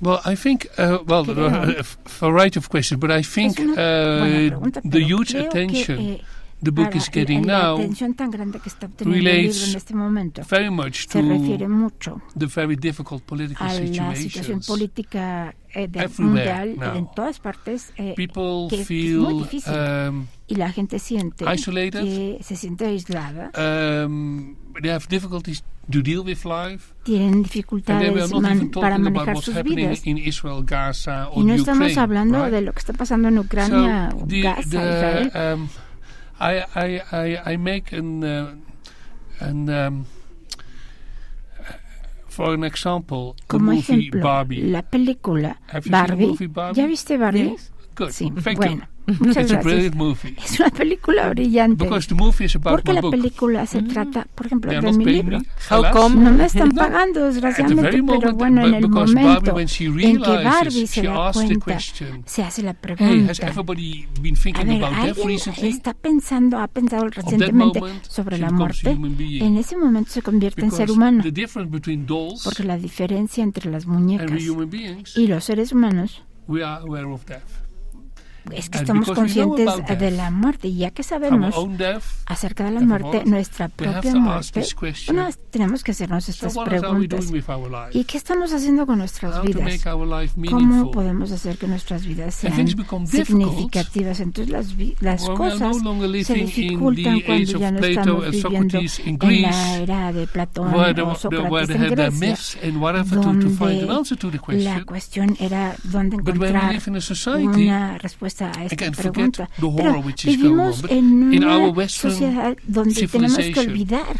Well, 0.00 0.20
I 0.24 0.34
think, 0.34 0.66
uh, 0.78 0.98
well, 1.06 1.28
uh, 1.30 1.82
variety 2.20 2.58
of 2.58 2.70
questions, 2.70 2.98
but 2.98 3.10
I 3.10 3.22
think 3.22 3.60
uh, 3.60 4.50
the 4.82 5.02
huge 5.02 5.34
attention 5.34 6.20
the 6.62 6.70
book 6.70 6.94
is 6.94 7.10
getting 7.12 7.46
now 7.46 7.78
en 7.78 7.92
este 9.76 9.94
momento 9.94 10.42
very 10.48 10.70
much 10.70 11.06
se 11.08 11.22
refiere 11.22 11.68
mucho 11.68 12.20
the 12.38 12.46
very 12.46 12.76
difficult 12.76 13.22
political 13.24 13.66
a 13.66 13.74
la 13.74 14.16
situación 14.16 14.60
política 14.66 15.54
eh, 15.74 15.88
mundial 16.18 16.76
now. 16.76 16.94
en 16.94 17.08
todas 17.14 17.38
partes 17.38 17.92
eh, 17.96 18.14
que, 18.14 18.80
es 18.80 18.86
feel, 18.86 19.18
muy 19.18 19.42
difícil 19.42 19.72
um, 19.74 20.26
y 20.46 20.54
la 20.54 20.70
gente 20.70 20.98
siente 20.98 21.44
isolated. 21.52 22.02
que 22.02 22.38
se 22.42 22.56
siente 22.56 22.86
aislada 22.86 23.50
um, 24.06 24.56
they 24.80 24.90
have 24.90 25.06
difficulties 25.08 25.64
to 25.90 26.02
deal 26.02 26.20
with 26.20 26.44
life. 26.44 26.94
tienen 27.02 27.42
dificultades 27.42 28.30
not 28.30 28.42
man- 28.42 28.56
even 28.56 28.70
para 28.70 28.98
manejar 28.98 29.34
what's 29.34 29.46
sus 29.46 29.56
happening 29.56 29.88
vidas 29.88 30.06
in 30.06 30.18
Israel, 30.18 30.62
Gaza, 30.64 31.28
or 31.28 31.42
y 31.42 31.44
no 31.44 31.54
estamos 31.54 31.90
Ukraine, 31.90 32.00
hablando 32.00 32.42
right? 32.44 32.54
de 32.54 32.60
lo 32.62 32.72
que 32.72 32.78
está 32.78 32.92
pasando 32.92 33.28
en 33.28 33.38
Ucrania 33.38 34.08
so 34.10 34.18
o 34.18 34.26
the, 34.26 34.40
Gaza 34.40 34.62
the, 34.70 34.76
Israel 34.76 35.54
um, 35.58 35.68
I, 36.40 36.64
I, 36.74 37.02
I, 37.12 37.52
I 37.52 37.56
make 37.56 37.92
an, 37.92 38.24
uh, 38.24 38.54
an 39.40 39.68
um, 39.70 40.06
for 42.28 42.52
an 42.54 42.64
example, 42.64 43.34
the 43.36 43.44
como 43.46 43.72
movie 43.72 43.80
ejemplo 44.08 44.20
Barbie. 44.22 44.62
la 44.62 44.82
película 44.82 45.60
Have 45.68 45.86
you 45.86 45.92
seen 45.92 45.92
the 45.92 46.08
Barbie. 46.08 46.26
movie 46.26 46.46
Barbie? 46.48 46.80
¿Ya 46.80 46.86
viste 46.86 47.16
Barbie? 47.18 47.50
Yes? 47.52 47.72
Good. 47.94 48.10
Sí, 48.10 48.30
Thank 48.42 48.56
bueno. 48.58 48.88
Muchas 49.06 49.20
It's 49.26 49.36
a 49.36 49.54
gracias. 49.56 49.64
brilliant 49.64 49.94
movie. 49.96 50.34
Es 50.42 50.58
una 50.60 50.70
película 50.70 51.28
brillante. 51.28 51.84
Because 51.84 52.08
the 52.08 52.14
movie 52.14 52.46
is 52.46 52.56
about 52.56 52.72
Porque 52.72 52.90
my 52.90 52.94
la 52.94 53.00
book. 53.02 53.10
película 53.10 53.66
se 53.66 53.82
trata, 53.82 54.26
por 54.34 54.46
ejemplo, 54.46 54.70
They 54.70 54.80
de 54.80 54.92
mi 54.92 55.04
libro. 55.04 55.40
me. 55.40 55.46
How 55.70 55.84
come? 55.92 56.16
No 56.24 56.30
me 56.32 56.46
están 56.46 56.70
No. 56.70 56.74
pagando, 56.76 57.26
desgraciadamente, 57.26 57.82
very 57.82 58.02
pero 58.02 58.32
bueno, 58.34 58.66
en 58.66 58.74
el 58.74 58.86
because 58.86 59.12
Barbie, 59.14 59.26
momento 59.28 59.54
when 59.54 59.66
she 59.66 59.84
en 59.86 60.22
que 60.22 60.30
Barbie 60.44 60.86
se 60.86 61.02
da 61.02 61.32
cuenta, 61.32 61.78
se 62.24 62.42
hace 62.42 62.62
la 62.62 62.70
Hey, 62.70 62.76
has 63.28 63.38
pregunta. 63.38 63.46
everybody 63.46 64.06
been 64.22 64.34
A 64.34 64.38
thinking 64.38 64.66
ver, 64.68 64.84
¿alguien 64.84 65.26
recently? 65.28 65.68
está 65.68 65.92
pensando, 65.92 66.58
ha 66.58 66.68
pensado 66.68 67.06
recientemente 67.08 67.80
moment, 67.80 68.04
sobre 68.06 68.38
la 68.38 68.48
a 68.48 68.50
muerte? 68.52 68.90
En 68.90 69.56
ese 69.58 69.76
momento 69.76 70.10
se 70.12 70.22
convierte 70.22 70.62
en 70.62 70.70
ser 70.70 70.86
Because 70.86 70.92
humano. 70.92 71.22
the 71.22 71.30
difference 71.30 71.70
between 71.70 72.06
dolls 72.06 72.42
Porque 72.42 72.64
la 72.64 72.78
diferencia 72.78 73.44
entre 73.44 73.70
las 73.70 73.84
and 73.84 73.92
muñecas 73.92 74.30
we 74.30 74.48
human 74.48 74.70
beings, 74.70 75.14
y 75.16 75.26
los 75.26 75.44
seres 75.44 75.72
humanos 75.72 76.22
we 76.46 76.62
are 76.64 76.82
aware 76.82 77.04
of 77.06 77.24
death. 77.26 77.63
Es 78.52 78.68
que 78.68 78.78
estamos 78.78 79.10
conscientes 79.10 79.70
de 79.98 80.10
la 80.10 80.30
muerte 80.30 80.68
y 80.68 80.76
ya 80.78 80.90
que 80.90 81.02
sabemos 81.02 81.54
acerca 82.26 82.64
de 82.64 82.72
la 82.72 82.80
muerte, 82.80 83.22
nuestra 83.24 83.68
propia 83.68 84.14
muerte, 84.14 84.62
bueno, 85.06 85.28
tenemos 85.50 85.84
que 85.84 85.92
hacernos 85.92 86.28
estas 86.28 86.54
preguntas. 86.54 87.32
¿Y 87.92 88.04
qué 88.04 88.18
estamos 88.18 88.52
haciendo 88.52 88.86
con 88.86 88.98
nuestras 88.98 89.42
vidas? 89.42 89.84
¿Cómo 90.50 90.90
podemos 90.90 91.32
hacer 91.32 91.56
que 91.58 91.66
nuestras 91.66 92.06
vidas 92.06 92.34
sean 92.34 92.66
significativas? 92.66 94.20
Entonces 94.20 94.52
las, 94.52 94.74
las 95.00 95.28
cosas 95.28 95.76
se 96.24 96.34
dificultan 96.34 97.20
cuando 97.20 97.58
ya 97.58 97.70
no 97.70 97.78
estamos 97.80 98.30
viviendo 98.30 98.78
en 98.78 99.42
la 99.42 99.76
era 99.78 100.12
de 100.12 100.26
Platón 100.26 100.74
o 100.74 101.14
Sócrates 101.14 101.70
en 101.70 101.90
Grecia, 101.90 102.60
the 103.04 104.64
la 104.64 104.84
cuestión 104.84 105.36
era 105.40 105.76
dónde 105.84 106.16
encontrar 106.16 106.80
una 107.44 107.98
respuesta 107.98 108.33
a 108.42 108.50
esta 108.64 108.76
pregunta. 109.12 109.48
Pero 109.76 109.92
vivimos 110.36 110.84
en 110.90 111.22
una 111.38 111.64
sociedad 112.10 112.56
donde 112.66 112.94
tenemos 113.06 113.36
que 113.54 113.60
olvidar 113.60 114.16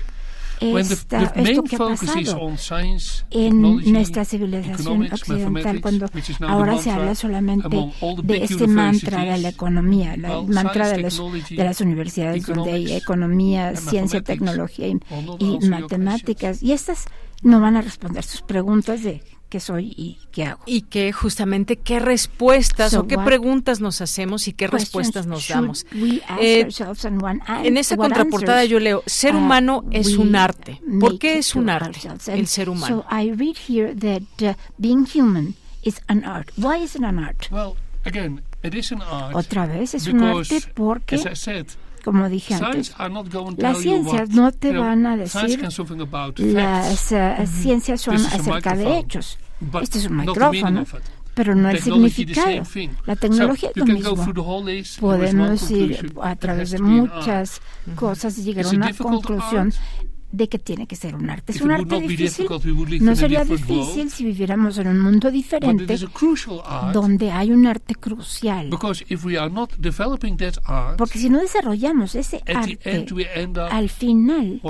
esta, 0.61 1.19
esto 1.51 1.63
que 1.65 1.75
ha 1.77 1.79
pasado 1.79 2.49
en 3.31 3.61
nuestra 3.93 4.25
civilización 4.25 5.03
occidental 5.13 5.81
cuando 5.83 6.07
ahora 6.49 6.79
se 6.79 6.91
habla 6.91 7.15
solamente 7.15 7.69
de 8.23 8.37
este 8.45 8.67
mantra 8.69 9.19
de 9.25 9.39
la 9.39 9.49
economía, 9.49 10.17
la- 10.17 10.29
mantra 10.43 10.89
de, 10.89 10.99
los, 11.03 11.21
de 11.51 11.65
las 11.65 11.81
universidades 11.81 12.47
donde 12.47 12.73
hay 12.73 12.93
economía, 12.93 13.75
ciencia, 13.77 14.21
tecnología 14.23 14.87
y, 14.89 14.97
y 15.41 15.59
matemáticas. 15.69 16.63
Y 16.63 16.73
estas 16.73 17.07
no 17.43 17.61
van 17.61 17.77
a 17.77 17.83
responder 17.83 18.23
sus 18.25 18.41
preguntas 18.41 19.03
de 19.03 19.23
qué 19.49 19.61
soy 19.61 19.95
y 19.97 20.19
qué 20.33 20.45
hago. 20.45 20.63
Y 20.67 20.83
que 20.83 21.13
justamente 21.13 21.77
qué 21.77 21.99
respuestas 21.99 22.93
So 22.93 23.01
o 23.01 23.07
qué 23.07 23.17
what 23.17 23.25
preguntas 23.25 23.81
nos 23.81 24.01
hacemos 24.01 24.49
y 24.49 24.53
qué 24.53 24.67
respuestas 24.67 25.27
nos 25.27 25.49
damos. 25.49 25.87
Eh, 26.41 26.69
en 27.63 27.77
esa 27.77 27.97
contraportada 27.97 28.61
answers, 28.61 28.71
yo 28.71 28.81
leo, 28.81 29.03
ser 29.07 29.35
uh, 29.35 29.39
humano 29.39 29.85
es 29.91 30.17
un 30.17 30.37
arte. 30.37 30.81
¿Por 31.01 31.19
qué 31.19 31.39
es 31.39 31.55
un 31.55 31.71
arte 31.71 32.01
el 32.29 32.47
ser 32.47 32.69
humano? 32.69 33.05
So 33.09 33.15
I 33.15 33.31
read 33.31 33.57
here 33.69 33.95
that 33.95 34.43
uh, 34.43 34.55
being 34.79 35.07
human 35.07 35.55
is 35.83 36.01
an 36.09 36.25
art. 36.25 36.51
Why 36.57 36.83
is 36.83 36.95
it 36.97 37.03
an 37.03 37.19
art? 37.19 37.49
Well, 37.51 37.77
again, 38.05 38.43
it 38.63 38.75
is 38.75 38.93
an 38.93 39.03
art. 39.03 39.35
Otra 39.35 39.67
vez 39.67 39.95
es 39.95 40.07
un 40.07 40.23
arte 40.23 40.61
porque, 40.75 41.17
as 41.17 41.27
I 41.27 41.35
said, 41.35 41.67
como 42.05 42.29
dije 42.29 42.55
antes, 42.55 42.95
las 43.57 43.79
ciencias 43.79 44.29
no 44.31 44.53
te 44.53 44.77
van 44.77 45.07
a 45.07 45.17
decir 45.17 45.71
something 45.71 46.01
about 46.01 46.39
las 46.39 47.13
uh, 47.13 47.47
ciencias 47.47 48.03
son 48.03 48.17
acerca 48.17 48.77
de 48.77 48.99
hechos. 48.99 49.39
este 49.81 49.99
es 49.99 50.07
un 50.07 50.19
micrófono, 50.19 50.85
pero 51.35 51.55
no 51.55 51.71
el 51.71 51.81
significado. 51.81 52.63
La 53.07 53.17
tecnología 53.17 53.71
es 53.71 53.77
lo 53.77 53.87
mismo. 53.87 54.35
Podemos 55.01 55.71
ir 55.71 56.13
a 56.23 56.37
través 56.37 56.71
de 56.73 56.79
muchas 56.79 57.63
cosas 57.97 58.37
y 58.39 58.43
llegar 58.45 58.67
a 58.67 58.71
una 58.71 58.93
conclusión 58.93 59.73
de 60.35 60.49
que 60.49 60.59
tiene 60.59 60.87
que 60.87 60.97
ser 60.97 61.15
un 61.15 61.31
arte. 61.31 61.53
Es 61.53 61.61
un 61.61 61.71
arte 61.71 62.01
difícil. 62.01 62.49
No 63.01 63.15
sería 63.15 63.45
difícil 63.45 64.11
si 64.11 64.25
viviéramos 64.25 64.79
en 64.79 64.89
un 64.89 65.01
mundo 65.01 65.31
diferente 65.31 65.97
donde 66.93 67.31
hay 67.31 67.53
un 67.53 67.67
arte 67.67 67.95
crucial. 67.95 68.71
Porque 70.99 71.19
si 71.19 71.31
no 71.31 71.41
desarrollamos 71.41 72.15
ese 72.15 72.43
arte, 72.47 73.07
al 73.71 73.89
final 73.89 74.61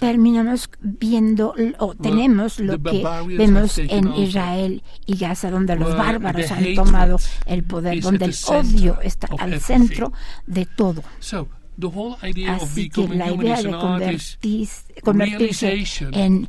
terminamos 0.00 0.70
viendo 0.80 1.54
o 1.78 1.94
tenemos 1.94 2.60
lo 2.60 2.82
que 2.82 3.02
vemos 3.38 3.78
en 3.78 4.14
Israel 4.14 4.82
y 5.06 5.16
Gaza, 5.16 5.50
donde 5.50 5.76
los 5.76 5.96
bárbaros 5.96 6.50
han 6.50 6.74
tomado 6.74 7.18
el 7.46 7.64
poder, 7.64 8.00
donde 8.00 8.26
el 8.26 8.34
odio 8.48 9.00
está 9.00 9.28
al 9.38 9.60
centro 9.60 10.12
de 10.46 10.66
todo. 10.66 11.02
Así 12.48 12.88
que 12.88 13.08
la 13.08 13.32
idea 13.32 13.62
de 13.62 13.70
convertirse 15.02 15.84
en, 16.12 16.48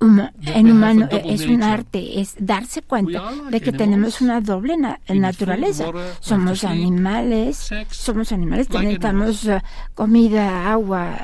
en 0.00 0.70
humano 0.70 1.08
es 1.10 1.46
un 1.46 1.62
arte, 1.62 2.20
es 2.20 2.34
darse 2.38 2.82
cuenta 2.82 3.32
de 3.50 3.60
que 3.60 3.72
tenemos 3.72 4.20
una 4.20 4.40
doble 4.40 4.76
naturaleza. 5.08 5.86
Somos 6.20 6.64
animales, 6.64 7.70
somos 7.90 8.32
animales, 8.32 8.68
necesitamos 8.70 9.44
uh, 9.44 9.58
comida, 9.94 10.70
agua, 10.70 11.16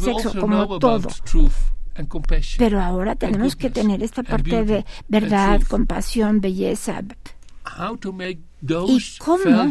sexo, 0.00 0.38
como 0.38 0.78
todo. 0.78 1.08
Pero 2.58 2.80
ahora 2.80 3.14
tenemos 3.14 3.54
que 3.54 3.70
tener 3.70 4.02
esta 4.02 4.22
parte 4.24 4.64
de 4.64 4.84
verdad, 5.08 5.62
compasión, 5.62 6.40
belleza 6.40 7.02
y 8.66 9.00
cómo 9.18 9.70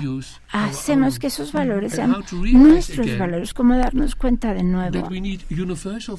hacemos 0.51 1.19
que 1.19 1.27
esos 1.27 1.51
valores 1.51 1.93
sean 1.93 2.15
nuestros 2.53 3.17
valores, 3.17 3.53
cómo 3.53 3.75
darnos 3.77 4.15
cuenta 4.15 4.53
de 4.53 4.63
nuevo 4.63 5.09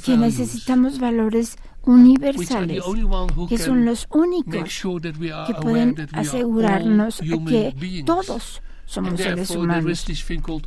que 0.05 0.17
necesitamos 0.17 0.99
valores 0.99 1.57
universales, 1.83 2.83
que 3.49 3.59
son 3.59 3.85
los 3.85 4.07
únicos 4.11 4.83
que 5.47 5.55
pueden 5.61 6.09
asegurarnos 6.13 7.21
que 7.21 8.03
todos 8.05 8.63
somos 8.87 9.21
seres 9.21 9.51
humanos. 9.51 10.05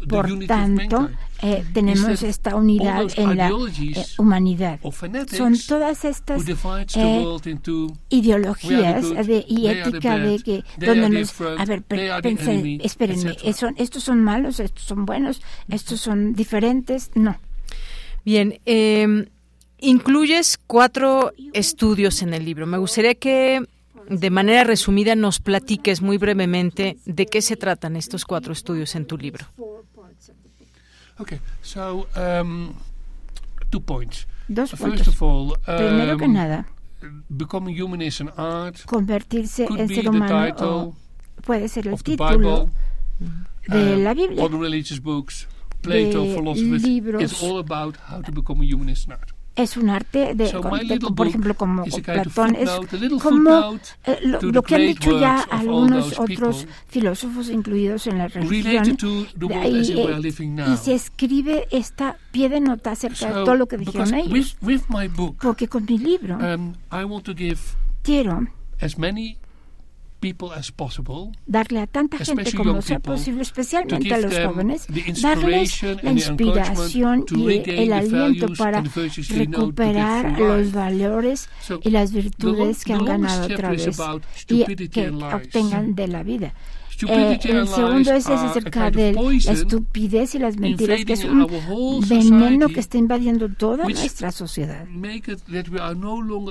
Por 0.07 0.45
tanto, 0.45 1.10
eh, 1.41 1.64
tenemos 1.73 2.23
esta 2.23 2.56
unidad 2.56 3.06
en 3.15 3.38
la 3.38 3.49
eh, 3.49 4.06
humanidad. 4.18 4.80
Son 5.31 5.57
todas 5.68 6.06
estas 6.06 6.44
eh, 6.95 7.26
ideologías 8.10 9.27
de, 9.27 9.45
y 9.48 9.68
ética 9.68 10.18
de 10.18 10.39
que 10.39 10.64
donde 10.77 11.10
nos 11.10 11.41
a 11.41 11.65
ver 11.65 11.84
pensé, 11.84 12.80
espérenme, 12.84 13.35
estos 13.44 14.03
son 14.03 14.23
malos, 14.23 14.60
estos 14.60 14.84
son 14.84 15.06
buenos, 15.06 15.41
estos 15.69 15.99
son 15.99 16.34
diferentes, 16.34 17.11
no. 17.15 17.38
Bien, 18.26 18.60
eh, 18.65 19.30
incluyes 19.80 20.60
cuatro 20.68 21.31
estudios 21.53 22.22
en 22.22 22.34
el 22.34 22.44
libro. 22.44 22.68
Me 22.68 22.77
gustaría 22.77 23.15
que 23.15 23.65
de 24.10 24.30
manera 24.30 24.64
resumida 24.64 25.16
nos 25.16 25.40
platiques 25.40 26.02
muy 26.02 26.18
brevemente 26.18 26.98
de 27.06 27.26
qué 27.26 27.42
se 27.42 27.56
tratan 27.56 27.96
estos 27.96 28.26
cuatro 28.26 28.54
estudios 28.54 28.96
en 28.96 29.06
tu 29.06 29.18
libro. 29.18 29.46
Okay, 31.20 31.40
so 31.62 32.08
um, 32.16 32.74
two 33.70 33.82
points. 33.82 34.28
Dos 34.48 34.72
puntos. 34.72 35.16
Primero 35.66 36.18
que 36.18 36.26
um, 36.26 36.34
nada, 36.34 36.68
becoming 37.28 37.76
human 37.76 38.02
is 38.02 38.22
an 38.22 38.32
art. 38.38 38.86
Convertirse 38.86 39.66
en 39.66 39.88
ser 39.88 40.10
humano 40.10 40.96
puede 41.44 41.68
ser 41.68 41.88
el 41.88 42.02
título 42.04 42.70
de 43.68 43.96
um, 43.96 44.04
la 44.04 44.14
Biblia. 44.14 44.42
All 44.42 44.50
the 44.50 44.58
religious 44.58 45.00
books, 45.02 45.48
Plato, 45.82 46.24
philosophy, 46.26 47.02
it's 47.20 47.42
all 47.42 47.58
about 47.58 47.98
how 48.10 48.22
to 48.22 48.32
become 48.32 48.62
a 48.62 48.66
human 48.66 48.90
is 48.90 49.06
an 49.08 49.14
art 49.14 49.37
es 49.58 49.76
un 49.76 49.90
arte 49.90 50.36
de, 50.36 50.52
por 51.16 51.28
ejemplo 51.28 51.56
como 51.56 51.84
Platón 51.84 52.56
es 52.56 52.70
como 53.22 53.80
eh, 54.06 54.20
lo, 54.22 54.62
que 54.62 54.76
han 54.76 54.82
dicho 54.82 55.20
ya 55.20 55.42
algunos 55.42 56.18
otros 56.20 56.68
filósofos 56.88 57.50
incluidos 57.50 58.06
en 58.08 58.20
la 58.20 58.28
religión 58.28 58.98
y 60.72 60.78
se 60.78 60.94
escribe 60.94 61.68
esta 61.72 62.18
pie 62.32 62.50
de 62.50 62.62
nota 62.62 62.92
acerca 62.92 63.28
de 63.28 63.34
todo 63.34 63.56
lo 63.56 63.66
que 63.66 63.78
dijeron 63.78 64.14
ellos. 64.14 64.58
porque 65.42 65.68
con 65.68 65.86
mi 65.86 65.98
libro 65.98 66.38
um, 66.38 66.74
quiero 68.04 68.48
darle 71.45 71.80
a 71.81 71.88
tanta 71.88 72.18
gente 72.18 72.53
como 72.53 72.81
sea 72.81 72.99
posible, 72.99 73.41
especialmente 73.41 74.14
a 74.14 74.18
los 74.19 74.38
jóvenes, 74.39 74.88
darles 75.22 75.84
la 76.03 76.11
inspiración 76.11 77.26
y 77.35 77.69
el 77.69 77.94
aliento 77.94 78.48
para 78.57 78.84
recuperar 79.30 80.39
los 80.39 80.72
valores 80.72 81.49
y 81.84 81.89
las 81.89 82.11
virtudes 82.11 82.84
que 82.84 82.94
han 82.94 83.06
ganado 83.06 83.45
otra 83.45 83.72
vez 83.72 83.98
y 84.49 84.89
que 84.89 85.10
obtengan 85.10 85.95
de 85.95 86.07
la 86.07 86.23
vida. 86.23 86.53
Eh, 87.06 87.40
el 87.44 87.68
segundo 87.68 88.11
es, 88.14 88.28
acerca 88.28 88.90
de 88.90 89.14
la 89.14 89.52
estupidez 89.52 90.34
y 90.34 90.40
las 90.40 90.57
mentiras, 90.57 91.06
que 91.06 91.14
es 91.14 91.24
un 91.26 92.02
veneno 92.07 92.68
que 92.69 92.80
está 92.80 92.98
invadiendo 92.98 93.49
toda 93.49 93.84
nuestra 93.84 94.32
sociedad, 94.32 94.86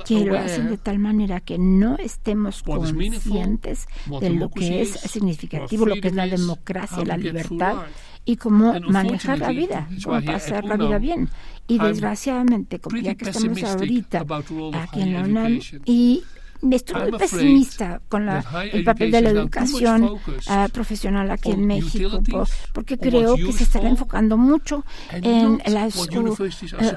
que 0.05 0.25
lo 0.25 0.37
hacen 0.37 0.69
de 0.69 0.77
tal 0.77 0.99
manera 0.99 1.41
que 1.41 1.57
no 1.57 1.97
estemos 1.97 2.63
conscientes 2.63 3.87
de 4.21 4.29
lo 4.29 4.49
que 4.49 4.81
es 4.81 4.91
significativo, 4.91 5.85
lo 5.85 5.95
que 5.95 6.07
es 6.07 6.15
la 6.15 6.27
democracia, 6.27 7.03
la 7.03 7.17
libertad 7.17 7.75
y 8.23 8.35
cómo 8.35 8.79
manejar 8.81 9.39
la 9.39 9.49
vida, 9.49 9.87
cómo 10.03 10.21
pasar 10.21 10.63
la 10.65 10.77
vida 10.77 10.97
bien. 10.97 11.29
Y 11.67 11.79
desgraciadamente, 11.79 12.79
como 12.79 12.97
ya 12.97 13.15
que 13.15 13.29
estamos 13.29 13.61
ahorita 13.63 14.25
aquí 14.73 15.01
en 15.01 15.13
la 15.13 15.21
UNAM 15.23 15.59
y 15.85 16.23
estoy 16.71 17.09
muy 17.09 17.19
pesimista 17.19 18.01
con 18.09 18.25
la, 18.25 18.43
el 18.71 18.83
papel 18.83 19.11
de 19.11 19.21
la 19.21 19.29
educación 19.29 20.03
uh, 20.03 20.69
profesional 20.71 21.29
aquí 21.31 21.51
en 21.51 21.65
México, 21.65 22.21
por, 22.29 22.47
porque 22.73 22.97
creo 22.97 23.35
que 23.35 23.51
se 23.51 23.63
estará 23.63 23.89
enfocando 23.89 24.37
mucho 24.37 24.83
en 25.11 25.61
las, 25.67 25.95
uh, 25.95 26.39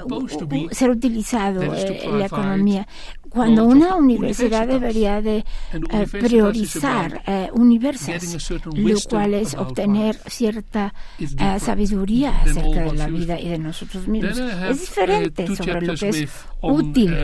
uh, 0.09 0.69
ser 0.71 0.89
utilizado 0.89 1.61
eh, 1.61 2.01
en 2.03 2.19
la 2.19 2.25
economía 2.25 2.87
cuando 3.31 3.63
una 3.63 3.95
universidad 3.95 4.67
debería 4.67 5.21
de 5.21 5.37
eh, 5.37 6.07
priorizar 6.11 7.23
eh, 7.25 7.49
universas, 7.53 8.51
lo 8.65 8.97
cual 9.09 9.33
es 9.35 9.55
obtener 9.55 10.17
cierta 10.27 10.93
eh, 11.17 11.59
sabiduría 11.59 12.41
acerca 12.41 12.83
de 12.83 12.93
la 12.93 13.07
vida 13.07 13.39
y 13.39 13.47
de 13.47 13.57
nosotros 13.57 14.05
mismos. 14.07 14.37
Es 14.37 14.81
diferente 14.81 15.47
sobre 15.55 15.81
lo 15.81 15.95
que 15.95 16.09
es 16.09 16.29
útil. 16.61 17.15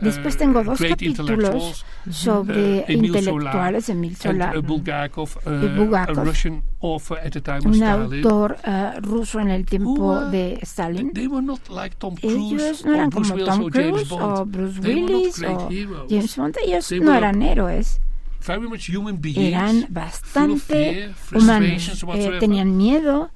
Después 0.00 0.36
tengo 0.36 0.62
dos 0.62 0.78
capítulos 0.80 1.84
sobre 2.08 2.84
intelectuales, 2.88 3.88
Emil 3.88 4.16
Zola 4.16 4.52
y 4.56 4.60
Bulgakov, 4.60 5.28
un 6.82 7.82
autor 7.82 8.56
ruso 9.00 9.40
en 9.40 9.50
el 9.50 9.64
tiempo 9.64 10.20
de 10.26 10.58
Stalin. 10.62 11.12
Ellos 12.22 12.84
no 12.84 12.94
eran 12.94 13.10
como 13.10 13.34
Tom 13.36 13.70
Cruise 13.70 14.10
o 14.10 14.44
Bruce 14.44 14.80
Willis 14.80 15.42
o 15.42 15.68
James 16.08 16.36
Bond, 16.36 16.56
ellos 16.64 16.92
no 17.00 17.14
eran 17.14 17.42
héroes. 17.42 18.00
Eran 19.36 19.86
bastante 19.90 21.14
humanos, 21.32 22.04
eh, 22.14 22.32
tenían 22.40 22.76
miedo, 22.76 23.30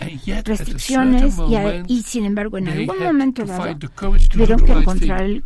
restricciones 0.45 1.37
y, 1.49 1.95
y, 1.95 2.03
sin 2.03 2.25
embargo 2.25 2.59
en 2.59 2.69
algún 2.69 2.99
momento 2.99 3.45
dado 3.45 3.79
tuvieron 4.29 4.59
que 4.59 4.73
encontrar 4.73 5.23
el 5.23 5.45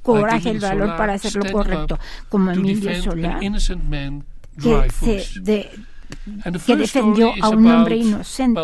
coraje, 0.00 0.50
el 0.50 0.60
valor 0.60 0.96
para 0.96 1.14
hacer 1.14 1.36
lo 1.36 1.52
correcto, 1.52 1.98
como 2.30 2.52
Emilio 2.52 3.02
Solá, 3.02 3.38
que 3.38 4.90
se 4.90 5.40
de, 5.40 5.70
que 6.66 6.76
defendió 6.76 7.32
a 7.40 7.48
un 7.50 7.66
hombre 7.66 7.96
inocente. 7.96 8.60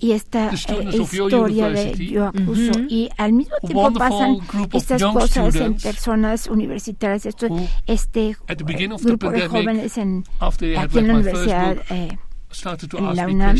y 0.00 0.12
esta 0.12 0.50
eh, 0.50 0.96
historia 1.00 1.68
de 1.70 2.06
yo 2.06 2.26
acuso. 2.26 2.72
Y 2.88 3.08
al 3.16 3.32
mismo 3.32 3.56
tiempo 3.60 3.92
pasan 3.92 4.38
estas 4.72 5.02
cosas 5.02 5.54
en 5.56 5.74
personas 5.74 6.46
universitarias. 6.48 7.26
Esto, 7.26 7.48
este 7.86 8.36
grupo 9.02 9.30
de 9.30 9.48
jóvenes 9.48 9.98
en, 9.98 10.24
aquí 10.40 10.98
en 10.98 11.08
la 11.08 11.14
universidad. 11.14 11.76
Eh, 11.90 12.18
en 12.96 13.16
la 13.16 13.26
UNAM, 13.26 13.56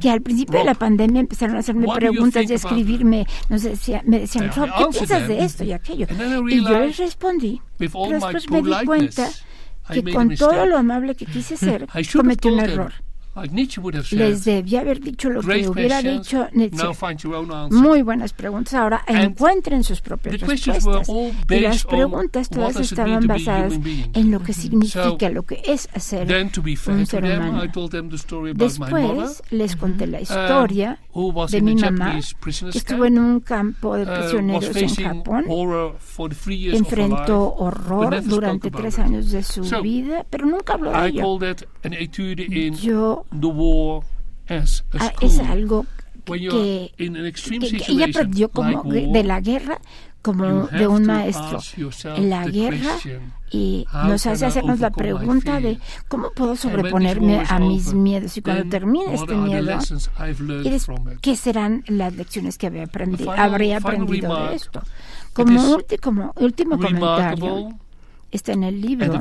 que 0.00 0.10
al 0.10 0.22
principio 0.22 0.58
de 0.58 0.64
la 0.64 0.74
pandemia 0.74 1.20
empezaron 1.20 1.56
a 1.56 1.58
hacerme 1.58 1.86
preguntas 1.94 2.48
y 2.48 2.52
a 2.52 2.56
escribirme, 2.56 3.26
no 3.50 3.58
sé, 3.58 3.74
me 4.06 4.20
decían, 4.20 4.50
¿qué 4.50 4.62
piensas 4.92 5.28
de 5.28 5.44
esto 5.44 5.64
y 5.64 5.72
aquello? 5.72 6.06
Y 6.48 6.64
yo 6.64 6.78
les 6.80 6.96
respondí, 6.96 7.60
pero 7.76 8.08
después 8.08 8.50
me 8.50 8.62
di 8.62 8.72
cuenta 8.86 9.28
que 9.92 10.02
con 10.02 10.34
todo 10.36 10.66
lo 10.66 10.76
amable 10.76 11.14
que 11.14 11.26
quise 11.26 11.56
ser, 11.56 11.86
cometí 12.12 12.48
un 12.48 12.60
error. 12.60 12.92
Les 14.10 14.44
debía 14.44 14.80
haber 14.80 15.00
dicho 15.00 15.30
lo 15.30 15.40
que 15.42 15.68
hubiera 15.68 16.02
dicho 16.02 16.48
Nietzsche. 16.52 16.86
Muy 17.70 18.02
buenas 18.02 18.32
preguntas. 18.32 18.74
Ahora 18.74 19.02
encuentren 19.06 19.84
sus 19.84 20.00
propias 20.00 20.40
respuestas. 20.40 21.08
Y 21.48 21.60
las 21.60 21.84
preguntas 21.84 22.48
todas 22.48 22.76
estaban 22.76 23.26
basadas 23.26 23.78
en 24.12 24.30
lo 24.30 24.40
que 24.40 24.52
significa, 24.52 25.30
lo 25.30 25.44
que 25.44 25.62
es 25.66 25.88
ser 25.96 26.28
un 26.86 27.06
ser 27.06 27.24
humano. 27.24 27.62
Después 28.54 29.42
les 29.50 29.76
conté 29.76 30.06
la 30.06 30.18
uh, 30.18 30.22
historia 30.22 30.98
de 31.50 31.60
mi 31.62 31.74
mamá, 31.74 32.18
que 32.44 32.78
estuvo 32.78 33.04
en 33.04 33.18
un 33.18 33.40
campo 33.40 33.96
de 33.96 34.04
uh, 34.04 34.06
prisioneros 34.06 34.76
en 34.76 34.94
Japón. 34.94 35.44
Enfrentó 36.72 37.54
horror 37.54 38.22
durante 38.24 38.70
tres 38.70 38.98
años 38.98 39.30
de 39.30 39.42
su 39.42 39.62
vida, 39.82 40.24
pero 40.28 40.46
nunca 40.46 40.74
habló 40.74 40.92
de 40.92 41.08
ello. 41.08 41.38
Yo 42.80 43.26
ah, 44.98 45.12
es 45.20 45.38
algo 45.40 45.86
que, 46.24 46.92
ella 46.98 48.06
aprendió 48.06 48.48
como 48.50 48.82
de 48.84 49.24
la 49.24 49.40
guerra 49.40 49.80
como 50.20 50.66
de 50.66 50.86
un 50.86 51.06
maestro 51.06 51.60
en 52.16 52.28
la 52.28 52.46
guerra 52.46 52.96
y 53.50 53.86
nos 53.92 54.26
hace 54.26 54.46
hacernos 54.46 54.80
la 54.80 54.90
pregunta 54.90 55.60
de 55.60 55.78
cómo 56.08 56.32
puedo 56.32 56.56
sobreponerme 56.56 57.44
a 57.48 57.58
mis 57.58 57.94
miedos. 57.94 58.36
Y 58.36 58.42
cuando 58.42 58.68
termine 58.68 59.14
este 59.14 59.34
miedo 59.34 59.78
qué 61.22 61.36
serán 61.36 61.84
las 61.86 62.14
lecciones 62.14 62.58
que 62.58 62.66
habría 62.66 62.84
aprendido, 62.84 63.30
habría 63.32 63.78
aprendido 63.78 64.48
de 64.48 64.56
esto 64.56 64.82
como 65.32 65.74
último, 65.74 66.32
último 66.36 66.78
comentario 66.78 67.78
está 68.30 68.52
en 68.52 68.64
el 68.64 68.80
libro. 68.80 69.20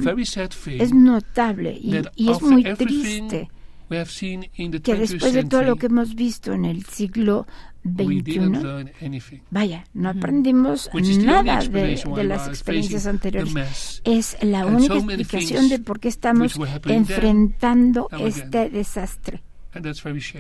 es 0.65 0.93
notable 0.93 1.77
y, 1.79 2.01
y 2.15 2.31
es 2.31 2.41
muy 2.41 2.63
triste 2.63 3.49
que 3.87 4.95
después 4.95 5.33
de 5.33 5.43
todo 5.45 5.63
lo 5.63 5.75
que 5.77 5.85
hemos 5.87 6.15
visto 6.15 6.53
en 6.53 6.65
el 6.65 6.85
siglo 6.85 7.47
XXI, 7.83 9.31
vaya, 9.49 9.85
no 9.93 10.09
aprendimos 10.09 10.89
nada 10.93 11.61
de, 11.61 12.03
de, 12.15 12.23
las 12.23 12.47
experiencias 12.47 13.07
anteriores. 13.07 14.01
Es 14.03 14.37
la 14.41 14.65
única 14.65 14.95
explicación 14.95 15.69
de 15.69 15.79
por 15.79 15.99
qué 15.99 16.09
estamos 16.09 16.59
enfrentando 16.85 18.09
este 18.19 18.69
desastre. 18.69 19.41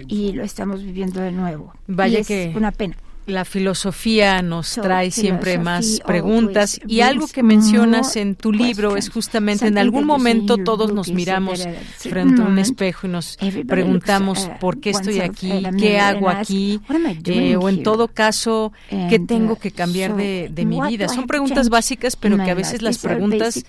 Y 0.07 0.33
lo 0.33 0.43
estamos 0.43 0.83
viviendo 0.83 1.21
de 1.21 1.31
nuevo. 1.31 1.73
Vaya 1.87 2.19
es 2.19 2.27
que 2.27 2.53
una 2.55 2.71
pena. 2.71 2.95
La 3.27 3.43
filosofía 3.43 4.41
nos 4.41 4.75
trae 4.75 5.11
siempre 5.11 5.57
más 5.57 5.99
preguntas. 6.05 6.79
Y 6.87 7.01
algo 7.01 7.27
que 7.27 7.43
mencionas 7.43 8.15
en 8.15 8.35
tu 8.35 8.53
libro 8.53 8.95
es 8.95 9.09
justamente 9.09 9.67
en 9.67 9.77
algún 9.77 10.05
momento 10.05 10.57
todos 10.57 10.93
nos 10.93 11.11
miramos 11.11 11.67
frente 11.97 12.41
a 12.41 12.45
un 12.45 12.57
espejo 12.57 13.05
y 13.05 13.09
nos 13.09 13.37
preguntamos 13.67 14.45
uh, 14.45 14.59
por 14.59 14.79
qué 14.79 14.91
estoy 14.91 15.19
aquí, 15.19 15.61
qué 15.77 15.99
hago 15.99 16.29
aquí, 16.29 16.79
eh, 17.25 17.57
o 17.57 17.67
en 17.67 17.83
todo 17.83 18.07
caso, 18.07 18.71
qué 18.89 19.19
tengo 19.19 19.53
uh, 19.53 19.57
que 19.57 19.71
cambiar 19.71 20.15
de, 20.15 20.49
de 20.49 20.65
mi 20.65 20.79
vida. 20.81 21.09
Son 21.09 21.27
preguntas 21.27 21.67
básicas, 21.67 22.15
pero 22.15 22.37
que 22.37 22.49
a 22.49 22.55
veces 22.55 22.81
las 22.81 22.97
preguntas 22.97 23.61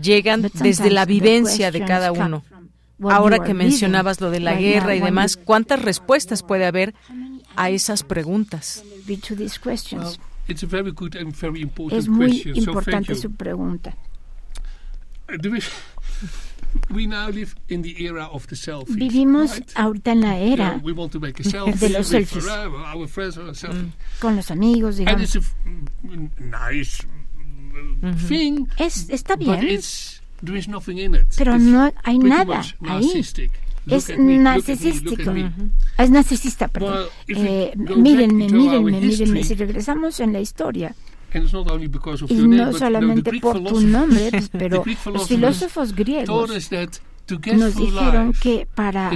llegan 0.00 0.50
desde 0.54 0.90
la 0.90 1.04
vivencia 1.04 1.70
de 1.70 1.84
cada 1.84 2.10
uno. 2.10 2.42
Ahora 3.02 3.38
que 3.38 3.54
mencionabas 3.54 4.20
lo 4.20 4.30
de 4.30 4.40
la 4.40 4.54
guerra 4.54 4.96
y 4.96 5.00
demás, 5.00 5.36
¿cuántas 5.36 5.80
respuestas 5.82 6.42
puede 6.42 6.66
haber 6.66 6.94
a 7.58 7.70
esas 7.70 8.02
preguntas? 8.02 8.84
es 11.90 12.08
muy 12.08 12.42
importante 12.54 13.14
su 13.14 13.32
pregunta. 13.32 13.96
Vivimos 18.88 19.62
ahorita 19.74 20.12
en 20.12 20.20
la 20.20 20.38
era 20.38 20.80
de 21.80 21.88
los 21.90 22.06
selfies. 22.08 22.44
Mm. 22.46 23.92
con 24.20 24.36
los 24.36 24.50
amigos, 24.50 24.96
digamos. 24.96 25.38
es, 28.76 29.08
está 29.10 29.36
bien, 29.36 29.80
pero 31.36 31.58
no 31.58 31.92
hay 32.04 32.18
nada 32.18 32.62
ahí 32.86 33.22
es 33.88 34.18
narcisístico. 34.18 35.32
Es 35.98 36.10
narcisista, 36.10 36.68
perdón. 36.68 37.06
Eh, 37.28 37.72
mírenme, 37.76 38.48
mírenme, 38.48 39.00
mírenme. 39.00 39.44
Si 39.44 39.54
regresamos 39.54 40.20
en 40.20 40.32
la 40.32 40.40
historia, 40.40 40.94
y 42.28 42.34
no 42.34 42.72
solamente 42.72 43.38
por 43.40 43.62
tu 43.62 43.80
nombre, 43.80 44.30
pues, 44.30 44.48
pero 44.52 44.84
los 45.12 45.28
filósofos 45.28 45.94
griegos 45.94 46.50
nos 47.54 47.76
dijeron 47.76 48.32
que 48.32 48.66
para 48.74 49.10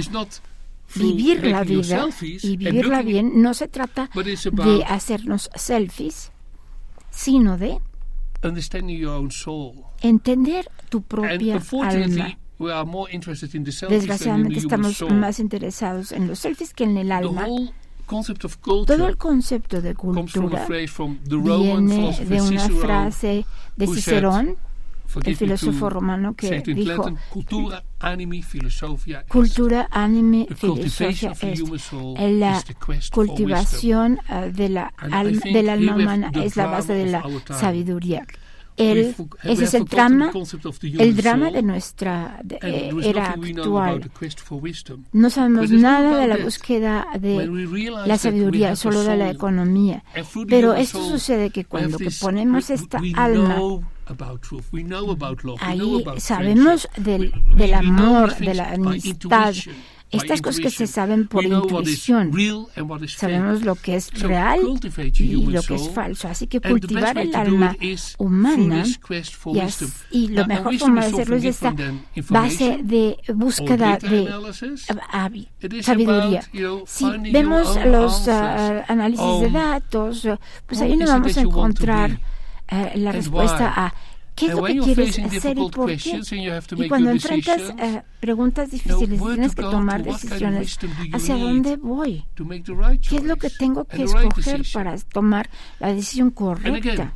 vivir 0.95 1.43
la 1.45 1.63
vida 1.63 2.07
y 2.21 2.57
vivirla 2.57 3.01
bien 3.01 3.41
no 3.41 3.53
se 3.53 3.67
trata 3.67 4.09
de 4.13 4.83
hacernos 4.85 5.49
selfies, 5.55 6.31
sino 7.09 7.57
de 7.57 7.79
entender 10.01 10.69
tu 10.89 11.01
propia 11.01 11.61
alma 11.81 12.37
Desgraciadamente 13.89 14.59
estamos 14.59 15.01
más 15.11 15.39
interesados 15.39 16.11
en 16.11 16.27
los 16.27 16.39
selfies 16.39 16.73
que 16.73 16.83
en 16.83 16.97
el 16.97 17.11
alma. 17.11 17.47
Todo 18.85 19.07
el 19.07 19.17
concepto 19.17 19.81
de 19.81 19.95
cultura 19.95 20.67
viene 21.29 22.17
de 22.25 22.41
una 22.41 22.69
frase 22.69 23.45
de 23.75 23.87
Cicerón, 23.87 24.57
el 25.23 25.35
filósofo 25.35 25.89
romano 25.89 26.33
que 26.33 26.61
dijo 26.61 27.13
cultura, 27.29 27.83
anime, 27.99 28.41
filosofia 28.41 29.23
cultura, 29.27 29.87
anime, 29.91 30.47
filosofia 30.55 31.33
es 31.41 32.33
la 32.33 32.63
cultivación 33.11 34.19
uh, 34.29 34.51
de 34.51 34.69
la 34.69 34.93
alma, 34.97 35.41
del 35.43 35.69
alma 35.69 35.95
humana 35.95 36.31
es 36.33 36.55
la 36.55 36.67
base 36.67 36.93
de 36.93 37.11
la 37.11 37.23
sabiduría 37.59 38.25
ese 38.77 39.15
es 39.43 39.73
el 39.73 39.85
drama, 39.85 40.31
el 40.81 41.15
drama 41.15 41.51
de 41.51 41.61
nuestra 41.61 42.41
eh, 42.61 42.91
era 43.03 43.31
actual. 43.31 44.11
No 45.11 45.29
sabemos 45.29 45.69
nada 45.71 46.17
de 46.19 46.27
la 46.27 46.37
búsqueda 46.37 47.07
de 47.19 47.45
la 48.05 48.17
sabiduría, 48.17 48.75
solo 48.75 49.03
de 49.03 49.17
la 49.17 49.29
economía. 49.29 50.03
Pero 50.47 50.73
esto 50.73 51.03
sucede 51.07 51.49
que 51.49 51.65
cuando 51.65 51.97
ponemos 52.19 52.69
esta 52.69 52.99
alma 53.15 53.59
ahí 55.59 56.03
sabemos 56.17 56.89
del, 56.97 57.33
del 57.55 57.73
amor, 57.73 58.35
de 58.37 58.53
la 58.53 58.71
amistad, 58.71 59.53
estas 60.13 60.41
cosas 60.41 60.61
que 60.61 60.69
se 60.69 60.87
saben 60.87 61.27
por 61.27 61.43
intuición. 61.43 62.31
Sabemos 63.07 63.63
lo 63.63 63.75
que 63.75 63.95
es 63.95 64.11
real 64.21 64.59
y 65.19 65.45
lo 65.45 65.61
que 65.61 65.75
es 65.75 65.89
falso. 65.89 66.27
Así 66.27 66.47
que 66.47 66.61
cultivar 66.61 67.17
el 67.17 67.35
alma 67.35 67.75
humana 68.17 68.83
y, 70.11 70.27
la 70.29 70.45
mejor 70.45 70.77
forma 70.77 71.01
de 71.01 71.07
hacerlo 71.07 71.35
es 71.37 71.45
esta 71.45 71.75
base 72.29 72.79
de 72.83 73.17
búsqueda 73.33 73.97
de 73.97 75.83
sabiduría. 75.83 76.43
Si 76.85 77.05
vemos 77.31 77.77
los 77.85 78.27
ah, 78.27 78.83
análisis 78.87 79.41
de 79.41 79.49
datos, 79.49 80.27
pues 80.67 80.81
ahí 80.81 80.95
nos 80.95 81.09
vamos 81.09 81.37
a 81.37 81.41
encontrar 81.41 82.19
eh, 82.67 82.93
la 82.95 83.11
respuesta 83.11 83.73
a 83.75 83.93
¿Qué 84.35 84.47
es 84.47 84.55
lo 84.55 84.63
que 84.63 84.79
quieres 84.79 85.19
hacer 85.19 85.57
y 85.57 85.69
por 85.69 85.95
qué? 85.95 86.21
Y 86.77 86.87
cuando 86.87 87.11
enfrentas 87.11 87.61
uh, 87.69 88.01
preguntas 88.19 88.71
difíciles, 88.71 89.21
tienes 89.21 89.55
que 89.55 89.61
tomar 89.61 90.03
decisiones. 90.03 90.79
¿Hacia 91.11 91.35
dónde 91.35 91.77
voy? 91.77 92.25
¿Qué 93.07 93.17
es 93.17 93.23
lo 93.23 93.35
que 93.35 93.49
tengo 93.49 93.85
que 93.85 94.03
escoger 94.03 94.63
para 94.73 94.97
tomar 94.97 95.49
la 95.79 95.93
decisión 95.93 96.31
correcta? 96.31 97.13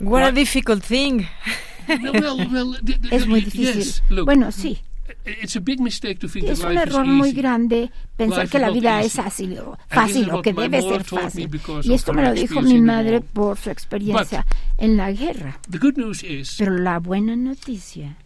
What 0.00 0.22
a 0.22 0.32
difficult 0.32 0.84
thing. 0.84 1.22
es 3.10 3.26
muy 3.26 3.40
difícil. 3.40 4.24
Bueno, 4.24 4.52
sí. 4.52 4.78
Es 5.24 5.56
un 6.64 6.78
error 6.78 7.06
muy 7.06 7.32
grande 7.32 7.90
pensar 8.16 8.48
que 8.48 8.58
la 8.58 8.70
vida 8.70 9.00
es 9.02 9.14
fácil, 9.14 9.58
fácil 9.88 10.30
o 10.30 10.42
que 10.42 10.52
debe 10.52 10.82
ser 10.82 11.04
fácil. 11.04 11.48
Y 11.82 11.92
esto 11.92 12.12
me 12.12 12.22
lo 12.22 12.32
dijo 12.32 12.60
mi 12.60 12.80
madre 12.80 13.20
por 13.20 13.56
su 13.56 13.70
experiencia 13.70 14.44
en 14.78 14.96
la 14.96 15.12
guerra. 15.12 15.58
Pero 16.58 16.78
la 16.78 16.98
buena 16.98 17.36
noticia 17.36 18.16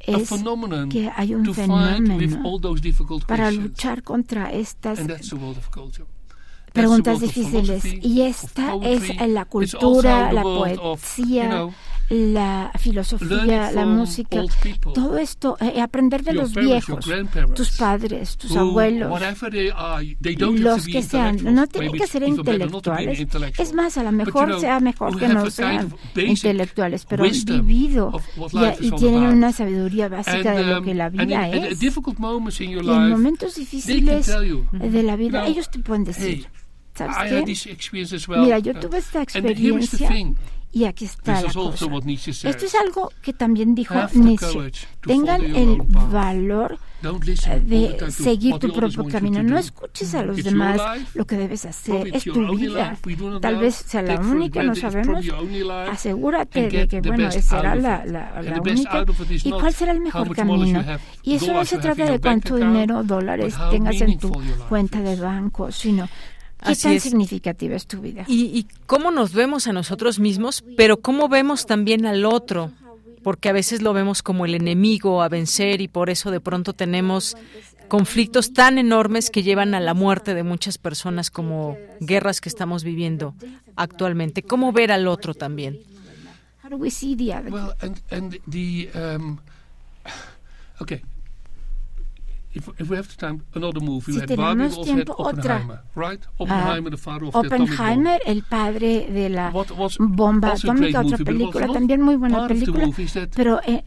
es 0.00 0.30
que 0.90 1.10
hay 1.16 1.34
un 1.34 1.54
fenómeno 1.54 2.18
para 3.26 3.50
luchar 3.50 4.02
contra 4.02 4.52
estas 4.52 5.00
preguntas 6.72 7.20
difíciles. 7.20 7.84
Y 8.02 8.22
esta 8.22 8.74
es 8.82 9.28
la 9.28 9.44
cultura, 9.46 10.32
la 10.32 10.42
poesía, 10.42 11.68
la 12.08 12.70
filosofía, 12.78 13.72
la 13.72 13.84
música, 13.84 14.42
todo 14.94 15.18
esto, 15.18 15.56
eh, 15.60 15.80
aprender 15.80 16.22
de 16.22 16.34
los 16.34 16.54
viejos, 16.54 17.04
tus 17.54 17.70
padres, 17.72 18.36
tus 18.36 18.56
abuelos, 18.56 19.20
los 20.38 20.86
que 20.86 21.02
sean, 21.02 21.38
no 21.54 21.66
tienen 21.66 21.92
que 21.92 22.06
ser 22.06 22.22
intelectuales. 22.22 23.26
Es 23.58 23.72
más, 23.72 23.98
a 23.98 24.04
lo 24.04 24.12
mejor 24.12 24.60
sea 24.60 24.80
mejor 24.80 25.18
que 25.18 25.28
no 25.28 25.50
sean 25.50 25.92
intelectuales, 26.14 27.04
pero 27.04 27.24
han 27.24 27.44
vivido 27.44 28.20
y, 28.80 28.90
tienen 28.92 29.22
una 29.24 29.52
sabiduría 29.52 30.08
básica 30.08 30.52
de 30.52 30.64
lo 30.64 30.82
que 30.82 30.94
la 30.94 31.08
vida 31.08 31.48
es. 31.48 31.82
Y 31.82 31.86
en 32.68 33.10
momentos 33.10 33.54
difíciles 33.56 34.26
de 34.72 35.02
la 35.02 35.16
vida, 35.16 35.46
ellos 35.46 35.70
te 35.70 35.78
pueden 35.80 36.04
decir, 36.04 36.46
¿sabes 36.94 37.16
qué? 37.28 37.44
Mira, 38.38 38.58
yo 38.60 38.74
tuve 38.74 38.98
esta 38.98 39.22
experiencia 39.22 40.08
y 40.76 40.84
aquí 40.84 41.06
está 41.06 41.40
la 41.40 41.50
cosa. 41.50 41.86
Esto 42.50 42.66
es 42.66 42.74
algo 42.74 43.10
que 43.22 43.32
también 43.32 43.74
dijo 43.74 43.94
Nietzsche. 44.12 44.72
Tengan 45.00 45.42
el 45.42 45.80
valor 45.80 46.78
de 47.62 48.10
seguir 48.10 48.58
tu 48.58 48.70
propio 48.70 49.04
camino. 49.08 49.42
No 49.42 49.56
escuches 49.56 50.14
a 50.14 50.22
los 50.22 50.36
demás. 50.44 50.78
Lo 51.14 51.26
que 51.26 51.38
debes 51.38 51.64
hacer 51.64 52.14
es 52.14 52.24
tu 52.24 52.54
vida. 52.54 52.94
Tal 53.40 53.56
vez 53.56 53.74
sea 53.74 54.02
la 54.02 54.20
única, 54.20 54.62
no 54.62 54.74
sabemos. 54.74 55.24
Asegúrate 55.90 56.68
de 56.68 56.88
que, 56.88 57.00
bueno, 57.00 57.30
será 57.30 57.74
la, 57.74 58.04
la, 58.04 58.42
la 58.42 58.60
única. 58.60 59.06
¿Y 59.30 59.50
cuál 59.52 59.72
será 59.72 59.92
el 59.92 60.00
mejor 60.00 60.36
camino? 60.36 60.84
Y 61.22 61.36
eso 61.36 61.54
no 61.54 61.64
se 61.64 61.78
trata 61.78 62.04
de 62.04 62.20
cuánto 62.20 62.56
dinero, 62.56 63.02
dólares 63.02 63.54
tengas 63.70 63.98
en 64.02 64.18
tu 64.18 64.30
cuenta 64.68 65.00
de 65.00 65.16
banco, 65.16 65.72
sino 65.72 66.06
¿Qué 66.64 66.74
tan 66.74 67.00
significativa 67.00 67.76
es 67.76 67.86
tu 67.86 68.00
vida? 68.00 68.24
Y, 68.28 68.66
cómo 68.86 69.10
nos 69.10 69.32
vemos 69.32 69.66
a 69.66 69.72
nosotros 69.72 70.18
mismos, 70.18 70.64
pero 70.76 71.00
cómo 71.00 71.28
vemos 71.28 71.66
también 71.66 72.06
al 72.06 72.24
otro, 72.24 72.72
porque 73.22 73.48
a 73.48 73.52
veces 73.52 73.82
lo 73.82 73.92
vemos 73.92 74.22
como 74.22 74.46
el 74.46 74.54
enemigo 74.54 75.22
a 75.22 75.28
vencer 75.28 75.80
y 75.80 75.88
por 75.88 76.10
eso 76.10 76.30
de 76.30 76.40
pronto 76.40 76.72
tenemos 76.72 77.36
conflictos 77.88 78.52
tan 78.52 78.78
enormes 78.78 79.30
que 79.30 79.42
llevan 79.42 79.74
a 79.74 79.80
la 79.80 79.94
muerte 79.94 80.34
de 80.34 80.42
muchas 80.42 80.78
personas 80.78 81.30
como 81.30 81.76
guerras 82.00 82.40
que 82.40 82.48
estamos 82.48 82.84
viviendo 82.84 83.34
actualmente. 83.76 84.42
¿Cómo 84.42 84.72
ver 84.72 84.92
al 84.92 85.06
otro 85.06 85.34
también? 85.34 85.80
okay. 90.80 91.02
If, 92.56 92.68
if 92.80 92.88
we 92.88 92.96
have 92.96 93.16
time, 93.16 93.42
another 93.54 93.80
movie. 93.80 94.12
Si 94.12 94.18
we 94.18 94.20
had 94.20 94.36
Barbie, 94.36 94.62
we 94.62 94.74
also 94.74 94.94
had 94.96 95.10
Oppenheimer, 95.10 95.82
right? 95.94 96.20
Oppenheimer, 96.38 96.88
uh, 96.88 96.90
the 96.90 96.96
father 96.96 97.26
of 97.26 97.36
Oppenheimer, 97.36 98.18
the 98.24 98.30
el 98.30 98.42
padre 98.42 99.06
de 99.10 99.28
la 99.28 99.50
what, 99.50 99.68
bomba 99.98 100.52
atómica, 100.52 101.00
otra 101.00 101.18
película, 101.18 101.66
también 101.68 102.00
muy 102.00 102.16
buena 102.16 102.48
película, 102.48 102.88
pero 103.34 103.60
eh, 103.66 103.82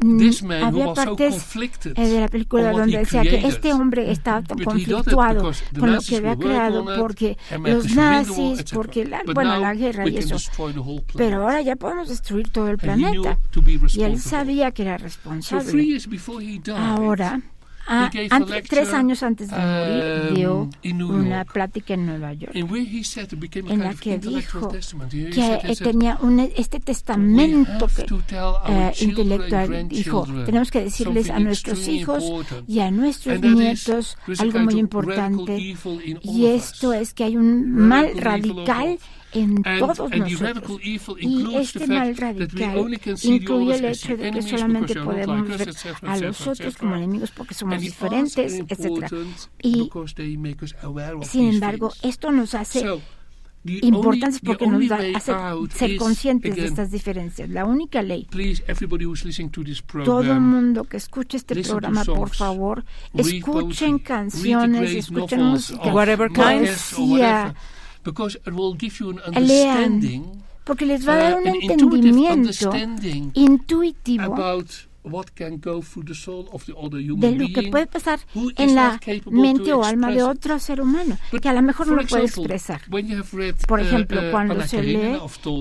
había 0.64 0.94
partes 0.94 1.36
so 1.36 1.60
eh, 1.96 2.08
de 2.08 2.20
la 2.20 2.28
película 2.28 2.72
donde 2.72 3.00
decía 3.00 3.24
que 3.24 3.48
este 3.48 3.74
hombre 3.74 4.12
estaba 4.12 4.44
tan 4.44 4.60
conflictuado 4.60 5.52
con 5.80 5.94
lo 5.94 6.02
que 6.02 6.18
había 6.18 6.36
creado 6.36 6.86
porque 6.98 7.38
los 7.64 7.96
nazis, 7.96 8.64
porque 8.72 9.06
la, 9.06 9.24
bueno, 9.34 9.58
la 9.60 9.74
guerra 9.74 10.08
y 10.08 10.18
eso. 10.18 10.38
Pero 11.16 11.44
ahora 11.44 11.62
ya 11.62 11.76
podemos 11.76 12.08
destruir 12.08 12.50
todo 12.50 12.70
el 12.70 12.78
planeta. 12.78 13.40
Y 13.94 14.04
él 14.04 14.20
sabía 14.20 14.72
que 14.72 14.84
era 14.84 14.98
responsable. 14.98 16.00
Ahora, 16.76 17.42
Ah, 17.92 18.12
antes, 18.30 18.70
tres 18.70 18.94
años 18.94 19.24
antes 19.24 19.50
de 19.50 19.58
morir, 19.58 20.30
um, 20.30 20.36
dio 20.36 20.70
una 21.08 21.44
plática 21.44 21.96
en 21.96 22.06
Nueva 22.06 22.34
York 22.34 22.54
en 22.54 23.80
la 23.80 23.96
que 23.96 24.20
dijo 24.20 24.70
que 24.70 25.76
tenía 25.82 26.20
un, 26.22 26.40
este 26.40 26.80
testamento 26.80 27.88
que, 27.88 28.06
uh, 28.14 29.04
intelectual. 29.04 29.88
Dijo, 29.88 30.28
tenemos 30.46 30.70
que 30.70 30.82
decirles 30.82 31.32
a 31.32 31.40
nuestros 31.40 31.88
hijos 31.88 32.24
y 32.68 32.80
a 32.80 32.92
nuestros 32.92 33.42
nietos 33.42 34.18
algo 34.38 34.60
muy 34.60 34.78
importante 34.78 35.58
y 36.22 36.46
esto 36.46 36.94
es 36.94 37.16
que 37.16 37.24
hay 37.24 37.38
un 37.38 37.72
mal 37.72 38.12
radical 38.18 39.00
en 39.34 39.64
todos 39.64 40.10
nosotros. 40.12 40.82
Y 41.20 41.56
este 41.56 41.88
mal 41.88 42.16
radical 42.16 43.00
incluye 43.24 43.76
el 43.76 43.86
hecho 43.86 44.18
de 44.18 44.32
que 44.32 44.42
solamente 44.42 44.96
podemos 44.96 45.48
ver 45.48 45.74
a 46.04 46.18
los 46.18 46.48
otros 46.48 46.78
como 46.78 46.96
enemigos 46.96 47.32
porque 47.32 47.54
somos 47.54 47.82
diferentes, 47.82 48.54
etc. 48.56 49.12
Y, 49.62 49.90
sin 51.24 51.50
embargo, 51.50 51.94
esto 52.02 52.32
nos 52.32 52.54
hace 52.56 52.86
importantes 53.64 54.40
porque 54.44 54.68
nos 54.68 54.88
da 54.88 55.00
hace 55.16 55.34
ser 55.72 55.98
conscientes 55.98 56.56
de 56.56 56.66
estas 56.66 56.92
diferencias. 56.92 57.50
La 57.50 57.66
única 57.66 58.02
ley. 58.02 58.28
Todo 60.06 60.22
el 60.22 60.42
mundo 60.42 60.84
que 60.86 60.98
escuche 60.98 61.38
este 61.38 61.62
programa, 61.62 62.04
por 62.06 62.30
favor, 62.30 62.86
escuchen 63.14 64.00
canciones, 64.00 64.96
escuchen 64.96 65.44
música, 65.44 65.92
poesía, 66.34 67.56
lean, 69.40 70.00
porque 70.64 70.86
les 70.86 71.08
va 71.08 71.14
a 71.14 71.18
dar 71.18 71.34
uh, 71.36 71.42
un 71.42 71.48
entendimiento 71.48 72.72
intuitivo 73.34 74.36
de 77.18 77.32
lo 77.36 77.48
que 77.48 77.70
puede 77.70 77.88
pasar 77.88 78.20
en 78.58 78.76
la 78.76 79.00
mente 79.32 79.74
o 79.74 79.84
alma 79.84 80.12
de 80.12 80.24
otro 80.24 80.60
ser 80.60 80.82
humano, 80.82 81.18
que 81.42 81.50
a 81.50 81.54
lo 81.54 81.62
mejor 81.62 81.88
no 81.88 81.96
lo 81.96 82.06
puede 82.06 82.26
expresar. 82.26 82.82
Por 83.68 83.80
uh, 83.80 83.82
ejemplo, 83.82 84.22
uh, 84.22 84.32
cuando 84.32 84.62
se 84.68 84.84
lee 84.84 85.18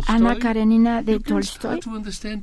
Ana 0.06 0.38
Karenina 0.38 1.02
de 1.02 1.20
Tolstoy, 1.20 1.80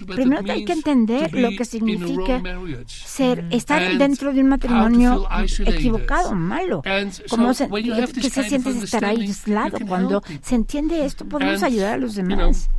primero 0.07 0.51
hay 0.51 0.65
que 0.65 0.73
entender 0.73 1.33
lo 1.33 1.49
que 1.51 1.65
significa 1.65 2.41
ser, 2.87 3.43
mm. 3.43 3.51
estar 3.51 3.97
dentro 3.97 4.33
de 4.33 4.41
un 4.41 4.49
matrimonio 4.49 5.27
equivocado, 5.65 6.33
malo, 6.33 6.81
como 7.29 7.53
se, 7.53 7.69
que 7.69 8.29
se 8.29 8.43
siente 8.43 8.69
estar 8.69 9.05
aislado. 9.05 9.77
Cuando 9.87 10.23
se 10.41 10.55
entiende 10.55 11.05
esto, 11.05 11.25
podemos 11.25 11.63
ayudar 11.63 11.93
a 11.93 11.97
los 11.97 12.15
demás. 12.15 12.69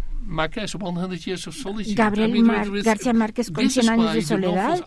Gabriel 1.95 2.83
García 2.83 3.13
Márquez 3.13 3.51
con 3.51 3.71
100 3.71 3.89
años 3.89 4.15
de 4.15 4.23
soledad. 4.23 4.85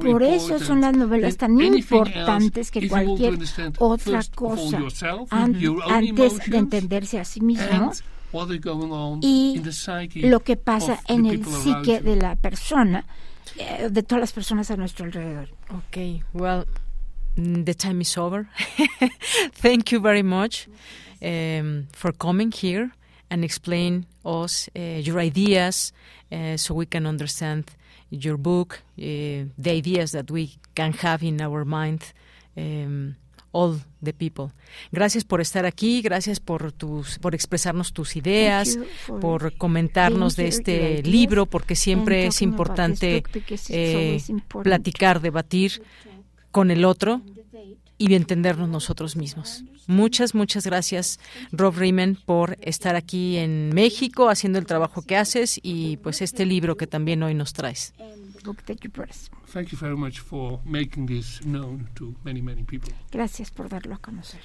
Por 0.00 0.22
eso 0.22 0.58
son 0.58 0.80
las 0.80 0.96
novelas 0.96 1.36
tan 1.36 1.60
importantes 1.60 2.70
que 2.70 2.88
cualquier 2.88 3.38
otra 3.78 4.22
cosa 4.34 4.80
antes 5.30 6.46
de 6.46 6.56
entenderse 6.58 7.20
a 7.20 7.24
sí 7.24 7.40
mismo 7.40 7.92
y 9.22 9.60
lo 10.14 10.40
que 10.40 10.56
pasa 10.56 11.00
en 11.08 11.26
el 11.26 11.44
psique 11.44 12.00
de 12.00 12.16
la 12.16 12.36
persona, 12.36 13.04
eh, 13.56 13.88
de 13.90 14.02
todas 14.02 14.20
las 14.20 14.32
personas 14.32 14.70
a 14.70 14.76
nuestro 14.76 15.06
alrededor. 15.06 15.48
Ok, 15.70 16.22
well, 16.34 16.66
mm, 17.36 17.64
the 17.64 17.74
time 17.74 18.02
is 18.02 18.18
over. 18.18 18.48
Thank 19.62 19.92
you 19.92 20.00
very 20.00 20.22
much 20.22 20.68
um, 21.22 21.86
for 21.92 22.12
coming 22.12 22.52
here. 22.52 22.90
And 23.30 23.44
explain 23.44 24.06
us 24.24 24.68
uh, 24.76 24.80
your 24.80 25.18
ideas 25.18 25.92
uh, 26.32 26.56
so 26.56 26.74
we 26.74 26.86
can 26.86 27.06
understand 27.06 27.64
your 28.10 28.36
book, 28.36 28.82
uh, 28.98 29.02
the 29.58 29.70
ideas 29.70 30.12
that 30.12 30.30
we 30.30 30.58
can 30.74 30.92
have 30.92 31.22
in 31.22 31.40
our 31.40 31.64
mind. 31.64 32.12
Um, 32.56 33.16
all 33.56 33.80
the 34.02 34.12
people. 34.12 34.52
Gracias 34.92 35.24
por 35.24 35.40
estar 35.40 35.64
aquí, 35.64 36.02
gracias 36.02 36.40
por 36.40 36.72
tus, 36.72 37.18
por 37.18 37.34
expresarnos 37.34 37.92
tus 37.92 38.16
ideas, 38.16 38.78
por 39.20 39.56
comentarnos 39.56 40.36
de 40.36 40.48
este 40.48 41.02
libro, 41.02 41.46
porque 41.46 41.74
siempre 41.74 42.26
es 42.26 42.42
importante 42.42 43.24
eh, 43.70 44.20
platicar, 44.62 45.20
debatir 45.20 45.82
con 46.50 46.70
el 46.70 46.84
otro 46.84 47.22
y 47.98 48.14
entendernos 48.14 48.68
nosotros 48.68 49.16
mismos. 49.16 49.64
Muchas, 49.86 50.34
muchas 50.34 50.64
gracias, 50.66 51.20
Rob 51.52 51.76
Riemann, 51.76 52.18
por 52.26 52.58
estar 52.60 52.96
aquí 52.96 53.36
en 53.36 53.70
México 53.74 54.28
haciendo 54.28 54.58
el 54.58 54.66
trabajo 54.66 55.02
que 55.02 55.16
haces 55.16 55.60
y 55.62 55.96
pues 55.98 56.22
este 56.22 56.44
libro 56.44 56.76
que 56.76 56.86
también 56.86 57.22
hoy 57.22 57.34
nos 57.34 57.52
traes. 57.52 57.94
Gracias 63.12 63.50
por 63.50 63.68
darlo 63.68 63.94
a 63.94 63.98
conocer. 63.98 64.40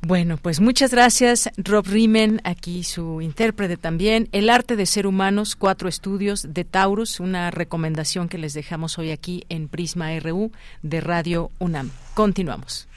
Bueno, 0.00 0.36
pues 0.36 0.60
muchas 0.60 0.92
gracias, 0.92 1.50
Rob 1.56 1.84
Riemann, 1.86 2.40
aquí 2.44 2.84
su 2.84 3.20
intérprete 3.20 3.76
también. 3.76 4.28
El 4.30 4.48
arte 4.48 4.76
de 4.76 4.86
ser 4.86 5.08
humanos, 5.08 5.56
cuatro 5.56 5.88
estudios 5.88 6.54
de 6.54 6.64
Taurus, 6.64 7.18
una 7.18 7.50
recomendación 7.50 8.28
que 8.28 8.38
les 8.38 8.54
dejamos 8.54 8.96
hoy 8.98 9.10
aquí 9.10 9.44
en 9.48 9.68
Prisma 9.68 10.16
RU 10.20 10.52
de 10.82 11.00
Radio 11.00 11.50
UNAM. 11.58 11.90
Continuamos. 12.14 12.87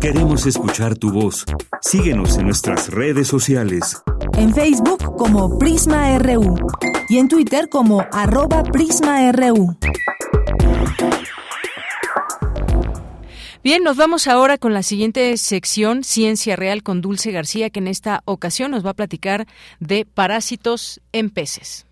Queremos 0.00 0.46
escuchar 0.46 0.96
tu 0.96 1.10
voz. 1.10 1.44
Síguenos 1.80 2.36
en 2.38 2.46
nuestras 2.46 2.90
redes 2.90 3.28
sociales. 3.28 4.02
En 4.34 4.54
Facebook 4.54 5.16
como 5.16 5.58
Prisma 5.58 6.18
RU 6.18 6.56
y 7.08 7.18
en 7.18 7.28
Twitter 7.28 7.68
como 7.68 8.04
arroba 8.12 8.62
PrismaRU. 8.62 9.76
Bien, 13.64 13.82
nos 13.82 13.96
vamos 13.96 14.28
ahora 14.28 14.58
con 14.58 14.74
la 14.74 14.84
siguiente 14.84 15.36
sección, 15.36 16.04
Ciencia 16.04 16.54
Real, 16.54 16.84
con 16.84 17.00
Dulce 17.00 17.32
García, 17.32 17.68
que 17.70 17.80
en 17.80 17.88
esta 17.88 18.22
ocasión 18.24 18.70
nos 18.70 18.86
va 18.86 18.90
a 18.90 18.94
platicar 18.94 19.48
de 19.80 20.04
parásitos 20.04 21.00
en 21.10 21.30
peces. 21.30 21.84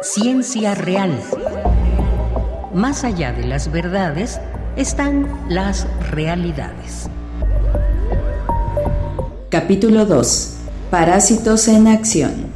Ciencia 0.00 0.74
Real. 0.74 1.20
Más 2.76 3.04
allá 3.04 3.32
de 3.32 3.46
las 3.46 3.72
verdades 3.72 4.38
están 4.76 5.26
las 5.48 5.86
realidades. 6.10 7.08
Capítulo 9.48 10.04
2. 10.04 10.56
Parásitos 10.90 11.68
en 11.68 11.86
acción. 11.86 12.55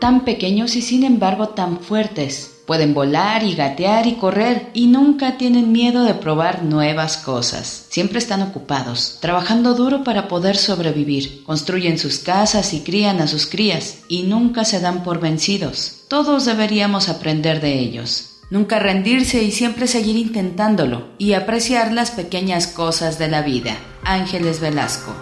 Tan 0.00 0.24
pequeños 0.24 0.76
y 0.76 0.82
sin 0.82 1.04
embargo 1.04 1.48
tan 1.48 1.80
fuertes. 1.80 2.50
Pueden 2.66 2.94
volar 2.94 3.42
y 3.42 3.54
gatear 3.54 4.06
y 4.06 4.14
correr 4.14 4.70
y 4.72 4.86
nunca 4.86 5.36
tienen 5.36 5.70
miedo 5.70 6.04
de 6.04 6.14
probar 6.14 6.62
nuevas 6.62 7.18
cosas. 7.18 7.86
Siempre 7.90 8.18
están 8.18 8.40
ocupados, 8.40 9.18
trabajando 9.20 9.74
duro 9.74 10.02
para 10.02 10.28
poder 10.28 10.56
sobrevivir. 10.56 11.44
Construyen 11.44 11.98
sus 11.98 12.18
casas 12.18 12.72
y 12.72 12.80
crían 12.80 13.20
a 13.20 13.26
sus 13.26 13.46
crías 13.46 13.98
y 14.08 14.22
nunca 14.22 14.64
se 14.64 14.80
dan 14.80 15.02
por 15.02 15.20
vencidos. 15.20 16.04
Todos 16.08 16.46
deberíamos 16.46 17.10
aprender 17.10 17.60
de 17.60 17.78
ellos. 17.78 18.30
Nunca 18.50 18.78
rendirse 18.78 19.42
y 19.42 19.50
siempre 19.50 19.86
seguir 19.86 20.16
intentándolo 20.16 21.08
y 21.18 21.34
apreciar 21.34 21.92
las 21.92 22.10
pequeñas 22.12 22.66
cosas 22.66 23.18
de 23.18 23.28
la 23.28 23.42
vida. 23.42 23.76
Ángeles 24.04 24.60
Velasco. 24.60 25.14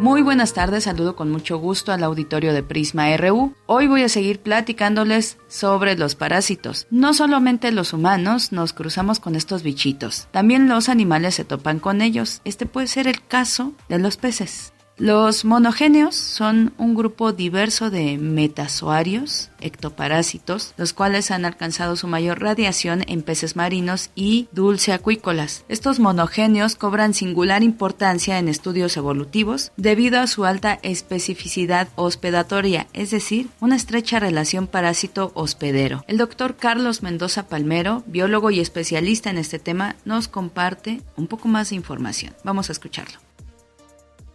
Muy 0.00 0.22
buenas 0.22 0.54
tardes, 0.54 0.84
saludo 0.84 1.14
con 1.14 1.30
mucho 1.30 1.58
gusto 1.58 1.92
al 1.92 2.02
auditorio 2.02 2.54
de 2.54 2.62
Prisma 2.62 3.14
RU. 3.18 3.52
Hoy 3.66 3.86
voy 3.86 4.02
a 4.02 4.08
seguir 4.08 4.40
platicándoles 4.40 5.36
sobre 5.46 5.94
los 5.94 6.14
parásitos. 6.14 6.86
No 6.90 7.12
solamente 7.12 7.70
los 7.70 7.92
humanos 7.92 8.50
nos 8.50 8.72
cruzamos 8.72 9.20
con 9.20 9.36
estos 9.36 9.62
bichitos, 9.62 10.26
también 10.30 10.70
los 10.70 10.88
animales 10.88 11.34
se 11.34 11.44
topan 11.44 11.80
con 11.80 12.00
ellos. 12.00 12.40
Este 12.46 12.64
puede 12.64 12.86
ser 12.86 13.08
el 13.08 13.22
caso 13.22 13.74
de 13.90 13.98
los 13.98 14.16
peces. 14.16 14.72
Los 15.00 15.46
monogéneos 15.46 16.14
son 16.14 16.74
un 16.76 16.94
grupo 16.94 17.32
diverso 17.32 17.88
de 17.88 18.18
metazoarios, 18.18 19.48
ectoparásitos, 19.58 20.74
los 20.76 20.92
cuales 20.92 21.30
han 21.30 21.46
alcanzado 21.46 21.96
su 21.96 22.06
mayor 22.06 22.42
radiación 22.42 23.04
en 23.06 23.22
peces 23.22 23.56
marinos 23.56 24.10
y 24.14 24.48
dulceacuícolas. 24.52 25.64
Estos 25.70 26.00
monogéneos 26.00 26.76
cobran 26.76 27.14
singular 27.14 27.62
importancia 27.62 28.38
en 28.38 28.46
estudios 28.46 28.94
evolutivos 28.98 29.72
debido 29.78 30.20
a 30.20 30.26
su 30.26 30.44
alta 30.44 30.78
especificidad 30.82 31.88
hospedatoria, 31.96 32.86
es 32.92 33.10
decir, 33.10 33.48
una 33.60 33.76
estrecha 33.76 34.20
relación 34.20 34.66
parásito-hospedero. 34.66 36.04
El 36.08 36.18
doctor 36.18 36.56
Carlos 36.56 37.02
Mendoza 37.02 37.48
Palmero, 37.48 38.02
biólogo 38.06 38.50
y 38.50 38.60
especialista 38.60 39.30
en 39.30 39.38
este 39.38 39.58
tema, 39.58 39.96
nos 40.04 40.28
comparte 40.28 41.00
un 41.16 41.26
poco 41.26 41.48
más 41.48 41.70
de 41.70 41.76
información. 41.76 42.34
Vamos 42.44 42.68
a 42.68 42.72
escucharlo. 42.72 43.29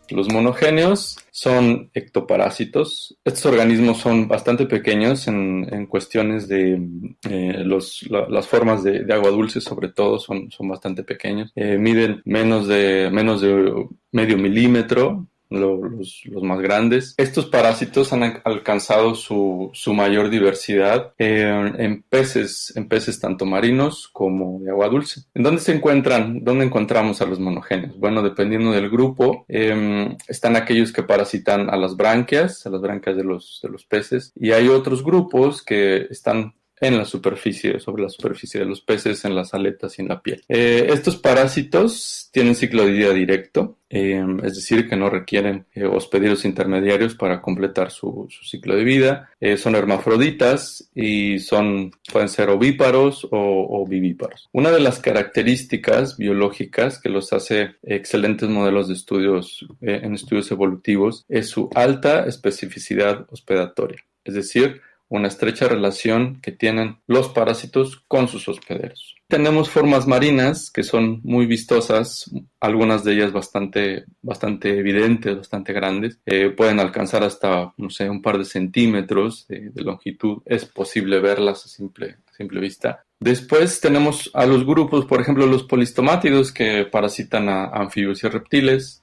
Los 0.09 0.31
monogéneos 0.31 1.17
son 1.31 1.89
ectoparásitos. 1.93 3.17
Estos 3.23 3.45
organismos 3.45 3.97
son 3.97 4.27
bastante 4.27 4.65
pequeños 4.65 5.27
en, 5.27 5.85
cuestiones 5.87 6.47
de 6.47 6.81
eh, 7.29 7.63
las 7.65 8.47
formas 8.47 8.83
de, 8.83 9.05
agua 9.13 9.29
dulce, 9.31 9.61
sobre 9.61 9.89
todo, 9.89 10.19
son, 10.19 10.51
son 10.51 10.67
bastante 10.67 11.03
pequeños. 11.03 11.51
Eh, 11.55 11.77
miden 11.77 12.21
menos 12.25 12.67
de, 12.67 13.09
menos 13.11 13.41
de 13.41 13.87
medio 14.11 14.37
milímetro 14.37 15.27
los, 15.59 16.23
más 16.41 16.59
grandes. 16.59 17.13
Estos 17.17 17.45
parásitos 17.45 18.13
han 18.13 18.41
alcanzado 18.43 19.15
su, 19.15 19.71
mayor 19.93 20.29
diversidad 20.29 21.13
en, 21.17 22.03
peces, 22.03 22.73
en 22.75 22.87
peces 22.87 23.19
tanto 23.19 23.45
marinos 23.45 24.09
como 24.11 24.59
de 24.59 24.71
agua 24.71 24.89
dulce. 24.89 25.21
¿En 25.33 25.43
dónde 25.43 25.61
se 25.61 25.73
encuentran? 25.73 26.43
¿Dónde 26.43 26.65
encontramos 26.65 27.21
a 27.21 27.25
los 27.25 27.39
monogéneos? 27.39 27.97
Bueno, 27.97 28.21
dependiendo 28.21 28.71
del 28.71 28.89
grupo, 28.89 29.45
em, 29.47 30.17
están 30.27 30.55
aquellos 30.55 30.91
que 30.91 31.03
parasitan 31.03 31.69
a 31.69 31.77
las 31.77 31.95
branquias, 31.95 32.65
a 32.65 32.69
las 32.69 32.81
branquias 32.81 33.15
de 33.15 33.23
los, 33.23 33.59
de 33.63 33.69
los 33.69 33.85
peces, 33.85 34.33
y 34.35 34.51
hay 34.51 34.67
otros 34.67 35.03
grupos 35.03 35.63
que 35.63 36.07
están 36.09 36.53
en 36.79 36.97
la 36.97 37.05
superficie, 37.05 37.79
sobre 37.79 38.03
la 38.03 38.09
superficie 38.09 38.59
de 38.59 38.65
los 38.65 38.81
peces, 38.81 39.23
en 39.25 39.35
las 39.35 39.53
aletas 39.53 39.97
y 39.97 40.01
en 40.01 40.09
la 40.09 40.21
piel. 40.21 40.43
Eh, 40.47 40.87
estos 40.89 41.17
parásitos 41.17 42.29
tienen 42.31 42.55
ciclo 42.55 42.85
de 42.85 42.91
vida 42.91 43.13
directo, 43.13 43.77
eh, 43.89 44.25
es 44.43 44.55
decir, 44.55 44.89
que 44.89 44.97
no 44.97 45.09
requieren 45.09 45.65
eh, 45.73 45.85
hospederos 45.85 46.43
intermediarios 46.43 47.15
para 47.15 47.41
completar 47.41 47.91
su, 47.91 48.27
ciclo 48.43 48.75
de 48.75 48.83
vida. 48.83 49.29
son 49.57 49.75
hermafroditas 49.75 50.89
y 50.93 51.39
son, 51.39 51.91
pueden 52.11 52.29
ser 52.29 52.49
ovíparos 52.49 53.27
o, 53.31 53.85
vivíparos. 53.87 54.49
Una 54.51 54.71
de 54.71 54.79
las 54.79 54.99
características 54.99 56.17
biológicas 56.17 56.99
que 56.99 57.09
los 57.09 57.31
hace 57.31 57.75
excelentes 57.83 58.49
modelos 58.49 58.87
de 58.87 58.95
estudios 58.95 59.65
en 59.81 60.13
estudios 60.13 60.51
evolutivos 60.51 61.25
es 61.29 61.49
su 61.49 61.69
alta 61.75 62.25
especificidad 62.25 63.25
hospedatoria, 63.29 63.99
es 64.23 64.33
decir, 64.33 64.81
una 65.09 65.27
estrecha 65.27 65.67
relación 65.67 66.39
que 66.41 66.51
tienen 66.51 66.97
los 67.07 67.29
parásitos 67.29 68.03
con 68.07 68.27
sus 68.27 68.47
hospederos. 68.47 69.15
Tenemos 69.27 69.69
formas 69.69 70.05
marinas 70.05 70.69
que 70.71 70.83
son 70.83 71.21
muy 71.23 71.47
vistosas, 71.47 72.29
algunas 72.59 73.03
de 73.03 73.13
ellas 73.13 73.31
bastante, 73.31 74.05
bastante 74.21 74.77
evidentes, 74.77 75.37
bastante 75.37 75.73
grandes. 75.73 76.19
Eh, 76.25 76.49
pueden 76.49 76.79
alcanzar 76.79 77.23
hasta, 77.23 77.73
no 77.77 77.89
sé, 77.89 78.09
un 78.09 78.21
par 78.21 78.37
de 78.37 78.45
centímetros 78.45 79.47
de, 79.47 79.71
longitud. 79.75 80.43
Es 80.45 80.65
posible 80.65 81.19
verlas 81.19 81.65
a 81.65 81.69
simple, 81.69 82.17
simple 82.37 82.59
vista. 82.59 83.03
Después 83.19 83.81
tenemos 83.81 84.29
a 84.33 84.45
los 84.45 84.65
grupos, 84.65 85.05
por 85.05 85.21
ejemplo, 85.21 85.47
los 85.47 85.63
polistomátidos 85.63 86.51
que 86.51 86.85
parasitan 86.85 87.49
a 87.49 87.65
anfibios 87.69 88.23
y 88.23 88.27
reptiles. 88.27 89.01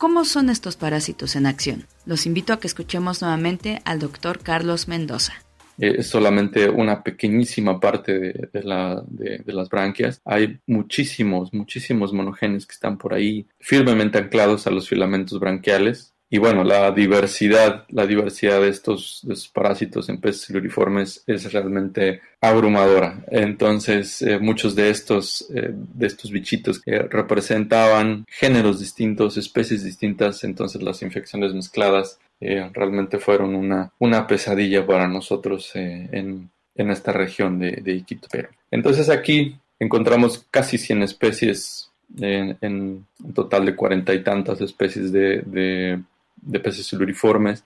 ¿Cómo 0.00 0.24
son 0.24 0.48
estos 0.48 0.78
parásitos 0.78 1.36
en 1.36 1.44
acción? 1.44 1.86
Los 2.06 2.24
invito 2.24 2.54
a 2.54 2.58
que 2.58 2.66
escuchemos 2.66 3.20
nuevamente 3.20 3.82
al 3.84 3.98
doctor 3.98 4.38
Carlos 4.38 4.88
Mendoza. 4.88 5.34
Eh, 5.76 5.96
es 5.98 6.06
solamente 6.06 6.70
una 6.70 7.02
pequeñísima 7.02 7.78
parte 7.78 8.18
de, 8.18 8.62
las 8.64 9.68
branquias. 9.68 10.22
Hay 10.24 10.58
muchísimos, 10.66 11.52
muchísimos 11.52 12.14
monogenes 12.14 12.64
que 12.66 12.72
están 12.72 12.96
por 12.96 13.12
ahí 13.12 13.46
firmemente 13.58 14.16
anclados 14.16 14.66
a 14.66 14.70
los 14.70 14.88
filamentos 14.88 15.38
branquiales 15.38 16.14
y 16.32 16.38
bueno, 16.38 16.62
la 16.62 16.92
diversidad, 16.92 17.86
la 17.88 18.06
diversidad 18.06 18.60
de 18.60 18.68
estos, 18.68 19.20
parásitos 19.52 20.08
en 20.08 20.20
peces 20.20 20.42
siluriformes 20.42 21.24
es 21.26 21.52
realmente 21.52 22.20
abrumadora. 22.40 23.24
Entonces, 23.26 24.22
eh, 24.22 24.38
muchos 24.38 24.76
de 24.76 24.90
estos, 24.90 25.50
eh, 25.52 25.72
de 25.72 26.06
estos 26.06 26.30
bichitos 26.30 26.82
representaban 26.86 28.26
géneros 28.28 28.78
distintos, 28.78 29.36
especies 29.36 29.82
distintas, 29.82 30.44
entonces 30.44 30.80
las 30.82 31.02
infecciones 31.02 31.52
mezcladas 31.52 32.20
eh, 32.40 32.70
realmente 32.72 33.18
fueron 33.18 33.56
una, 33.56 33.90
una 33.98 34.28
pesadilla 34.28 34.86
para 34.86 35.08
nosotros 35.08 35.72
en, 35.74 36.48
esta 36.76 37.12
región 37.12 37.58
de, 37.58 37.72
de 37.72 37.92
Iquito. 37.92 38.28
Entonces 38.70 39.10
aquí 39.10 39.56
encontramos 39.80 40.46
casi 40.50 40.78
100 40.78 41.02
especies 41.02 41.90
en, 42.18 43.04
un 43.18 43.32
total 43.34 43.66
de 43.66 43.76
cuarenta 43.76 44.14
y 44.14 44.22
tantas 44.22 44.60
especies 44.60 45.12
de 45.12 46.00
peces 46.62 46.86
siluriformes. 46.86 47.64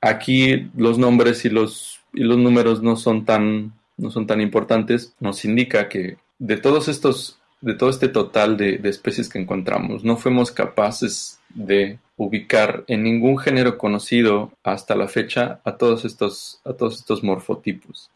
Aquí 0.00 0.70
los 0.76 0.98
nombres 0.98 1.44
y 1.44 1.50
los, 1.50 2.00
y 2.12 2.24
los 2.24 2.38
números 2.38 2.82
no 2.82 2.96
son, 2.96 3.24
tan, 3.24 3.72
no 3.96 4.10
son 4.10 4.26
tan 4.26 4.40
importantes. 4.40 5.14
Nos 5.20 5.44
indica 5.44 5.88
que 5.88 6.16
de 6.38 6.56
todos 6.56 6.88
estos, 6.88 7.38
de 7.60 7.74
todo 7.74 7.90
este 7.90 8.08
total 8.08 8.56
de, 8.56 8.80
especies 8.84 9.28
que 9.28 9.38
encontramos, 9.38 10.04
no 10.04 10.16
fuimos 10.16 10.50
capaces 10.50 11.40
de 11.50 11.98
ubicar 12.16 12.84
en 12.88 13.02
ningún 13.02 13.38
género 13.38 13.78
conocido 13.78 14.52
hasta 14.64 14.94
la 14.94 15.08
fecha 15.08 15.60
a 15.64 15.76
todos 15.76 16.04
estos, 16.04 16.60
a 16.64 16.72
todos 16.72 16.96
estos 16.96 17.22
morfotipos. 17.22 18.10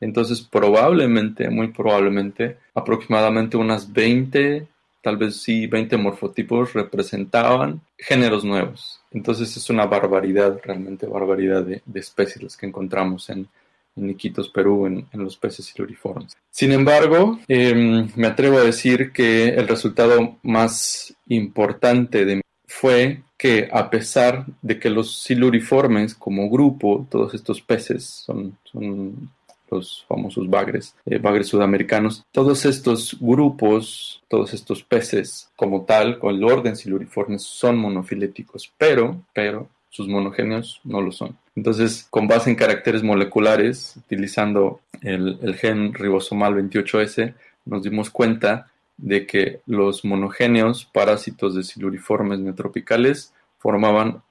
Entonces, 0.00 0.42
probablemente, 0.42 1.48
muy 1.48 1.68
probablemente, 1.68 2.58
aproximadamente 2.74 3.56
unas 3.56 3.92
20 3.92 4.66
tal 5.02 5.16
vez 5.16 5.42
sí 5.42 5.66
20 5.66 5.96
morfotipos 5.96 6.72
representaban 6.72 7.80
géneros 7.98 8.44
nuevos. 8.44 9.00
Entonces 9.10 9.56
es 9.56 9.68
una 9.68 9.86
barbaridad, 9.86 10.60
realmente 10.64 11.06
barbaridad 11.06 11.64
de, 11.64 11.82
especies 11.94 12.42
las 12.42 12.56
que 12.56 12.66
encontramos 12.66 13.28
en, 13.28 13.48
Iquitos, 13.94 14.48
Perú, 14.48 14.86
en, 14.86 15.06
los 15.12 15.36
peces 15.36 15.66
siluriformes. 15.66 16.34
Sin 16.50 16.72
embargo, 16.72 17.38
em, 17.46 18.08
me 18.16 18.26
atrevo 18.26 18.56
a 18.56 18.64
decir 18.64 19.12
que 19.12 19.48
el 19.48 19.68
resultado 19.68 20.38
más 20.42 21.14
importante 21.26 22.24
de 22.24 22.40
fue 22.66 23.22
que 23.36 23.68
a 23.70 23.90
pesar 23.90 24.46
de 24.62 24.78
que 24.78 24.88
los 24.88 25.22
siluriformes 25.22 26.14
como 26.14 26.48
grupo, 26.48 27.06
todos 27.10 27.34
estos 27.34 27.60
peces 27.60 28.04
son, 28.04 28.56
son 28.64 29.30
los 29.72 30.04
famosos 30.08 30.48
bagres, 30.48 30.94
eh, 31.06 31.18
bagres 31.18 31.48
sudamericanos. 31.48 32.24
Todos 32.32 32.64
estos 32.64 33.16
grupos, 33.20 34.22
todos 34.28 34.54
estos 34.54 34.82
peces 34.82 35.50
como 35.56 35.82
tal, 35.84 36.18
con 36.18 36.34
el 36.34 36.44
orden 36.44 36.76
siluriformes, 36.76 37.42
son 37.42 37.76
monofiléticos, 37.78 38.72
pero, 38.78 39.22
pero 39.32 39.68
sus 39.90 40.08
monogenios 40.08 40.80
no 40.84 41.00
lo 41.00 41.12
son. 41.12 41.36
Entonces, 41.54 42.06
con 42.08 42.26
base 42.26 42.50
en 42.50 42.56
caracteres 42.56 43.02
moleculares, 43.02 43.94
utilizando 43.96 44.80
el, 45.02 45.38
el 45.42 45.54
gen 45.56 45.92
ribosomal 45.92 46.54
28S, 46.54 47.34
nos 47.66 47.82
dimos 47.82 48.10
cuenta 48.10 48.68
de 48.96 49.26
que 49.26 49.60
los 49.66 50.04
monogenios 50.04 50.84
parásitos 50.84 51.54
de 51.54 51.62
siluriformes 51.62 52.38
neotropicales 52.38 53.34
formaban 53.58 54.22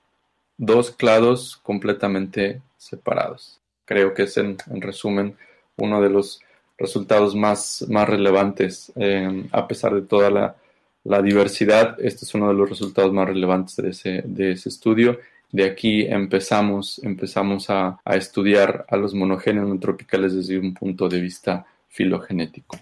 dos 0.58 0.92
clados 0.92 1.60
completamente 1.64 2.62
separados. 2.78 3.61
Creo 3.92 4.14
que 4.14 4.24
es 4.24 4.38
en, 4.38 4.58
resumen 4.70 5.36
uno 5.76 6.02
de 6.02 6.10
los 6.10 6.40
resultados 6.78 7.36
más, 7.36 7.86
más 7.90 8.08
relevantes, 8.08 8.90
eh, 8.96 9.50
a 9.52 9.68
pesar 9.68 9.94
de 9.94 10.04
toda 10.04 10.56
la, 11.04 11.22
diversidad, 11.22 11.98
este 12.00 12.24
es 12.24 12.34
uno 12.34 12.48
de 12.48 12.54
los 12.54 12.70
resultados 12.70 13.12
más 13.12 13.28
relevantes 13.28 13.76
de 13.76 13.90
ese, 13.90 14.24
de 14.24 14.54
ese 14.54 14.70
estudio. 14.70 15.20
De 15.52 15.66
aquí 15.66 16.04
empezamos, 16.04 17.02
empezamos 17.04 17.70
a, 17.70 18.00
a 18.06 18.16
estudiar 18.16 18.86
a 18.88 18.96
los 18.96 19.14
monogenios 19.14 19.68
neotropicales 19.68 20.36
desde 20.36 20.58
un 20.58 20.74
punto 20.74 21.10
de 21.10 21.20
vista 21.20 21.66
filogenético. 21.90 22.80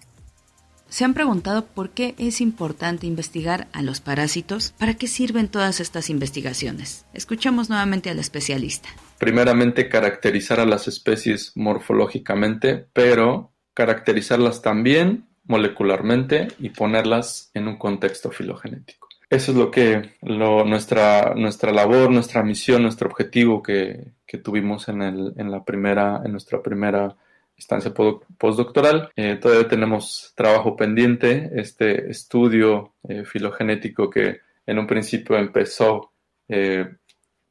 ¿Se 0.88 1.04
han 1.04 1.14
preguntado 1.14 1.66
por 1.66 1.90
qué 1.90 2.14
es 2.18 2.40
importante 2.40 3.08
investigar 3.08 3.66
a 3.72 3.82
los 3.82 4.00
parásitos? 4.00 4.74
¿Para 4.78 4.94
qué 4.94 5.08
sirven 5.08 5.48
todas 5.48 5.80
estas 5.80 6.08
investigaciones? 6.08 7.04
Escuchamos 7.14 7.68
nuevamente 7.68 8.10
al 8.10 8.20
especialista. 8.20 8.90
Primeramente, 9.20 9.90
caracterizar 9.90 10.60
a 10.60 10.64
las 10.64 10.88
especies 10.88 11.52
morfológicamente, 11.54 12.86
pero 12.94 13.52
caracterizarlas 13.74 14.62
también 14.62 15.26
molecularmente 15.44 16.48
y 16.58 16.70
ponerlas 16.70 17.50
en 17.52 17.68
un 17.68 17.76
contexto 17.76 18.30
filogenético. 18.30 19.08
Eso 19.28 19.52
es 19.52 19.58
lo 19.58 19.70
que 19.70 20.14
nuestra, 20.22 21.34
nuestra 21.36 21.70
labor, 21.70 22.10
nuestra 22.10 22.42
misión, 22.42 22.80
nuestro 22.82 23.10
objetivo 23.10 23.62
que, 23.62 24.12
tuvimos 24.42 24.88
en, 24.88 25.02
el, 25.02 25.34
en, 25.36 25.50
la 25.50 25.62
primera, 25.66 26.22
en 26.24 26.32
nuestra 26.32 26.62
primera 26.62 27.14
estancia 27.58 27.92
postdoctoral. 27.92 29.10
Eh, 29.16 29.36
todavía 29.36 29.68
tenemos 29.68 30.32
trabajo 30.34 30.76
pendiente, 30.76 31.50
este 31.56 32.10
estudio 32.10 32.94
eh, 33.06 33.24
filogenético 33.26 34.08
que 34.08 34.40
en 34.64 34.78
un 34.78 34.86
principio 34.86 35.36
empezó 35.36 36.10
eh, 36.48 36.88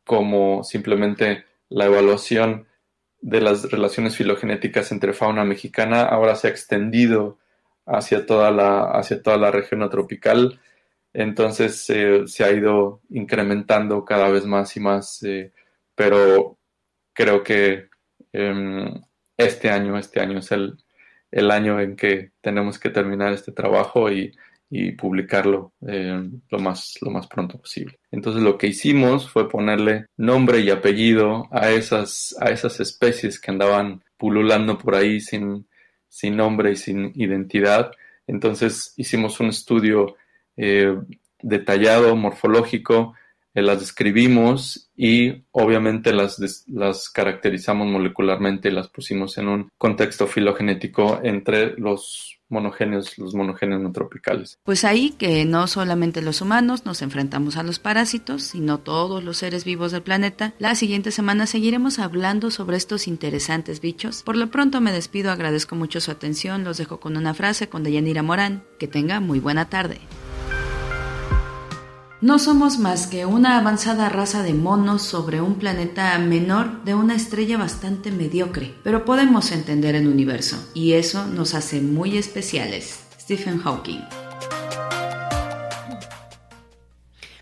como 0.03 0.63
simplemente 0.63 1.45
la 1.69 1.85
evaluación 1.85 2.67
de 3.21 3.41
las 3.41 3.69
relaciones 3.71 4.15
filogenéticas 4.15 4.91
entre 4.91 5.13
fauna 5.13 5.43
mexicana, 5.43 6.03
ahora 6.03 6.35
se 6.35 6.47
ha 6.47 6.51
extendido 6.51 7.37
hacia 7.85 8.25
toda 8.25 8.51
la, 8.51 8.91
hacia 8.91 9.21
toda 9.21 9.37
la 9.37 9.51
región 9.51 9.87
tropical. 9.89 10.59
Entonces 11.13 11.83
se 11.85 12.43
ha 12.43 12.51
ido 12.51 13.01
incrementando 13.09 14.05
cada 14.05 14.29
vez 14.29 14.45
más 14.45 14.75
y 14.77 14.79
más, 14.79 15.21
pero 15.95 16.57
creo 17.13 17.43
que 17.43 17.89
em, 18.31 19.01
este 19.37 19.69
año, 19.69 19.97
este 19.97 20.19
año 20.21 20.39
es 20.39 20.51
el, 20.51 20.77
el 21.31 21.51
año 21.51 21.79
en 21.79 21.95
que 21.95 22.31
tenemos 22.41 22.79
que 22.79 22.89
terminar 22.89 23.33
este 23.33 23.51
trabajo 23.51 24.11
y, 24.11 24.33
publicarlo 24.97 25.73
eh, 25.87 26.29
lo, 26.49 26.59
más, 26.59 26.97
lo 27.01 27.09
más 27.09 27.27
pronto 27.27 27.57
posible. 27.57 27.99
Entonces 28.11 28.43
lo 28.43 28.57
que 28.57 28.67
hicimos 28.67 29.29
fue 29.29 29.49
ponerle 29.49 30.05
nombre 30.15 30.59
y 30.59 30.69
apellido 30.69 31.47
a 31.51 31.71
esas, 31.71 32.35
a 32.39 32.49
esas 32.49 32.79
especies 32.79 33.39
que 33.39 33.51
andaban 33.51 34.03
pululando 34.17 34.77
por 34.77 34.95
ahí 34.95 35.21
sin, 35.21 35.67
sin 36.07 36.37
nombre 36.37 36.71
y 36.71 36.75
sin 36.75 37.11
identidad. 37.15 37.91
Entonces 38.27 38.93
hicimos 38.95 39.39
un 39.39 39.47
estudio 39.47 40.15
eh, 40.55 40.95
detallado, 41.41 42.15
morfológico, 42.15 43.15
eh, 43.55 43.63
las 43.63 43.79
describimos 43.79 44.91
y 44.95 45.45
obviamente 45.51 46.13
las, 46.13 46.65
las 46.67 47.09
caracterizamos 47.09 47.87
molecularmente 47.87 48.69
y 48.69 48.71
las 48.73 48.89
pusimos 48.89 49.37
en 49.39 49.47
un 49.47 49.71
contexto 49.77 50.27
filogenético 50.27 51.19
entre 51.23 51.75
los 51.77 52.38
monogenios, 52.49 53.17
los 53.17 53.33
monogenios 53.33 53.81
no 53.81 53.91
tropicales. 53.91 54.59
Pues 54.63 54.83
ahí 54.83 55.11
que 55.11 55.45
no 55.45 55.67
solamente 55.67 56.21
los 56.21 56.41
humanos 56.41 56.85
nos 56.85 57.01
enfrentamos 57.01 57.57
a 57.57 57.63
los 57.63 57.79
parásitos, 57.79 58.43
sino 58.43 58.79
todos 58.79 59.23
los 59.23 59.37
seres 59.37 59.63
vivos 59.65 59.91
del 59.91 60.01
planeta. 60.01 60.53
La 60.59 60.75
siguiente 60.75 61.11
semana 61.11 61.45
seguiremos 61.45 61.99
hablando 61.99 62.51
sobre 62.51 62.77
estos 62.77 63.07
interesantes 63.07 63.81
bichos. 63.81 64.23
Por 64.23 64.37
lo 64.37 64.49
pronto 64.49 64.81
me 64.81 64.91
despido, 64.91 65.31
agradezco 65.31 65.75
mucho 65.75 66.01
su 66.01 66.11
atención, 66.11 66.63
los 66.63 66.77
dejo 66.77 66.99
con 66.99 67.17
una 67.17 67.33
frase 67.33 67.69
con 67.69 67.83
Deyanira 67.83 68.23
Morán. 68.23 68.63
Que 68.77 68.87
tenga 68.87 69.19
muy 69.19 69.39
buena 69.39 69.69
tarde. 69.69 69.99
No 72.21 72.37
somos 72.37 72.79
más 72.79 73.07
que 73.07 73.25
una 73.25 73.57
avanzada 73.57 74.09
raza 74.09 74.43
de 74.43 74.53
monos 74.53 75.03
sobre 75.03 75.39
un 75.39 75.55
planeta 75.55 76.19
menor 76.19 76.83
de 76.83 76.93
una 76.93 77.15
estrella 77.15 77.57
bastante 77.57 78.11
mediocre, 78.11 78.75
pero 78.83 79.05
podemos 79.05 79.53
entender 79.53 79.95
el 79.95 80.05
universo, 80.05 80.57
y 80.73 80.93
eso 80.93 81.25
nos 81.27 81.53
hace 81.53 81.79
muy 81.79 82.17
especiales. 82.17 82.99
Stephen 83.17 83.59
Hawking. 83.59 84.01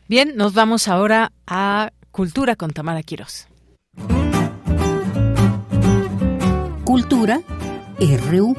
Bien, 0.08 0.34
nos 0.36 0.54
vamos 0.54 0.88
ahora 0.88 1.32
a 1.48 1.91
Cultura 2.12 2.56
con 2.56 2.70
Tamara 2.70 3.02
Quiroz. 3.02 3.48
Cultura 6.86 7.41
RU. 7.99 8.56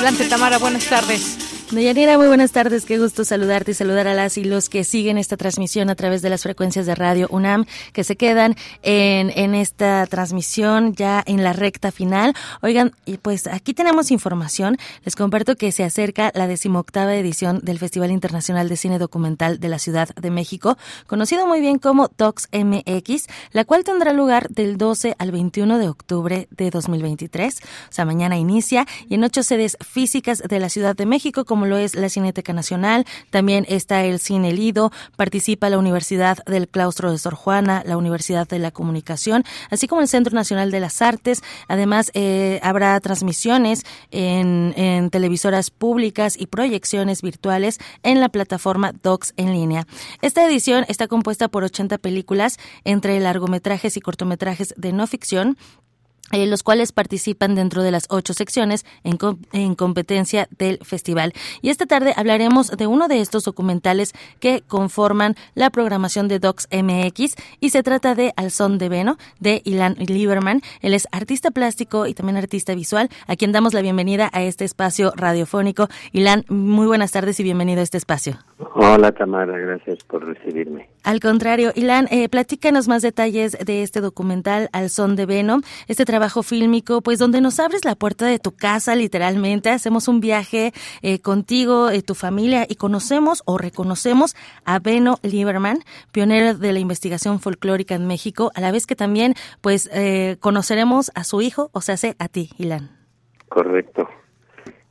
Adelante, 0.00 0.30
Tamara, 0.30 0.56
buenas 0.58 0.86
tardes. 0.86 1.49
Deyanira, 1.72 2.18
muy 2.18 2.26
buenas 2.26 2.50
tardes. 2.50 2.84
Qué 2.84 2.98
gusto 2.98 3.24
saludarte 3.24 3.70
y 3.70 3.74
saludar 3.74 4.08
a 4.08 4.14
las 4.14 4.36
y 4.36 4.42
los 4.42 4.68
que 4.68 4.82
siguen 4.82 5.18
esta 5.18 5.36
transmisión 5.36 5.88
a 5.88 5.94
través 5.94 6.20
de 6.20 6.28
las 6.28 6.42
frecuencias 6.42 6.84
de 6.84 6.96
radio 6.96 7.28
UNAM, 7.30 7.64
que 7.92 8.02
se 8.02 8.16
quedan 8.16 8.56
en, 8.82 9.30
en 9.36 9.54
esta 9.54 10.04
transmisión 10.08 10.96
ya 10.96 11.22
en 11.24 11.44
la 11.44 11.52
recta 11.52 11.92
final. 11.92 12.34
Oigan, 12.60 12.90
y 13.06 13.18
pues 13.18 13.46
aquí 13.46 13.72
tenemos 13.72 14.10
información. 14.10 14.78
Les 15.04 15.14
comparto 15.14 15.54
que 15.54 15.70
se 15.70 15.84
acerca 15.84 16.32
la 16.34 16.48
decimoctava 16.48 17.14
edición 17.14 17.60
del 17.62 17.78
Festival 17.78 18.10
Internacional 18.10 18.68
de 18.68 18.76
Cine 18.76 18.98
Documental 18.98 19.60
de 19.60 19.68
la 19.68 19.78
Ciudad 19.78 20.08
de 20.16 20.30
México, 20.32 20.76
conocido 21.06 21.46
muy 21.46 21.60
bien 21.60 21.78
como 21.78 22.10
Docs 22.18 22.48
MX, 22.52 23.28
la 23.52 23.64
cual 23.64 23.84
tendrá 23.84 24.12
lugar 24.12 24.48
del 24.48 24.76
12 24.76 25.14
al 25.18 25.30
21 25.30 25.78
de 25.78 25.88
octubre 25.88 26.48
de 26.50 26.70
2023. 26.70 27.60
O 27.60 27.92
sea, 27.92 28.04
mañana 28.04 28.36
inicia 28.38 28.88
y 29.08 29.14
en 29.14 29.22
ocho 29.22 29.44
sedes 29.44 29.76
físicas 29.80 30.42
de 30.42 30.58
la 30.58 30.68
Ciudad 30.68 30.96
de 30.96 31.06
México, 31.06 31.44
como 31.44 31.59
como 31.60 31.68
lo 31.68 31.76
es 31.76 31.94
la 31.94 32.08
Cineteca 32.08 32.54
Nacional, 32.54 33.04
también 33.28 33.66
está 33.68 34.02
el 34.02 34.18
Cine 34.18 34.50
Lido, 34.54 34.92
participa 35.16 35.68
la 35.68 35.76
Universidad 35.76 36.42
del 36.46 36.68
Claustro 36.68 37.12
de 37.12 37.18
Sor 37.18 37.34
Juana, 37.34 37.82
la 37.84 37.98
Universidad 37.98 38.48
de 38.48 38.58
la 38.58 38.70
Comunicación, 38.70 39.44
así 39.68 39.86
como 39.86 40.00
el 40.00 40.08
Centro 40.08 40.34
Nacional 40.34 40.70
de 40.70 40.80
las 40.80 41.02
Artes. 41.02 41.42
Además, 41.68 42.12
eh, 42.14 42.60
habrá 42.62 42.98
transmisiones 43.00 43.82
en, 44.10 44.72
en 44.74 45.10
televisoras 45.10 45.70
públicas 45.70 46.34
y 46.40 46.46
proyecciones 46.46 47.20
virtuales 47.20 47.78
en 48.02 48.20
la 48.20 48.30
plataforma 48.30 48.94
Docs 49.02 49.34
en 49.36 49.52
línea. 49.52 49.86
Esta 50.22 50.46
edición 50.46 50.86
está 50.88 51.08
compuesta 51.08 51.48
por 51.48 51.62
80 51.62 51.98
películas 51.98 52.56
entre 52.84 53.20
largometrajes 53.20 53.98
y 53.98 54.00
cortometrajes 54.00 54.72
de 54.78 54.94
no 54.94 55.06
ficción 55.06 55.58
eh, 56.32 56.46
los 56.46 56.62
cuales 56.62 56.92
participan 56.92 57.54
dentro 57.54 57.82
de 57.82 57.90
las 57.90 58.06
ocho 58.08 58.34
secciones 58.34 58.84
en, 59.04 59.18
en, 59.52 59.74
competencia 59.74 60.48
del 60.58 60.78
festival. 60.82 61.32
Y 61.62 61.70
esta 61.70 61.86
tarde 61.86 62.14
hablaremos 62.16 62.68
de 62.68 62.86
uno 62.86 63.08
de 63.08 63.20
estos 63.20 63.44
documentales 63.44 64.12
que 64.38 64.62
conforman 64.66 65.36
la 65.54 65.70
programación 65.70 66.28
de 66.28 66.38
Docs 66.38 66.68
MX 66.70 67.34
y 67.60 67.70
se 67.70 67.82
trata 67.82 68.14
de 68.14 68.32
Al 68.36 68.50
son 68.50 68.78
de 68.78 68.88
Veno 68.88 69.18
de 69.38 69.62
Ilan 69.64 69.94
Lieberman. 69.98 70.62
Él 70.80 70.94
es 70.94 71.08
artista 71.12 71.50
plástico 71.50 72.06
y 72.06 72.14
también 72.14 72.36
artista 72.36 72.74
visual, 72.74 73.08
a 73.26 73.36
quien 73.36 73.52
damos 73.52 73.74
la 73.74 73.82
bienvenida 73.82 74.30
a 74.32 74.42
este 74.42 74.64
espacio 74.64 75.12
radiofónico. 75.16 75.88
Ilan, 76.12 76.44
muy 76.48 76.86
buenas 76.86 77.10
tardes 77.12 77.40
y 77.40 77.42
bienvenido 77.42 77.80
a 77.80 77.84
este 77.84 77.98
espacio. 77.98 78.38
Hola 78.74 79.12
Tamara, 79.12 79.56
gracias 79.56 80.04
por 80.04 80.24
recibirme. 80.24 80.90
Al 81.02 81.20
contrario, 81.20 81.72
Ilan, 81.74 82.08
eh, 82.10 82.28
platícanos 82.28 82.88
más 82.88 83.00
detalles 83.00 83.56
de 83.64 83.82
este 83.82 84.00
documental 84.00 84.68
Al 84.72 84.90
son 84.90 85.16
de 85.16 85.24
Veno. 85.24 85.60
Este 85.88 86.04
trabajo 86.04 86.42
fílmico, 86.42 87.00
pues 87.00 87.18
donde 87.18 87.40
nos 87.40 87.58
abres 87.58 87.84
la 87.86 87.94
puerta 87.94 88.26
de 88.26 88.38
tu 88.38 88.52
casa 88.52 88.94
literalmente, 88.96 89.70
hacemos 89.70 90.08
un 90.08 90.20
viaje 90.20 90.72
eh, 91.00 91.20
contigo, 91.20 91.88
eh, 91.88 92.02
tu 92.02 92.14
familia 92.14 92.66
y 92.68 92.74
conocemos 92.74 93.42
o 93.46 93.56
reconocemos 93.56 94.36
a 94.66 94.78
Beno 94.78 95.18
Lieberman, 95.22 95.78
pionero 96.12 96.54
de 96.54 96.72
la 96.72 96.80
investigación 96.80 97.40
folclórica 97.40 97.94
en 97.94 98.06
México, 98.06 98.52
a 98.54 98.60
la 98.60 98.72
vez 98.72 98.86
que 98.86 98.96
también 98.96 99.34
pues 99.62 99.88
eh, 99.92 100.36
conoceremos 100.40 101.10
a 101.14 101.24
su 101.24 101.40
hijo, 101.40 101.70
o 101.72 101.80
sea, 101.80 101.96
a 102.18 102.28
ti, 102.28 102.50
Ilan. 102.58 102.90
Correcto. 103.48 104.08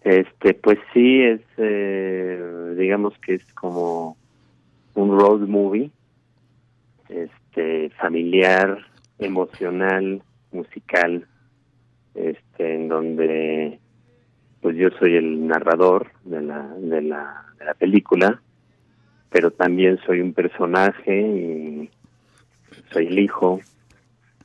Este, 0.04 0.54
pues 0.54 0.80
sí, 0.94 1.22
es, 1.22 1.42
eh, 1.58 2.76
digamos 2.78 3.18
que 3.20 3.36
es 3.36 3.54
como 3.54 4.18
un 4.96 5.20
road 5.20 5.42
movie, 5.42 5.92
este, 7.10 7.90
familiar, 7.92 8.80
emocional, 9.18 10.22
musical, 10.52 11.28
este, 12.16 12.76
en 12.76 12.88
donde 12.88 13.80
pues 14.62 14.76
yo 14.76 14.90
soy 15.00 15.16
el 15.16 15.48
narrador 15.48 16.12
de 16.26 16.42
la, 16.42 16.62
de 16.78 17.02
la, 17.02 17.46
de 17.58 17.66
la 17.66 17.74
película, 17.74 18.42
pero 19.30 19.52
también 19.52 20.00
soy 20.06 20.22
un 20.22 20.34
personaje 20.34 21.22
y 21.22 21.90
soy 22.92 23.08
el 23.08 23.20
hijo 23.20 23.62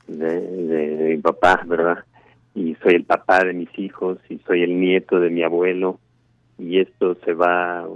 de, 0.07 0.41
de, 0.41 1.17
mi 1.17 1.19
papá, 1.19 1.63
¿verdad? 1.67 2.05
Y 2.55 2.77
soy 2.77 2.95
el 2.95 3.05
papá 3.05 3.45
de 3.45 3.53
mis 3.53 3.79
hijos 3.79 4.19
y 4.29 4.39
soy 4.47 4.63
el 4.63 4.79
nieto 4.79 5.19
de 5.19 5.31
mi 5.31 5.43
abuelo 5.43 5.99
y 6.59 6.79
esto 6.79 7.17
se 7.25 7.35
va, 7.35 7.87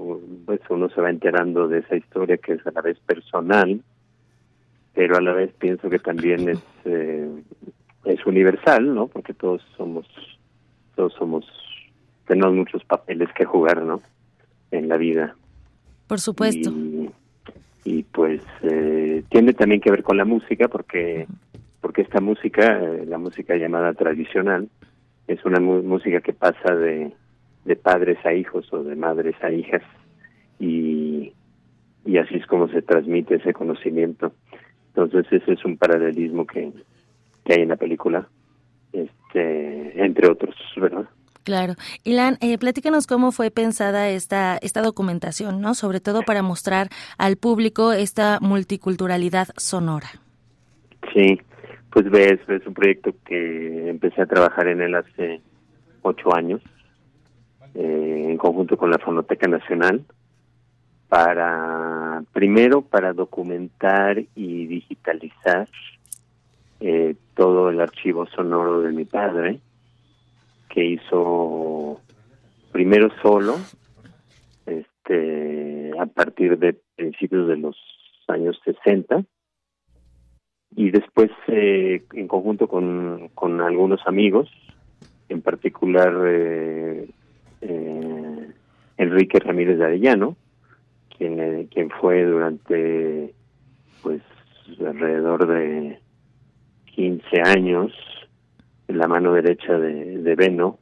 pues 0.45 0.61
uno 0.69 0.89
se 0.91 1.01
va 1.01 1.11
enterando 1.11 1.69
de 1.69 1.79
esa 1.79 1.97
historia 1.97 2.39
que 2.39 2.55
es 2.55 2.67
a 2.67 2.73
la 2.73 2.81
vez 2.81 2.99
personal, 3.01 3.81
pero 4.95 5.17
a 5.17 5.21
la 5.21 5.33
vez 5.33 5.53
pienso 5.59 5.89
que 5.89 6.01
también 6.01 6.49
es 6.49 6.63
eh, 6.85 7.29
es 8.05 8.27
universal, 8.27 8.95
¿no? 8.95 9.07
Porque 9.07 9.33
todos 9.33 9.63
somos 9.77 10.07
todos 10.97 11.13
somos 11.15 11.47
tenemos 12.27 12.55
muchos 12.55 12.85
papeles 12.85 13.29
que 13.35 13.45
jugar, 13.45 13.83
¿no? 13.83 14.03
En 14.71 14.89
la 14.89 14.97
vida. 14.97 15.37
Por 16.09 16.21
supuesto. 16.21 16.73
Y, 17.85 18.03
pues 18.03 18.43
eh, 18.63 19.23
tiene 19.31 19.55
también 19.55 19.81
que 19.81 19.91
ver 19.91 20.03
con 20.03 20.17
la 20.17 20.27
música 20.27 20.69
porque 20.69 21.27
porque 21.89 22.03
esta 22.03 22.21
música, 22.21 22.81
eh, 22.83 23.07
la 23.07 23.17
música 23.17 23.57
llamada 23.57 23.95
tradicional, 23.95 24.69
es 25.27 25.43
una 25.47 25.59
música 25.59 26.21
que 26.21 26.35
pasa 26.35 26.75
de, 26.75 27.15
de 27.65 27.77
padres 27.77 28.19
a 28.27 28.35
hijos 28.35 28.71
o 28.75 28.83
de 28.83 28.95
madres 28.95 29.35
a 29.43 29.51
hijas 29.51 29.81
y, 30.61 31.33
y 32.05 32.19
así 32.19 32.35
es 32.35 32.47
como 32.47 32.69
se 32.69 32.83
transmite 32.83 33.37
ese 33.37 33.55
conocimiento. 33.55 34.35
Entonces 34.89 35.33
ese 35.33 35.55
es 35.55 35.65
un 35.65 35.79
paralelismo 35.79 36.47
que, 36.47 36.71
que 37.43 37.55
hay 37.55 37.63
en 37.63 37.71
la 37.71 37.77
película, 37.77 38.29
este, 38.93 40.05
entre 40.05 40.31
otros, 40.31 40.55
¿verdad? 40.77 41.09
Claro. 41.43 41.73
Ilan, 42.05 42.37
eh, 42.43 42.59
platícanos 42.59 43.07
cómo 43.07 43.33
fue 43.33 43.51
pensada 43.51 44.11
esta, 44.11 44.59
esta 44.61 44.83
documentación, 44.83 45.63
¿no? 45.63 45.73
Sobre 45.73 46.01
todo 46.01 46.21
para 46.21 46.43
mostrar 46.43 46.91
al 47.17 47.39
público 47.39 47.95
esta 47.95 48.41
multiculturalidad 48.43 49.49
sonora. 49.57 50.09
Sí, 51.15 51.41
pues 51.91 52.11
ves, 52.11 52.41
es 52.49 52.67
un 52.67 52.75
proyecto 52.75 53.15
que 53.25 53.89
empecé 53.89 54.23
a 54.23 54.27
trabajar 54.27 54.69
en 54.69 54.83
él 54.83 54.95
hace 54.95 55.41
ocho 56.03 56.35
años, 56.35 56.63
eh, 57.75 58.27
en 58.29 58.37
conjunto 58.37 58.77
con 58.77 58.91
la 58.91 58.99
Fonoteca 58.99 59.49
Nacional, 59.49 60.05
para, 61.09 62.23
primero, 62.33 62.83
para 62.83 63.13
documentar 63.13 64.23
y 64.35 64.67
digitalizar 64.67 65.69
eh, 66.81 67.17
todo 67.35 67.71
el 67.71 67.81
archivo 67.81 68.27
sonoro 68.27 68.83
de 68.83 68.93
mi 68.93 69.05
padre, 69.05 69.61
que 70.69 70.85
hizo 70.85 72.01
primero 72.73 73.09
solo, 73.23 73.57
este, 74.67 75.93
a 75.99 76.07
partir 76.07 76.59
de 76.59 76.79
principios 76.95 77.49
de 77.49 77.57
los 77.57 77.77
años 78.29 78.61
60, 78.65 79.25
y 80.79 80.93
después 80.93 81.29
eh, 81.49 82.05
en 82.13 82.29
conjunto 82.29 82.69
con, 82.69 83.31
con 83.35 83.61
algunos 83.61 84.01
amigos, 84.07 84.49
en 85.29 85.43
particular 85.43 86.15
eh, 86.25 87.09
eh, 87.63 88.49
Enrique 88.97 89.41
Ramírez 89.41 89.77
de 89.79 89.85
Arellano, 89.87 90.37
quien, 91.17 91.67
quien 91.67 91.91
fue 91.91 92.23
durante 92.23 93.35
pues 94.03 94.23
alrededor 94.79 95.49
de 95.49 95.99
15 96.95 97.27
años 97.45 97.93
la 98.87 99.09
mano 99.09 99.33
derecha 99.33 99.77
de, 99.81 100.19
de 100.19 100.35
Beno 100.37 100.79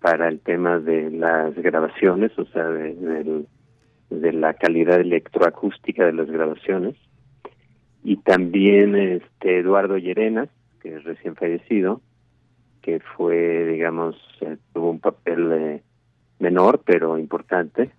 para 0.00 0.28
el 0.28 0.38
tema 0.38 0.78
de 0.78 1.10
las 1.10 1.56
grabaciones, 1.56 2.30
o 2.38 2.44
sea, 2.44 2.68
de, 2.68 3.44
de, 4.10 4.32
la 4.32 4.54
calidad 4.54 5.00
electroacústica 5.00 6.06
de 6.06 6.12
las 6.12 6.30
grabaciones. 6.30 6.94
Y 8.04 8.16
también 8.18 8.94
este 8.94 9.58
Eduardo 9.58 9.96
Llerenas, 9.96 10.50
que 10.80 10.96
es 10.96 11.04
recién 11.04 11.34
fallecido, 11.34 12.02
que 12.82 13.00
fue, 13.00 13.64
digamos, 13.64 14.14
eh, 14.42 14.58
tuvo 14.74 14.90
un 14.90 15.00
papel 15.00 15.52
eh, 15.52 15.82
menor, 16.38 16.82
pero 16.84 17.18
importante, 17.18 17.90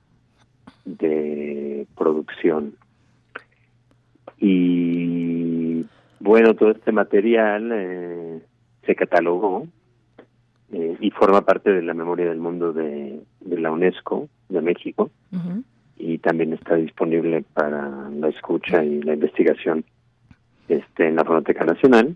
de 0.85 1.87
producción. 1.97 2.75
Y 4.37 5.85
bueno, 6.19 6.53
todo 6.53 6.71
este 6.71 6.91
material 6.91 7.71
eh, 7.73 8.41
se 8.85 8.95
catalogó 8.95 9.67
eh, 10.71 10.97
y 10.99 11.11
forma 11.11 11.41
parte 11.41 11.71
de 11.71 11.81
la 11.81 11.93
memoria 11.93 12.27
del 12.27 12.39
mundo 12.39 12.73
de, 12.73 13.21
la 13.47 13.71
UNESCO 13.71 14.29
de 14.49 14.61
México 14.61 15.09
y 15.97 16.17
también 16.17 16.53
está 16.53 16.75
disponible 16.75 17.43
para 17.53 18.09
la 18.09 18.27
escucha 18.29 18.83
y 18.83 19.01
la 19.01 19.13
investigación 19.13 19.85
este 20.67 21.07
en 21.07 21.15
la 21.15 21.25
Fonoteca 21.25 21.65
Nacional 21.65 22.15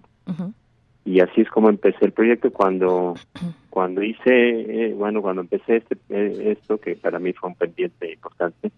y 1.05 1.21
así 1.21 1.41
es 1.41 1.49
como 1.49 1.69
empecé 1.69 2.05
el 2.05 2.11
proyecto 2.11 2.51
cuando 2.51 3.15
cuando 3.69 4.03
hice 4.03 4.29
eh, 4.89 4.93
bueno 4.93 5.21
cuando 5.21 5.41
empecé 5.41 5.77
este 5.77 5.97
eh, 6.09 6.57
esto 6.57 6.77
que 6.79 6.95
para 6.95 7.19
mí 7.19 7.33
fue 7.33 7.49
un 7.49 7.55
pendiente 7.55 8.11
importante 8.11 8.71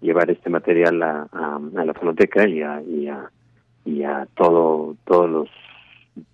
llevar 0.00 0.30
este 0.30 0.48
material 0.48 1.02
a, 1.02 1.28
a, 1.32 1.84
la 1.84 1.94
fonoteca 1.94 2.48
y 2.48 2.62
a, 2.62 2.80
y 2.82 3.08
a 3.08 3.30
y 3.84 4.02
a 4.04 4.26
todo 4.36 4.96
todos 5.04 5.28
los 5.30 5.48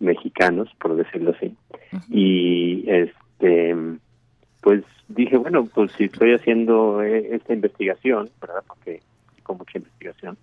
mexicanos, 0.01 0.69
por 0.81 0.97
decirlo 0.97 1.35
así. 1.37 1.55
Y 2.09 2.85
este 2.89 3.77
pues 4.61 4.83
dije, 5.09 5.37
bueno, 5.37 5.67
pues 5.67 5.93
si 5.93 6.05
estoy 6.05 6.35
haciendo 6.35 7.03
eh, 7.03 7.35
esta 7.35 7.53
investigación, 7.53 8.31
¿verdad? 8.41 8.65
Porque 8.67 9.01
con 9.43 9.59
mucha 9.59 9.79
investigación, 9.79 10.39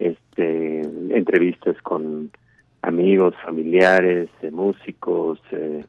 este 0.00 0.80
entrevistas 1.16 1.80
con 1.82 2.30
amigos, 2.82 3.34
familiares, 3.44 4.28
eh, 4.42 4.50
músicos, 4.50 5.40
eh, 5.52 5.84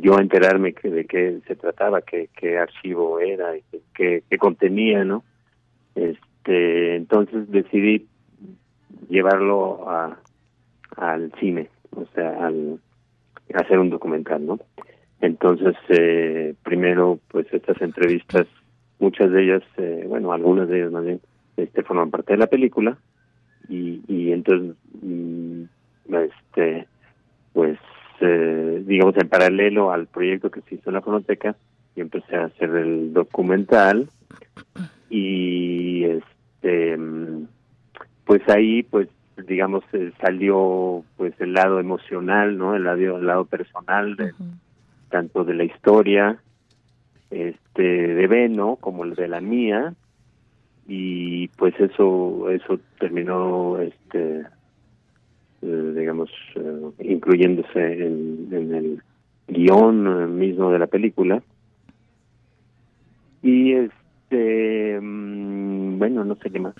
yo 0.00 0.18
enterarme 0.18 0.72
que, 0.74 0.90
de 0.90 1.04
qué 1.06 1.40
se 1.46 1.56
trataba, 1.56 2.02
qué, 2.02 2.28
qué 2.36 2.58
archivo 2.58 3.18
era, 3.18 3.52
qué 3.94 4.22
contenía, 4.38 5.04
¿no? 5.04 5.24
Este, 5.94 6.96
entonces 6.96 7.50
decidí 7.50 8.06
llevarlo 9.08 9.88
a, 9.90 10.18
al 10.96 11.32
cine, 11.40 11.68
o 11.90 12.04
sea, 12.14 12.46
al 12.46 12.78
hacer 13.54 13.78
un 13.78 13.90
documental, 13.90 14.46
¿no? 14.46 14.58
Entonces, 15.20 15.74
eh, 15.88 16.54
primero, 16.62 17.18
pues 17.28 17.46
estas 17.52 17.80
entrevistas, 17.82 18.46
muchas 18.98 19.30
de 19.30 19.42
ellas, 19.42 19.62
eh, 19.76 20.04
bueno, 20.08 20.32
algunas 20.32 20.68
de 20.68 20.78
ellas 20.78 20.92
más 20.92 21.04
bien, 21.04 21.20
este, 21.62 21.82
forman 21.82 22.10
parte 22.10 22.32
de 22.32 22.38
la 22.38 22.46
película. 22.46 22.98
Y, 23.68 24.02
y 24.08 24.32
entonces, 24.32 24.76
mm, 25.02 25.62
este, 26.08 26.86
pues, 27.52 27.78
eh, 28.20 28.82
digamos, 28.86 29.16
en 29.16 29.28
paralelo 29.28 29.92
al 29.92 30.06
proyecto 30.06 30.50
que 30.50 30.60
se 30.62 30.76
hizo 30.76 30.90
en 30.90 30.94
la 30.94 31.02
fonoteca, 31.02 31.56
y 31.96 32.00
empecé 32.00 32.36
a 32.36 32.44
hacer 32.44 32.70
el 32.70 33.12
documental. 33.12 34.08
Y, 35.08 36.04
este, 36.04 36.96
mm, 36.96 37.46
pues 38.24 38.48
ahí, 38.48 38.82
pues 38.82 39.08
digamos, 39.48 39.82
eh, 39.92 40.12
salió 40.20 41.02
pues 41.16 41.32
el 41.40 41.54
lado 41.54 41.80
emocional, 41.80 42.58
¿no? 42.58 42.76
El 42.76 42.84
lado, 42.84 43.18
el 43.18 43.26
lado 43.26 43.44
personal, 43.46 44.14
de, 44.16 44.32
tanto 45.08 45.44
de 45.44 45.54
la 45.54 45.64
historia 45.64 46.38
este 47.30 47.82
de 47.82 48.26
Beno 48.26 48.76
como 48.76 49.04
el 49.04 49.14
de 49.14 49.28
la 49.28 49.40
mía 49.40 49.94
y 50.92 51.46
pues 51.56 51.72
eso 51.78 52.50
eso 52.50 52.80
terminó 52.98 53.78
este 53.78 54.40
eh, 55.62 55.92
digamos 55.96 56.28
eh, 56.56 56.90
incluyéndose 57.04 58.06
en, 58.06 58.48
el 58.50 59.02
guion 59.46 60.36
mismo 60.36 60.72
de 60.72 60.80
la 60.80 60.88
película. 60.88 61.40
Y 63.40 63.72
este 63.74 64.98
mm, 65.00 65.96
bueno 65.96 66.24
no 66.24 66.34
sé 66.34 66.50
qué 66.50 66.58
más 66.58 66.74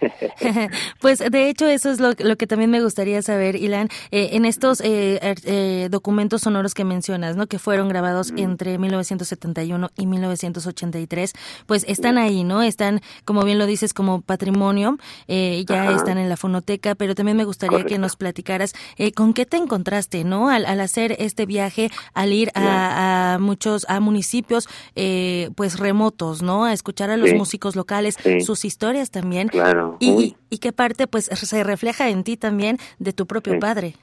pues 1.00 1.18
de 1.18 1.48
hecho 1.48 1.66
eso 1.66 1.90
es 1.90 2.00
lo, 2.00 2.14
que 2.14 2.46
también 2.46 2.70
me 2.70 2.82
gustaría 2.82 3.22
saber, 3.22 3.56
Ilan, 3.56 3.88
eh, 4.10 4.30
en 4.32 4.44
estos 4.44 4.80
eh, 4.80 5.18
eh, 5.44 5.88
documentos 5.90 6.42
sonoros 6.42 6.74
que 6.74 6.84
mencionas, 6.84 7.36
¿no? 7.36 7.46
Que 7.46 7.58
fueron 7.58 7.88
grabados 7.88 8.32
entre 8.36 8.78
1971 8.78 9.90
y 9.96 10.06
1983, 10.06 11.32
pues 11.66 11.84
están 11.88 12.18
ahí, 12.18 12.44
¿no? 12.44 12.62
Están, 12.62 13.00
como 13.24 13.44
bien 13.44 13.58
lo 13.58 13.66
dices, 13.66 13.94
como 13.94 14.20
patrimonio, 14.20 14.98
ya 15.28 15.92
están 15.92 16.18
en 16.18 16.28
la 16.28 16.36
fonoteca, 16.36 16.94
pero 16.94 17.14
también 17.14 17.36
me 17.36 17.44
gustaría 17.44 17.84
que 17.84 17.98
nos 17.98 18.16
platicaras 18.16 18.74
con 19.14 19.34
qué 19.34 19.46
te 19.46 19.56
encontraste, 19.56 20.24
¿no? 20.24 20.48
Al, 20.50 20.64
hacer 20.80 21.16
este 21.18 21.46
viaje, 21.46 21.90
al 22.12 22.32
ir 22.32 22.50
a, 22.54 23.38
muchos, 23.40 23.86
a 23.88 24.00
municipios, 24.00 24.68
pues 25.54 25.78
remotos, 25.78 26.42
¿no? 26.42 26.64
A 26.64 26.72
escuchar 26.72 27.10
a 27.10 27.16
los 27.16 27.32
músicos 27.32 27.76
locales, 27.76 28.16
sus 28.44 28.64
historias 28.64 29.10
también. 29.10 29.48
Claro. 29.48 29.83
Y, 30.00 30.36
y, 30.50 30.58
qué 30.58 30.72
parte 30.72 31.06
pues 31.06 31.26
se 31.26 31.64
refleja 31.64 32.08
en 32.08 32.24
ti 32.24 32.36
también 32.36 32.78
de 32.98 33.12
tu 33.12 33.26
propio 33.26 33.58
padre. 33.58 33.94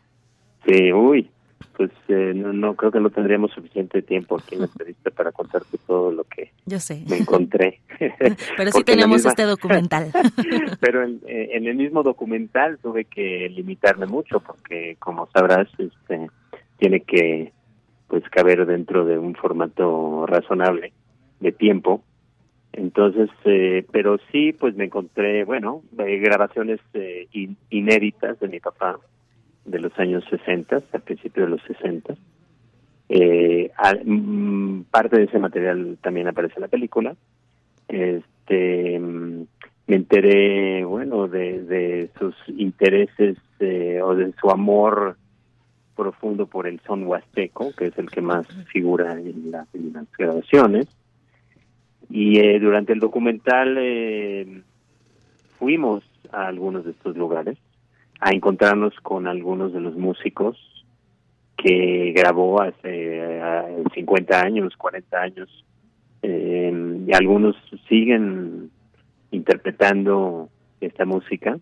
Sí, 0.66 0.94
uy, 0.94 1.30
pues 1.76 1.92
eh, 2.10 2.34
no, 2.36 2.76
creo 2.76 2.92
que 2.92 3.00
no 3.00 3.10
tendríamos 3.10 3.52
suficiente 3.52 4.02
tiempo 4.02 4.38
aquí 4.38 4.56
en 4.56 4.62
la 4.62 4.68
entrevista 4.68 5.10
para 5.12 5.32
contarte 5.32 5.78
todo 5.88 6.12
lo 6.12 6.24
que 6.26 6.52
Yo 6.66 6.80
sé. 6.80 7.04
me 7.10 7.18
encontré. 7.18 7.82
Pero 8.58 8.72
sí 8.72 8.84
tenemos 8.84 9.26
este 9.26 9.44
documental. 9.44 10.12
Pero 10.80 11.04
en, 11.04 11.22
en, 11.26 11.66
el 11.68 11.76
mismo 11.76 12.04
documental 12.04 12.78
tuve 12.80 13.06
que 13.06 13.50
limitarme 13.50 14.06
mucho 14.06 14.40
porque, 14.40 14.96
como 15.00 15.28
sabrás, 15.34 15.68
este 15.78 16.30
tiene 16.78 17.02
que 17.02 17.52
pues 18.08 18.24
caber 18.30 18.66
dentro 18.66 19.06
de 19.06 19.18
un 19.18 19.36
formato 19.36 20.26
razonable 20.26 20.92
de 21.40 21.52
tiempo 21.52 22.04
entonces, 22.74 23.30
eh, 23.44 23.86
pero 23.92 24.18
sí, 24.32 24.54
pues 24.54 24.76
me 24.76 24.86
encontré, 24.86 25.44
bueno, 25.44 25.84
grabaciones 25.92 26.80
eh, 26.94 27.28
inéditas 27.70 28.40
de 28.40 28.48
mi 28.48 28.60
papá 28.60 28.98
de 29.66 29.80
los 29.80 29.98
años 30.00 30.24
60, 30.30 30.78
al 30.92 31.02
principio 31.02 31.44
de 31.44 31.50
los 31.50 31.62
60. 31.64 32.16
Eh, 33.10 33.72
mm, 34.06 34.84
parte 34.84 35.18
de 35.18 35.24
ese 35.26 35.38
material 35.38 35.98
también 36.02 36.30
aparece 36.30 36.56
en 36.58 36.62
la 36.62 36.68
película. 36.70 37.16
Este, 37.90 38.98
mm, 38.98 39.44
me 39.88 39.96
enteré, 39.98 40.86
bueno, 40.86 41.28
de, 41.28 41.64
de 41.64 42.10
sus 42.18 42.36
intereses 42.48 43.38
o 44.02 44.16
de 44.16 44.34
su 44.40 44.50
amor 44.50 45.18
profundo 45.96 46.48
por 46.48 46.66
el 46.66 46.80
son 46.88 47.06
huasteco, 47.06 47.74
que 47.78 47.88
es 47.88 47.98
el 47.98 48.10
que 48.10 48.22
más 48.22 48.48
figura 48.72 49.12
en 49.20 49.52
las 49.52 49.68
grabaciones 50.18 50.88
y 52.12 52.40
eh, 52.40 52.60
durante 52.60 52.92
el 52.92 53.00
documental 53.00 53.78
eh, 53.80 54.62
fuimos 55.58 56.04
a 56.32 56.48
algunos 56.48 56.84
de 56.84 56.92
estos 56.92 57.16
lugares 57.16 57.58
a 58.20 58.32
encontrarnos 58.32 58.94
con 59.02 59.28
algunos 59.28 59.74
de 59.74 59.80
los 59.80 59.96
músicos 59.96 60.58
que 61.56 62.14
grabó 62.16 62.62
hace 62.62 63.42
50 63.94 64.34
eh, 64.34 64.46
años, 64.46 64.76
40 64.78 65.22
años, 65.22 65.66
y 66.24 67.14
algunos 67.14 67.56
siguen 67.90 68.70
interpretando 69.32 70.50
esta 70.80 71.06
música. 71.06 71.58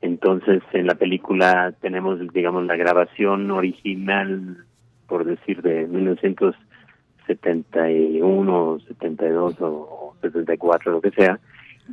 Entonces, 0.00 0.62
en 0.72 0.86
la 0.86 0.96
película 0.96 1.72
tenemos, 1.80 2.18
digamos, 2.32 2.66
la 2.66 2.74
grabación 2.76 3.50
original, 3.52 4.64
por 5.06 5.24
decir, 5.24 5.62
de 5.62 5.86
1900 5.86 6.56
71, 7.26 8.80
72 8.88 9.56
o 9.60 10.14
74, 10.20 10.92
lo 10.92 11.00
que 11.00 11.10
sea, 11.10 11.38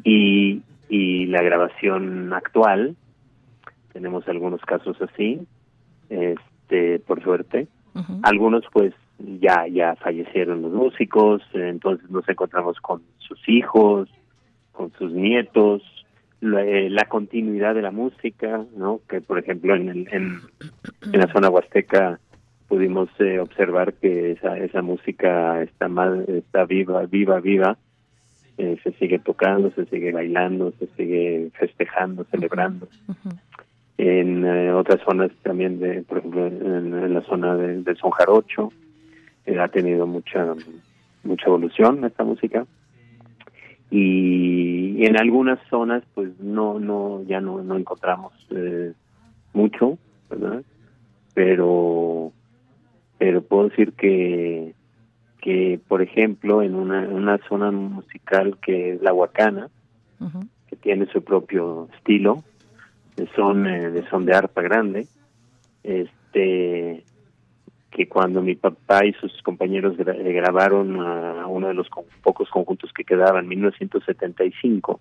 y, 0.04 0.62
y 0.90 1.26
la 1.28 1.42
grabación 1.42 2.34
actual, 2.34 2.96
tenemos 3.94 4.28
algunos 4.28 4.62
casos 4.62 4.98
así, 5.02 5.40
este, 6.10 7.00
por 7.00 7.24
suerte. 7.24 7.68
Algunos 8.24 8.64
pues 8.72 8.94
ya 9.18 9.68
ya 9.68 9.96
fallecieron 9.96 10.62
los 10.62 10.72
músicos, 10.72 11.42
entonces 11.54 12.10
nos 12.10 12.28
encontramos 12.30 12.80
con 12.80 13.02
sus 13.18 13.38
hijos, 13.50 14.08
con 14.72 14.94
sus 14.94 15.12
nietos, 15.12 15.82
la, 16.40 16.64
eh, 16.64 16.90
continuidad 17.10 17.76
de 17.76 17.82
la 17.82 17.92
música, 17.92 18.64
¿no? 18.78 19.02
Que 19.10 19.20
por 19.20 19.40
ejemplo 19.40 19.76
en, 19.76 19.90
en, 19.90 20.08
en 20.12 21.20
la 21.20 21.28
zona 21.34 21.50
huasteca 21.50 22.20
pudimos 22.70 23.10
eh, 23.20 23.40
observar 23.40 23.94
que 23.94 24.32
esa, 24.34 24.58
esa 24.58 24.82
música 24.82 25.62
está 25.64 25.90
mal, 25.90 26.24
está 26.30 26.66
viva, 26.66 27.06
viva, 27.08 27.42
viva. 27.42 27.78
Eh, 28.58 28.78
se 28.84 28.92
sigue 28.94 29.20
tocando, 29.20 29.72
se 29.72 29.86
sigue 29.86 30.12
bailando, 30.12 30.72
se 30.78 30.88
sigue 30.96 31.50
festejando, 31.58 32.26
celebrando. 32.26 32.88
En 33.98 34.46
eh, 34.46 34.72
otras 34.72 35.02
zonas 35.04 35.32
también, 35.42 35.80
de, 35.80 36.04
por 36.04 36.20
ejemplo, 36.20 36.46
en, 36.46 37.14
la 37.14 37.22
zona 37.22 37.56
de, 37.56 37.96
son 37.96 38.12
jarocho, 38.12 38.72
ha 39.60 39.68
tenido 39.70 40.06
mucha 40.06 40.54
mucha 41.24 41.48
evolución 41.48 42.06
esta 42.06 42.24
música 42.24 42.68
y, 43.90 45.04
en 45.04 45.18
algunas 45.18 45.60
zonas 45.70 46.04
pues 46.14 46.40
no 46.40 46.80
no 46.80 47.24
ya 47.24 47.42
no 47.42 47.64
no 47.64 47.76
encontramos 47.76 48.32
mucho 49.54 49.98
verdad 50.30 50.62
pero 51.34 52.32
pero 53.20 53.44
puedo 53.44 53.70
decir 53.70 53.94
que 53.94 54.74
que 55.42 55.80
por 55.88 56.02
ejemplo 56.02 56.64
en 56.64 56.76
una, 56.76 57.02
una 57.08 57.38
zona 57.48 57.72
musical 57.72 58.58
que 58.62 58.94
es 58.94 59.02
la 59.02 59.14
Huacana 59.14 59.70
que 60.68 60.76
tiene 60.76 61.06
su 61.08 61.24
propio 61.24 61.88
estilo 61.96 62.44
de 63.16 63.28
son 63.36 63.68
eh, 63.68 63.92
de 63.92 64.10
son 64.10 64.26
de 64.26 64.34
arpa 64.34 64.62
grande 64.62 65.08
este 65.84 67.04
que 67.92 68.08
cuando 68.08 68.42
mi 68.42 68.56
papá 68.56 69.06
y 69.06 69.14
sus 69.14 69.42
compañeros 69.44 69.96
eh, 70.00 70.34
grabaron 70.34 71.00
a 71.00 71.48
uno 71.48 71.68
de 71.68 71.74
los 71.74 71.88
pocos 72.24 72.50
conjuntos 72.50 72.92
que 72.94 73.04
quedaban 73.04 73.44
en 73.44 73.50
1975 73.50 75.00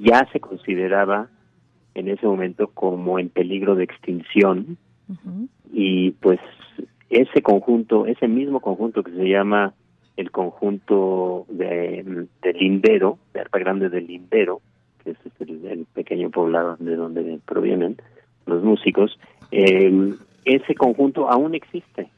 ya 0.00 0.26
se 0.32 0.40
consideraba 0.40 1.28
en 1.94 2.08
ese 2.08 2.26
momento 2.26 2.68
como 2.68 3.18
en 3.18 3.28
peligro 3.28 3.74
de 3.74 3.84
extinción 3.84 4.78
y 5.72 6.12
pues 6.12 6.40
ese 7.12 7.42
conjunto, 7.42 8.06
ese 8.06 8.26
mismo 8.26 8.60
conjunto 8.60 9.02
que 9.02 9.12
se 9.12 9.28
llama 9.28 9.74
el 10.16 10.30
conjunto 10.30 11.46
de, 11.48 12.26
de 12.42 12.52
Lindero, 12.54 13.18
de 13.32 13.40
Arpa 13.40 13.58
Grande 13.58 13.88
de 13.88 14.00
Lindero, 14.00 14.60
que 15.04 15.10
es 15.10 15.16
el, 15.40 15.86
pequeño 15.92 16.30
poblado 16.30 16.76
de 16.78 16.96
donde 16.96 17.38
provienen 17.44 17.96
los 18.46 18.62
músicos, 18.62 19.18
ese 19.50 20.74
conjunto 20.74 21.28
aún 21.28 21.54
existe, 21.54 22.08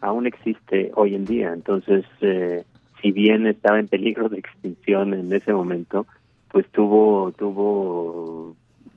aún 0.00 0.26
existe 0.26 0.90
hoy 0.94 1.14
en 1.14 1.24
día. 1.24 1.52
Entonces, 1.52 2.04
eh, 2.20 2.64
si 3.00 3.12
bien 3.12 3.46
estaba 3.46 3.78
en 3.78 3.88
peligro 3.88 4.28
de 4.28 4.38
extinción 4.38 5.14
en 5.14 5.32
ese 5.32 5.52
momento, 5.52 6.06
pues 6.50 6.66
tuvo, 6.68 7.32
tuvo, 7.32 8.56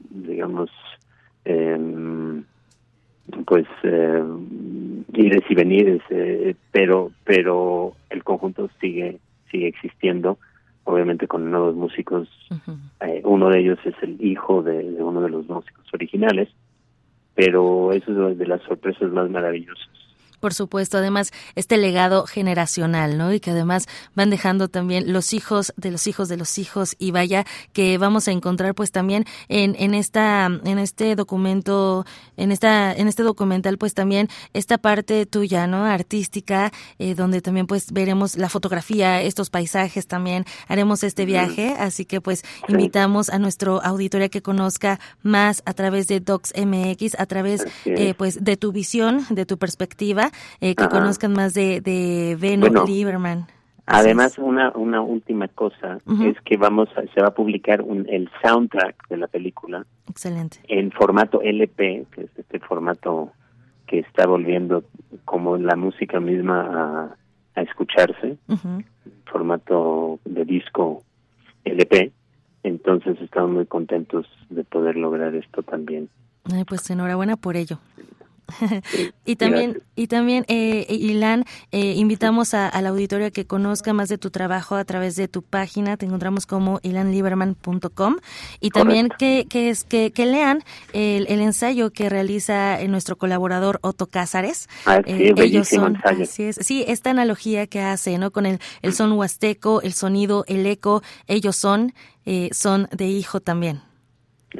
digamos, 0.09 0.69
eh, 1.45 1.77
pues 3.45 3.65
eh, 3.83 4.23
ires 5.13 5.43
y 5.49 5.55
venires 5.55 6.01
eh, 6.09 6.55
pero 6.71 7.11
pero 7.23 7.93
el 8.09 8.23
conjunto 8.23 8.69
sigue 8.81 9.19
sigue 9.49 9.67
existiendo 9.67 10.37
obviamente 10.85 11.27
con 11.27 11.49
nuevos 11.49 11.75
músicos. 11.75 12.27
Eh, 12.99 13.21
uno 13.23 13.49
de 13.49 13.59
ellos 13.59 13.79
es 13.85 13.95
el 14.01 14.17
hijo 14.19 14.61
de, 14.61 14.83
uno 15.01 15.21
de 15.21 15.29
los 15.29 15.47
músicos 15.47 15.85
originales 15.93 16.49
pero 17.35 17.91
eso 17.93 18.29
es 18.29 18.37
de 18.37 18.47
las 18.47 18.61
sorpresas 18.63 19.11
más 19.11 19.29
maravillosas 19.29 20.02
por 20.43 20.53
supuesto, 20.53 20.97
además 20.97 21.31
este 21.55 21.77
legado 21.77 22.25
generacional, 22.25 23.17
¿no? 23.17 23.31
Y 23.31 23.39
que 23.39 23.51
además 23.51 23.87
van 24.13 24.29
dejando 24.29 24.67
también 24.67 25.13
los 25.13 25.31
hijos 25.31 25.73
de 25.77 25.89
los 25.89 26.05
hijos 26.05 26.27
de 26.27 26.35
los 26.35 26.57
hijos. 26.57 26.97
Y 26.99 27.11
vaya 27.11 27.45
que 27.71 27.97
vamos 27.97 28.27
a 28.27 28.31
encontrar 28.31 28.75
pues 28.75 28.91
también 28.91 29.23
en, 29.47 29.73
en 29.79 29.93
esta 29.93 30.47
en 30.65 30.79
este 30.79 31.15
documento 31.15 32.05
en 32.35 32.51
esta 32.51 32.91
en 32.91 33.07
este 33.07 33.23
documental 33.23 33.77
pues 33.77 33.93
también 33.93 34.27
esta 34.51 34.77
parte 34.77 35.25
tuya, 35.25 35.65
¿no? 35.65 35.85
Artística 35.85 36.73
eh, 36.99 37.15
donde 37.15 37.41
también 37.41 37.65
pues 37.65 37.93
veremos 37.93 38.35
la 38.35 38.49
fotografía, 38.49 39.21
estos 39.21 39.49
paisajes 39.49 40.07
también. 40.07 40.43
Haremos 40.67 41.03
este 41.03 41.23
viaje, 41.23 41.73
así 41.79 42.03
que 42.03 42.19
pues 42.19 42.43
invitamos 42.67 43.29
a 43.29 43.39
nuestro 43.39 43.81
auditorio 43.81 44.29
que 44.29 44.41
conozca 44.41 44.99
más 45.21 45.63
a 45.65 45.73
través 45.73 46.07
de 46.07 46.19
Docs 46.19 46.51
MX, 46.57 47.17
a 47.17 47.27
través 47.27 47.65
eh, 47.85 48.13
pues 48.17 48.43
de 48.43 48.57
tu 48.57 48.73
visión, 48.73 49.25
de 49.29 49.45
tu 49.45 49.57
perspectiva 49.57 50.32
eh, 50.61 50.75
que 50.75 50.87
conozcan 50.87 51.33
más 51.33 51.53
de, 51.53 51.81
de 51.81 52.35
Lieberman. 52.85 53.47
Además, 53.85 54.37
una, 54.37 54.71
una 54.71 55.01
última 55.01 55.47
cosa 55.49 55.97
es 56.21 56.39
que 56.45 56.55
vamos 56.55 56.87
se 57.13 57.21
va 57.21 57.27
a 57.27 57.33
publicar 57.33 57.81
un, 57.81 58.07
el 58.07 58.29
soundtrack 58.41 59.09
de 59.09 59.17
la 59.17 59.27
película. 59.27 59.85
Excelente. 60.09 60.59
En 60.69 60.91
formato 60.91 61.41
LP, 61.41 62.05
que 62.11 62.21
es 62.21 62.29
este 62.37 62.59
formato 62.59 63.31
que 63.85 63.99
está 63.99 64.25
volviendo 64.25 64.85
como 65.25 65.57
la 65.57 65.75
música 65.75 66.21
misma 66.21 67.15
a, 67.55 67.61
escucharse, 67.61 68.37
formato 69.25 70.19
de 70.23 70.45
disco 70.45 71.03
LP. 71.65 72.11
Entonces 72.63 73.19
estamos 73.19 73.51
muy 73.51 73.65
contentos 73.65 74.25
de 74.49 74.63
poder 74.63 74.95
lograr 74.95 75.35
esto 75.35 75.61
también. 75.61 76.09
pues 76.65 76.89
enhorabuena 76.89 77.35
por 77.35 77.57
ello. 77.57 77.79
y 79.25 79.35
también, 79.35 79.81
y 79.95 80.07
también 80.07 80.45
eh, 80.47 80.85
Ilan, 80.89 81.45
eh, 81.71 81.93
invitamos 81.95 82.53
a, 82.53 82.67
al 82.67 82.87
auditorio 82.87 83.27
a 83.27 83.31
que 83.31 83.45
conozca 83.45 83.93
más 83.93 84.09
de 84.09 84.17
tu 84.17 84.29
trabajo 84.29 84.75
a 84.75 84.83
través 84.85 85.15
de 85.15 85.27
tu 85.27 85.41
página. 85.41 85.97
Te 85.97 86.05
encontramos 86.05 86.45
como 86.45 86.79
ilanliberman.com 86.83 88.17
y 88.59 88.69
también 88.69 89.09
que, 89.17 89.45
que, 89.49 89.69
es, 89.69 89.83
que, 89.83 90.11
que 90.11 90.25
lean 90.25 90.63
el, 90.93 91.27
el, 91.27 91.41
ensayo 91.41 91.91
que 91.91 92.09
realiza 92.09 92.79
eh, 92.79 92.87
nuestro 92.87 93.17
colaborador 93.17 93.79
Otto 93.81 94.07
Cázares. 94.07 94.67
Ah, 94.85 95.01
sí, 95.05 95.33
ellos 95.37 95.67
son, 95.67 95.97
así 96.03 96.43
es, 96.43 96.57
sí, 96.61 96.83
esta 96.87 97.11
analogía 97.11 97.67
que 97.67 97.81
hace, 97.81 98.17
¿no? 98.17 98.31
Con 98.31 98.45
el, 98.45 98.59
el 98.81 98.93
son 98.93 99.11
huasteco, 99.13 99.81
el 99.81 99.93
sonido, 99.93 100.43
el 100.47 100.65
eco, 100.65 101.01
ellos 101.27 101.55
son, 101.55 101.93
son 102.51 102.87
de 102.91 103.05
hijo 103.05 103.39
también. 103.39 103.81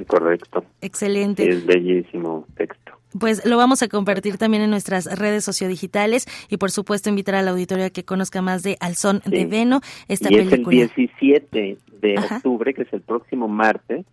Correcto. 0.07 0.65
Excelente. 0.81 1.47
Es 1.47 1.65
bellísimo 1.65 2.47
texto. 2.55 2.82
Pues 3.19 3.45
lo 3.45 3.57
vamos 3.57 3.83
a 3.83 3.87
compartir 3.87 4.37
también 4.37 4.63
en 4.63 4.69
nuestras 4.69 5.05
redes 5.19 5.43
sociodigitales 5.43 6.27
y 6.49 6.57
por 6.57 6.71
supuesto 6.71 7.09
invitar 7.09 7.35
al 7.35 7.47
auditorio 7.47 7.85
a 7.85 7.89
que 7.89 8.03
conozca 8.03 8.41
más 8.41 8.63
de 8.63 8.77
Al 8.79 8.95
son 8.95 9.21
de 9.25 9.45
Veno, 9.45 9.81
esta 10.07 10.31
y 10.31 10.37
película. 10.37 10.77
Es 10.77 10.91
el 10.91 10.95
17 10.95 11.77
de 12.01 12.19
octubre, 12.19 12.73
que 12.73 12.83
es 12.83 12.93
el 12.93 13.01
próximo 13.01 13.47
martes, 13.47 14.05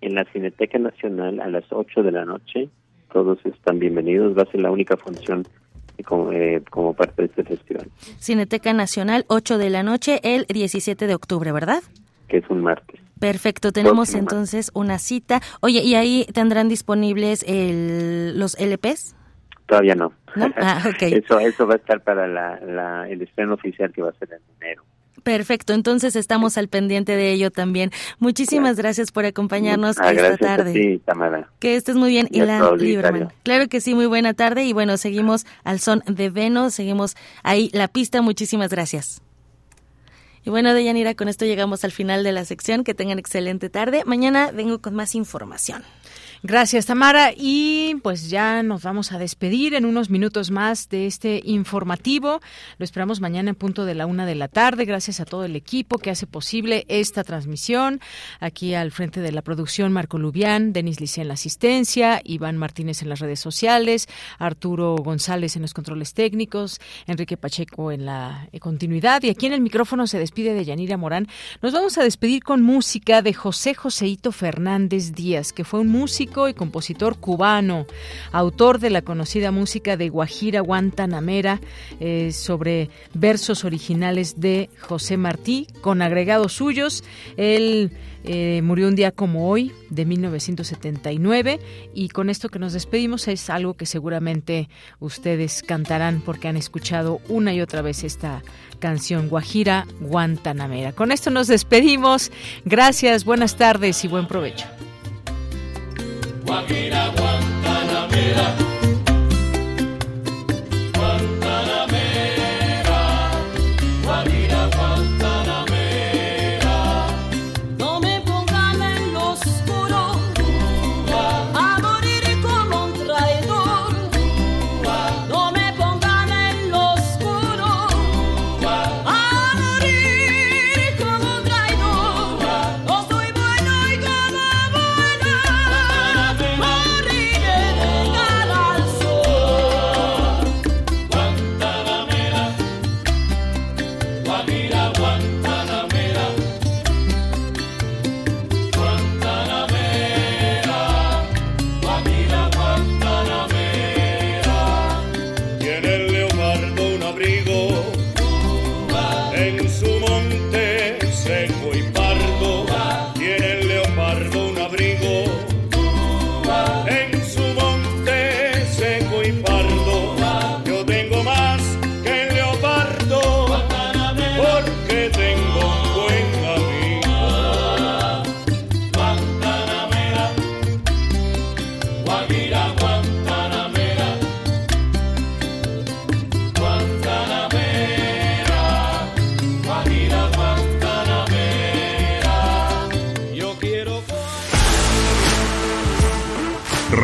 en 0.00 0.14
la 0.14 0.24
Cineteca 0.32 0.78
Nacional 0.78 1.40
a 1.40 1.48
las 1.48 1.64
8 1.70 2.02
de 2.02 2.12
la 2.12 2.24
noche. 2.24 2.68
Todos 3.12 3.38
están 3.44 3.78
bienvenidos, 3.78 4.36
va 4.36 4.42
a 4.42 4.50
ser 4.50 4.60
la 4.60 4.70
única 4.70 4.96
función 4.96 5.46
como, 6.04 6.32
eh, 6.32 6.62
como 6.70 6.94
parte 6.94 7.22
de 7.22 7.28
este 7.28 7.44
festival. 7.44 7.88
Cineteca 8.18 8.72
Nacional, 8.72 9.24
8 9.28 9.58
de 9.58 9.70
la 9.70 9.82
noche, 9.82 10.20
el 10.22 10.46
17 10.46 11.06
de 11.06 11.14
octubre, 11.14 11.52
¿verdad? 11.52 11.82
Que 12.28 12.38
es 12.38 12.44
un 12.50 12.60
martes. 12.60 13.00
Perfecto, 13.18 13.72
tenemos 13.72 14.14
entonces 14.14 14.70
una 14.74 14.98
cita. 14.98 15.40
Oye, 15.60 15.80
¿y 15.80 15.94
ahí 15.94 16.26
tendrán 16.34 16.68
disponibles 16.68 17.44
el, 17.46 18.38
los 18.38 18.58
LPs? 18.60 19.14
Todavía 19.66 19.94
no. 19.94 20.12
Ah, 20.36 20.90
eso, 21.00 21.38
eso 21.40 21.66
va 21.66 21.74
a 21.74 21.76
estar 21.76 22.02
para 22.02 22.26
la, 22.28 23.08
el 23.08 23.22
estreno 23.22 23.54
oficial 23.54 23.92
que 23.92 24.02
va 24.02 24.10
a 24.10 24.12
ser 24.14 24.32
en 24.32 24.40
enero. 24.60 24.84
Perfecto, 25.22 25.72
entonces 25.72 26.14
estamos 26.14 26.56
al 26.56 26.68
pendiente 26.68 27.16
de 27.16 27.32
ello 27.32 27.50
también. 27.50 27.90
Muchísimas 28.20 28.76
gracias, 28.76 29.10
por 29.10 29.24
acompañarnos 29.24 29.98
ah, 29.98 30.12
esta 30.12 30.36
tarde. 30.36 30.72
Sí, 30.72 31.02
Tamara. 31.04 31.50
Que 31.58 31.74
estés 31.74 31.96
muy 31.96 32.10
bien, 32.10 32.28
Ilan 32.30 32.76
Lieberman. 32.76 33.32
Claro 33.42 33.66
que 33.66 33.80
sí, 33.80 33.96
muy 33.96 34.06
buena 34.06 34.34
tarde 34.34 34.64
y 34.64 34.72
bueno, 34.72 34.96
seguimos 34.98 35.44
al 35.64 35.80
son 35.80 36.04
de 36.06 36.30
Venus, 36.30 36.74
seguimos 36.74 37.16
ahí 37.42 37.70
la 37.72 37.88
pista. 37.88 38.22
Muchísimas 38.22 38.70
gracias. 38.70 39.20
Y 40.46 40.50
bueno, 40.50 40.74
Deyanira, 40.74 41.16
con 41.16 41.28
esto 41.28 41.44
llegamos 41.44 41.82
al 41.82 41.90
final 41.90 42.22
de 42.22 42.30
la 42.30 42.44
sección. 42.44 42.84
Que 42.84 42.94
tengan 42.94 43.18
excelente 43.18 43.68
tarde. 43.68 44.04
Mañana 44.06 44.52
vengo 44.52 44.80
con 44.80 44.94
más 44.94 45.16
información. 45.16 45.82
Gracias, 46.48 46.86
Tamara. 46.86 47.32
Y 47.36 47.96
pues 48.04 48.30
ya 48.30 48.62
nos 48.62 48.84
vamos 48.84 49.10
a 49.10 49.18
despedir 49.18 49.74
en 49.74 49.84
unos 49.84 50.10
minutos 50.10 50.52
más 50.52 50.88
de 50.88 51.08
este 51.08 51.40
informativo. 51.44 52.40
Lo 52.78 52.84
esperamos 52.84 53.20
mañana 53.20 53.50
en 53.50 53.56
punto 53.56 53.84
de 53.84 53.96
la 53.96 54.06
una 54.06 54.26
de 54.26 54.36
la 54.36 54.46
tarde. 54.46 54.84
Gracias 54.84 55.18
a 55.18 55.24
todo 55.24 55.44
el 55.44 55.56
equipo 55.56 55.98
que 55.98 56.10
hace 56.10 56.28
posible 56.28 56.84
esta 56.86 57.24
transmisión. 57.24 58.00
Aquí 58.38 58.74
al 58.74 58.92
frente 58.92 59.22
de 59.22 59.32
la 59.32 59.42
producción, 59.42 59.92
Marco 59.92 60.18
Lubián, 60.18 60.72
Denis 60.72 61.00
Licea 61.00 61.22
en 61.22 61.28
la 61.28 61.34
asistencia, 61.34 62.20
Iván 62.22 62.58
Martínez 62.58 63.02
en 63.02 63.08
las 63.08 63.18
redes 63.18 63.40
sociales, 63.40 64.06
Arturo 64.38 64.94
González 64.94 65.56
en 65.56 65.62
los 65.62 65.74
controles 65.74 66.14
técnicos, 66.14 66.78
Enrique 67.08 67.36
Pacheco 67.36 67.90
en 67.90 68.06
la 68.06 68.48
continuidad. 68.60 69.20
Y 69.24 69.30
aquí 69.30 69.46
en 69.46 69.52
el 69.52 69.62
micrófono 69.62 70.06
se 70.06 70.20
despide 70.20 70.54
de 70.54 70.64
Yanira 70.64 70.96
Morán. 70.96 71.26
Nos 71.60 71.72
vamos 71.72 71.98
a 71.98 72.04
despedir 72.04 72.44
con 72.44 72.62
música 72.62 73.20
de 73.20 73.34
José 73.34 73.74
Joseito 73.74 74.30
Fernández 74.30 75.10
Díaz, 75.12 75.52
que 75.52 75.64
fue 75.64 75.80
un 75.80 75.88
y 76.48 76.54
compositor 76.54 77.18
cubano, 77.18 77.86
autor 78.32 78.78
de 78.78 78.90
la 78.90 79.02
conocida 79.02 79.50
música 79.50 79.96
de 79.96 80.10
Guajira 80.10 80.60
Guantanamera 80.60 81.60
eh, 81.98 82.32
sobre 82.32 82.90
versos 83.14 83.64
originales 83.64 84.38
de 84.38 84.68
José 84.80 85.16
Martí, 85.16 85.66
con 85.80 86.02
agregados 86.02 86.52
suyos. 86.52 87.02
Él 87.36 87.90
eh, 88.24 88.60
murió 88.62 88.88
un 88.88 88.96
día 88.96 89.12
como 89.12 89.48
hoy, 89.48 89.72
de 89.88 90.04
1979, 90.04 91.60
y 91.94 92.08
con 92.08 92.28
esto 92.28 92.48
que 92.48 92.58
nos 92.58 92.72
despedimos 92.72 93.28
es 93.28 93.48
algo 93.50 93.74
que 93.74 93.86
seguramente 93.86 94.68
ustedes 94.98 95.62
cantarán 95.62 96.20
porque 96.24 96.48
han 96.48 96.56
escuchado 96.56 97.20
una 97.28 97.54
y 97.54 97.60
otra 97.60 97.82
vez 97.82 98.04
esta 98.04 98.42
canción 98.80 99.28
Guajira 99.28 99.86
Guantanamera. 100.00 100.92
Con 100.92 101.12
esto 101.12 101.30
nos 101.30 101.46
despedimos. 101.46 102.32
Gracias, 102.64 103.24
buenas 103.24 103.56
tardes 103.56 104.04
y 104.04 104.08
buen 104.08 104.26
provecho. 104.26 104.66
Guajira 106.46 107.10
Guantanamera. 107.16 108.75